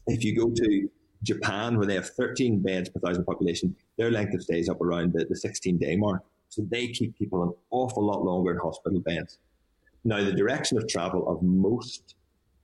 [0.08, 0.90] If you go to
[1.24, 4.82] Japan, where they have 13 beds per thousand population, their length of stay is up
[4.82, 6.22] around the, the 16 day mark.
[6.50, 9.40] So they keep people an awful lot longer in hospital beds.
[10.04, 12.16] Now, the direction of travel of most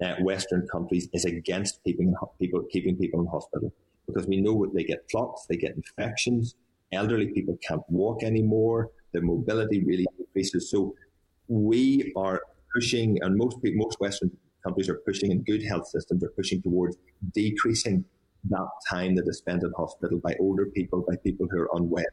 [0.03, 3.71] uh, Western countries is against keeping people keeping people in hospital
[4.09, 6.55] because we know what they get clots, they get infections.
[6.91, 8.89] Elderly people can't walk anymore.
[9.13, 10.69] Their mobility really increases.
[10.69, 10.95] So
[11.47, 12.41] we are
[12.73, 14.31] pushing, and most people, most Western
[14.63, 16.97] countries are pushing, and good health systems are pushing towards
[17.33, 18.05] decreasing
[18.49, 22.05] that time that is spent in hospital by older people, by people who are unwell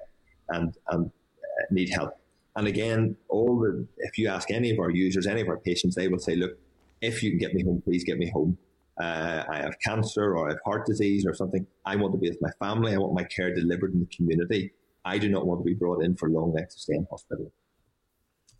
[0.50, 2.10] and, and uh, need help.
[2.56, 5.94] And again, all the if you ask any of our users, any of our patients,
[5.94, 6.58] they will say, "Look,
[7.02, 8.56] if you can get me home, please get me home.
[9.00, 11.66] Uh, I have cancer or I have heart disease or something.
[11.84, 12.94] I want to be with my family.
[12.94, 14.72] I want my care delivered in the community.
[15.04, 17.52] I do not want to be brought in for long lengths of stay in hospital."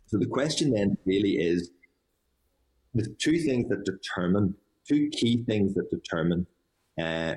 [0.05, 1.71] So the question then really is
[2.93, 4.55] the two things that determine,
[4.87, 6.47] two key things that determine
[6.97, 7.35] uh,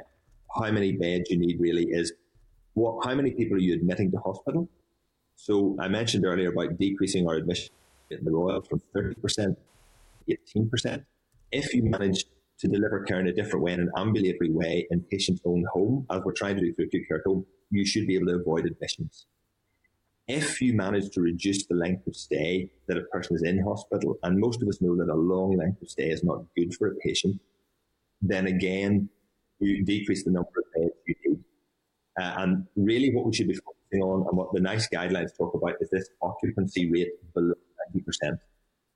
[0.57, 2.13] how many beds you need really is
[2.75, 4.69] what, how many people are you admitting to hospital
[5.41, 7.73] so I mentioned earlier about decreasing our admission
[8.11, 9.57] in the Royal from 30%
[10.29, 11.05] to 18%.
[11.51, 12.27] If you manage
[12.61, 16.07] to deliver care in a different way, in an ambulatory way, in patients' own home,
[16.11, 18.37] as we're trying to do through acute care at home, you should be able to
[18.37, 19.27] avoid admissions.
[20.29, 24.17] if you manage to reduce the length of stay that a person is in hospital,
[24.23, 26.87] and most of us know that a long length of stay is not good for
[26.89, 27.41] a patient,
[28.23, 29.09] then again,
[29.59, 31.45] you decrease the number of beds you need.
[32.21, 35.53] Uh, and really, what we should be focusing on, and what the NICE guidelines talk
[35.55, 37.55] about, is this occupancy rate below
[37.97, 38.39] 90%.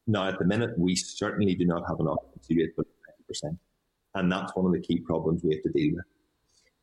[0.06, 2.93] Now, at the minute, we certainly do not have an occupancy rate below 90%.
[3.42, 6.04] And that's one of the key problems we have to deal with.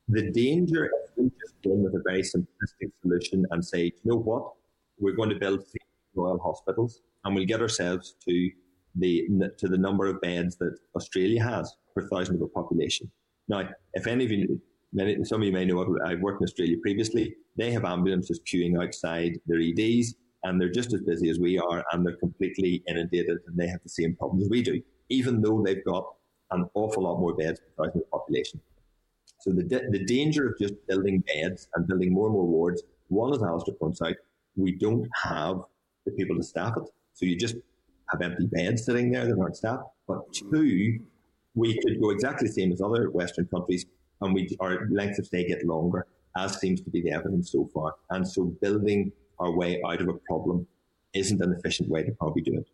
[0.10, 4.18] The danger if we just go with a very simplistic solution and say, you know
[4.18, 4.52] what,
[5.00, 5.80] we're going to build three
[6.16, 8.52] royal hospitals and we'll get ourselves to
[8.96, 13.10] the to the number of beds that Australia has per thousand of a population.
[13.48, 14.62] Now, if any of you,
[14.94, 17.36] many, some of you may know, I've worked in Australia previously.
[17.58, 21.84] They have ambulances queuing outside their EDs, and they're just as busy as we are,
[21.92, 25.86] and they're completely inundated, and they have the same problems we do, even though they've
[25.86, 26.06] got
[26.52, 28.60] an awful lot more beds per thousand population.
[29.40, 33.34] So the, the danger of just building beds and building more and more wards, one,
[33.34, 34.16] as Alistair points out,
[34.56, 35.62] we don't have
[36.06, 36.84] the people to staff it.
[37.14, 37.56] So you just
[38.12, 39.84] have empty beds sitting there that aren't staffed.
[40.08, 41.00] But two,
[41.56, 43.86] we could go exactly the same as other Western countries
[44.22, 46.06] and we our length of stay get longer,
[46.38, 47.96] as seems to be the evidence so far.
[48.12, 50.68] And so building our way out of a problem
[51.14, 52.68] isn't an efficient way to probably do it.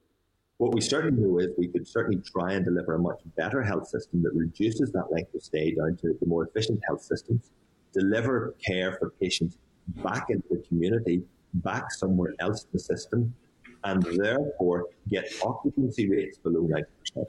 [0.57, 3.87] What we certainly know is we could certainly try and deliver a much better health
[3.87, 7.51] system that reduces that length of stay down to the more efficient health systems,
[7.93, 9.57] deliver care for patients
[10.03, 11.21] back into the community,
[11.53, 13.35] back somewhere else in the system,
[13.83, 17.25] and therefore get occupancy rates below 90%,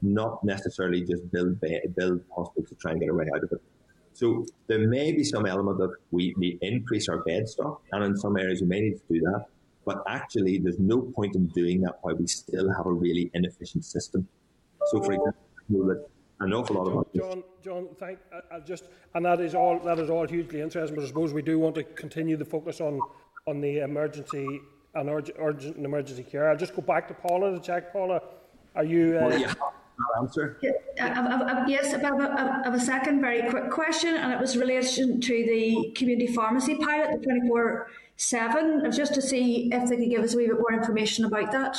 [0.00, 3.60] not necessarily just build, build hospitals to try and get a way out of it.
[4.14, 8.16] So there may be some element of we to increase our bed stock, and in
[8.16, 9.44] some areas we may need to do that.
[9.90, 13.84] But actually, there's no point in doing that while we still have a really inefficient
[13.84, 14.28] system.
[14.86, 16.06] So, for example, that
[16.38, 18.18] an awful lot of John, John, thank.
[18.32, 19.80] I, I just and that is all.
[19.80, 20.94] That is all hugely interesting.
[20.94, 23.00] But I suppose we do want to continue the focus on
[23.48, 24.60] on the emergency
[24.94, 26.48] and urgent, urgent and emergency care.
[26.48, 27.92] I'll just go back to Paula to check.
[27.92, 28.22] Paula,
[28.76, 29.18] are you?
[29.18, 29.54] Uh, well, yeah.
[30.18, 30.58] Answer.
[30.62, 30.72] Yeah,
[31.66, 35.32] yes, I have, I have a second very quick question, and it was relation to
[35.32, 40.34] the community pharmacy pilot, the 24 7, just to see if they could give us
[40.34, 41.78] a wee bit more information about that.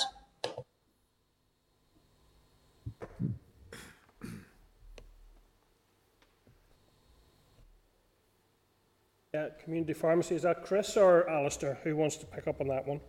[9.33, 11.79] Yeah, community pharmacy, is that Chris or Alistair?
[11.83, 12.99] Who wants to pick up on that one?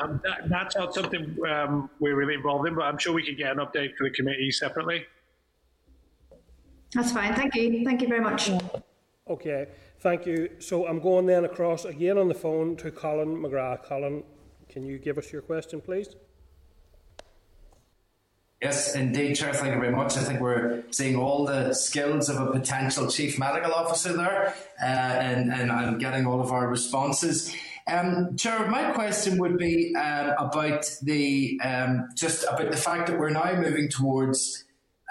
[0.00, 3.36] Um, that, that's not something um, we're really involved in, but I'm sure we could
[3.36, 5.06] get an update for the committee separately.
[6.94, 7.34] That's fine.
[7.34, 7.84] Thank you.
[7.84, 8.50] Thank you very much.
[9.28, 9.66] Okay.
[10.00, 10.50] Thank you.
[10.58, 13.84] So I'm going then across again on the phone to Colin McGrath.
[13.84, 14.24] Colin,
[14.68, 16.08] can you give us your question, please?
[18.62, 19.54] Yes, indeed, Chair.
[19.54, 20.18] Thank you very much.
[20.18, 24.84] I think we're seeing all the skills of a potential chief medical officer there, uh,
[24.84, 27.54] and, and I'm getting all of our responses.
[27.90, 33.18] Um, Chair, my question would be um, about the um, just about the fact that
[33.18, 34.64] we're now moving towards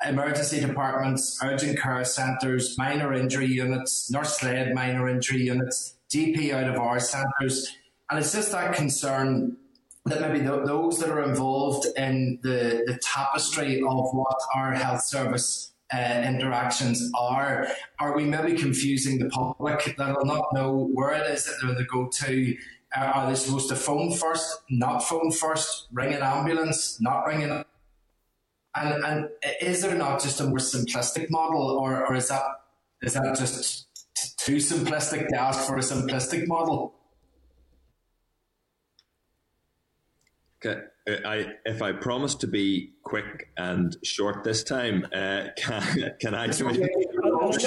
[0.07, 6.69] emergency departments, urgent care centres, minor injury units, nurse led minor injury units, GP out
[6.69, 7.75] of hours centres.
[8.09, 9.57] And it's just that concern
[10.05, 15.03] that maybe th- those that are involved in the, the tapestry of what our health
[15.03, 17.67] service uh, interactions are,
[17.99, 21.75] are we maybe confusing the public that will not know where it is that they're
[21.75, 22.57] to go to?
[22.95, 27.43] Uh, are they supposed to phone first, not phone first, ring an ambulance, not ring
[27.43, 27.63] an
[28.75, 29.29] and, and
[29.61, 32.43] is there not just a more simplistic model, or, or is that
[33.01, 33.87] is that just
[34.37, 36.93] too simplistic to ask for a simplistic model?
[40.65, 40.75] Uh,
[41.25, 46.43] I, if I promise to be quick and short this time, uh, can, can I?
[46.43, 47.61] I'm, not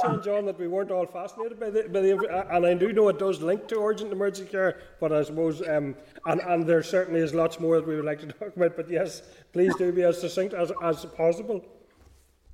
[0.00, 3.08] saying, John, that we weren't all fascinated by the, by the, and I do know
[3.08, 5.96] it does link to urgent emergency care, but I suppose, um,
[6.26, 8.76] and, and there certainly is lots more that we would like to talk about.
[8.76, 9.22] But yes,
[9.52, 11.64] please do be as succinct as, as possible.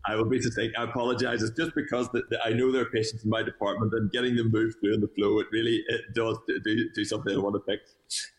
[0.07, 0.77] I will be succinct.
[0.79, 1.43] I apologise.
[1.43, 4.35] It's just because the, the, I know there are patients in my department, and getting
[4.37, 7.57] them moved through in the flow, it really it does do, do something I want
[7.57, 7.95] to fix.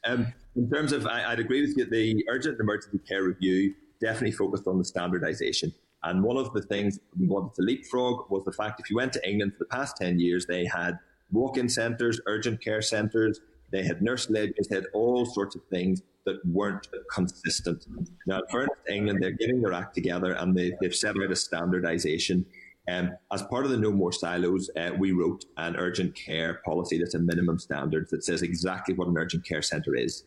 [0.05, 1.85] Um, in terms of, I, would agree with you.
[1.85, 5.73] The urgent emergency care review definitely focused on the standardisation.
[6.03, 9.13] And one of the things we wanted to leapfrog was the fact if you went
[9.13, 10.97] to England for the past 10 years, they had
[11.31, 13.39] walk in centres, urgent care centres,
[13.71, 17.85] they had nurse led, they had all sorts of things that weren't consistent.
[18.27, 22.45] Now, for England, they're getting their act together and they, have set out a standardisation.
[22.89, 26.97] Um, as part of the No More Silos, uh, we wrote an urgent care policy
[26.97, 30.23] that's a minimum standard that says exactly what an urgent care centre is.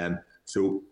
[0.00, 0.82] Um, so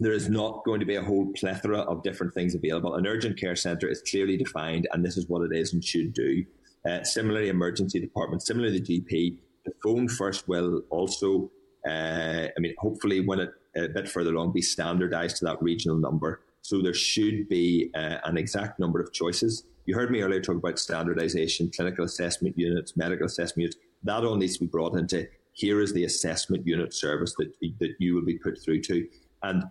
[0.00, 2.94] there is not going to be a whole plethora of different things available.
[2.94, 6.12] An urgent care centre is clearly defined, and this is what it is and should
[6.12, 6.44] do.
[6.88, 11.50] Uh, similarly, emergency department, similarly the GP, the phone first will also,
[11.86, 15.98] uh, I mean, hopefully when it a bit further along, be standardised to that regional
[15.98, 16.40] number.
[16.62, 19.64] So there should be uh, an exact number of choices.
[19.84, 23.76] You heard me earlier talk about standardisation, clinical assessment units, medical assessment units.
[24.02, 27.94] That all needs to be brought into here is the assessment unit service that, that
[27.98, 29.06] you will be put through to.
[29.42, 29.64] And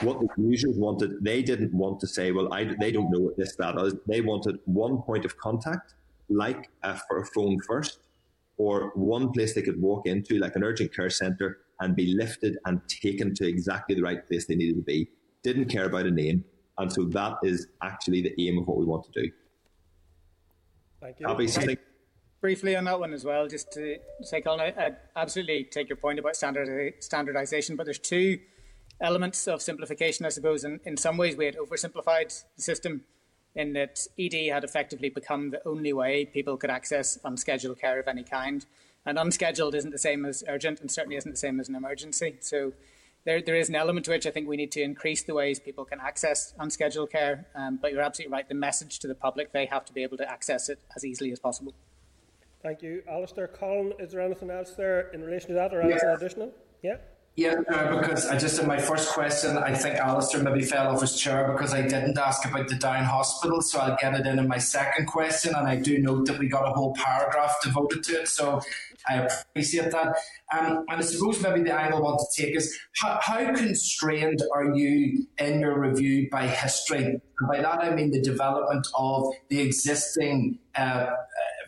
[0.00, 3.36] what the users wanted, they didn't want to say, well, I, they don't know what
[3.36, 3.94] this, that is.
[4.06, 5.94] They wanted one point of contact,
[6.28, 8.00] like a, for a phone first,
[8.58, 12.58] or one place they could walk into, like an urgent care centre, and be lifted
[12.66, 15.08] and taken to exactly the right place they needed to be.
[15.42, 16.44] Didn't care about a name.
[16.76, 19.30] And so that is actually the aim of what we want to do.
[21.00, 21.28] Thank you.
[21.28, 21.78] Happy
[22.40, 25.96] Briefly on that one as well, just to say, Colin, I, I absolutely take your
[25.96, 28.38] point about standard, standardization, but there's two
[29.00, 30.62] elements of simplification, I suppose.
[30.62, 33.02] And in some ways, we had oversimplified the system
[33.58, 38.06] in that ED had effectively become the only way people could access unscheduled care of
[38.06, 38.64] any kind.
[39.04, 42.36] And unscheduled isn't the same as urgent and certainly isn't the same as an emergency.
[42.40, 42.72] So
[43.24, 45.58] there, there is an element to which I think we need to increase the ways
[45.58, 47.46] people can access unscheduled care.
[47.56, 48.48] Um, but you're absolutely right.
[48.48, 51.32] The message to the public, they have to be able to access it as easily
[51.32, 51.74] as possible.
[52.62, 53.02] Thank you.
[53.10, 56.14] Alistair, Colin, is there anything else there in relation to that or anything yeah.
[56.14, 56.52] additional?
[56.82, 56.96] Yeah.
[57.38, 61.02] Yeah, uh, because I just in my first question, I think Alistair maybe fell off
[61.02, 64.40] his chair because I didn't ask about the Down Hospital, so I'll get it in
[64.40, 65.54] in my second question.
[65.54, 68.60] And I do note that we got a whole paragraph devoted to it, so
[69.08, 70.16] I appreciate that.
[70.52, 74.42] Um, and I suppose maybe the angle I want to take is how, how constrained
[74.52, 77.04] are you in your review by history?
[77.04, 81.06] And by that I mean the development of the existing uh,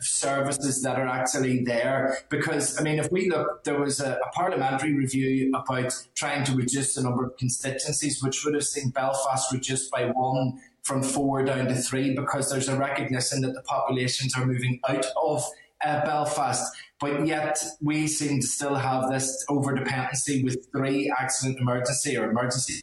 [0.01, 2.19] services that are actually there.
[2.29, 6.53] Because, I mean, if we look, there was a, a, parliamentary review about trying to
[6.55, 11.45] reduce the number of constituencies, which would have seen Belfast reduced by one from four
[11.45, 15.45] down to three, because there's a recognition that the populations are moving out of
[15.85, 16.75] uh, Belfast.
[16.99, 22.31] But yet we seem to still have this over dependency with three accident emergency or
[22.31, 22.83] emergency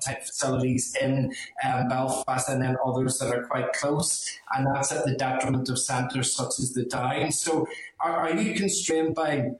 [0.00, 1.32] type facilities in
[1.64, 4.28] um, Belfast and then others that are quite close.
[4.54, 7.32] And that's at the detriment of centres such as the Down.
[7.32, 7.66] So
[8.00, 9.50] are, are you constrained by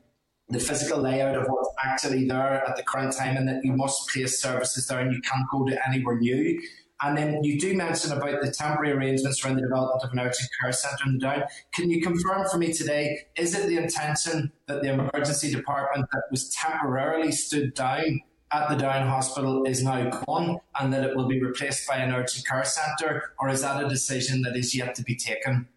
[0.49, 4.09] the physical layout of what's actually there at the current time and that you must
[4.09, 6.61] place services there and you can't go to anywhere new?
[7.01, 10.49] And then you do mention about the temporary arrangements around the development of an urgent
[10.61, 11.45] care centre in the Down.
[11.73, 16.23] Can you confirm for me today, is it the intention that the emergency department that
[16.31, 18.21] was temporarily stood down
[18.51, 22.13] at the Down Hospital is now gone and that it will be replaced by an
[22.13, 25.69] urgent care centre, or is that a decision that is yet to be taken?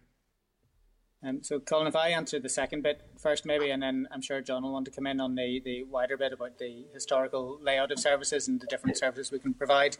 [1.24, 4.40] Um, so, Colin, if I answer the second bit first, maybe, and then I'm sure
[4.40, 7.92] John will want to come in on the, the wider bit about the historical layout
[7.92, 9.96] of services and the different services we can provide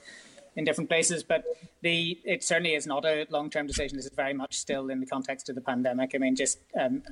[0.57, 1.23] in different places.
[1.23, 1.45] But
[1.81, 3.97] the it certainly is not a long term decision.
[3.97, 6.11] This is very much still in the context of the pandemic.
[6.15, 7.05] I mean, just um,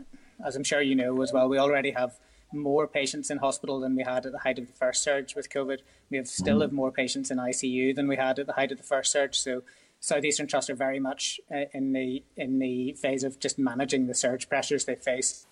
[0.45, 2.19] as I'm sure you know as well, we already have
[2.53, 5.51] more patients in hospital than we had at the height of the first surge with
[5.51, 5.79] COVID.
[6.11, 6.62] We have still mm.
[6.62, 9.39] have more patients in ICU than we had at the height of the first surge.
[9.39, 9.62] So
[10.01, 14.15] Southeastern Trust are very much uh, in the in the phase of just managing the
[14.15, 15.47] surge pressures they face.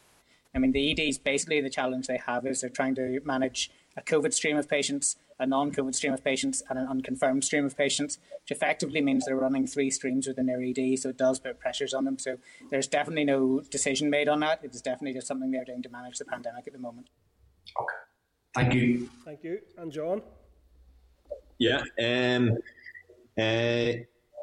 [0.55, 4.01] I mean, the EDs basically the challenge they have is they're trying to manage a
[4.01, 8.19] COVID stream of patients a non-COVID stream of patients and an unconfirmed stream of patients,
[8.43, 11.95] which effectively means they're running three streams within their ED, so it does put pressures
[11.95, 12.19] on them.
[12.19, 12.39] So
[12.71, 14.61] there's definitely no decision made on that.
[14.63, 17.09] It is definitely just something they're doing to manage the pandemic at the moment.
[17.81, 17.95] Okay.
[18.55, 19.09] Thank you.
[19.25, 19.61] Thank you.
[19.77, 20.23] And John?
[21.59, 21.83] Yeah.
[22.03, 22.57] Um,
[23.39, 23.93] uh,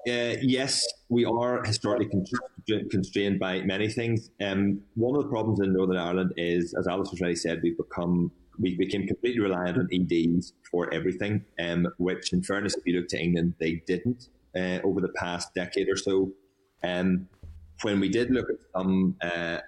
[0.07, 2.09] uh, yes, we are historically
[2.89, 4.29] constrained by many things.
[4.41, 7.77] Um, one of the problems in Northern Ireland is, as Alice has already said, we've
[7.77, 12.99] become we became completely reliant on EDs for everything, um, which, in fairness, if you
[12.99, 16.31] look to England, they didn't uh, over the past decade or so.
[16.83, 17.27] Um,
[17.81, 19.59] when we did look at some uh,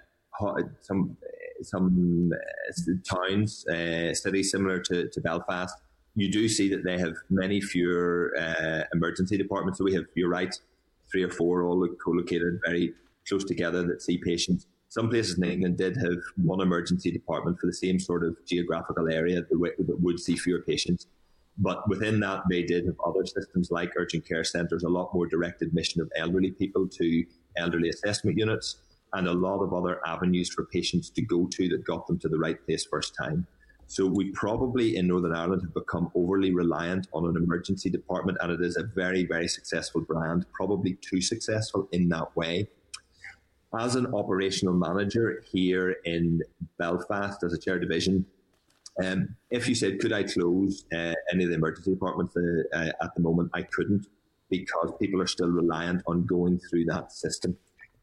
[0.80, 1.16] some
[1.62, 5.74] some uh, towns, uh, cities similar to, to, Belfast,
[6.14, 9.78] you do see that they have many fewer uh, emergency departments.
[9.78, 10.54] So we have, you're right,
[11.10, 12.94] three or four all co-located very
[13.28, 17.66] close together that see patients some places in England did have one emergency department for
[17.66, 21.06] the same sort of geographical area that would see fewer patients.
[21.58, 25.26] But within that, they did have other systems like urgent care centres, a lot more
[25.26, 27.24] direct admission of elderly people to
[27.56, 28.76] elderly assessment units,
[29.12, 32.28] and a lot of other avenues for patients to go to that got them to
[32.28, 33.46] the right place first time.
[33.88, 38.52] So we probably in Northern Ireland have become overly reliant on an emergency department, and
[38.52, 42.68] it is a very, very successful brand, probably too successful in that way
[43.78, 46.42] as an operational manager here in
[46.78, 48.24] Belfast as a chair division,
[49.02, 52.92] um, if you said, could I close uh, any of the emergency departments uh, uh,
[53.02, 54.06] at the moment, I couldn't
[54.50, 57.56] because people are still reliant on going through that system.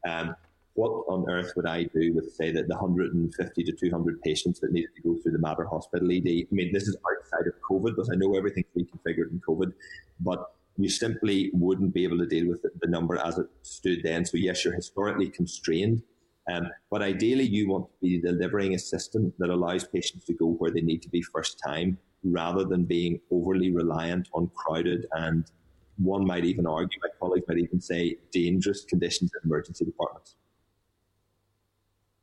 [0.08, 0.36] Um,
[0.74, 4.72] what on earth would I do with, say, that the 150 to 200 patients that
[4.72, 6.26] needed to go through the Mater Hospital ED?
[6.26, 9.72] I mean, this is outside of COVID, but I know everything's reconfigured in COVID,
[10.20, 14.24] but you simply wouldn't be able to deal with the number as it stood then.
[14.24, 16.02] So, yes, you're historically constrained.
[16.50, 20.46] Um, but ideally, you want to be delivering a system that allows patients to go
[20.46, 25.50] where they need to be first time rather than being overly reliant on crowded and
[25.98, 30.36] one might even argue, my colleagues might even say, dangerous conditions in emergency departments.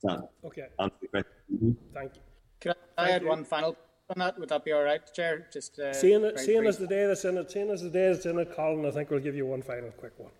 [0.03, 0.67] That okay.
[0.79, 2.21] Thank you.
[2.59, 3.77] Can I add one final
[4.09, 4.39] on that?
[4.39, 5.47] Would that be all right, Chair?
[5.51, 8.11] Just uh, seeing, it, seeing as the day that's in it, seeing as the day
[8.11, 10.31] that's in it, Colin, I think we'll give you one final quick one.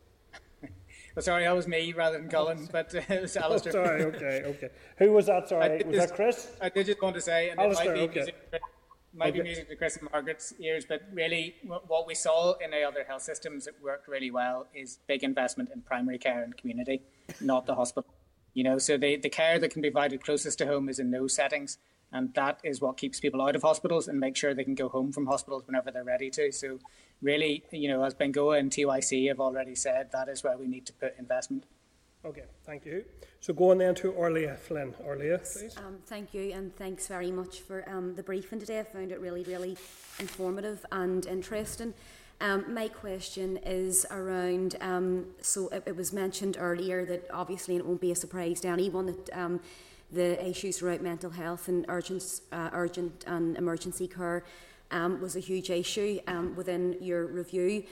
[1.15, 4.41] Well, sorry, that was me rather than Colin, but uh, it was Oh, sorry, okay,
[4.45, 4.69] okay.
[4.97, 5.47] Who was that?
[5.47, 6.51] Sorry, was just- that Chris?
[6.59, 8.19] I did just want to say, and Alistair, it might be okay.
[8.19, 8.61] music,
[9.13, 12.81] might be music to Chris and Margaret's ears, but really, what we saw in the
[12.81, 17.03] other health systems that worked really well is big investment in primary care and community,
[17.39, 18.11] not the hospital.
[18.55, 21.11] You know, so the, the care that can be provided closest to home is in
[21.11, 21.77] those settings,
[22.13, 24.87] and that is what keeps people out of hospitals and make sure they can go
[24.87, 26.51] home from hospitals whenever they're ready to.
[26.51, 26.79] So,
[27.21, 30.85] really, you know, as Bengoa and TYC have already said, that is where we need
[30.85, 31.65] to put investment.
[32.25, 33.03] Okay, thank you.
[33.41, 34.93] So go on then to Órlaithí Flynn.
[35.05, 35.77] Órlaithí, please.
[35.77, 38.79] Um, thank you, and thanks very much for um, the briefing today.
[38.79, 39.75] I found it really, really
[40.19, 41.93] informative and interesting.
[42.39, 44.77] Um, my question is around.
[44.79, 48.69] Um, so it, it was mentioned earlier that obviously, it won't be a surprise to
[48.69, 49.59] anyone that um,
[50.13, 54.43] the issues around mental health and urgent, uh, urgent and emergency care
[54.91, 57.83] um, was a huge issue um, within your review.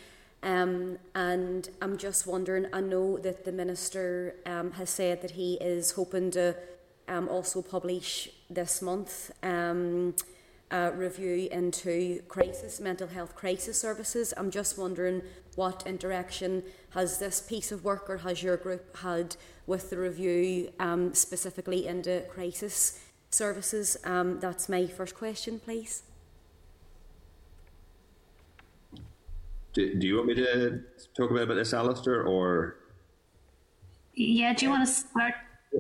[0.44, 5.56] Um, and I'm just wondering, I know that the Minister um, has said that he
[5.56, 6.56] is hoping to
[7.08, 10.16] um, also publish this month um,
[10.72, 14.34] a review into crisis, mental health crisis services.
[14.38, 15.22] I'm just wondering
[15.56, 19.36] what interaction has this piece of work or has your group had
[19.72, 23.98] with the review um, specifically into crisis services?
[24.04, 26.04] Um, that's my first question, please.
[29.74, 30.82] Do, do you want me to
[31.16, 32.76] talk a bit about this, Alistair, or?
[34.14, 35.36] Yeah, do you want to start,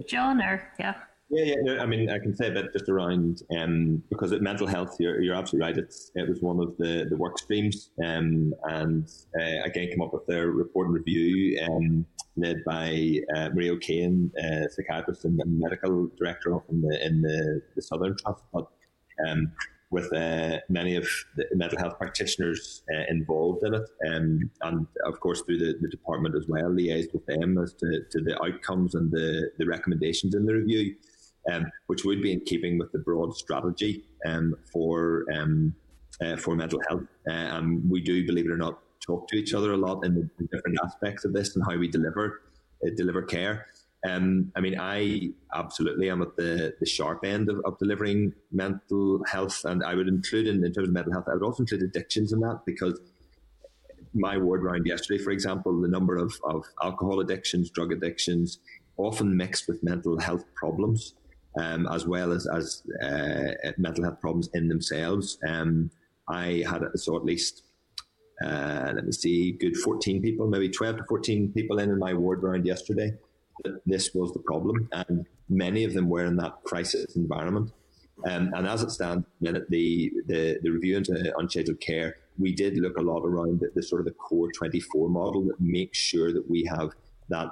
[0.08, 0.94] John, or yeah?
[1.30, 1.56] Yeah, yeah.
[1.62, 4.96] No, I mean, I can say a bit just around um, because at mental health,
[5.00, 5.78] you're, you're absolutely right.
[5.78, 10.14] It's it was one of the the work streams, um, and uh, again came up
[10.14, 12.06] with their report and review, um,
[12.38, 17.82] led by uh, Maria O'Kane, uh, psychiatrist and medical director in the in the, the
[17.82, 18.68] Southern Trust, but
[19.28, 19.52] um,
[19.92, 25.20] with uh, many of the mental health practitioners uh, involved in it, um, and of
[25.20, 28.96] course through the, the department as well, liaised with them as to, to the outcomes
[28.96, 30.96] and the, the recommendations in the review,
[31.52, 35.76] um, which would be in keeping with the broad strategy um, for um,
[36.24, 37.04] uh, for mental health.
[37.28, 40.16] Uh, and we do, believe it or not, talk to each other a lot in
[40.16, 42.42] the different aspects of this and how we deliver
[42.86, 43.68] uh, deliver care.
[44.08, 49.24] Um, I mean, I absolutely am at the, the sharp end of, of delivering mental
[49.26, 51.84] health, and I would include in, in terms of mental health, I would also include
[51.84, 53.00] addictions in that because
[54.14, 58.60] my ward round yesterday, for example, the number of, of alcohol addictions, drug addictions,
[58.98, 61.14] often mixed with mental health problems,
[61.60, 65.38] um, as well as, as uh, mental health problems in themselves.
[65.48, 65.92] Um,
[66.28, 67.64] I had so at least
[68.44, 72.14] uh, let me see, good 14 people, maybe 12 to 14 people in in my
[72.14, 73.14] ward round yesterday.
[73.86, 77.72] This was the problem, and many of them were in that crisis environment.
[78.28, 82.98] Um, and as it stands, the, the the review into unscheduled care, we did look
[82.98, 86.50] a lot around the, the sort of the core 24 model that makes sure that
[86.50, 86.92] we have
[87.30, 87.50] that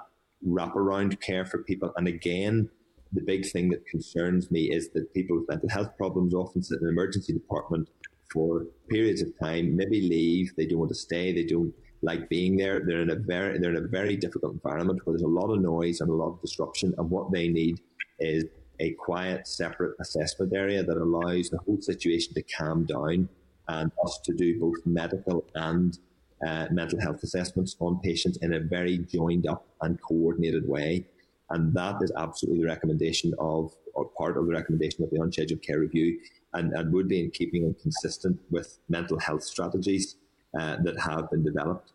[0.48, 1.92] wraparound care for people.
[1.96, 2.70] And again,
[3.12, 6.80] the big thing that concerns me is that people with mental health problems often sit
[6.80, 7.90] in an emergency department
[8.32, 12.56] for periods of time, maybe leave, they don't want to stay, they don't like being
[12.56, 12.80] there.
[12.86, 15.62] They're in a very they're in a very difficult environment where there's a lot of
[15.62, 17.82] noise and a lot of disruption, and what they need
[18.20, 18.46] is
[18.80, 23.28] a quiet, separate assessment area that allows the whole situation to calm down
[23.68, 26.00] and us to do both medical and
[26.48, 31.06] uh, mental health assessments on patients in a very joined up and coordinated way.
[31.50, 35.62] And that is absolutely the recommendation of, or part of the recommendation of the unscheduled
[35.62, 36.20] care review,
[36.54, 40.16] and, and would be in keeping and consistent with mental health strategies
[40.60, 41.92] uh, that have been developed.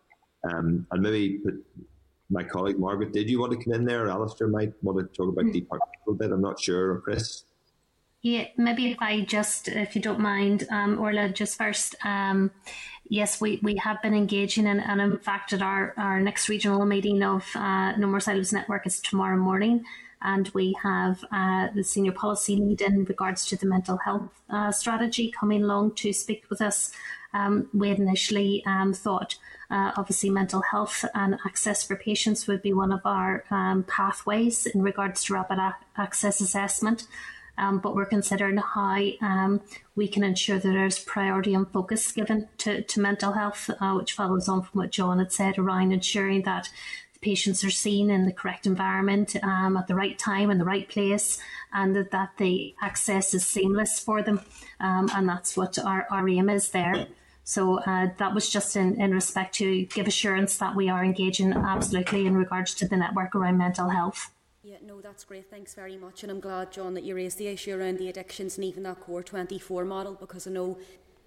[0.50, 1.54] Um, and maybe put
[2.30, 4.04] my colleague Margaret, did you want to come in there?
[4.04, 6.30] Or Alistair might want to talk about deep a little bit.
[6.30, 6.92] I'm not sure.
[6.92, 7.44] Or Chris?
[8.22, 12.50] Yeah, maybe if I just, if you don't mind, um, Orla, just first, um,
[13.08, 16.86] yes, we, we have been engaging in, and in fact, at our, our next regional
[16.86, 19.84] meeting of uh, No More Silos Network is tomorrow morning.
[20.24, 24.72] And we have uh, the senior policy lead in regards to the mental health uh,
[24.72, 26.92] strategy coming along to speak with us.
[27.32, 29.36] Um, we initially um, thought
[29.70, 34.66] uh, obviously, mental health and access for patients would be one of our um, pathways
[34.66, 37.06] in regards to rapid a- access assessment.
[37.56, 39.60] Um, but we're considering how um,
[39.94, 44.12] we can ensure that there's priority and focus given to, to mental health, uh, which
[44.12, 46.68] follows on from what John had said around ensuring that
[47.24, 50.88] patients are seen in the correct environment um, at the right time in the right
[50.88, 51.38] place,
[51.72, 54.40] and that, that the access is seamless for them.
[54.78, 57.06] Um, and that's what our, our aim is there.
[57.42, 61.52] So uh, that was just in, in respect to give assurance that we are engaging
[61.52, 64.30] absolutely in regards to the network around mental health.
[64.62, 65.50] Yeah, no, that's great.
[65.50, 66.22] Thanks very much.
[66.22, 69.00] And I'm glad, John, that you raised the issue around the addictions and even that
[69.00, 70.78] core 24 model because I know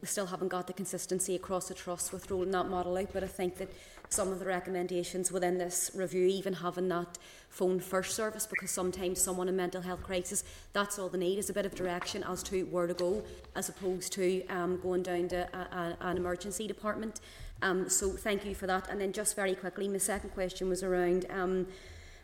[0.02, 3.14] we still haven't got the consistency across the trust with rolling that model out.
[3.14, 3.70] But I think that
[4.10, 7.18] some of the recommendations within this review, even having that
[7.50, 11.50] phone first service, because sometimes someone in mental health crisis, that's all they need is
[11.50, 13.24] a bit of direction as to where to go,
[13.56, 17.20] as opposed to um, going down to a, a, an emergency department.
[17.62, 18.90] Um, so thank you for that.
[18.90, 21.26] And then just very quickly, my second question was around.
[21.30, 21.68] Um,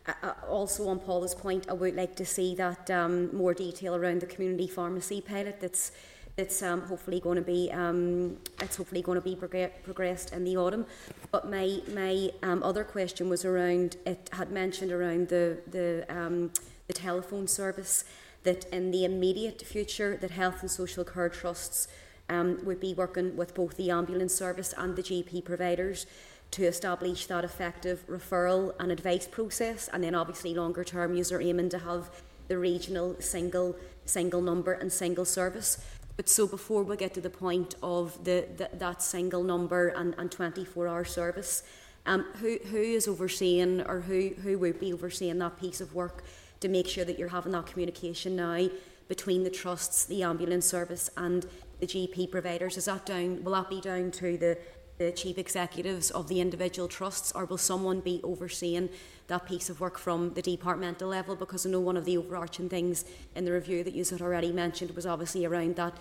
[0.05, 4.19] uh, also on Paula's point, I would like to see that um, more detail around
[4.19, 5.93] the community pharmacy pilot that's
[6.37, 10.43] it's um, hopefully going to be um, it's hopefully going to be prog- progressed in
[10.43, 10.85] the autumn.
[11.31, 16.51] But my my um, other question was around it had mentioned around the the um,
[16.87, 18.03] the telephone service
[18.43, 21.87] that in the immediate future that health and social care trusts
[22.29, 26.05] um, would be working with both the ambulance service and the GP providers
[26.51, 31.69] to establish that effective referral and advice process and then obviously longer term user aiming
[31.69, 32.09] to have
[32.47, 35.77] the regional single single number and single service
[36.16, 40.14] but so before we get to the point of the, the that single number and,
[40.17, 41.64] and 24 hour service,
[42.06, 46.24] um, who, who is overseeing or who, who would be overseeing that piece of work
[46.59, 48.67] to make sure that you're having that communication now
[49.08, 51.45] between the trusts, the ambulance service and
[51.80, 52.77] the GP providers?
[52.77, 54.58] Is that down, will that be down to the,
[54.98, 58.90] the chief executives of the individual trusts or will someone be overseeing
[59.27, 62.69] that piece of work from the departmental level because I know one of the overarching
[62.69, 65.98] things in the review that you had already mentioned was obviously around that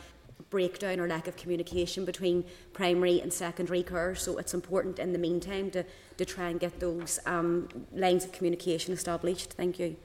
[0.51, 4.15] breakdown or lack of communication between primary and secondary care.
[4.15, 5.84] So it's important in the meantime to,
[6.18, 9.52] to try and get those um, lines of communication established.
[9.52, 9.97] Thank you.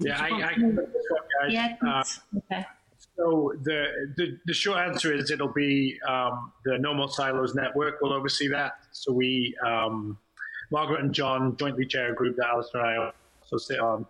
[0.00, 1.52] Yeah, I, I can this one, guys.
[1.52, 2.04] Yeah, uh,
[2.38, 2.66] okay.
[3.16, 8.00] So the, the, the short answer is it'll be um, the No More Silos Network
[8.00, 8.74] will oversee that.
[8.92, 10.16] So we um,
[10.70, 14.06] Margaret and John jointly chair a group that Alistair and I also sit on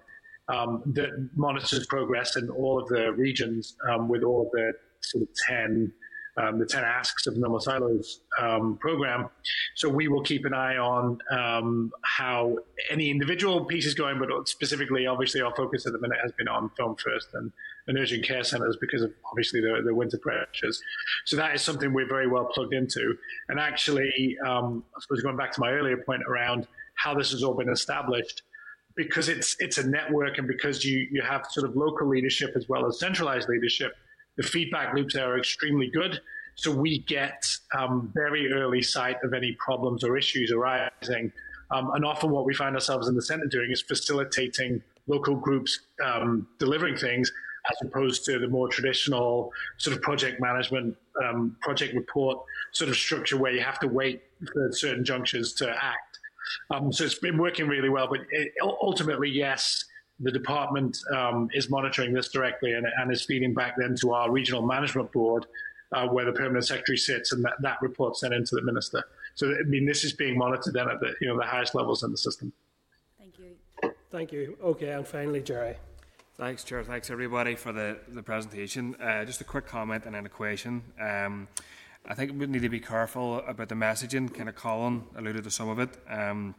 [0.49, 5.23] um, that monitors progress in all of the regions um, with all of the sort
[5.23, 5.93] of 10
[6.39, 9.29] um, the 10 asks of the No More Silos um, program.
[9.75, 12.59] So we will keep an eye on um, how
[12.91, 16.49] any individual piece is going, but specifically, obviously, our focus at the minute has been
[16.49, 17.53] on Phone First and,
[17.89, 20.81] and urgent care centres because of obviously the, the winter pressures.
[21.25, 23.17] So that is something we're very well plugged into.
[23.49, 27.43] And actually, um, I suppose going back to my earlier point around how this has
[27.43, 28.43] all been established,
[28.95, 32.69] because it's it's a network and because you you have sort of local leadership as
[32.69, 33.95] well as centralized leadership
[34.39, 36.21] the feedback loops there are extremely good.
[36.55, 37.45] So we get
[37.77, 41.33] um, very early sight of any problems or issues arising.
[41.71, 45.81] Um, and often what we find ourselves in the centre doing is facilitating local groups
[46.05, 47.31] um, delivering things
[47.71, 52.39] as opposed to the more traditional sort of project management, um, project report
[52.73, 54.23] sort of structure where you have to wait
[54.53, 56.19] for certain junctures to act.
[56.71, 59.85] Um, so it's been working really well, but it, ultimately, yes,
[60.21, 64.31] the department um, is monitoring this directly and, and, is feeding back then to our
[64.31, 65.47] regional management board,
[65.93, 69.05] uh, where the permanent secretary sits, and that, that report's sent into the minister.
[69.35, 72.03] So, I mean, this is being monitored then at the you know the highest levels
[72.03, 72.53] in the system.
[73.19, 73.93] Thank you.
[74.11, 74.59] Thank you.
[74.63, 75.77] Okay, and finally, Gerry.
[76.39, 76.85] Thanks, Chair.
[76.85, 78.95] Thanks everybody for the the presentation.
[79.03, 80.85] Uh, just a quick comment and then a question.
[81.01, 81.49] Um,
[82.07, 84.33] I think we need to be careful about the messaging.
[84.33, 85.91] Kind of Colin alluded to some of it.
[86.09, 86.55] Um,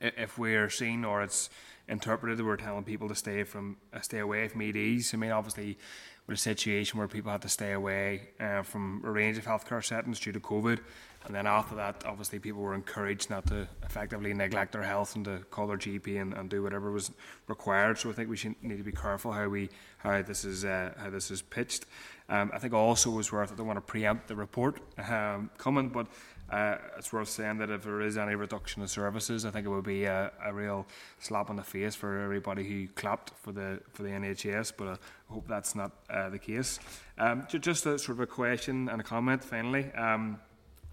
[0.00, 1.50] if we're seen or it's
[1.86, 5.14] interpreted that we're telling people to stay from uh, stay away from EDs.
[5.14, 5.78] I mean, obviously,
[6.26, 9.84] with a situation where people had to stay away uh, from a range of healthcare
[9.84, 10.80] settings due to COVID,
[11.26, 15.24] and then after that, obviously, people were encouraged not to effectively neglect their health and
[15.26, 17.10] to call their GP and, and do whatever was
[17.46, 17.98] required.
[17.98, 20.92] So I think we should need to be careful how we how this is uh,
[20.96, 21.86] how this is pitched.
[22.28, 23.52] Um, I think also was worth.
[23.52, 26.06] I don't want to preempt the report um, coming, but
[26.50, 29.70] uh, it's worth saying that if there is any reduction of services, I think it
[29.70, 30.86] would be a, a, real
[31.18, 34.72] slap on the face for everybody who clapped for the for the NHS.
[34.76, 34.96] But I
[35.32, 36.78] hope that's not uh, the case.
[37.16, 39.90] Um, just a sort of a question and a comment finally.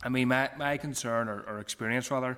[0.02, 2.38] I mean, my, my concern or, or experience rather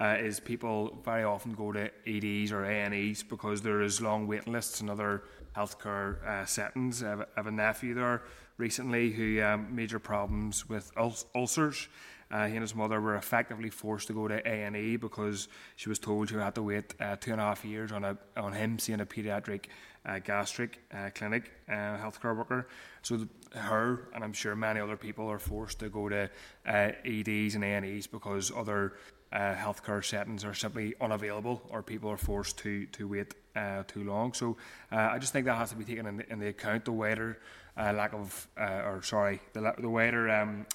[0.00, 4.52] uh, is people very often go to EDs or A&Es because there is long waiting
[4.52, 5.24] lists in other
[5.56, 7.02] healthcare uh, settings.
[7.02, 8.22] I have, I have, a nephew there
[8.56, 11.88] recently who um, major problems with ul- ulcers.
[12.30, 15.48] Uh, he and his mother were effectively forced to go to A and E because
[15.74, 18.16] she was told she had to wait uh, two and a half years on a
[18.36, 19.64] on him seeing a paediatric
[20.06, 22.68] uh, gastric uh, clinic uh, healthcare worker.
[23.02, 26.30] So her and I'm sure many other people are forced to go to
[26.66, 28.94] uh, EDs and A and E's because other
[29.32, 34.04] uh, healthcare settings are simply unavailable or people are forced to to wait uh, too
[34.04, 34.32] long.
[34.32, 34.56] So
[34.92, 36.84] uh, I just think that has to be taken in, in the account.
[36.84, 37.38] The wider
[37.76, 40.66] uh, lack of, uh, or sorry, the, the wider um,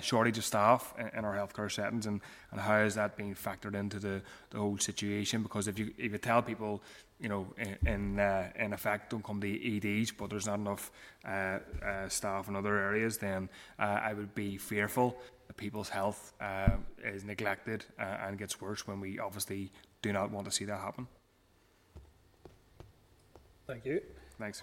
[0.00, 2.20] shortage of staff in, in, our healthcare settings, and,
[2.52, 5.42] and how is that being factored into the, the whole situation?
[5.42, 6.82] Because if you if you tell people,
[7.20, 10.90] you know, in in, uh, in effect, don't come to EDs, but there's not enough
[11.24, 16.32] uh, uh, staff in other areas, then uh, I would be fearful that people's health
[16.40, 16.70] uh,
[17.04, 19.70] is neglected uh, and gets worse when we obviously
[20.02, 21.06] do not want to see that happen.
[23.66, 24.00] Thank you.
[24.38, 24.62] Thanks.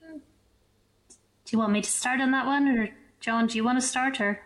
[0.00, 2.90] Do you want me to start on that one, or
[3.20, 3.46] John?
[3.46, 4.40] Do you want to start, or?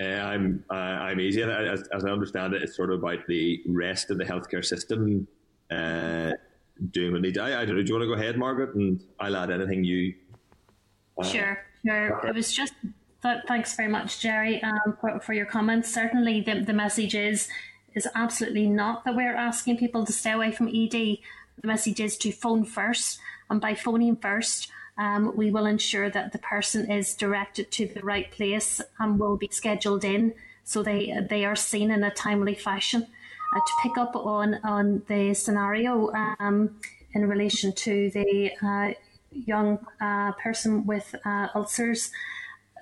[0.00, 1.42] Uh, I'm uh, I'm easy.
[1.42, 5.28] As, as, I understand it, it's sort of about the rest of the healthcare system
[5.70, 6.32] uh,
[6.90, 7.38] doing what needs.
[7.38, 7.82] I, I don't know.
[7.82, 10.14] Do you want to go ahead, Margaret, and I'll add anything you.
[11.16, 12.20] Uh, sure, sure.
[12.26, 12.74] It was just.
[13.22, 15.90] Th- thanks very much, Gerry, um, for, for your comments.
[15.92, 17.48] Certainly, the, the message is
[17.94, 20.90] is absolutely not that we're asking people to stay away from ED.
[20.90, 21.18] The
[21.62, 26.38] message is to phone first, and by phoning first, um, we will ensure that the
[26.38, 31.44] person is directed to the right place and will be scheduled in so they they
[31.44, 33.06] are seen in a timely fashion.
[33.54, 36.80] Uh, to pick up on on the scenario um,
[37.12, 38.92] in relation to the uh,
[39.30, 42.10] young uh, person with uh, ulcers,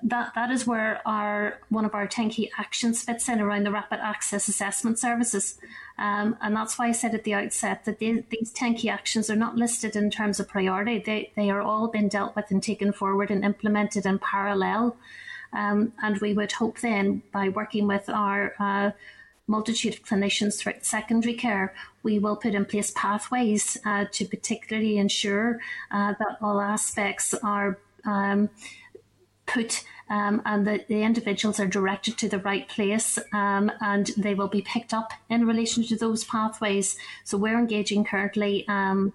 [0.03, 3.71] that that is where our one of our 10 key actions fits in around the
[3.71, 5.57] rapid access assessment services.
[5.97, 9.35] Um, and that's why I said at the outset that these 10 key actions are
[9.35, 10.99] not listed in terms of priority.
[10.99, 14.97] They, they are all being dealt with and taken forward and implemented in parallel.
[15.53, 18.91] Um, and we would hope then by working with our uh,
[19.47, 24.97] multitude of clinicians throughout secondary care, we will put in place pathways uh, to particularly
[24.97, 25.59] ensure
[25.91, 28.49] uh, that all aspects are um,
[29.53, 34.33] put um, and the, the, individuals are directed to the right place um, and they
[34.33, 36.97] will be picked up in relation to those pathways.
[37.23, 39.13] So we're engaging currently um,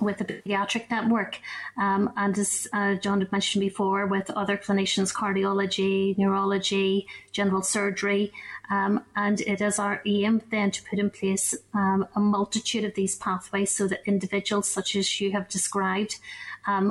[0.00, 1.38] with the pediatric network
[1.78, 8.32] um, and as uh, John had mentioned before with other clinicians, cardiology, neurology, general surgery.
[8.70, 12.94] Um, and it is our aim then to put in place um, a multitude of
[12.94, 16.18] these pathways so that individuals such as you have described,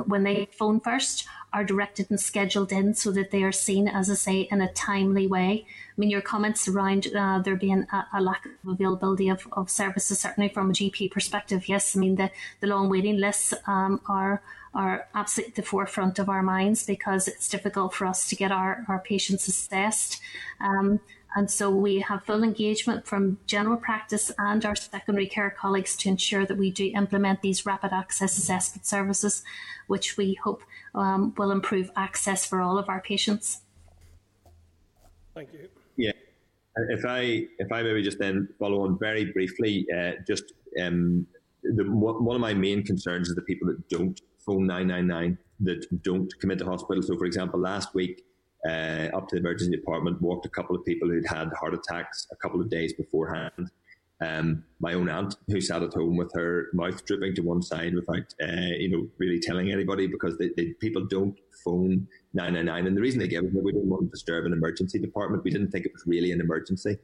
[0.06, 4.10] when they phone first, are directed and scheduled in so that they are seen, as
[4.10, 5.64] I say, in a timely way.
[5.66, 9.70] I mean, your comments around uh, there being a, a, lack of availability of, of
[9.70, 11.96] services, certainly from a GP perspective, yes.
[11.96, 14.42] I mean, the, the long waiting lists um, are
[14.74, 18.50] are absolutely at the forefront of our minds because it's difficult for us to get
[18.50, 20.20] our, our patients assessed.
[20.60, 20.98] Um,
[21.34, 26.08] and so we have full engagement from general practice and our secondary care colleagues to
[26.08, 29.42] ensure that we do implement these rapid access assessment services,
[29.88, 30.62] which we hope
[30.94, 33.62] um, will improve access for all of our patients.
[35.34, 35.68] Thank you.
[35.96, 36.12] Yeah.
[36.88, 41.26] If I if I maybe just then follow on very briefly, uh, just um,
[41.64, 46.32] the, one of my main concerns is the people that don't phone 999 that don't
[46.40, 47.02] commit to hospital.
[47.02, 48.24] So, for example, last week,
[48.68, 52.26] uh, up to the emergency department, walked a couple of people who'd had heart attacks
[52.32, 53.70] a couple of days beforehand.
[54.20, 57.94] Um, my own aunt who sat at home with her mouth dripping to one side
[57.94, 62.86] without, uh, you know, really telling anybody because they, they, people don't phone 999.
[62.86, 65.44] And the reason they gave it, we didn't want to disturb an emergency department.
[65.44, 66.98] We didn't think it was really an emergency.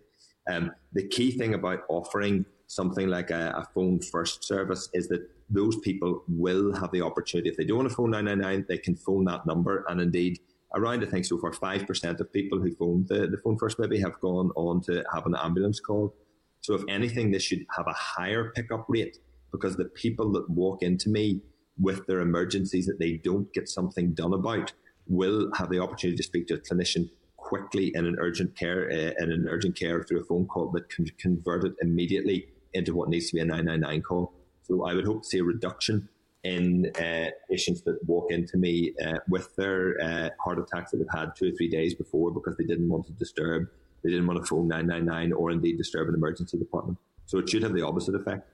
[0.51, 5.29] Um, the key thing about offering something like a, a, phone first service is that
[5.51, 7.51] those people will have the opportunity.
[7.51, 9.85] If they don't want to phone 999, they can phone that number.
[9.89, 10.39] And indeed,
[10.75, 14.01] around, I think so far, 5% of people who phoned the, the phone first maybe
[14.01, 16.15] have gone on to have an ambulance call.
[16.61, 19.19] So if anything, this should have a higher pickup rate
[19.53, 21.41] because the people that walk into me
[21.79, 24.73] with their emergencies that they don't get something done about
[25.07, 29.13] will have the opportunity to speak to a clinician quickly in an urgent care uh,
[29.19, 33.09] in an urgent care through a phone call that can convert it immediately into what
[33.09, 34.33] needs to be a 999 call.
[34.63, 36.09] So I would hope to see a reduction
[36.45, 41.07] in uh, patients that walk into me uh, with their uh, heart attacks that they've
[41.15, 43.69] had two or three days before because they didn't want to disturb
[44.03, 46.99] they didn't want to phone 999 or indeed disturb an emergency department.
[47.27, 48.49] So it should have the opposite effect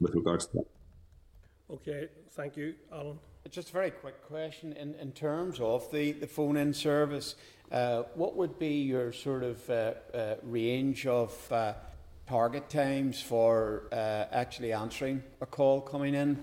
[0.00, 0.66] with regards to that.
[1.70, 3.18] Okay, thank you, Alan.
[3.50, 4.72] Just a very quick question.
[4.74, 7.34] In, in terms of the, the phone in service,
[7.70, 11.74] uh, what would be your sort of uh, uh, range of uh,
[12.26, 16.42] target times for uh, actually answering a call coming in?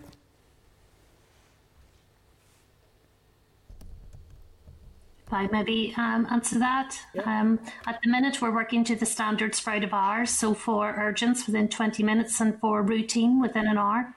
[5.31, 6.97] I maybe um, answer that.
[7.25, 10.29] Um, at the minute, we're working to the standard spread of hours.
[10.29, 14.15] So for urgents within 20 minutes and for routine within an hour.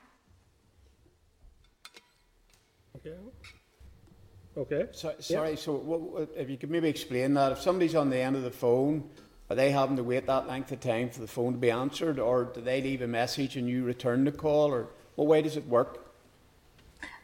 [2.96, 3.16] Okay.
[4.56, 4.86] Okay.
[4.92, 7.52] So, sorry, so what, what, if you could maybe explain that.
[7.52, 9.08] If somebody's on the end of the phone,
[9.50, 12.18] are they having to wait that length of time for the phone to be answered,
[12.18, 15.56] or do they leave a message and you return the call, or what way does
[15.56, 16.00] it work?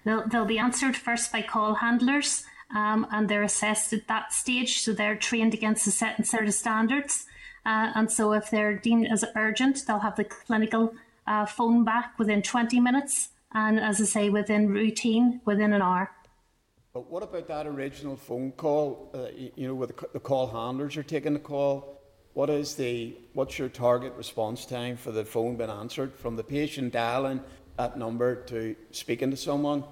[0.05, 4.81] They'll, they'll be answered first by call handlers um, and they're assessed at that stage.
[4.81, 7.26] So they're trained against a and set of standards.
[7.66, 10.94] Uh, and so if they're deemed as urgent, they'll have the clinical
[11.26, 13.31] uh, phone back within 20 minutes.
[13.52, 16.10] And as I say, within routine, within an hour.
[16.92, 19.10] But what about that original phone call?
[19.15, 22.00] Uh, you, you, know, where the, the call handlers are taking the call.
[22.32, 26.44] What is the what's your target response time for the phone being answered from the
[26.44, 27.40] patient dialing
[27.76, 29.84] that number to speaking to someone?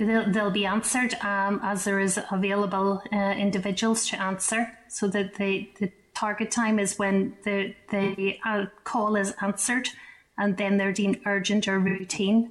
[0.00, 4.76] They'll, they'll be answered um, as there is available uh, individuals to answer.
[4.88, 9.90] So that the, the target time is when the the uh, call is answered,
[10.38, 12.50] and then they're deemed urgent or routine.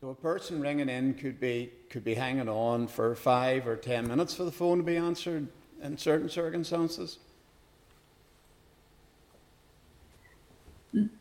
[0.00, 4.06] So a person ringing in could be could be hanging on for five or ten
[4.06, 5.48] minutes for the phone to be answered
[5.82, 7.18] in certain circumstances.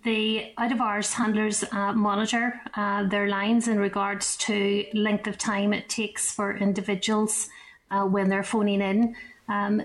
[0.03, 5.37] The out of hours handlers uh, monitor uh, their lines in regards to length of
[5.37, 7.49] time it takes for individuals
[7.91, 9.15] uh, when they're phoning in.
[9.49, 9.83] Um,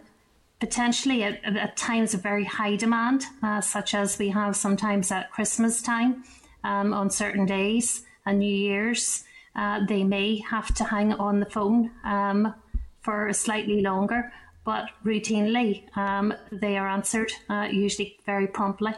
[0.60, 5.32] potentially at, at, times of very high demand, uh, such as we have sometimes at
[5.32, 6.22] Christmas time
[6.64, 9.24] um, on certain days and New Year's,
[9.56, 12.54] uh, they may have to hang on the phone um,
[13.00, 14.30] for slightly longer,
[14.64, 18.92] but routinely um, they are answered uh, usually very promptly.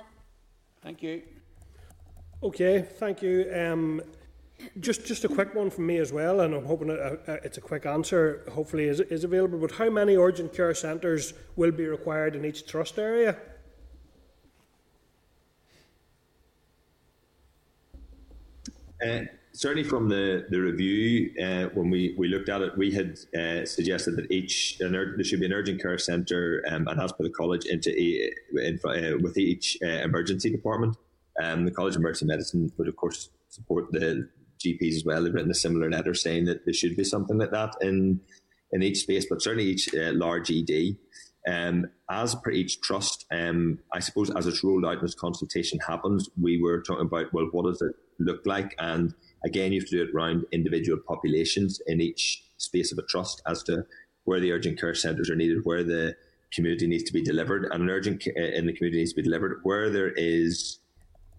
[0.83, 1.23] Thank you.
[2.43, 3.51] Okay, thank you.
[3.55, 4.03] Um,
[4.81, 7.87] just just a quick one from me as well, and I'm hoping it's a quick
[7.87, 8.45] answer.
[8.53, 9.59] Hopefully, is is available.
[9.59, 13.37] But how many urgent care centres will be required in each trust area?
[19.05, 23.19] Uh, certainly, from the the review, uh, when we, we looked at it, we had
[23.39, 27.25] uh, suggested that each there should be an urgent care centre um, and as per
[27.25, 28.31] the college into a,
[28.67, 30.97] in, uh, with each uh, emergency department.
[31.43, 34.29] Um, the College of Emergency Medicine would, of course, support the
[34.63, 35.23] GPs as well.
[35.23, 38.21] They've written a similar letter saying that there should be something like that in
[38.73, 40.97] in each space, but certainly each uh, large ED.
[41.47, 45.79] Um, as per each trust, um, I suppose as it's rolled out and as consultation
[45.87, 48.75] happens, we were talking about well, what does it look like?
[48.79, 49.15] And
[49.45, 53.43] again, you have to do it around individual populations in each space of a trust
[53.47, 53.85] as to
[54.25, 56.15] where the urgent care centres are needed, where the
[56.53, 59.23] community needs to be delivered, and an urgent uh, in the community needs to be
[59.23, 60.79] delivered where there is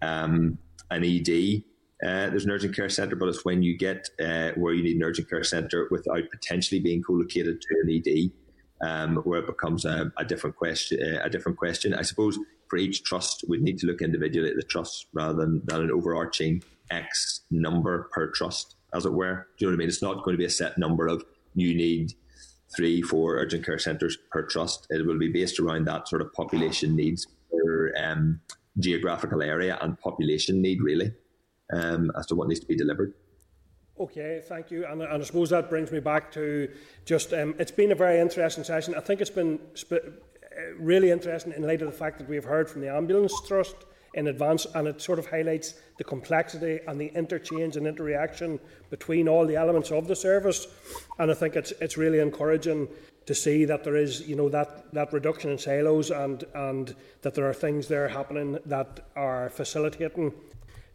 [0.02, 0.58] um,
[0.90, 1.62] an ED.
[2.04, 4.96] Uh, there's an urgent care centre, but it's when you get uh, where you need
[4.96, 8.30] an urgent care centre without potentially being co-located to an ED
[8.86, 11.00] um, where it becomes a, a different question.
[11.22, 12.38] A different question, I suppose.
[12.68, 15.90] For each trust, we need to look individually at the trust rather than, than an
[15.90, 19.46] overarching X number per trust, as it were.
[19.58, 19.88] Do you know what I mean?
[19.88, 22.14] It's not going to be a set number of you need
[22.76, 24.86] three, four urgent care centres per trust.
[24.90, 28.40] It will be based around that sort of population needs per um,
[28.78, 31.12] geographical area and population need, really,
[31.72, 33.14] um, as to what needs to be delivered.
[33.98, 34.84] Okay, thank you.
[34.86, 36.68] And, and I suppose that brings me back to
[37.04, 38.94] just um, it's been a very interesting session.
[38.96, 40.18] I think it's been sp-
[40.78, 43.76] really interesting in light of the fact that we've heard from the ambulance trust
[44.14, 48.58] in advance, and it sort of highlights the complexity and the interchange and interaction
[48.90, 50.66] between all the elements of the service.
[51.18, 52.88] And I think it's it's really encouraging
[53.26, 57.34] to see that there is you know that that reduction in silos and and that
[57.34, 60.32] there are things there happening that are facilitating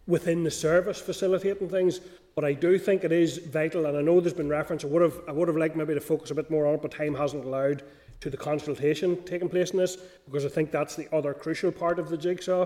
[0.06, 2.02] within the service facilitating things
[2.40, 4.86] but I do think it is vital, and I know there's been reference.
[4.86, 6.82] I would have, I would have liked maybe to focus a bit more on it,
[6.82, 7.84] but time hasn't allowed
[8.22, 12.00] to the consultation taking place in this because I think that's the other crucial part
[12.00, 12.66] of the jigsaw.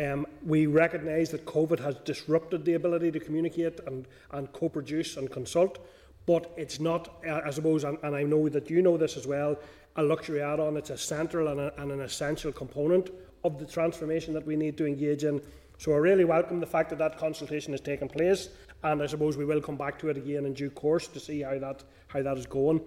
[0.00, 5.30] Um, we recognise that COVID has disrupted the ability to communicate and, and co-produce and
[5.30, 5.78] consult,
[6.26, 9.26] but it's not, uh, I suppose, and, and, I know that you know this as
[9.26, 9.58] well,
[9.96, 10.76] a luxury add-on.
[10.76, 13.10] It's a central and, a, and an essential component
[13.44, 15.42] of the transformation that we need to engage in.
[15.76, 18.48] So I really welcome the fact that that consultation has taken place
[18.82, 21.42] and I suppose we will come back to it again in due course to see
[21.42, 22.80] how that how that is going.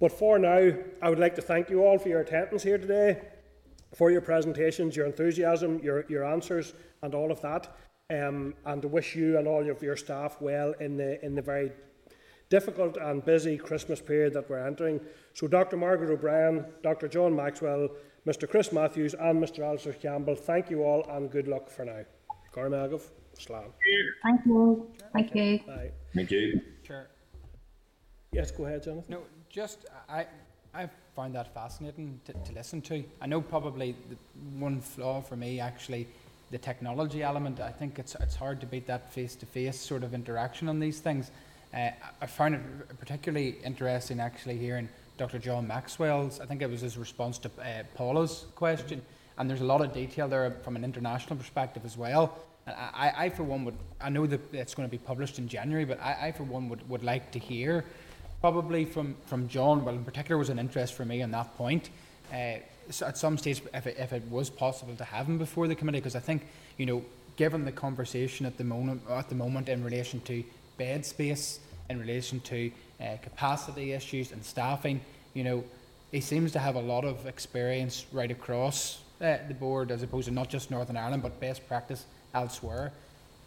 [0.00, 3.20] But for now, I would like to thank you all for your attendance here today.
[3.94, 7.76] For your presentations, your enthusiasm, your, your answers, and all of that.
[8.10, 11.42] Um, and to wish you and all of your staff well in the, in the
[11.42, 11.72] very
[12.48, 15.00] difficult and busy Christmas period that we're entering.
[15.34, 15.76] So, Dr.
[15.76, 17.08] Margaret O'Brien, Dr.
[17.08, 17.88] John Maxwell,
[18.26, 18.48] Mr.
[18.48, 19.64] Chris Matthews, and Mr.
[19.64, 22.02] Alistair Campbell, thank you all and good luck for now.
[22.54, 23.02] Garmagov,
[23.38, 23.72] Slam.
[24.22, 24.90] Thank you.
[25.12, 25.58] Thank you.
[25.66, 25.90] Bye.
[26.14, 26.60] Thank you.
[26.82, 27.06] Sure.
[28.32, 29.04] Yes, go ahead, Jonathan.
[29.08, 30.26] No, just I,
[30.74, 33.02] I found that fascinating to, to listen to.
[33.22, 34.16] I know probably the
[34.60, 36.06] one flaw for me actually,
[36.50, 37.58] the technology element.
[37.58, 41.30] I think it's it's hard to beat that face-to-face sort of interaction on these things.
[41.74, 41.88] Uh,
[42.20, 42.60] I found it
[43.00, 45.38] particularly interesting actually hearing Dr.
[45.38, 46.38] John Maxwell's.
[46.38, 49.00] I think it was his response to uh, Paula's question,
[49.38, 52.38] and there's a lot of detail there from an international perspective as well.
[52.66, 55.48] And I, I, for one, would I know that it's going to be published in
[55.48, 57.84] January, but I, I for one, would, would like to hear
[58.40, 61.90] probably from, from John, well, in particular, was an interest for me on that point.
[62.32, 62.56] Uh,
[62.90, 65.74] so at some stage, if it, if it was possible to have him before the
[65.74, 67.04] committee, because I think, you know,
[67.36, 70.44] given the conversation at the moment, at the moment in relation to
[70.78, 75.00] bed space, in relation to uh, capacity issues and staffing,
[75.34, 75.64] you know,
[76.12, 80.28] he seems to have a lot of experience right across uh, the board, as opposed
[80.28, 82.92] to not just Northern Ireland, but best practice elsewhere.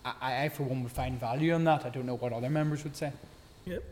[0.05, 1.85] I, I, for one, would find value in that.
[1.85, 3.11] I don't know what other members would say.
[3.65, 3.83] Yep.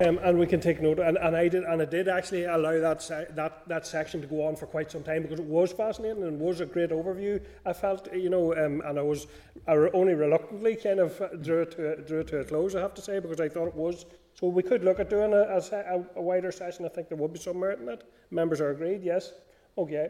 [0.00, 2.80] Um, and we can take note, and, and I did, and I did actually allow
[2.80, 5.70] that se- that that section to go on for quite some time because it was
[5.70, 7.40] fascinating and was a great overview.
[7.64, 9.28] I felt, you know, um, and I was
[9.68, 12.74] I only reluctantly kind of drew it to drew it to a close.
[12.74, 14.04] I have to say because I thought it was.
[14.34, 16.84] So we could look at doing a, a, a wider session.
[16.84, 18.02] I think there would be some merit in it.
[18.32, 19.00] Members are agreed.
[19.00, 19.32] Yes.
[19.78, 20.08] Okay.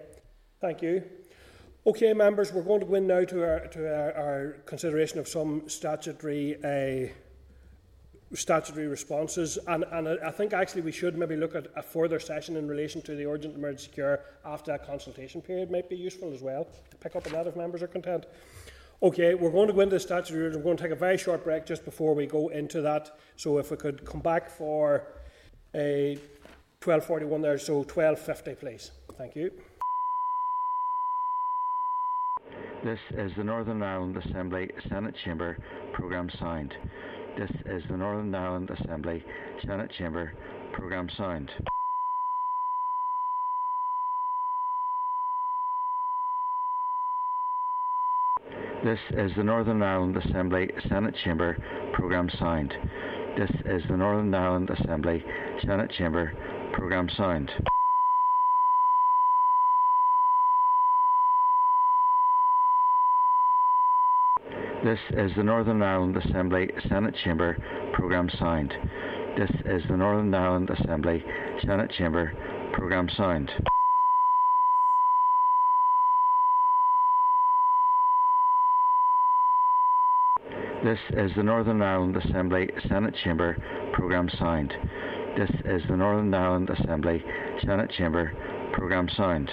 [0.63, 1.03] Thank you.
[1.87, 5.29] Okay, members, we're going to go in now to our to our, our consideration of
[5.29, 6.57] some statutory.
[6.65, 7.13] Uh,
[8.35, 9.59] statutory responses.
[9.67, 13.01] And, and I think actually we should maybe look at a further session in relation
[13.03, 16.97] to the urgent emergency care after that consultation period might be useful as well to
[16.97, 18.27] pick up on that if members are content.
[19.03, 20.49] Okay, we're going to go into the statutory.
[20.49, 23.19] We're going to take a very short break just before we go into that.
[23.37, 25.09] So if we could come back for
[25.75, 26.19] a
[26.81, 28.91] 12:41 there, so 12:50, please.
[29.19, 29.51] Thank you.
[32.85, 35.57] This is the Northern Ireland Assembly Senate Chamber
[35.93, 36.75] programme signed.
[37.37, 39.25] This is the Northern Ireland Assembly
[39.67, 40.33] Senate Chamber
[40.73, 41.51] Programme Sound.
[48.85, 51.57] This is the Northern Ireland Assembly Senate Chamber
[51.93, 52.73] Programme Sound.
[53.37, 55.25] This is the Northern Ireland Assembly
[55.67, 56.33] Senate Chamber
[56.73, 57.51] Programme Sound.
[64.85, 67.57] This is the Northern Ireland Assembly Senate Chamber
[67.95, 68.75] Programme Sound.
[69.35, 71.25] This is the Northern Ireland Assembly
[71.65, 72.35] Senate Chamber
[72.75, 73.51] Programme Sound.
[80.85, 83.57] This is the Northern Ireland Assembly Senate Chamber
[83.95, 84.75] Programme Sound.
[85.39, 87.25] This is the Northern Ireland Assembly
[87.65, 88.35] Senate Chamber
[88.75, 89.51] Programme Sound.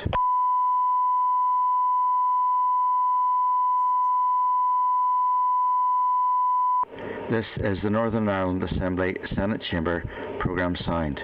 [7.31, 10.03] This is the Northern Ireland Assembly Senate Chamber
[10.41, 11.17] Programme Sound.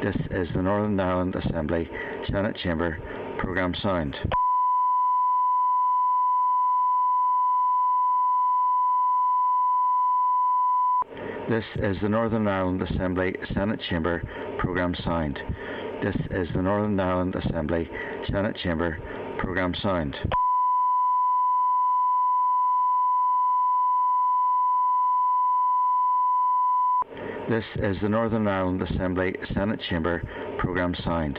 [0.00, 1.90] This is the Northern Ireland Assembly
[2.30, 2.96] Senate Chamber
[3.40, 4.14] Programme Sound.
[11.48, 14.22] This is the Northern Ireland Assembly Senate Chamber
[14.60, 15.36] Programme Sound.
[16.00, 17.90] This is the Northern Ireland Assembly
[18.30, 19.00] Senate Chamber
[19.40, 20.14] Programme Sound.
[27.50, 30.22] This is the Northern Ireland Assembly Senate Chamber
[30.60, 31.36] Programme Sound.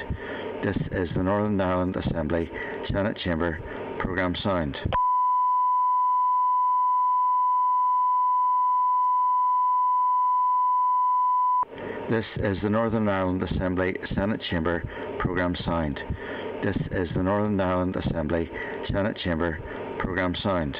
[0.62, 2.52] This is the Northern Ireland Assembly
[2.92, 3.58] Senate Chamber
[3.98, 4.76] Programme Sound.
[12.10, 14.84] This is the Northern Ireland Assembly Senate Chamber
[15.20, 15.98] Programme Sound.
[16.62, 18.52] This is the Northern Ireland Assembly
[18.92, 19.60] Senate Chamber
[19.98, 20.76] Programme Sound.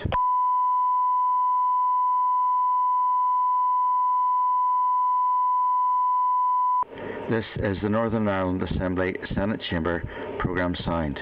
[7.32, 10.04] This is the Northern Ireland Assembly Senate Chamber
[10.40, 11.18] Programme Sound.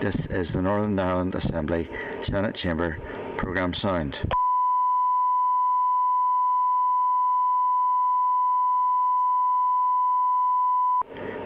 [0.00, 1.88] This is the Northern Ireland Assembly
[2.30, 2.96] Senate Chamber
[3.36, 4.14] Programme Sound.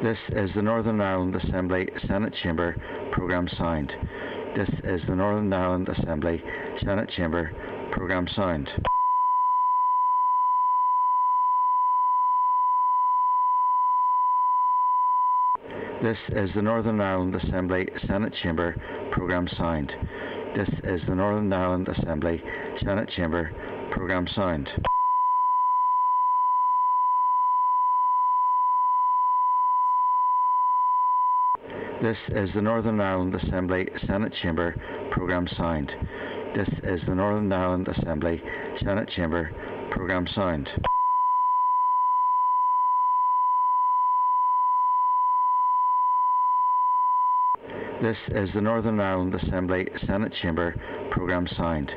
[0.02, 2.76] This is the Northern Ireland Assembly Senate Chamber
[3.10, 3.90] Programme Sound.
[4.54, 6.42] This is the Northern Ireland Assembly
[6.84, 7.52] Senate Chamber
[7.90, 8.68] Programme Sound.
[16.04, 18.76] This is the Northern Ireland Assembly Senate Chamber
[19.10, 19.90] programme sound.
[20.54, 22.42] This is the Northern Ireland Assembly
[22.84, 23.50] Senate Chamber
[23.90, 24.68] programme sound.
[32.02, 34.74] This is the Northern Ireland Assembly Senate Chamber
[35.10, 35.90] programme sound.
[36.54, 38.42] This is the Northern Ireland Assembly
[38.82, 39.50] Senate Chamber
[39.90, 40.68] programme sound.
[48.04, 50.74] This is the Northern Ireland Assembly Senate Chamber
[51.10, 51.90] programme sound.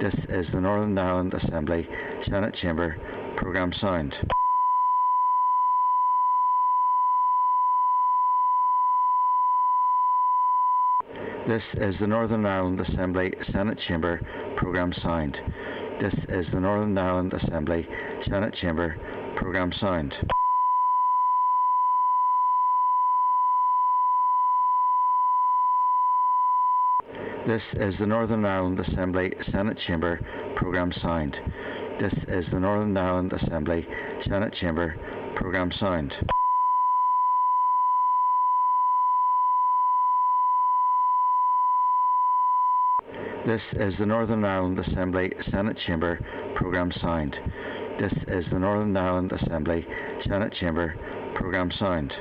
[0.00, 1.88] This is the Northern Ireland Assembly
[2.28, 2.94] Senate Chamber
[3.36, 4.14] programme sound.
[11.48, 14.20] This is the Northern Ireland Assembly Senate Chamber
[14.56, 15.36] programme sound.
[16.00, 17.88] This is the Northern Ireland Assembly
[18.28, 18.94] Senate Chamber
[19.34, 20.14] programme sound.
[27.50, 30.20] This is the Northern Ireland Assembly Senate Chamber
[30.54, 31.36] programme sound.
[32.00, 33.84] This is the Northern Ireland Assembly
[34.28, 34.94] Senate Chamber
[35.34, 36.14] programme sound.
[43.44, 46.20] This is the Northern Ireland Assembly Senate Chamber
[46.54, 47.34] programme sound.
[47.98, 49.84] This is the Northern Ireland Assembly
[50.24, 50.94] Senate Chamber
[51.34, 52.12] programme sound.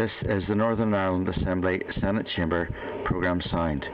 [0.00, 2.70] This is the Northern Ireland Assembly Senate Chamber
[3.04, 3.84] programme sound.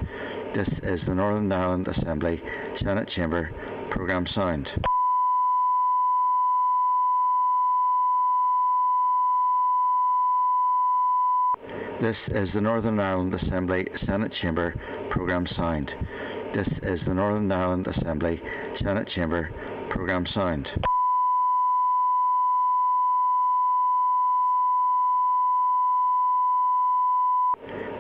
[0.54, 2.40] This is the Northern Ireland Assembly
[2.80, 3.50] Senate Chamber
[3.90, 4.68] programme sound.
[12.00, 14.76] This is the Northern Ireland Assembly Senate Chamber
[15.10, 15.90] programme sound.
[16.54, 18.40] This is the Northern Ireland Assembly
[18.80, 19.50] Senate Chamber
[19.90, 20.68] programme sound.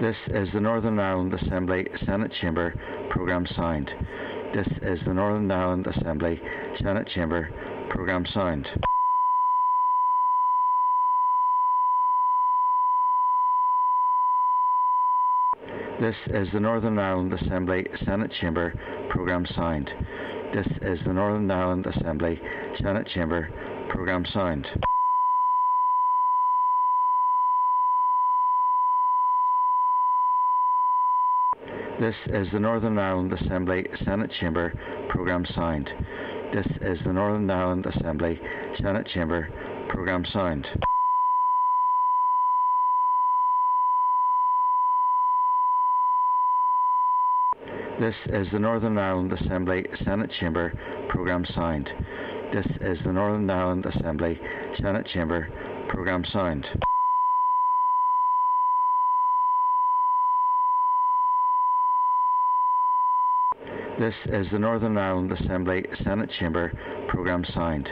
[0.00, 2.74] This is the Northern Ireland Assembly Senate Chamber
[3.08, 3.90] programme sound.
[4.54, 6.38] This is the Northern Ireland Assembly
[6.82, 7.48] Senate Chamber
[7.88, 8.68] programme sound.
[15.98, 18.74] This is the Northern Ireland Assembly Senate Chamber
[19.08, 19.88] programme sound.
[20.54, 22.38] This is the Northern Ireland Assembly
[22.82, 23.48] Senate Chamber
[23.88, 24.66] programme sound.
[32.06, 34.72] This is the Northern Ireland Assembly Senate Chamber
[35.08, 35.90] programme sound.
[36.54, 38.38] This is the Northern Ireland Assembly
[38.80, 39.48] Senate Chamber
[39.88, 40.68] programme sound.
[47.98, 50.72] This is the Northern Ireland Assembly Senate Chamber
[51.08, 51.88] programme sound.
[52.54, 54.38] This is the Northern Ireland Assembly
[54.80, 55.48] Senate Chamber
[55.88, 56.68] programme sound.
[64.06, 66.70] This is the Northern Ireland Assembly Senate Chamber
[67.08, 67.88] programme sound.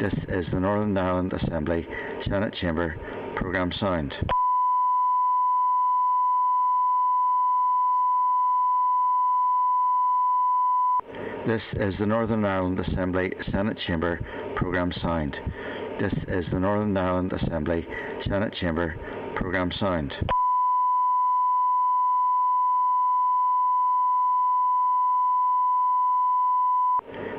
[0.00, 1.86] This is the Northern Ireland Assembly
[2.28, 2.96] Senate Chamber
[3.36, 4.12] programme sound.
[11.46, 14.18] This is the Northern Ireland Assembly Senate Chamber
[14.56, 15.36] programme sound.
[16.00, 17.86] This is the Northern Ireland Assembly
[18.26, 18.96] Senate Chamber
[19.36, 20.12] programme sound.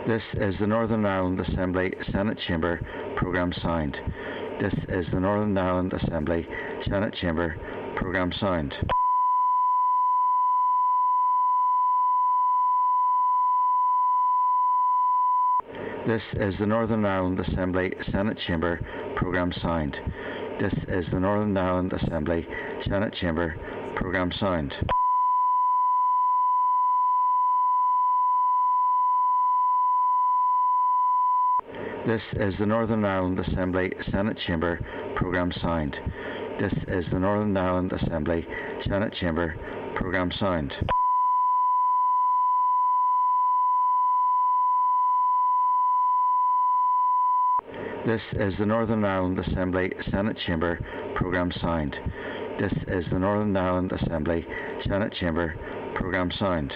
[0.08, 2.80] This is the Northern Ireland Assembly Senate Chamber
[3.16, 3.98] programme sound.
[4.62, 6.48] This is the Northern Ireland Assembly
[6.88, 7.56] Senate Chamber
[7.96, 8.76] programme sound.
[16.06, 18.80] This is the Northern Ireland Assembly Senate Chamber
[19.16, 19.98] programme sound.
[20.62, 22.46] This is the Northern Ireland Assembly
[22.88, 23.56] Senate Chamber
[23.96, 24.72] programme sound.
[32.06, 34.80] This is the Northern Ireland Assembly Senate Chamber
[35.16, 35.98] programme sound.
[36.62, 38.46] This is the Northern Ireland Assembly
[38.88, 39.56] Senate Chamber
[39.96, 40.72] programme sound.
[48.06, 50.80] This is the Northern Ireland Assembly Senate Chamber
[51.16, 51.96] programme sound.
[52.60, 54.46] This is the Northern Ireland Assembly
[54.88, 55.56] Senate Chamber
[55.96, 56.72] programme sound.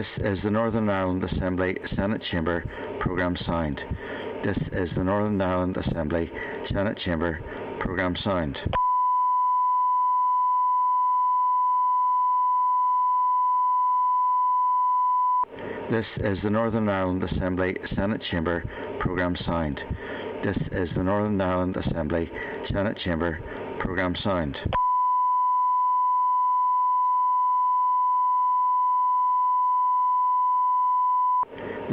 [0.00, 2.64] This is the Northern Ireland Assembly Senate Chamber
[3.00, 3.78] Programme Sound.
[4.42, 6.30] This is the Northern Ireland Assembly
[6.72, 7.38] Senate Chamber
[7.80, 8.56] Programme Sound.
[15.90, 18.64] This is the Northern Ireland Assembly Senate Chamber
[19.00, 19.82] Programme Sound.
[20.42, 22.30] This is the Northern Ireland Assembly
[22.72, 23.38] Senate Chamber
[23.80, 24.56] Programme Sound.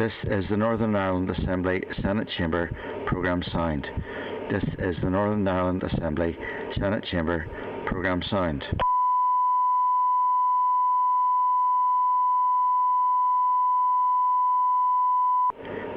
[0.07, 2.71] This is the Northern Ireland Assembly Senate Chamber
[3.07, 3.85] Programme Sound.
[4.49, 6.37] This is the Northern Ireland Assembly
[6.79, 7.45] Senate Chamber
[7.87, 8.63] Programme Sound.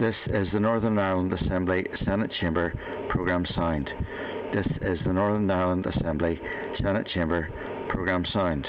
[0.00, 2.74] This is the Northern Ireland Assembly Senate Chamber
[3.10, 3.90] Programme Sound.
[4.52, 6.40] This is the Northern Ireland Assembly
[6.82, 7.48] Senate Chamber
[7.88, 8.66] Programme Sound.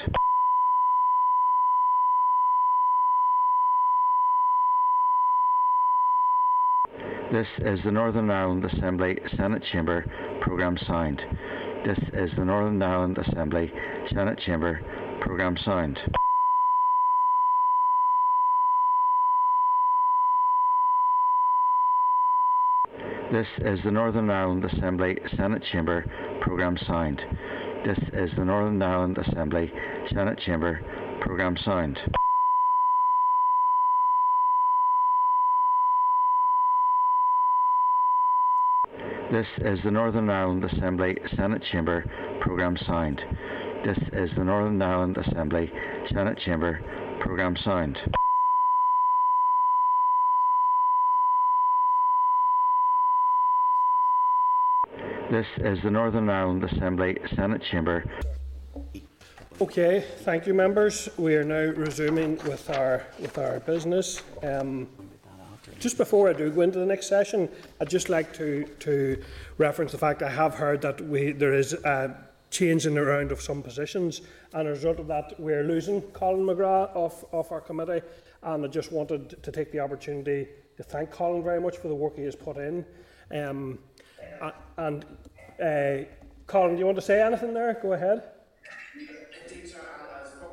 [7.32, 10.04] This is the Northern Ireland Assembly Senate Chamber
[10.42, 11.22] Programme Sound.
[11.82, 13.72] This is the Northern Ireland Assembly
[14.12, 14.82] Senate Chamber
[15.22, 15.98] Programme Sound.
[23.32, 26.04] This is the Northern Ireland Assembly Senate Chamber
[26.42, 27.22] Programme Sound.
[27.86, 29.72] This is the Northern Ireland Assembly
[30.12, 30.82] Senate Chamber
[31.22, 31.98] Programme Sound.
[39.32, 42.04] This is the Northern Ireland Assembly Senate Chamber
[42.42, 43.18] Programme Sound.
[43.82, 45.72] This is the Northern Ireland Assembly
[46.12, 46.82] Senate Chamber
[47.18, 47.96] Programme Sound.
[55.30, 58.04] This is the Northern Ireland Assembly Senate Chamber.
[59.62, 61.08] Okay, thank you, members.
[61.16, 64.22] We are now resuming with our with our business.
[64.42, 64.88] Um,
[65.82, 67.48] just before I do go into the next session,
[67.80, 69.22] I'd just like to to
[69.58, 72.16] reference the fact I have heard that we there is a
[72.50, 74.20] change in the round of some positions,
[74.52, 78.00] and as a result of that, we're losing Colin McGrath off off our committee.
[78.44, 81.94] And I just wanted to take the opportunity to thank Colin very much for the
[81.94, 82.84] work he has put in.
[83.30, 83.78] Um,
[84.76, 85.04] and
[85.62, 86.04] uh,
[86.46, 87.78] Colin, do you want to say anything there?
[87.80, 88.22] Go ahead.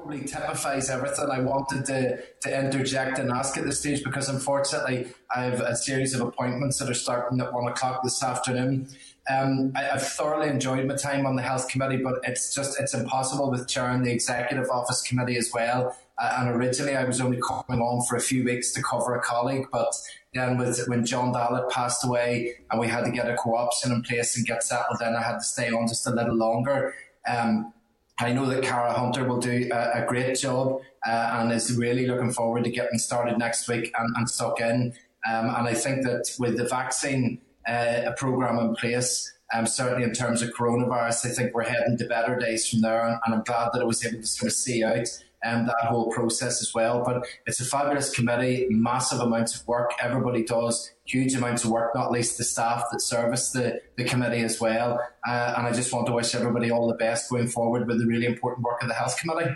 [0.10, 5.14] Probably typifies everything I wanted to, to interject and ask at this stage because unfortunately
[5.36, 8.88] I have a series of appointments that are starting at one o'clock this afternoon.
[9.30, 12.96] Um, I, have thoroughly enjoyed my time on the health committee, but it's just it's
[12.96, 15.96] impossible with chairing the executive office committee as well.
[16.18, 19.22] Uh, and originally I was only coming on for a few weeks to cover a
[19.22, 19.94] colleague, but
[20.34, 24.02] then with when John Dallat passed away and we had to get a co-option in
[24.02, 26.96] place and get settled then I had to stay on just a little longer.
[27.28, 27.74] Um,
[28.20, 32.06] I know that Cara Hunter will do a, a great job uh, and is really
[32.06, 34.94] looking forward to getting started next week and, and stuck in.
[35.30, 40.14] Um, and I think that with the vaccine uh, program in place, um, certainly in
[40.14, 43.06] terms of coronavirus, I think we're heading to better days from there.
[43.06, 45.08] And, and I'm glad that I was able to sort of see out
[45.46, 47.04] um, that whole process as well.
[47.06, 49.94] But it's a fabulous committee, massive amounts of work.
[50.02, 54.42] Everybody does huge amounts of work, not least the staff that service the, the committee
[54.42, 55.00] as well.
[55.28, 58.06] Uh, and I just want to wish everybody all the best going forward with the
[58.06, 59.56] really important work of the Health Committee.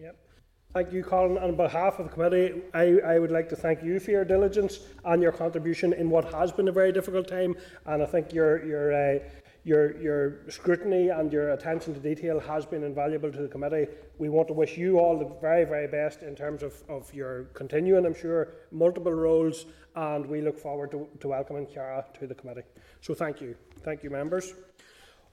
[0.00, 0.16] Yep.
[0.72, 1.38] Thank you, Colin.
[1.38, 4.80] On behalf of the committee, I, I would like to thank you for your diligence
[5.04, 7.54] and your contribution in what has been a very difficult time.
[7.86, 9.18] And I think your, your uh,
[9.64, 13.86] your, your scrutiny and your attention to detail has been invaluable to the committee.
[14.18, 17.44] We want to wish you all the very, very best in terms of, of your
[17.54, 19.64] continuing, I'm sure, multiple roles,
[19.96, 22.64] and we look forward to, to welcoming Cara to the committee.
[23.00, 23.56] So thank you.
[23.80, 24.52] Thank you, members.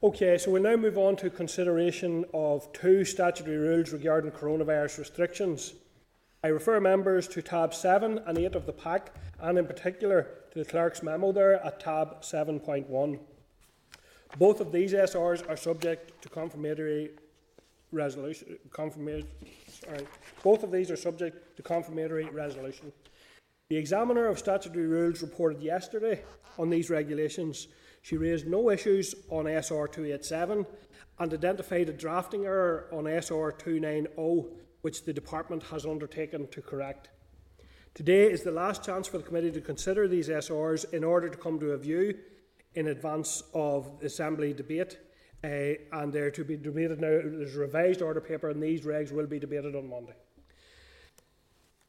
[0.01, 5.73] Okay, so we'll now move on to consideration of two statutory rules regarding coronavirus restrictions.
[6.43, 10.59] I refer members to tab 7 and 8 of the pack, and in particular to
[10.59, 13.19] the clerk's memo there at tab 7.1.
[14.37, 17.11] Both of these SRs are subject to confirmatory
[17.91, 18.57] resolution.
[19.67, 20.07] Sorry.
[20.43, 22.91] Both of these are subject to confirmatory resolution.
[23.69, 26.23] The examiner of statutory rules reported yesterday
[26.57, 27.67] on these regulations.
[28.01, 30.65] She raised no issues on SR 287
[31.19, 34.49] and identified a drafting error on SR 290,
[34.81, 37.09] which the department has undertaken to correct.
[37.93, 41.37] Today is the last chance for the committee to consider these SRs in order to
[41.37, 42.17] come to a view
[42.75, 44.97] in advance of the Assembly debate.
[45.43, 47.07] Uh, and they're to be debated now.
[47.07, 50.13] There's a revised order paper, and these regs will be debated on Monday.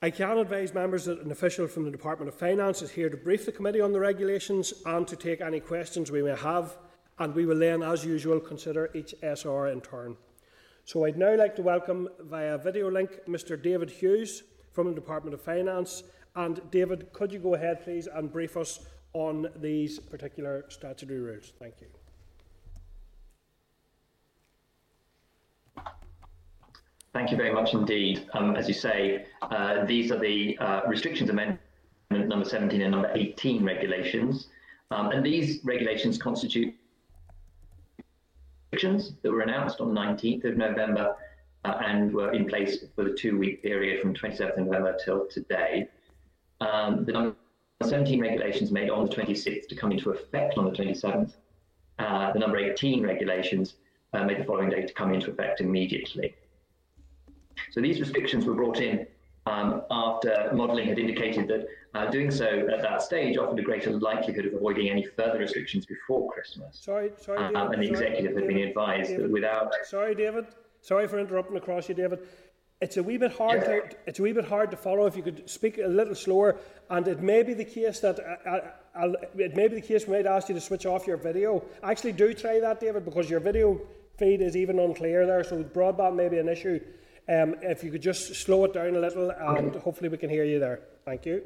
[0.01, 3.17] I can advise members that an official from the Department of Finance is here to
[3.17, 6.77] brief the committee on the regulations and to take any questions we may have,
[7.19, 10.17] and we will then, as usual, consider each SR in turn.
[10.85, 15.35] So I'd now like to welcome via video link Mr David Hughes from the Department
[15.35, 16.03] of Finance.
[16.35, 18.81] And David, could you go ahead, please, and brief us
[19.15, 21.53] on these particular statutory rules.
[21.59, 21.87] Thank you.
[27.13, 28.27] Thank you very much indeed.
[28.33, 31.61] Um, as you say, uh, these are the uh, restrictions amendment
[32.11, 34.49] number 17 and number 18 regulations.
[34.91, 36.75] Um, and these regulations constitute
[38.73, 41.17] restrictions that were announced on the 19th of November
[41.65, 45.27] uh, and were in place for the two week period from 27th of November till
[45.27, 45.89] today.
[46.61, 47.37] Um, the number
[47.83, 51.33] 17 regulations made on the 26th to come into effect on the 27th.
[51.99, 53.75] Uh, the number 18 regulations
[54.13, 56.35] uh, made the following day to come into effect immediately.
[57.71, 59.07] So these restrictions were brought in
[59.47, 63.91] um, after modelling had indicated that uh, doing so at that stage offered a greater
[63.93, 66.79] likelihood of avoiding any further restrictions before Christmas.
[66.81, 69.73] Sorry, sorry, um, and the sorry, executive had been advised David, that without.
[69.85, 70.47] Sorry, David.
[70.81, 72.21] Sorry for interrupting across you, David.
[72.83, 73.65] It's a wee bit hard.
[73.65, 75.07] To, it's a wee bit hard to follow.
[75.07, 76.57] If you could speak a little slower,
[76.91, 78.59] and it may be the case that uh,
[78.99, 81.65] uh, it may be the case we might ask you to switch off your video.
[81.85, 83.81] Actually, do try that, David, because your video
[84.19, 85.45] feed is even unclear there.
[85.45, 86.81] So broadband may be an issue.
[87.29, 90.45] Um, if you could just slow it down a little, and hopefully we can hear
[90.45, 90.81] you there.
[91.05, 91.41] Thank you.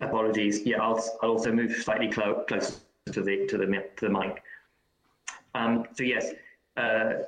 [0.00, 0.66] Apologies.
[0.66, 2.74] Yeah, I'll, I'll also move slightly clo- closer
[3.12, 3.66] to the to the
[3.98, 4.42] to the mic.
[5.54, 6.32] Um, so yes,
[6.76, 7.22] uh,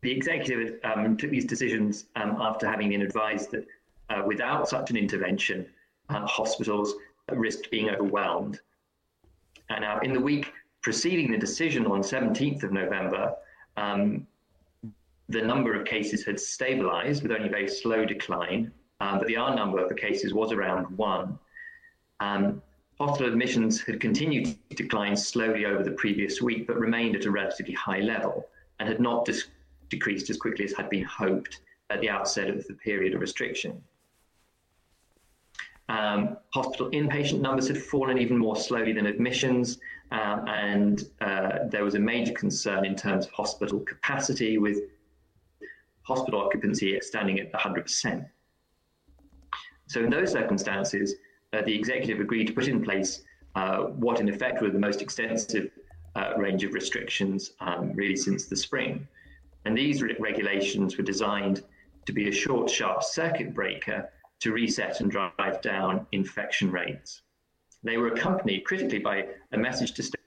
[0.00, 3.66] the executive um, took these decisions um, after having been advised that
[4.10, 5.66] uh, without such an intervention,
[6.08, 6.94] uh, hospitals
[7.32, 8.60] risked being overwhelmed.
[9.70, 10.52] And now, in the week
[10.82, 13.34] preceding the decision on 17th of November,
[13.76, 14.26] um,
[15.28, 19.36] the number of cases had stabilized with only a very slow decline, um, but the
[19.36, 21.38] R number of the cases was around one.
[22.20, 22.62] Um,
[22.98, 27.30] hospital admissions had continued to decline slowly over the previous week, but remained at a
[27.30, 28.48] relatively high level
[28.80, 29.48] and had not dis-
[29.88, 31.60] decreased as quickly as had been hoped
[31.90, 33.82] at the outset of the period of restriction.
[35.88, 39.78] Um, hospital inpatient numbers had fallen even more slowly than admissions,
[40.10, 44.78] um, and uh, there was a major concern in terms of hospital capacity, with
[46.02, 48.26] hospital occupancy standing at 100%.
[49.86, 51.14] So, in those circumstances,
[51.54, 53.22] uh, the executive agreed to put in place
[53.54, 55.70] uh, what, in effect, were the most extensive
[56.14, 59.06] uh, range of restrictions um, really since the spring.
[59.64, 61.62] And these re- regulations were designed
[62.06, 64.08] to be a short, sharp circuit breaker
[64.40, 67.22] to reset and drive down infection rates.
[67.82, 70.18] They were accompanied critically by a message to stay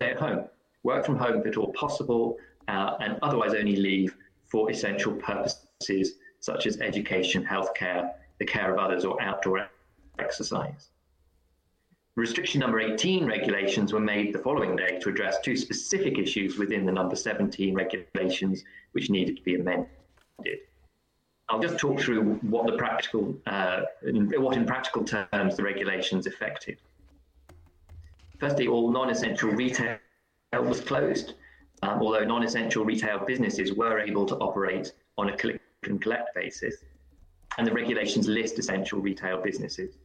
[0.00, 0.46] at home,
[0.82, 6.14] work from home if at all possible, uh, and otherwise only leave for essential purposes
[6.40, 9.68] such as education, healthcare, the care of others, or outdoor
[10.18, 10.90] exercise.
[12.18, 16.84] Restriction number 18 regulations were made the following day to address two specific issues within
[16.84, 19.86] the number 17 regulations which needed to be amended.
[21.48, 26.78] I'll just talk through what the practical, uh, what in practical terms the regulations affected.
[28.40, 29.98] Firstly, all non-essential retail
[30.52, 31.34] was closed,
[31.82, 36.78] um, although non-essential retail businesses were able to operate on a click and collect basis,
[37.58, 39.98] and the regulations list essential retail businesses.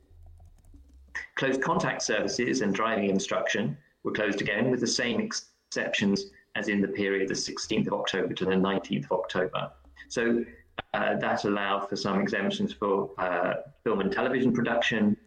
[1.35, 6.25] Closed contact services and driving instruction were closed again with the same exceptions
[6.56, 9.72] as in the period the 16th of October to the 19th of October.
[10.09, 10.45] So
[10.93, 15.17] uh, that allowed for some exemptions for uh, film and television production,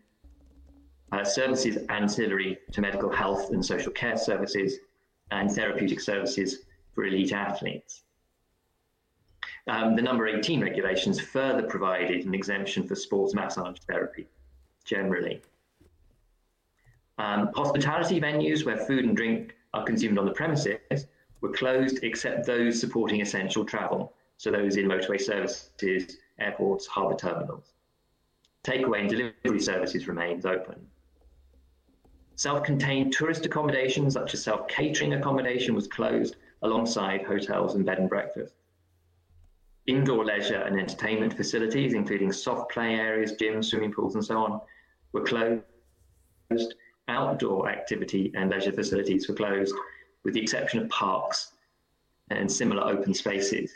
[1.12, 4.78] uh, services ancillary to medical health and social care services,
[5.31, 8.02] and therapeutic services for elite athletes.
[9.68, 14.28] Um, the number 18 regulations further provided an exemption for sports massage therapy
[14.84, 15.42] generally.
[17.18, 21.06] Um, hospitality venues where food and drink are consumed on the premises
[21.40, 27.72] were closed except those supporting essential travel, so those in motorway services, airports, harbour terminals.
[28.64, 30.86] Takeaway and delivery services remains open.
[32.34, 38.54] Self-contained tourist accommodation, such as self-catering accommodation, was closed alongside hotels and bed and breakfast.
[39.86, 44.60] Indoor leisure and entertainment facilities, including soft play areas, gyms, swimming pools, and so on,
[45.12, 45.62] were closed.
[47.08, 49.74] Outdoor activity and leisure facilities were closed,
[50.24, 51.52] with the exception of parks
[52.30, 53.72] and similar open spaces.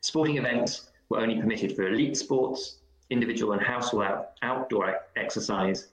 [0.00, 2.78] Sporting events were only permitted for elite sports,
[3.10, 5.88] individual and household outdoor exercise,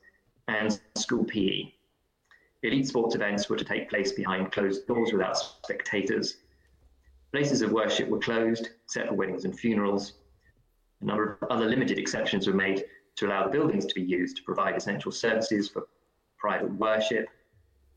[0.47, 1.71] and school PE.
[2.63, 6.37] Elite sports events were to take place behind closed doors without spectators.
[7.33, 10.13] Places of worship were closed, except for weddings and funerals.
[11.01, 12.85] A number of other limited exceptions were made
[13.17, 15.87] to allow the buildings to be used to provide essential services for
[16.43, 17.25] private worship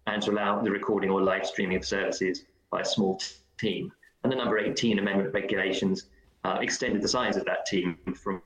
[0.06, 3.20] and to allow the recording or live streaming of services by a small
[3.58, 3.92] team.
[4.22, 6.04] And the number 18 amendment regulations
[6.44, 8.40] uh, extended the size of that team from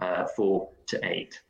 [0.00, 1.42] uh, four to eight.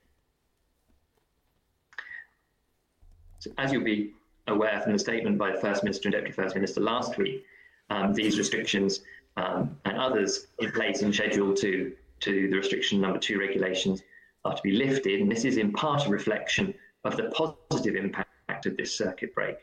[3.38, 4.12] So as you'll be
[4.48, 7.44] aware from the statement by the First Minister and Deputy First Minister last week,
[7.90, 9.02] um, these restrictions
[9.36, 14.02] um, and others in place in Schedule 2 to the restriction number 2 regulations
[14.44, 15.20] are to be lifted.
[15.20, 16.74] And this is in part a reflection
[17.04, 17.30] of the
[17.70, 19.56] positive impact of this circuit break.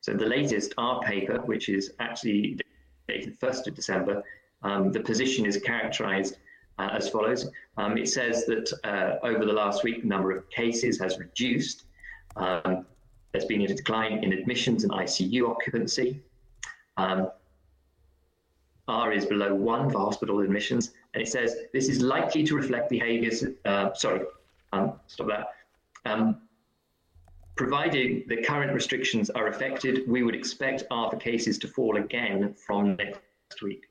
[0.00, 2.58] So the latest R paper, which is actually
[3.08, 4.22] dated 1st of December,
[4.62, 6.38] um, the position is characterized
[6.78, 7.50] uh, as follows.
[7.76, 11.84] Um, it says that uh, over the last week, the number of cases has reduced.
[12.36, 12.86] Um,
[13.32, 16.20] there's been a decline in admissions and ICU occupancy.
[16.96, 17.30] Um,
[18.88, 22.90] R is below one for hospital admissions, and it says this is likely to reflect
[22.90, 23.44] behaviours.
[23.64, 24.22] Uh, sorry,
[24.72, 25.46] um, stop that.
[27.54, 32.96] Provided the current restrictions are affected, we would expect for cases to fall again from
[32.96, 33.84] next week.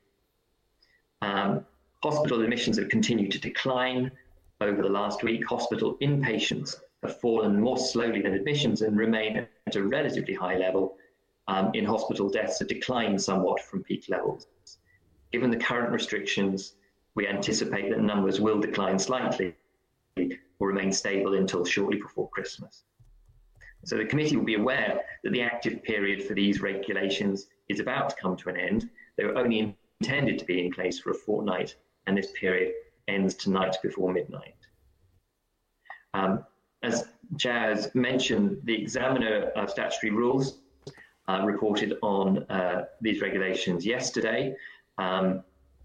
[1.20, 1.64] Um,
[2.02, 4.10] hospital admissions have continued to decline
[4.60, 5.46] over the last week.
[5.46, 10.96] Hospital inpatients have fallen more slowly than admissions and remain at a relatively high level.
[11.46, 14.48] Um, in hospital deaths have declined somewhat from peak levels.
[15.30, 16.74] Given the current restrictions,
[17.14, 19.54] we anticipate that numbers will decline slightly
[20.58, 22.84] or remain stable until shortly before Christmas.
[23.84, 28.10] So the committee will be aware that the active period for these regulations is about
[28.10, 28.88] to come to an end.
[29.16, 31.74] They were only intended to be in place for a fortnight,
[32.06, 32.72] and this period
[33.08, 34.54] ends tonight before midnight.
[36.14, 36.44] Um,
[36.82, 40.58] as Jazz mentioned, the examiner of statutory rules
[41.28, 44.54] uh, reported on uh, these regulations yesterday
[44.98, 45.42] um,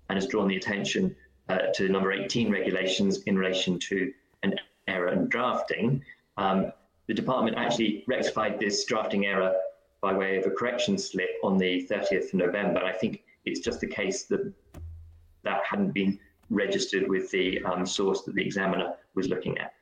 [0.09, 1.15] and has drawn the attention
[1.49, 4.11] uh, to number 18 regulations in relation to
[4.43, 4.55] an
[4.87, 6.03] error in drafting.
[6.37, 6.71] Um,
[7.07, 9.53] the department actually rectified this drafting error
[10.01, 12.83] by way of a correction slip on the 30th of November.
[12.83, 14.53] I think it's just the case that
[15.43, 16.19] that hadn't been
[16.49, 19.73] registered with the um, source that the examiner was looking at.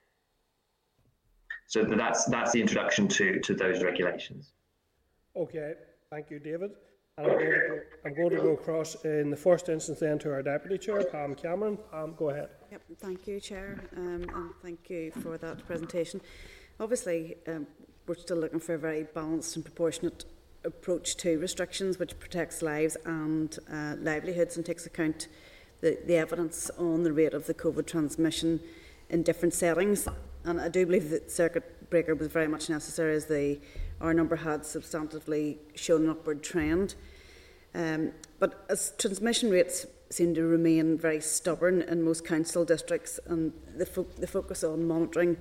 [1.68, 4.52] So that's that's the introduction to to those regulations.
[5.36, 5.74] Okay,
[6.12, 6.72] thank you, David.
[7.18, 10.32] And I'm going, go, I'm going, to go, across in the first instance then to
[10.34, 11.78] our Deputy Chair, Pam Cameron.
[11.90, 12.50] Pam, go ahead.
[12.72, 16.20] Yep, thank you, Chair, um, and thank you for that presentation.
[16.78, 17.66] Obviously, um,
[18.06, 20.26] we're still looking for a very balanced and proportionate
[20.66, 25.30] approach to restrictions which protects lives and uh, livelihoods and takes account
[25.80, 28.60] the, the evidence on the rate of the COVID transmission
[29.10, 30.06] in different settings.
[30.44, 33.60] And I do believe that circuit breaker was very much necessary as the
[34.02, 36.96] our number had substantively shown an upward trend.
[37.74, 43.54] Um, but as transmission rates seem to remain very stubborn in most council districts and
[43.78, 45.38] the, fo the focus on monitoring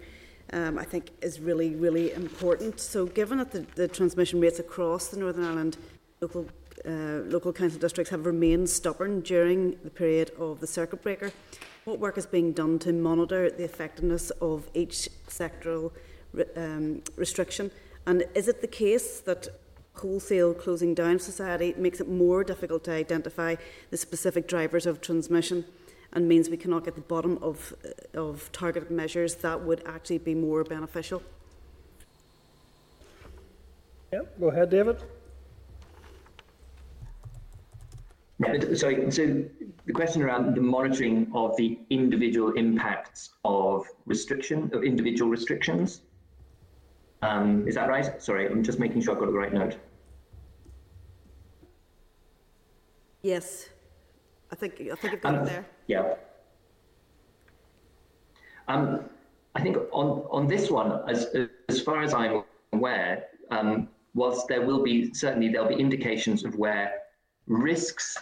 [0.52, 2.80] um, I think, is really, really important.
[2.80, 5.76] So, given that the, the transmission rates across the Northern Ireland
[6.20, 6.46] local
[6.86, 11.32] uh, local council districts have remained stubborn during the period of the circuit breaker,
[11.84, 15.92] what work is being done to monitor the effectiveness of each sectoral
[16.56, 17.70] um, restriction?
[18.06, 19.48] And is it the case that
[19.94, 23.54] wholesale closing down society makes it more difficult to identify
[23.90, 25.64] the specific drivers of transmission
[26.14, 30.18] and means we cannot get the bottom of, uh, of targeted measures that would actually
[30.18, 31.22] be more beneficial?
[34.12, 35.02] Yeah, go ahead, David.
[38.74, 39.44] Sorry, so
[39.86, 46.02] the question around the monitoring of the individual impacts of restriction, of individual restrictions.
[47.22, 48.20] Um, is that right?
[48.22, 49.76] Sorry, I'm just making sure I've got the right note.
[53.22, 53.70] Yes,
[54.54, 55.66] I think I think you've got um, it there.
[55.88, 56.14] Yeah.
[58.68, 59.00] Um,
[59.56, 61.26] I think on on this one, as
[61.68, 66.54] as far as I'm aware, um, whilst there will be certainly there'll be indications of
[66.56, 66.92] where
[67.48, 68.16] risks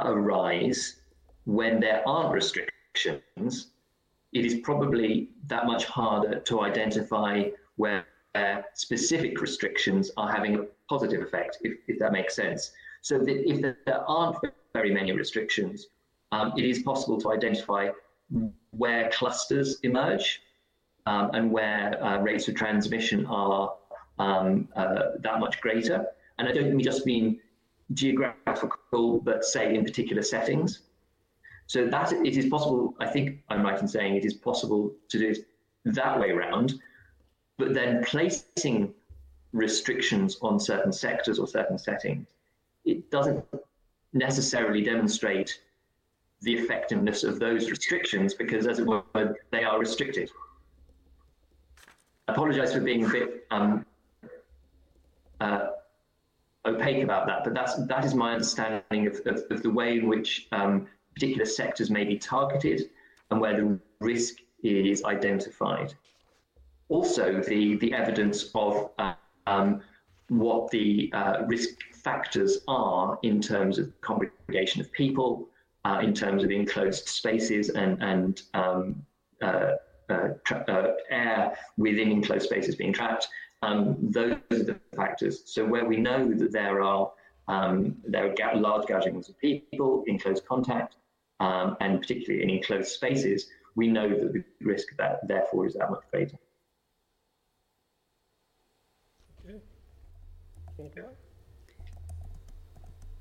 [0.00, 1.00] arise
[1.44, 3.68] when there aren't restrictions,
[4.34, 7.44] it is probably that much harder to identify
[7.76, 8.04] where
[8.74, 12.72] specific restrictions are having a positive effect, if, if that makes sense.
[13.00, 14.36] So that if there aren't
[14.74, 15.88] very many restrictions,
[16.32, 17.90] um, it is possible to identify
[18.70, 20.40] where clusters emerge
[21.06, 23.74] um, and where uh, rates of transmission are
[24.18, 26.06] um, uh, that much greater.
[26.38, 27.40] And I don't just mean
[27.92, 30.80] geographical, but say in particular settings.
[31.66, 35.18] So that it is possible, I think I'm right in saying it is possible to
[35.18, 35.38] do it
[35.84, 36.74] that way around,
[37.58, 38.92] but then placing
[39.52, 42.26] restrictions on certain sectors or certain settings,
[42.84, 43.44] it doesn't
[44.12, 45.60] necessarily demonstrate
[46.42, 49.02] the effectiveness of those restrictions because, as it were,
[49.50, 50.30] they are restricted.
[52.28, 53.86] I apologize for being a bit um,
[55.40, 55.68] uh,
[56.66, 60.08] opaque about that, but that's that is my understanding of, of, of the way in
[60.08, 62.90] which um, particular sectors may be targeted
[63.30, 65.94] and where the risk is identified.
[66.88, 69.14] Also, the the evidence of uh,
[69.46, 69.80] um,
[70.28, 75.48] what the uh, risk factors are in terms of congregation of people,
[75.84, 79.02] uh, in terms of enclosed spaces and, and um,
[79.42, 79.72] uh,
[80.10, 80.28] uh,
[80.68, 83.28] uh, air within enclosed spaces being trapped.
[83.62, 85.42] Um, those are the factors.
[85.46, 87.10] So where we know that there are
[87.48, 90.96] um, there are ga- large gatherings of people in close contact,
[91.40, 95.74] um, and particularly in enclosed spaces, we know that the risk of that therefore is
[95.74, 96.36] that much greater.
[100.78, 101.02] Okay.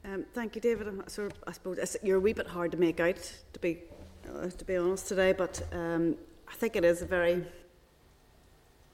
[0.03, 0.87] Um, thank you, David.
[0.87, 3.79] I'm sort of, I suppose you're a wee bit hard to make out, to be
[4.27, 6.15] uh, to be honest today, but um,
[6.47, 7.45] I think it is a very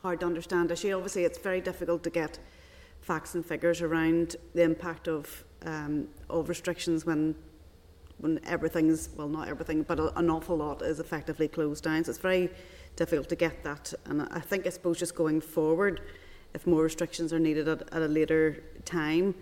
[0.02, 0.94] hard to understand issue.
[0.94, 2.40] Obviously, it's very difficult to get
[3.02, 7.36] facts and figures around the impact of um, of restrictions when
[8.18, 12.04] when everything's well, not everything, but a, an awful lot is effectively closed down.
[12.04, 12.50] So it's very
[12.98, 16.02] difficult to get that, and I think I suppose just going forward,
[16.54, 19.36] if more restrictions are needed at, at a later time.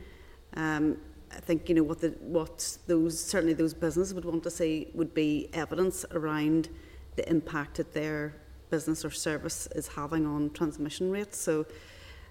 [0.55, 0.97] Um,
[1.35, 4.87] I think you know what the what those certainly those businesses would want to see
[4.93, 6.69] would be evidence around
[7.15, 8.33] the impact that their
[8.69, 11.37] business or service is having on transmission rates.
[11.37, 11.65] So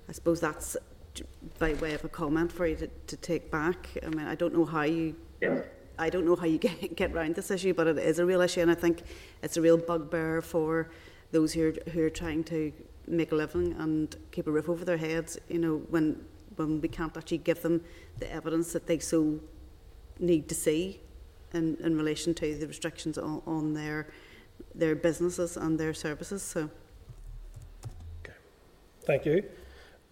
[0.09, 0.77] I suppose that's
[1.59, 3.89] by way of a comment for you to, to take back.
[4.05, 5.15] I mean, I don't know how you.
[5.41, 5.61] Yeah.
[5.97, 8.41] I don't know how you get, get around this issue, but it is a real
[8.41, 9.03] issue, and I think
[9.43, 10.91] it's a real bugbear for
[11.31, 12.73] those who are, who are trying to
[13.07, 15.39] make a living and keep a roof over their heads.
[15.49, 16.25] You know, when
[16.57, 17.81] when we can't actually give them
[18.19, 19.41] the evidence that they so
[20.19, 21.01] need to see
[21.53, 24.09] in, in relation to the restrictions on, on their
[24.75, 26.43] their businesses and their services.
[26.43, 26.71] So,
[28.23, 28.35] okay.
[29.03, 29.45] thank you.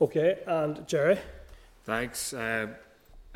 [0.00, 1.18] Okay, and Gerry.
[1.84, 2.68] Thanks, uh,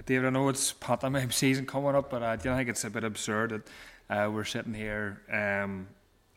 [0.04, 0.26] David.
[0.26, 3.50] I know it's pantomime season coming up, but I do think it's a bit absurd
[3.50, 3.68] that
[4.10, 5.88] uh, we're sitting here um,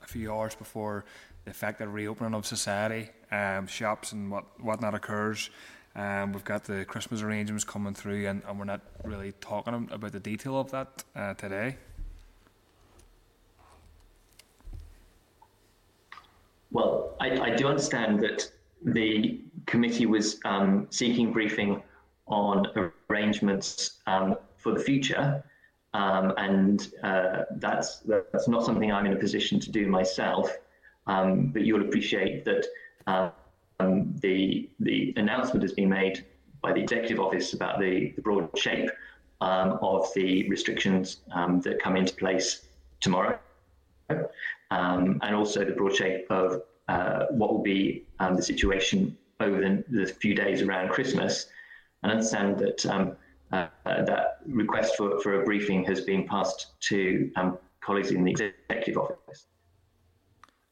[0.04, 1.06] a few hours before
[1.46, 5.50] the effective reopening of society, um, shops and what whatnot occurs.
[5.96, 10.12] Um, we've got the Christmas arrangements coming through, and, and, we're not really talking about
[10.12, 11.78] the detail of that uh, today.
[16.72, 18.52] Well, I, I, do understand that
[18.84, 21.82] the committee was um, seeking briefing
[22.28, 22.68] on
[23.10, 25.44] arrangements um, for the future,
[25.96, 30.56] um, and uh, that's that's not something I'm in a position to do myself.
[31.08, 32.68] Um, but you'll appreciate that
[33.08, 33.32] uh,
[33.80, 36.26] um, the the announcement has been made
[36.62, 38.90] by the executive office about the, the broad shape
[39.42, 42.66] um, of the restrictions um, that come into place
[43.00, 43.40] tomorrow,
[44.72, 49.60] um, and also the broad shape of uh, what will be um, the situation over
[49.62, 51.48] the, the, few days around Christmas.
[52.04, 53.16] And I understand that um,
[53.52, 57.32] uh, that request for, for a briefing has been passed to
[57.82, 59.46] colleagues in the executive office.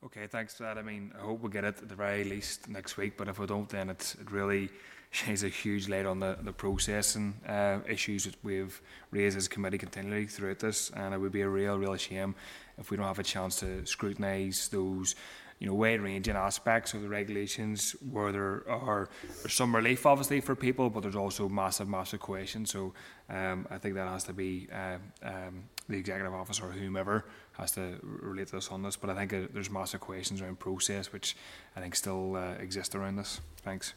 [0.06, 0.77] Okay, thanks for that.
[0.77, 3.40] I mean, I hope we get it at the very least next week, but if
[3.40, 4.69] we don't, then it's, it really
[5.11, 9.50] shines a huge light on the, the processing uh, issues that we've raised as a
[9.50, 12.35] committee continually throughout this, and it would be a real, real shame
[12.77, 15.16] if we don't have a chance to scrutinise those
[15.60, 19.10] you know, wide-ranging aspects of the regulations where there are
[19.48, 22.72] some relief obviously for people, but there's also massive, massive questions.
[22.72, 22.94] So
[23.30, 27.72] um, I think that has to be uh, um, the executive officer or whomever has
[27.72, 28.95] to relate to us on this.
[28.95, 31.36] But I think uh, there's massive questions around process, which
[31.76, 33.42] I think still uh, exist around this.
[33.64, 33.94] Thanks.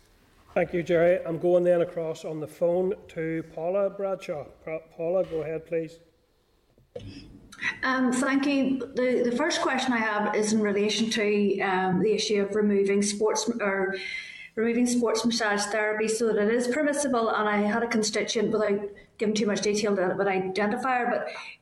[0.55, 1.25] Thank you, Gerry.
[1.25, 4.47] I'm going then across on the phone to Paula Bradshaw.
[4.97, 5.99] Paula, go ahead, please.
[7.83, 8.79] Um, thank you.
[8.95, 13.03] The, the first question I have is in relation to um, the issue of removing
[13.03, 13.97] sports or
[14.57, 17.31] removing sports massage therapy so that it is permissible.
[17.31, 18.81] And I had a constituent, without
[19.19, 21.07] giving too much detail, that would identify her,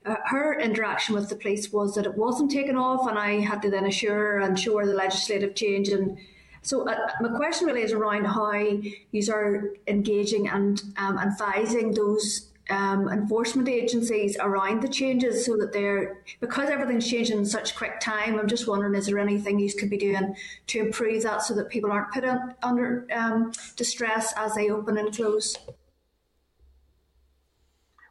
[0.05, 3.41] but uh, her interaction with the police was that it wasn't taken off, and I
[3.41, 5.89] had to then assure her and show her the legislative change.
[5.89, 6.19] And
[6.63, 12.48] so, uh, my question really is around how you are engaging and um, advising those
[12.71, 18.01] um, enforcement agencies around the changes so that they're because everything's changing in such quick
[18.01, 18.39] time.
[18.39, 20.35] I'm just wondering, is there anything you could be doing
[20.69, 24.99] to improve that so that people aren't put in, under um, distress as they open
[24.99, 25.57] and close?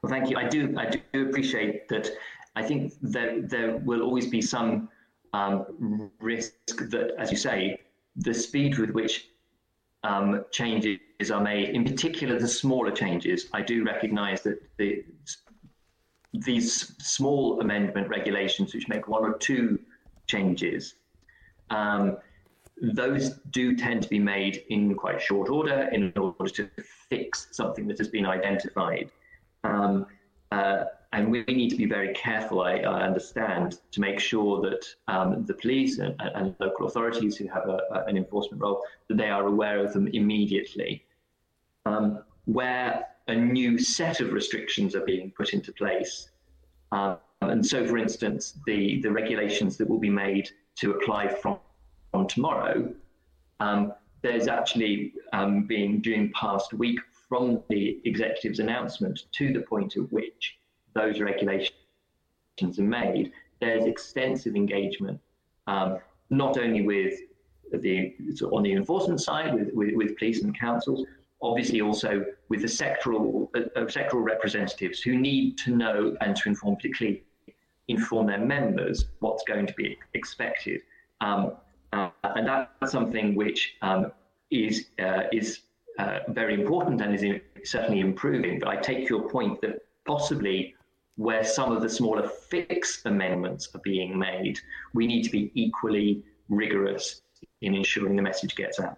[0.02, 0.38] Well, thank you.
[0.38, 0.74] I do.
[0.78, 2.10] I do appreciate that.
[2.56, 4.90] I think that there will always be some
[5.34, 7.82] um, risk that, as you say,
[8.16, 9.30] the speed with which
[10.04, 15.04] um, changes are made, in particular the smaller changes, I do recognise that the,
[16.34, 19.80] these small amendment regulations, which make one or two
[20.28, 20.96] changes,
[21.70, 22.18] um,
[22.82, 26.70] those do tend to be made in quite short order in order to
[27.10, 29.10] fix something that has been identified.
[29.64, 30.06] Um,
[30.52, 34.86] uh, and we need to be very careful, I, I understand, to make sure that
[35.08, 39.18] um, the police and, and, local authorities who have a, a, an enforcement role, that
[39.18, 41.06] they are aware of them immediately.
[41.86, 46.30] Um, where a new set of restrictions are being put into place.
[46.92, 51.60] Uh, and so, for instance, the, the regulations that will be made to apply from,
[52.12, 52.94] from tomorrow,
[53.60, 59.98] um, there's actually um, been, during past week, from the executive's announcement to the point
[59.98, 60.58] at which
[60.98, 61.72] those regulations
[62.80, 65.20] are made, there's extensive engagement,
[65.68, 67.20] um, not only with
[67.72, 68.14] the
[68.52, 71.06] on the enforcement side with, with, with, police and councils,
[71.42, 76.50] obviously also with the sectoral uh, uh, sectoral representatives who need to know and to
[76.50, 77.24] inform, particularly
[77.90, 80.82] inform their members what's going to be expected.
[81.22, 81.54] Um,
[81.94, 84.12] uh, and that's something which um,
[84.52, 85.62] is uh, is
[86.00, 88.60] uh, very important and is in, certainly improving.
[88.60, 90.76] But I take your point that possibly
[91.18, 94.60] where some of the smaller fix amendments are being made,
[94.94, 97.22] we need to be equally rigorous
[97.62, 98.98] in ensuring the message gets out.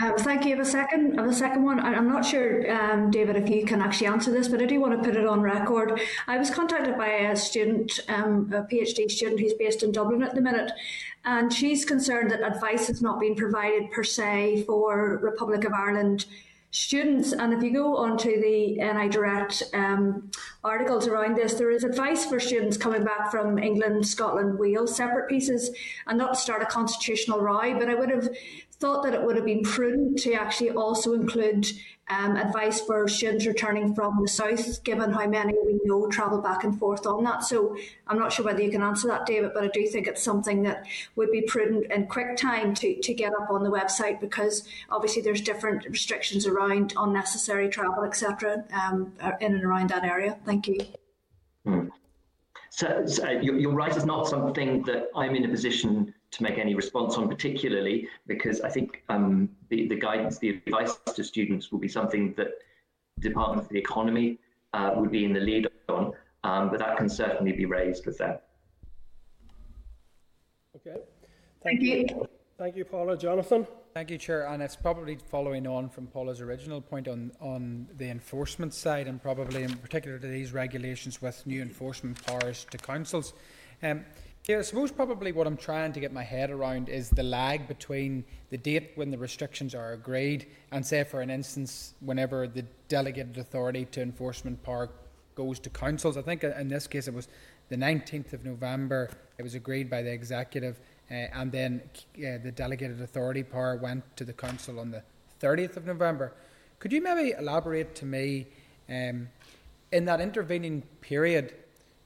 [0.00, 0.52] Uh, thank you.
[0.52, 1.80] I have a second, I have a second one.
[1.80, 4.78] I, am not sure, um, David, if you can actually answer this, but I do
[4.80, 6.00] want to put it on record.
[6.28, 10.36] I was contacted by a student, um, a PhD student who's based in Dublin at
[10.36, 10.70] the minute,
[11.24, 16.26] and she's concerned that advice is not being provided per se for Republic of Ireland
[16.70, 17.32] students.
[17.32, 20.30] And if you go onto the NI Direct um,
[20.62, 25.28] articles around this, there is advice for students coming back from England, Scotland, Wales, separate
[25.28, 25.70] pieces,
[26.06, 27.78] and not start a constitutional row.
[27.78, 28.28] But I would have
[28.80, 31.66] thought that it would have been prudent to actually also include
[32.10, 36.64] um, advice for students returning from the south, given how many we know travel back
[36.64, 37.42] and forth on that.
[37.42, 37.76] So
[38.06, 40.62] I'm not sure whether you can answer that, David, but I do think it's something
[40.62, 44.66] that would be prudent in quick time to, to get up on the website because
[44.90, 50.38] obviously there's different restrictions around unnecessary travel, etc., um, in and around that area.
[50.46, 50.78] Thank you.
[51.66, 51.88] Hmm.
[52.70, 56.74] So, so you're right, it's not something that I'm in a position to make any
[56.74, 61.78] response on particularly because I think um, the, the guidance, the advice to students will
[61.78, 62.48] be something that
[63.16, 64.38] the Department for the Economy
[64.74, 66.12] uh, would be in the lead on,
[66.44, 68.38] um, but that can certainly be raised with them.
[70.76, 71.00] Okay.
[71.62, 71.96] Thank, Thank you.
[72.08, 72.28] you.
[72.58, 73.16] Thank you, Paula.
[73.16, 73.66] Jonathan?
[73.94, 74.46] Thank you, Chair.
[74.46, 79.20] And it's probably following on from Paula's original point on, on the enforcement side and
[79.22, 83.32] probably in particular to these regulations with new enforcement powers to councils.
[83.82, 84.04] Um,
[84.48, 87.68] yeah, I suppose probably what I'm trying to get my head around is the lag
[87.68, 92.64] between the date when the restrictions are agreed and, say, for an instance, whenever the
[92.88, 94.88] delegated authority to enforcement power
[95.34, 96.16] goes to councils.
[96.16, 97.28] I think in this case it was
[97.68, 101.82] the 19th of November, it was agreed by the executive, uh, and then
[102.16, 105.02] uh, the delegated authority power went to the council on the
[105.42, 106.32] 30th of November.
[106.78, 108.46] Could you maybe elaborate to me
[108.88, 109.28] um,
[109.92, 111.54] in that intervening period,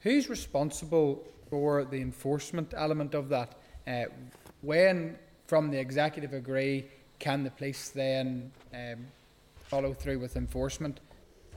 [0.01, 3.56] who's responsible for the enforcement element of that.
[3.86, 4.05] Uh,
[4.62, 6.86] when, from the executive agree,
[7.18, 9.05] can the police then um,
[9.64, 11.00] follow through with enforcement?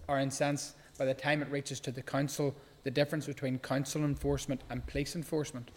[0.10, 4.04] Or, in sense, by the time it reaches to the council, the difference between council
[4.04, 5.72] enforcement and police enforcement?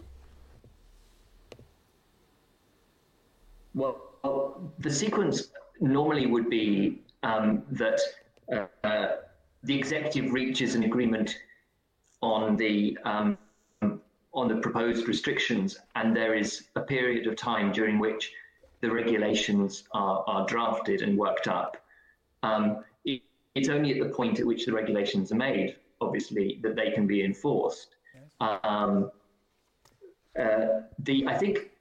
[3.73, 4.01] Well,
[4.79, 5.47] the sequence
[5.79, 8.01] normally would be um, that
[8.51, 9.11] uh, uh,
[9.63, 11.37] the executive reaches an agreement
[12.21, 13.37] on the um,
[14.39, 18.31] on the proposed restrictions, and there is a period of time during which
[18.81, 21.77] the regulations are, are drafted and worked up.
[22.43, 23.21] Um, it,
[23.55, 27.05] it's only at the point at which the regulations are made, obviously, that they can
[27.05, 27.95] be enforced.
[28.39, 29.11] Um,
[30.39, 31.71] uh, the I think,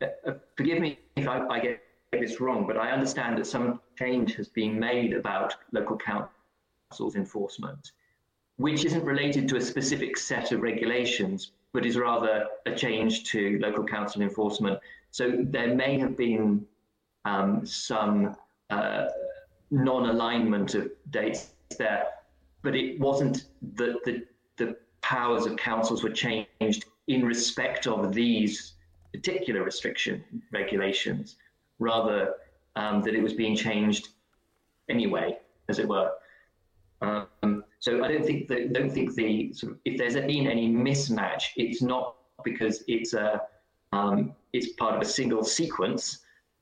[0.00, 3.80] uh, uh, forgive me if I, I get this wrong, but I understand that some
[3.98, 7.92] change has been made about local councils enforcement,
[8.56, 13.58] which isn't related to a specific set of regulations, but is rather a change to
[13.60, 14.78] local council enforcement.
[15.10, 16.66] So there may have been
[17.24, 18.36] um, some
[18.70, 19.06] uh,
[19.70, 22.06] non-alignment of dates there,
[22.62, 24.26] but it wasn't that the,
[24.56, 28.74] the powers of councils were changed in respect of these
[29.12, 31.36] particular restriction regulations,
[31.78, 32.34] rather
[32.76, 34.10] um, that it was being changed
[34.88, 36.10] anyway, as it were.
[37.00, 40.72] Um, so I don't think that don't think the sort of, if there's been any
[40.72, 43.42] mismatch, it's not because it's a
[43.92, 46.20] um, it's part of a single sequence.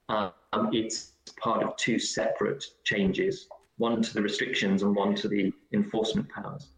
[0.09, 0.33] Um,
[0.73, 6.27] it's part of two separate changes, one to the restrictions and one to the enforcement
[6.31, 6.69] powers.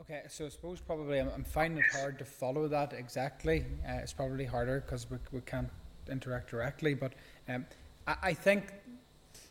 [0.00, 3.66] Okay, so I suppose probably I'm, I'm finding it hard to follow that exactly.
[3.86, 5.68] Uh, it's probably harder because we, we can't
[6.10, 7.12] interact directly, but
[7.46, 7.66] um,
[8.06, 8.72] I, I think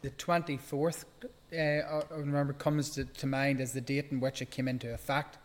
[0.02, 1.06] the 24th
[1.54, 4.94] uh, I remember comes to, to mind as the date in which it came into
[4.94, 5.38] effect,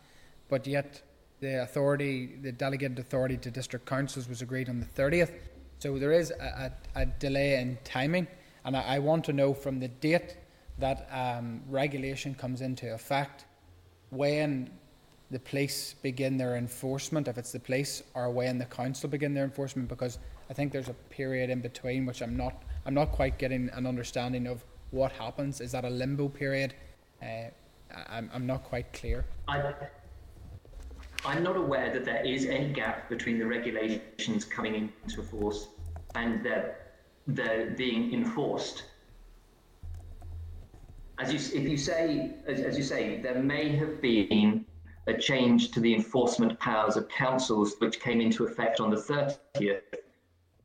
[0.48, 1.02] but yet
[1.40, 5.32] the authority, the delegated authority to district councils was agreed on the 30th.
[5.78, 8.26] So there is a, a, a delay in timing.
[8.64, 10.36] And I, I want to know from the date
[10.78, 13.44] that um, regulation comes into effect
[14.10, 14.70] when
[15.30, 19.44] the police begin their enforcement, if it's the police, or when the council begin their
[19.44, 20.18] enforcement, because
[20.48, 23.84] I think there's a period in between which I'm not I'm not quite getting an
[23.84, 25.60] understanding of what happens.
[25.60, 26.74] Is that a limbo period?
[27.22, 27.48] Uh,
[28.08, 29.24] I'm, I'm not quite clear.
[29.48, 29.72] I,
[31.24, 35.68] I'm not aware that there is any gap between the regulations coming into force
[36.14, 38.84] and they're, being enforced.
[41.18, 44.64] As you, if you say, as, as you say, there may have been
[45.08, 49.80] a change to the enforcement powers of councils which came into effect on the 30th,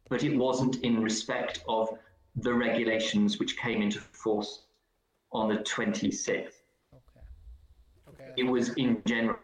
[0.09, 1.97] but it wasn't in respect of
[2.35, 4.63] the regulations which came into force
[5.31, 6.27] on the 26th.
[6.29, 7.23] Okay.
[8.09, 8.31] Okay.
[8.37, 9.37] It was in general.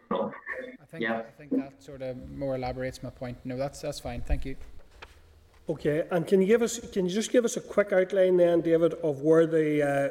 [0.80, 1.18] I think, yeah.
[1.18, 3.38] I think that sort of more elaborates my point.
[3.44, 4.22] No, that's that's fine.
[4.22, 4.56] Thank you.
[5.68, 8.62] Okay, and can you give us can you just give us a quick outline then,
[8.62, 10.08] David, of where the uh,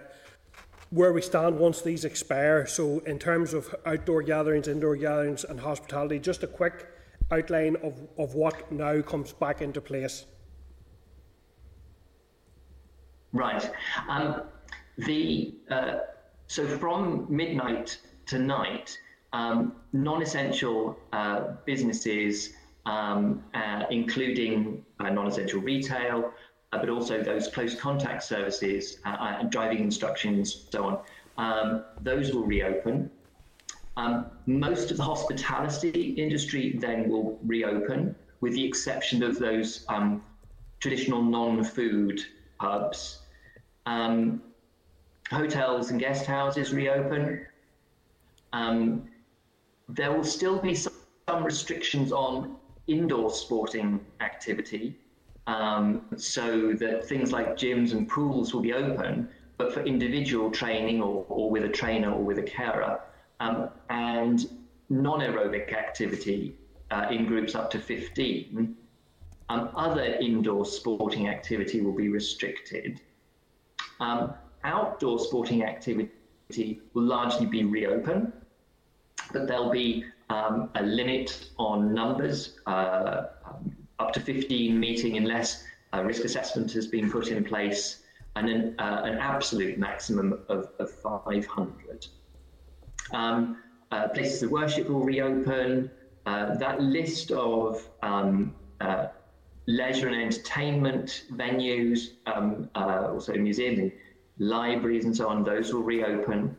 [0.92, 2.68] where we stand once these expire?
[2.68, 6.88] So, in terms of outdoor gatherings, indoor gatherings, and hospitality, just a quick
[7.32, 10.26] outline of, of what now comes back into place.
[13.38, 13.70] Right.
[14.10, 14.42] Um,
[14.98, 16.00] the uh,
[16.48, 18.98] so from midnight tonight,
[19.32, 22.54] um, non-essential uh, businesses,
[22.88, 26.34] um, uh, including uh, non-essential retail,
[26.74, 31.00] uh, but also those close contact services, uh, driving instructions, so on.
[31.38, 33.12] Um, those will reopen.
[33.98, 40.24] Um, most of the hospitality industry then will reopen, with the exception of those um,
[40.80, 42.22] traditional non-food
[42.60, 43.20] pubs.
[43.88, 44.42] Um,
[45.32, 47.46] hotels and guest houses reopen.
[48.52, 49.08] Um,
[49.88, 50.94] there will still be some,
[51.30, 52.58] some, restrictions on
[52.88, 54.98] indoor sporting activity,
[55.48, 61.02] um, so that things like gyms and pools will be open, but for individual training
[61.02, 63.00] or, or with a trainer or with a carer,
[63.40, 64.50] um, and
[64.90, 66.58] non aerobic activity
[66.92, 68.76] uh, in groups up to 15.
[69.50, 73.00] Um, other indoor sporting activity will be restricted.
[74.00, 74.34] Um,
[74.64, 78.32] outdoor sporting activity will largely be reopened,
[79.32, 85.64] but there'll be um, a limit on numbers, uh, um, up to 15 meeting unless
[85.94, 88.04] a risk assessment has been put in place,
[88.36, 92.08] and an, uh, an absolute maximum of, of 500.
[93.14, 93.58] Um,
[93.92, 95.90] uh, places of worship will reopen.
[96.26, 99.08] Uh, that list of um, uh,
[99.68, 103.92] leisure and entertainment venues, um, uh, also museums and
[104.40, 106.56] libraries and so on, those will reopen.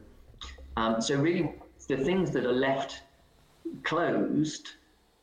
[0.76, 1.54] Um, so really,
[1.88, 3.02] the things that are left
[3.82, 4.68] closed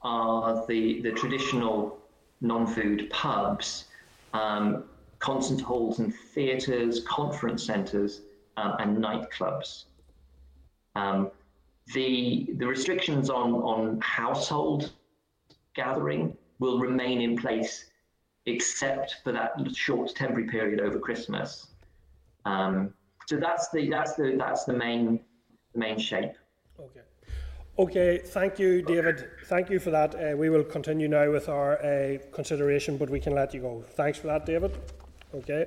[0.01, 1.99] are the, the traditional
[2.41, 3.85] non-food pubs,
[4.33, 4.83] um,
[5.19, 8.21] concert halls and theatres, conference centres,
[8.57, 9.85] um, and nightclubs.
[10.95, 11.29] Um,
[11.93, 14.91] the, the restrictions on, on household
[15.75, 17.85] gathering will remain in place
[18.45, 21.67] except for that short temporary period over Christmas.
[22.45, 22.93] Um,
[23.27, 25.19] so that's the that's the that's the main
[25.73, 26.33] main shape.
[26.79, 27.01] Okay.
[27.77, 29.27] Okay, thank you, David.
[29.47, 30.15] Thank you for that.
[30.15, 33.83] Uh, we will continue now with our uh, consideration, but we can let you go.
[33.89, 34.77] Thanks for that, David.
[35.33, 35.65] Okay.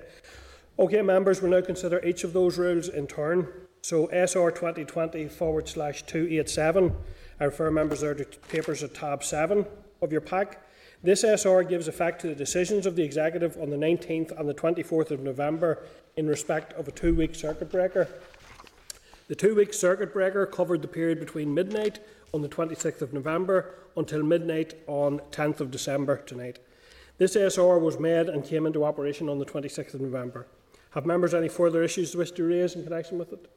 [0.78, 3.48] Okay, members, we'll now consider each of those rules in turn.
[3.82, 6.94] So, SR 2020 forward slash 287.
[7.40, 9.66] I refer members there to papers at tab 7
[10.00, 10.62] of your pack.
[11.02, 14.54] This SR gives effect to the decisions of the Executive on the 19th and the
[14.54, 15.84] 24th of November
[16.16, 18.08] in respect of a two week circuit breaker.
[19.28, 22.00] The two week circuit breaker covered the period between midnight
[22.34, 26.58] on the 26th of November until midnight on 10th of December tonight.
[27.18, 30.46] This SR was made and came into operation on the 26th of November.
[30.90, 33.50] Have members any further issues wish to raise in connection with it?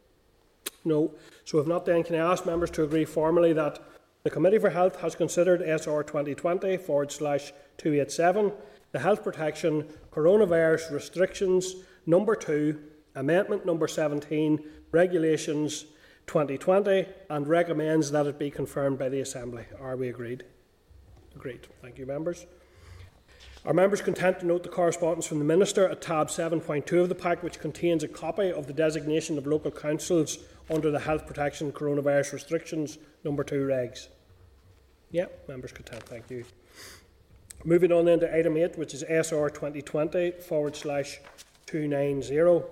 [0.84, 1.12] No.
[1.46, 3.80] So, if not, then can I ask members to agree formally that
[4.24, 8.52] the Committee for Health has considered SR 2020 forward slash 287,
[8.92, 11.76] the Health Protection Coronavirus Restrictions
[12.06, 12.80] number 2,
[13.16, 15.86] Amendment number 17, Regulations
[16.28, 19.66] 2020, and recommends that it be confirmed by the Assembly.
[19.80, 20.44] Are we agreed?
[21.36, 21.68] Agreed.
[21.82, 22.46] Thank you, members.
[23.66, 27.16] Are members content to note the correspondence from the Minister at tab 7.2 of the
[27.16, 30.40] pack, which contains a copy of the designation of local councils
[30.72, 34.08] under the Health Protection Coronavirus Restrictions number 2 regs?
[35.12, 36.46] Yeah, members content, thank you.
[37.66, 41.20] Moving on then to item 8, which is SR 2020 forward slash
[41.68, 42.66] 290.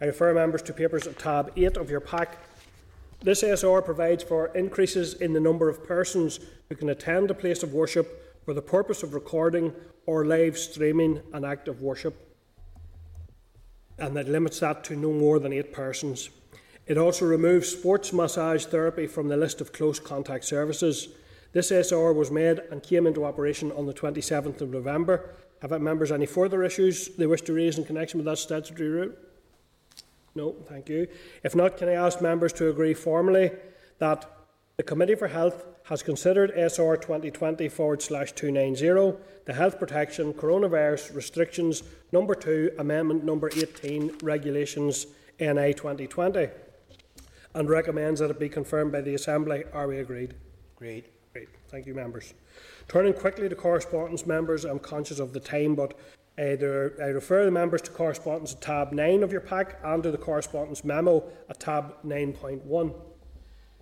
[0.00, 2.38] I refer members to papers at tab 8 of your pack.
[3.22, 7.62] This SR provides for increases in the number of persons who can attend a place
[7.62, 9.72] of worship for the purpose of recording
[10.06, 12.22] or live streaming an act of worship.
[13.98, 16.28] and that limits that to no more than eight persons.
[16.86, 21.08] It also removes sports massage therapy from the list of close contact services.
[21.52, 25.30] This SR was made and came into operation on the 27th of November.
[25.62, 29.18] Have members any further issues they wish to raise in connection with that statutory route?
[30.36, 31.08] No, thank you.
[31.42, 33.50] If not, can I ask members to agree formally
[33.98, 34.30] that
[34.76, 41.14] the Committee for Health has considered SR 2020 forward slash 290, the Health Protection Coronavirus
[41.16, 41.82] Restrictions
[42.12, 45.06] Number 2, Amendment Number 18, Regulations
[45.40, 46.48] NI 2020,
[47.56, 49.64] and recommends that it be confirmed by the Assembly.
[49.72, 50.34] Are we agreed?
[50.76, 51.04] Agreed.
[51.32, 51.48] Great.
[51.68, 52.34] Thank you, members.
[52.86, 55.94] Turning quickly to correspondence, members, I'm conscious of the time, but
[56.38, 60.02] uh, there, I refer the members to correspondence at tab 9 of your pack and
[60.02, 62.94] to the correspondence memo at tab 9.1.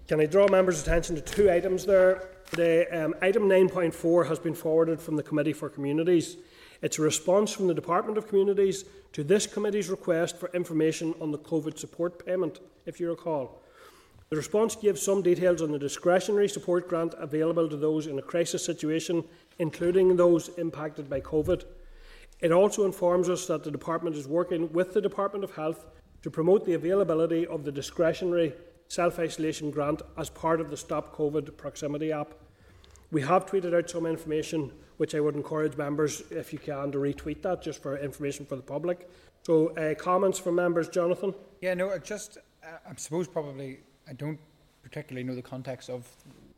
[0.06, 2.30] Can I draw members' attention to two items there?
[2.52, 6.36] The, um, item 9.4 has been forwarded from the Committee for Communities.
[6.80, 11.32] It's a response from the Department of Communities to this committee's request for information on
[11.32, 13.63] the COVID support payment, if you recall.
[14.30, 18.22] The response gives some details on the discretionary support grant available to those in a
[18.22, 19.24] crisis situation,
[19.58, 21.64] including those impacted by COVID.
[22.40, 25.86] It also informs us that the Department is working with the Department of Health
[26.22, 28.54] to promote the availability of the discretionary
[28.88, 32.34] self isolation grant as part of the Stop COVID proximity app.
[33.10, 36.98] We have tweeted out some information, which I would encourage members, if you can, to
[36.98, 39.08] retweet that just for information for the public.
[39.42, 41.34] So, uh, comments from members, Jonathan?
[41.60, 44.38] Yeah, no, just, uh, I suppose probably I don't
[44.82, 46.06] particularly know the context of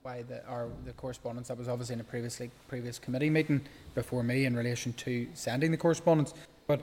[0.03, 3.61] why the, or the correspondence that was obviously in a previously previous committee meeting
[3.95, 6.35] before me in relation to sending the correspondence.
[6.67, 6.81] But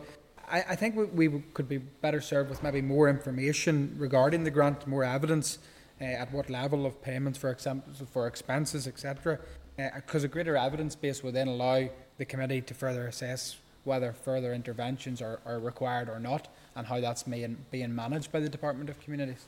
[0.50, 4.51] I, I think we, we, could be better served with maybe more information regarding the
[4.51, 5.59] grant, more evidence
[6.01, 9.40] uh, at what level of payments, for example, for expenses, etc.
[9.77, 14.14] Because uh, a greater evidence base will then allow the committee to further assess whether
[14.14, 18.50] further interventions are, are required or not, and how that's being, being managed by the
[18.50, 19.45] Department of Communities.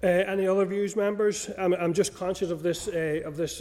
[0.00, 1.50] Uh, any other views, members?
[1.58, 3.60] I'm, I'm just conscious of this uh, of this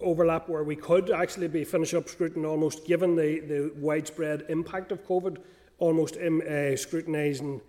[0.00, 4.92] overlap where we could actually be finish up scrutiny almost given the, the widespread impact
[4.92, 5.36] of COVID,
[5.78, 7.60] almost um, uh, scrutinising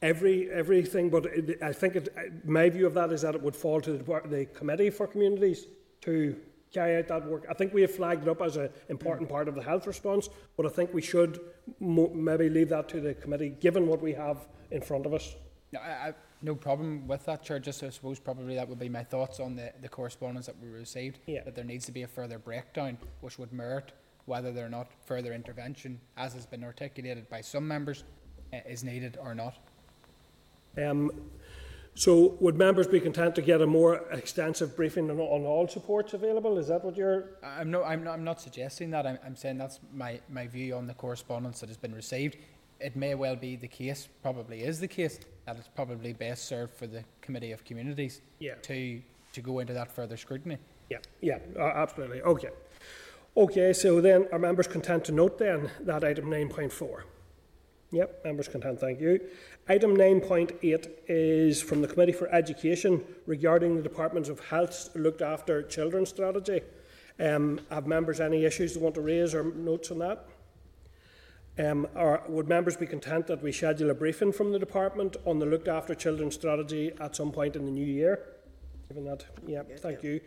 [0.00, 1.10] every everything.
[1.10, 2.08] But it, I think it,
[2.46, 5.66] my view of that is that it would fall to the, the committee for communities
[6.00, 6.34] to
[6.72, 7.44] carry out that work.
[7.50, 10.30] I think we have flagged it up as an important part of the health response,
[10.56, 11.40] but I think we should
[11.78, 15.36] mo- maybe leave that to the committee, given what we have in front of us.
[15.76, 16.14] I, I,
[16.44, 17.58] no problem with that, Chair.
[17.58, 20.68] Just I suppose probably that would be my thoughts on the, the correspondence that we
[20.68, 21.18] received.
[21.26, 21.42] Yeah.
[21.42, 23.92] That there needs to be a further breakdown, which would merit
[24.26, 28.04] whether or not further intervention, as has been articulated by some members,
[28.52, 29.56] uh, is needed or not.
[30.82, 31.10] Um,
[31.94, 36.12] so, would members be content to get a more extensive briefing on, on all supports
[36.12, 36.58] available?
[36.58, 37.38] Is that what you're?
[37.42, 39.06] I'm no, I'm not, I'm not suggesting that.
[39.06, 42.36] I'm, I'm saying that's my, my view on the correspondence that has been received.
[42.80, 46.74] It may well be the case, probably is the case, that it's probably best served
[46.74, 48.54] for the Committee of Communities yeah.
[48.62, 49.00] to
[49.32, 50.58] to go into that further scrutiny.
[50.90, 52.22] Yeah, yeah, uh, absolutely.
[52.22, 52.50] Okay.
[53.36, 57.02] Okay, so then are members content to note then that item 9.4?
[57.90, 59.20] Yep, members content, thank you.
[59.68, 65.62] Item 9.8 is from the Committee for Education regarding the Departments of Health's looked after
[65.62, 66.60] children strategy.
[67.18, 70.26] Um, have members any issues they want to raise or notes on that?
[71.56, 71.86] Um,
[72.28, 75.68] would members be content that we schedule a briefing from the department on the looked
[75.68, 78.18] after children strategy at some point in the new year?
[78.88, 80.20] Given that, yeah, yes, thank you.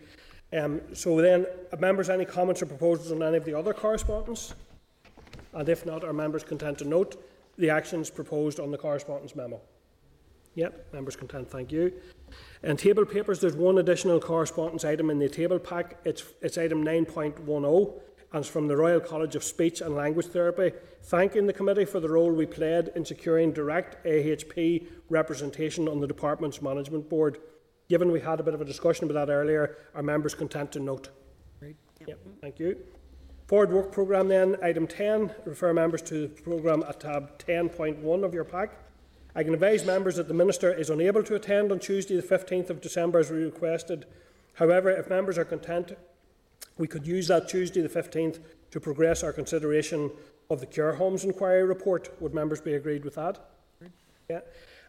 [0.53, 1.45] Um, so then,
[1.77, 4.55] members any comments or proposals on any of the other correspondence?
[5.53, 7.21] And if not, are members content to note
[7.57, 9.59] the actions proposed on the correspondence memo?
[10.55, 11.93] Yep, members content, thank you.
[12.63, 15.97] And table papers, there's one additional correspondence item in the table pack.
[16.05, 17.39] It's, it's item 9.10
[18.33, 20.71] and from the Royal College of Speech and Language Therapy,
[21.03, 26.07] thanking the committee for the role we played in securing direct AHP representation on the
[26.07, 27.39] department's management board.
[27.87, 30.79] Given we had a bit of a discussion about that earlier, are members content to
[30.79, 31.09] note?
[31.59, 31.77] Great.
[32.05, 32.19] Yep.
[32.41, 32.77] Thank you.
[33.47, 38.33] Forward work programme then, item 10, refer members to the programme at tab 10.1 of
[38.33, 38.77] your pack.
[39.33, 42.69] I can advise members that the Minister is unable to attend on Tuesday the 15th
[42.69, 44.05] of December as we requested.
[44.55, 45.93] However, if members are content
[46.77, 48.39] we could use that Tuesday, the 15th,
[48.71, 50.11] to progress our consideration
[50.49, 52.09] of the Care Homes Inquiry report.
[52.21, 53.39] Would members be agreed with that?
[54.29, 54.41] Yeah.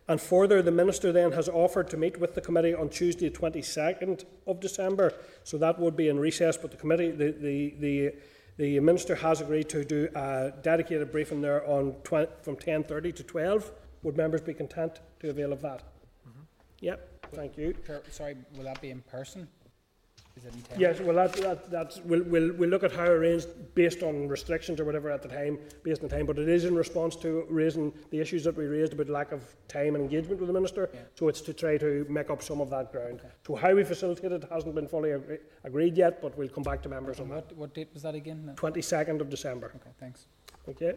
[0.08, 3.38] And further, the Minister then has offered to meet with the committee on Tuesday, the
[3.38, 5.12] 22nd of December.
[5.44, 8.14] So that would be in recess, but the committee, the, the, the,
[8.56, 13.22] the Minister has agreed to do a dedicated briefing there on tw- from 10.30 to
[13.22, 13.70] 12.
[14.02, 15.82] Would members be content to avail of that?
[16.26, 16.40] Mm-hmm.
[16.80, 17.74] Yep, thank you.
[18.10, 19.46] Sorry, will that be in person?
[20.38, 20.80] Is it in 10?
[20.80, 24.78] Yes, well, that, that, that's, we'll, we'll, we'll look at how arranged based on restrictions
[24.78, 27.92] or whatever at the time, based on time, but it is in response to raising
[28.10, 31.00] the issues that we raised about lack of time and engagement with the Minister, Yeah.
[31.16, 33.20] so it's to try to make up some of that ground.
[33.46, 36.82] So how we facilitate it hasn't been fully agree- agreed yet, but we'll come back
[36.82, 37.46] to members on And that.
[37.48, 38.46] what, what date was that again?
[38.46, 38.52] No.
[38.52, 39.72] 22nd of December.
[39.76, 40.26] Okay, thanks.
[40.68, 40.94] Okay,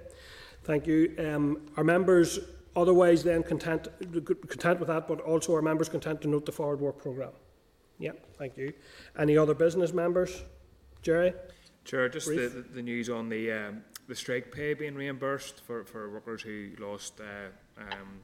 [0.66, 1.16] thank you.
[1.18, 2.40] Um, our members
[2.76, 3.88] otherwise then content,
[4.48, 7.32] content with that, but also our members content to note the forward work programme.
[8.02, 8.74] Yeah, thank you.
[9.18, 10.44] Any other business members?
[11.04, 11.34] Gerry?
[11.86, 15.84] Chair, just the, the, the news on the um, the strike pay being reimbursed for,
[15.86, 18.22] for workers who lost uh, um,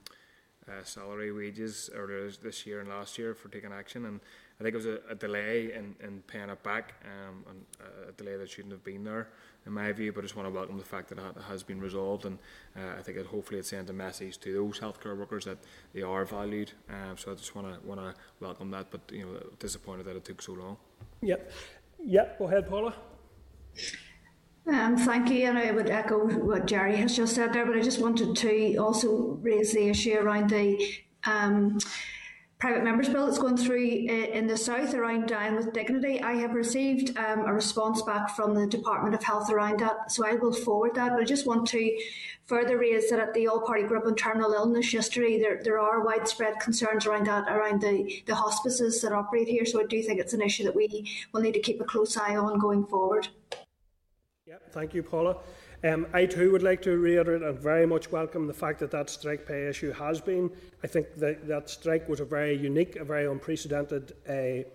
[0.67, 4.19] uh, salary wages earlier this- this year and last year for taking action, and
[4.59, 7.65] I think it was a, a delay in, in paying it back, um, and
[8.09, 9.29] a delay that shouldn't have been there,
[9.67, 10.11] in my view.
[10.11, 12.39] But I just want to welcome the fact that it has been resolved, and
[12.75, 15.59] uh, I think it hopefully it sends a message to those healthcare workers that
[15.93, 16.71] they are valued.
[16.89, 20.15] Um, so I just want to want to welcome that, but you know, disappointed that
[20.15, 20.77] it took so long.
[21.21, 21.51] Yep.
[22.03, 22.93] Yep, go ahead, Paula.
[24.67, 27.81] Um, thank you, and I would echo what Gerry has just said there, but I
[27.81, 30.77] just wanted to also raise the issue around the
[31.25, 31.79] um,
[32.59, 36.21] private members bill that's going through in the south around Dying with Dignity.
[36.21, 40.25] I have received um, a response back from the Department of Health around that, so
[40.25, 41.11] I will forward that.
[41.11, 41.99] But I just want to
[42.45, 46.03] further raise that at the All Party Group on Terminal Illness yesterday, there, there are
[46.03, 49.65] widespread concerns around that, around the, the hospices that operate here.
[49.65, 52.17] So I do think it's an issue that we will need to keep a close
[52.17, 53.27] eye on going forward.
[54.47, 55.37] Yep, thank you, Paula.
[55.83, 59.11] Um, I too would like to reiterate and very much welcome the fact that that
[59.11, 60.49] strike pay issue has been.
[60.83, 64.67] I think that that strike was a very unique, a very unprecedented uh,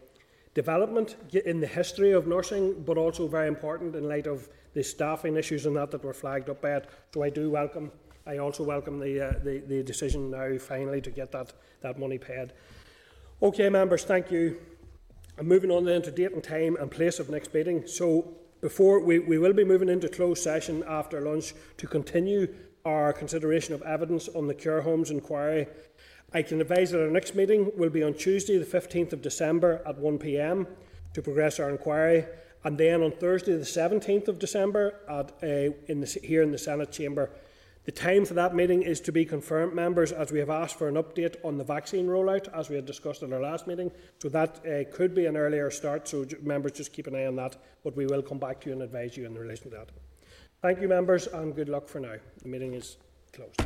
[0.55, 5.37] development in the history of nursing, but also very important in light of the staffing
[5.37, 6.89] issues and that that were flagged up by it.
[7.13, 7.91] So I do welcome.
[8.25, 12.19] I also welcome the uh, the, the decision now finally to get that that money
[12.19, 12.53] paid.
[13.43, 14.61] Okay, members, thank you.
[15.37, 17.89] And moving on then to date and time and place of next meeting.
[17.89, 22.47] So before we, we will be moving into closed session after lunch to continue
[22.85, 25.67] our consideration of evidence on the care homes inquiry.
[26.33, 29.83] I can advise that our next meeting will be on Tuesday, the 15th of December
[29.85, 30.67] at 1 pm
[31.13, 32.25] to progress our inquiry,
[32.65, 36.93] and then on Thursday, the 17th of December at in the, here in the Senate
[36.93, 37.31] chamber.
[37.85, 40.87] The time for that meeting is to be confirmed, members, as we have asked for
[40.87, 43.91] an update on the vaccine rollout, as we had discussed at our last meeting.
[44.21, 47.35] So that uh, could be an earlier start, so members just keep an eye on
[47.37, 49.89] that, but we will come back to you and advise you in relation to that.
[50.63, 52.15] Thank you, members, and good luck for now.
[52.43, 52.99] The meeting is
[53.33, 53.61] closed.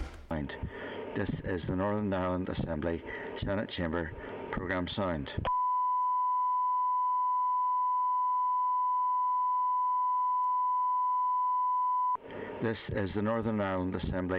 [1.15, 3.03] This is the Northern Ireland Assembly
[3.45, 4.13] Senate Chamber
[4.51, 5.29] Programme Sound.
[12.67, 14.35] This is the Northern Ireland Assembly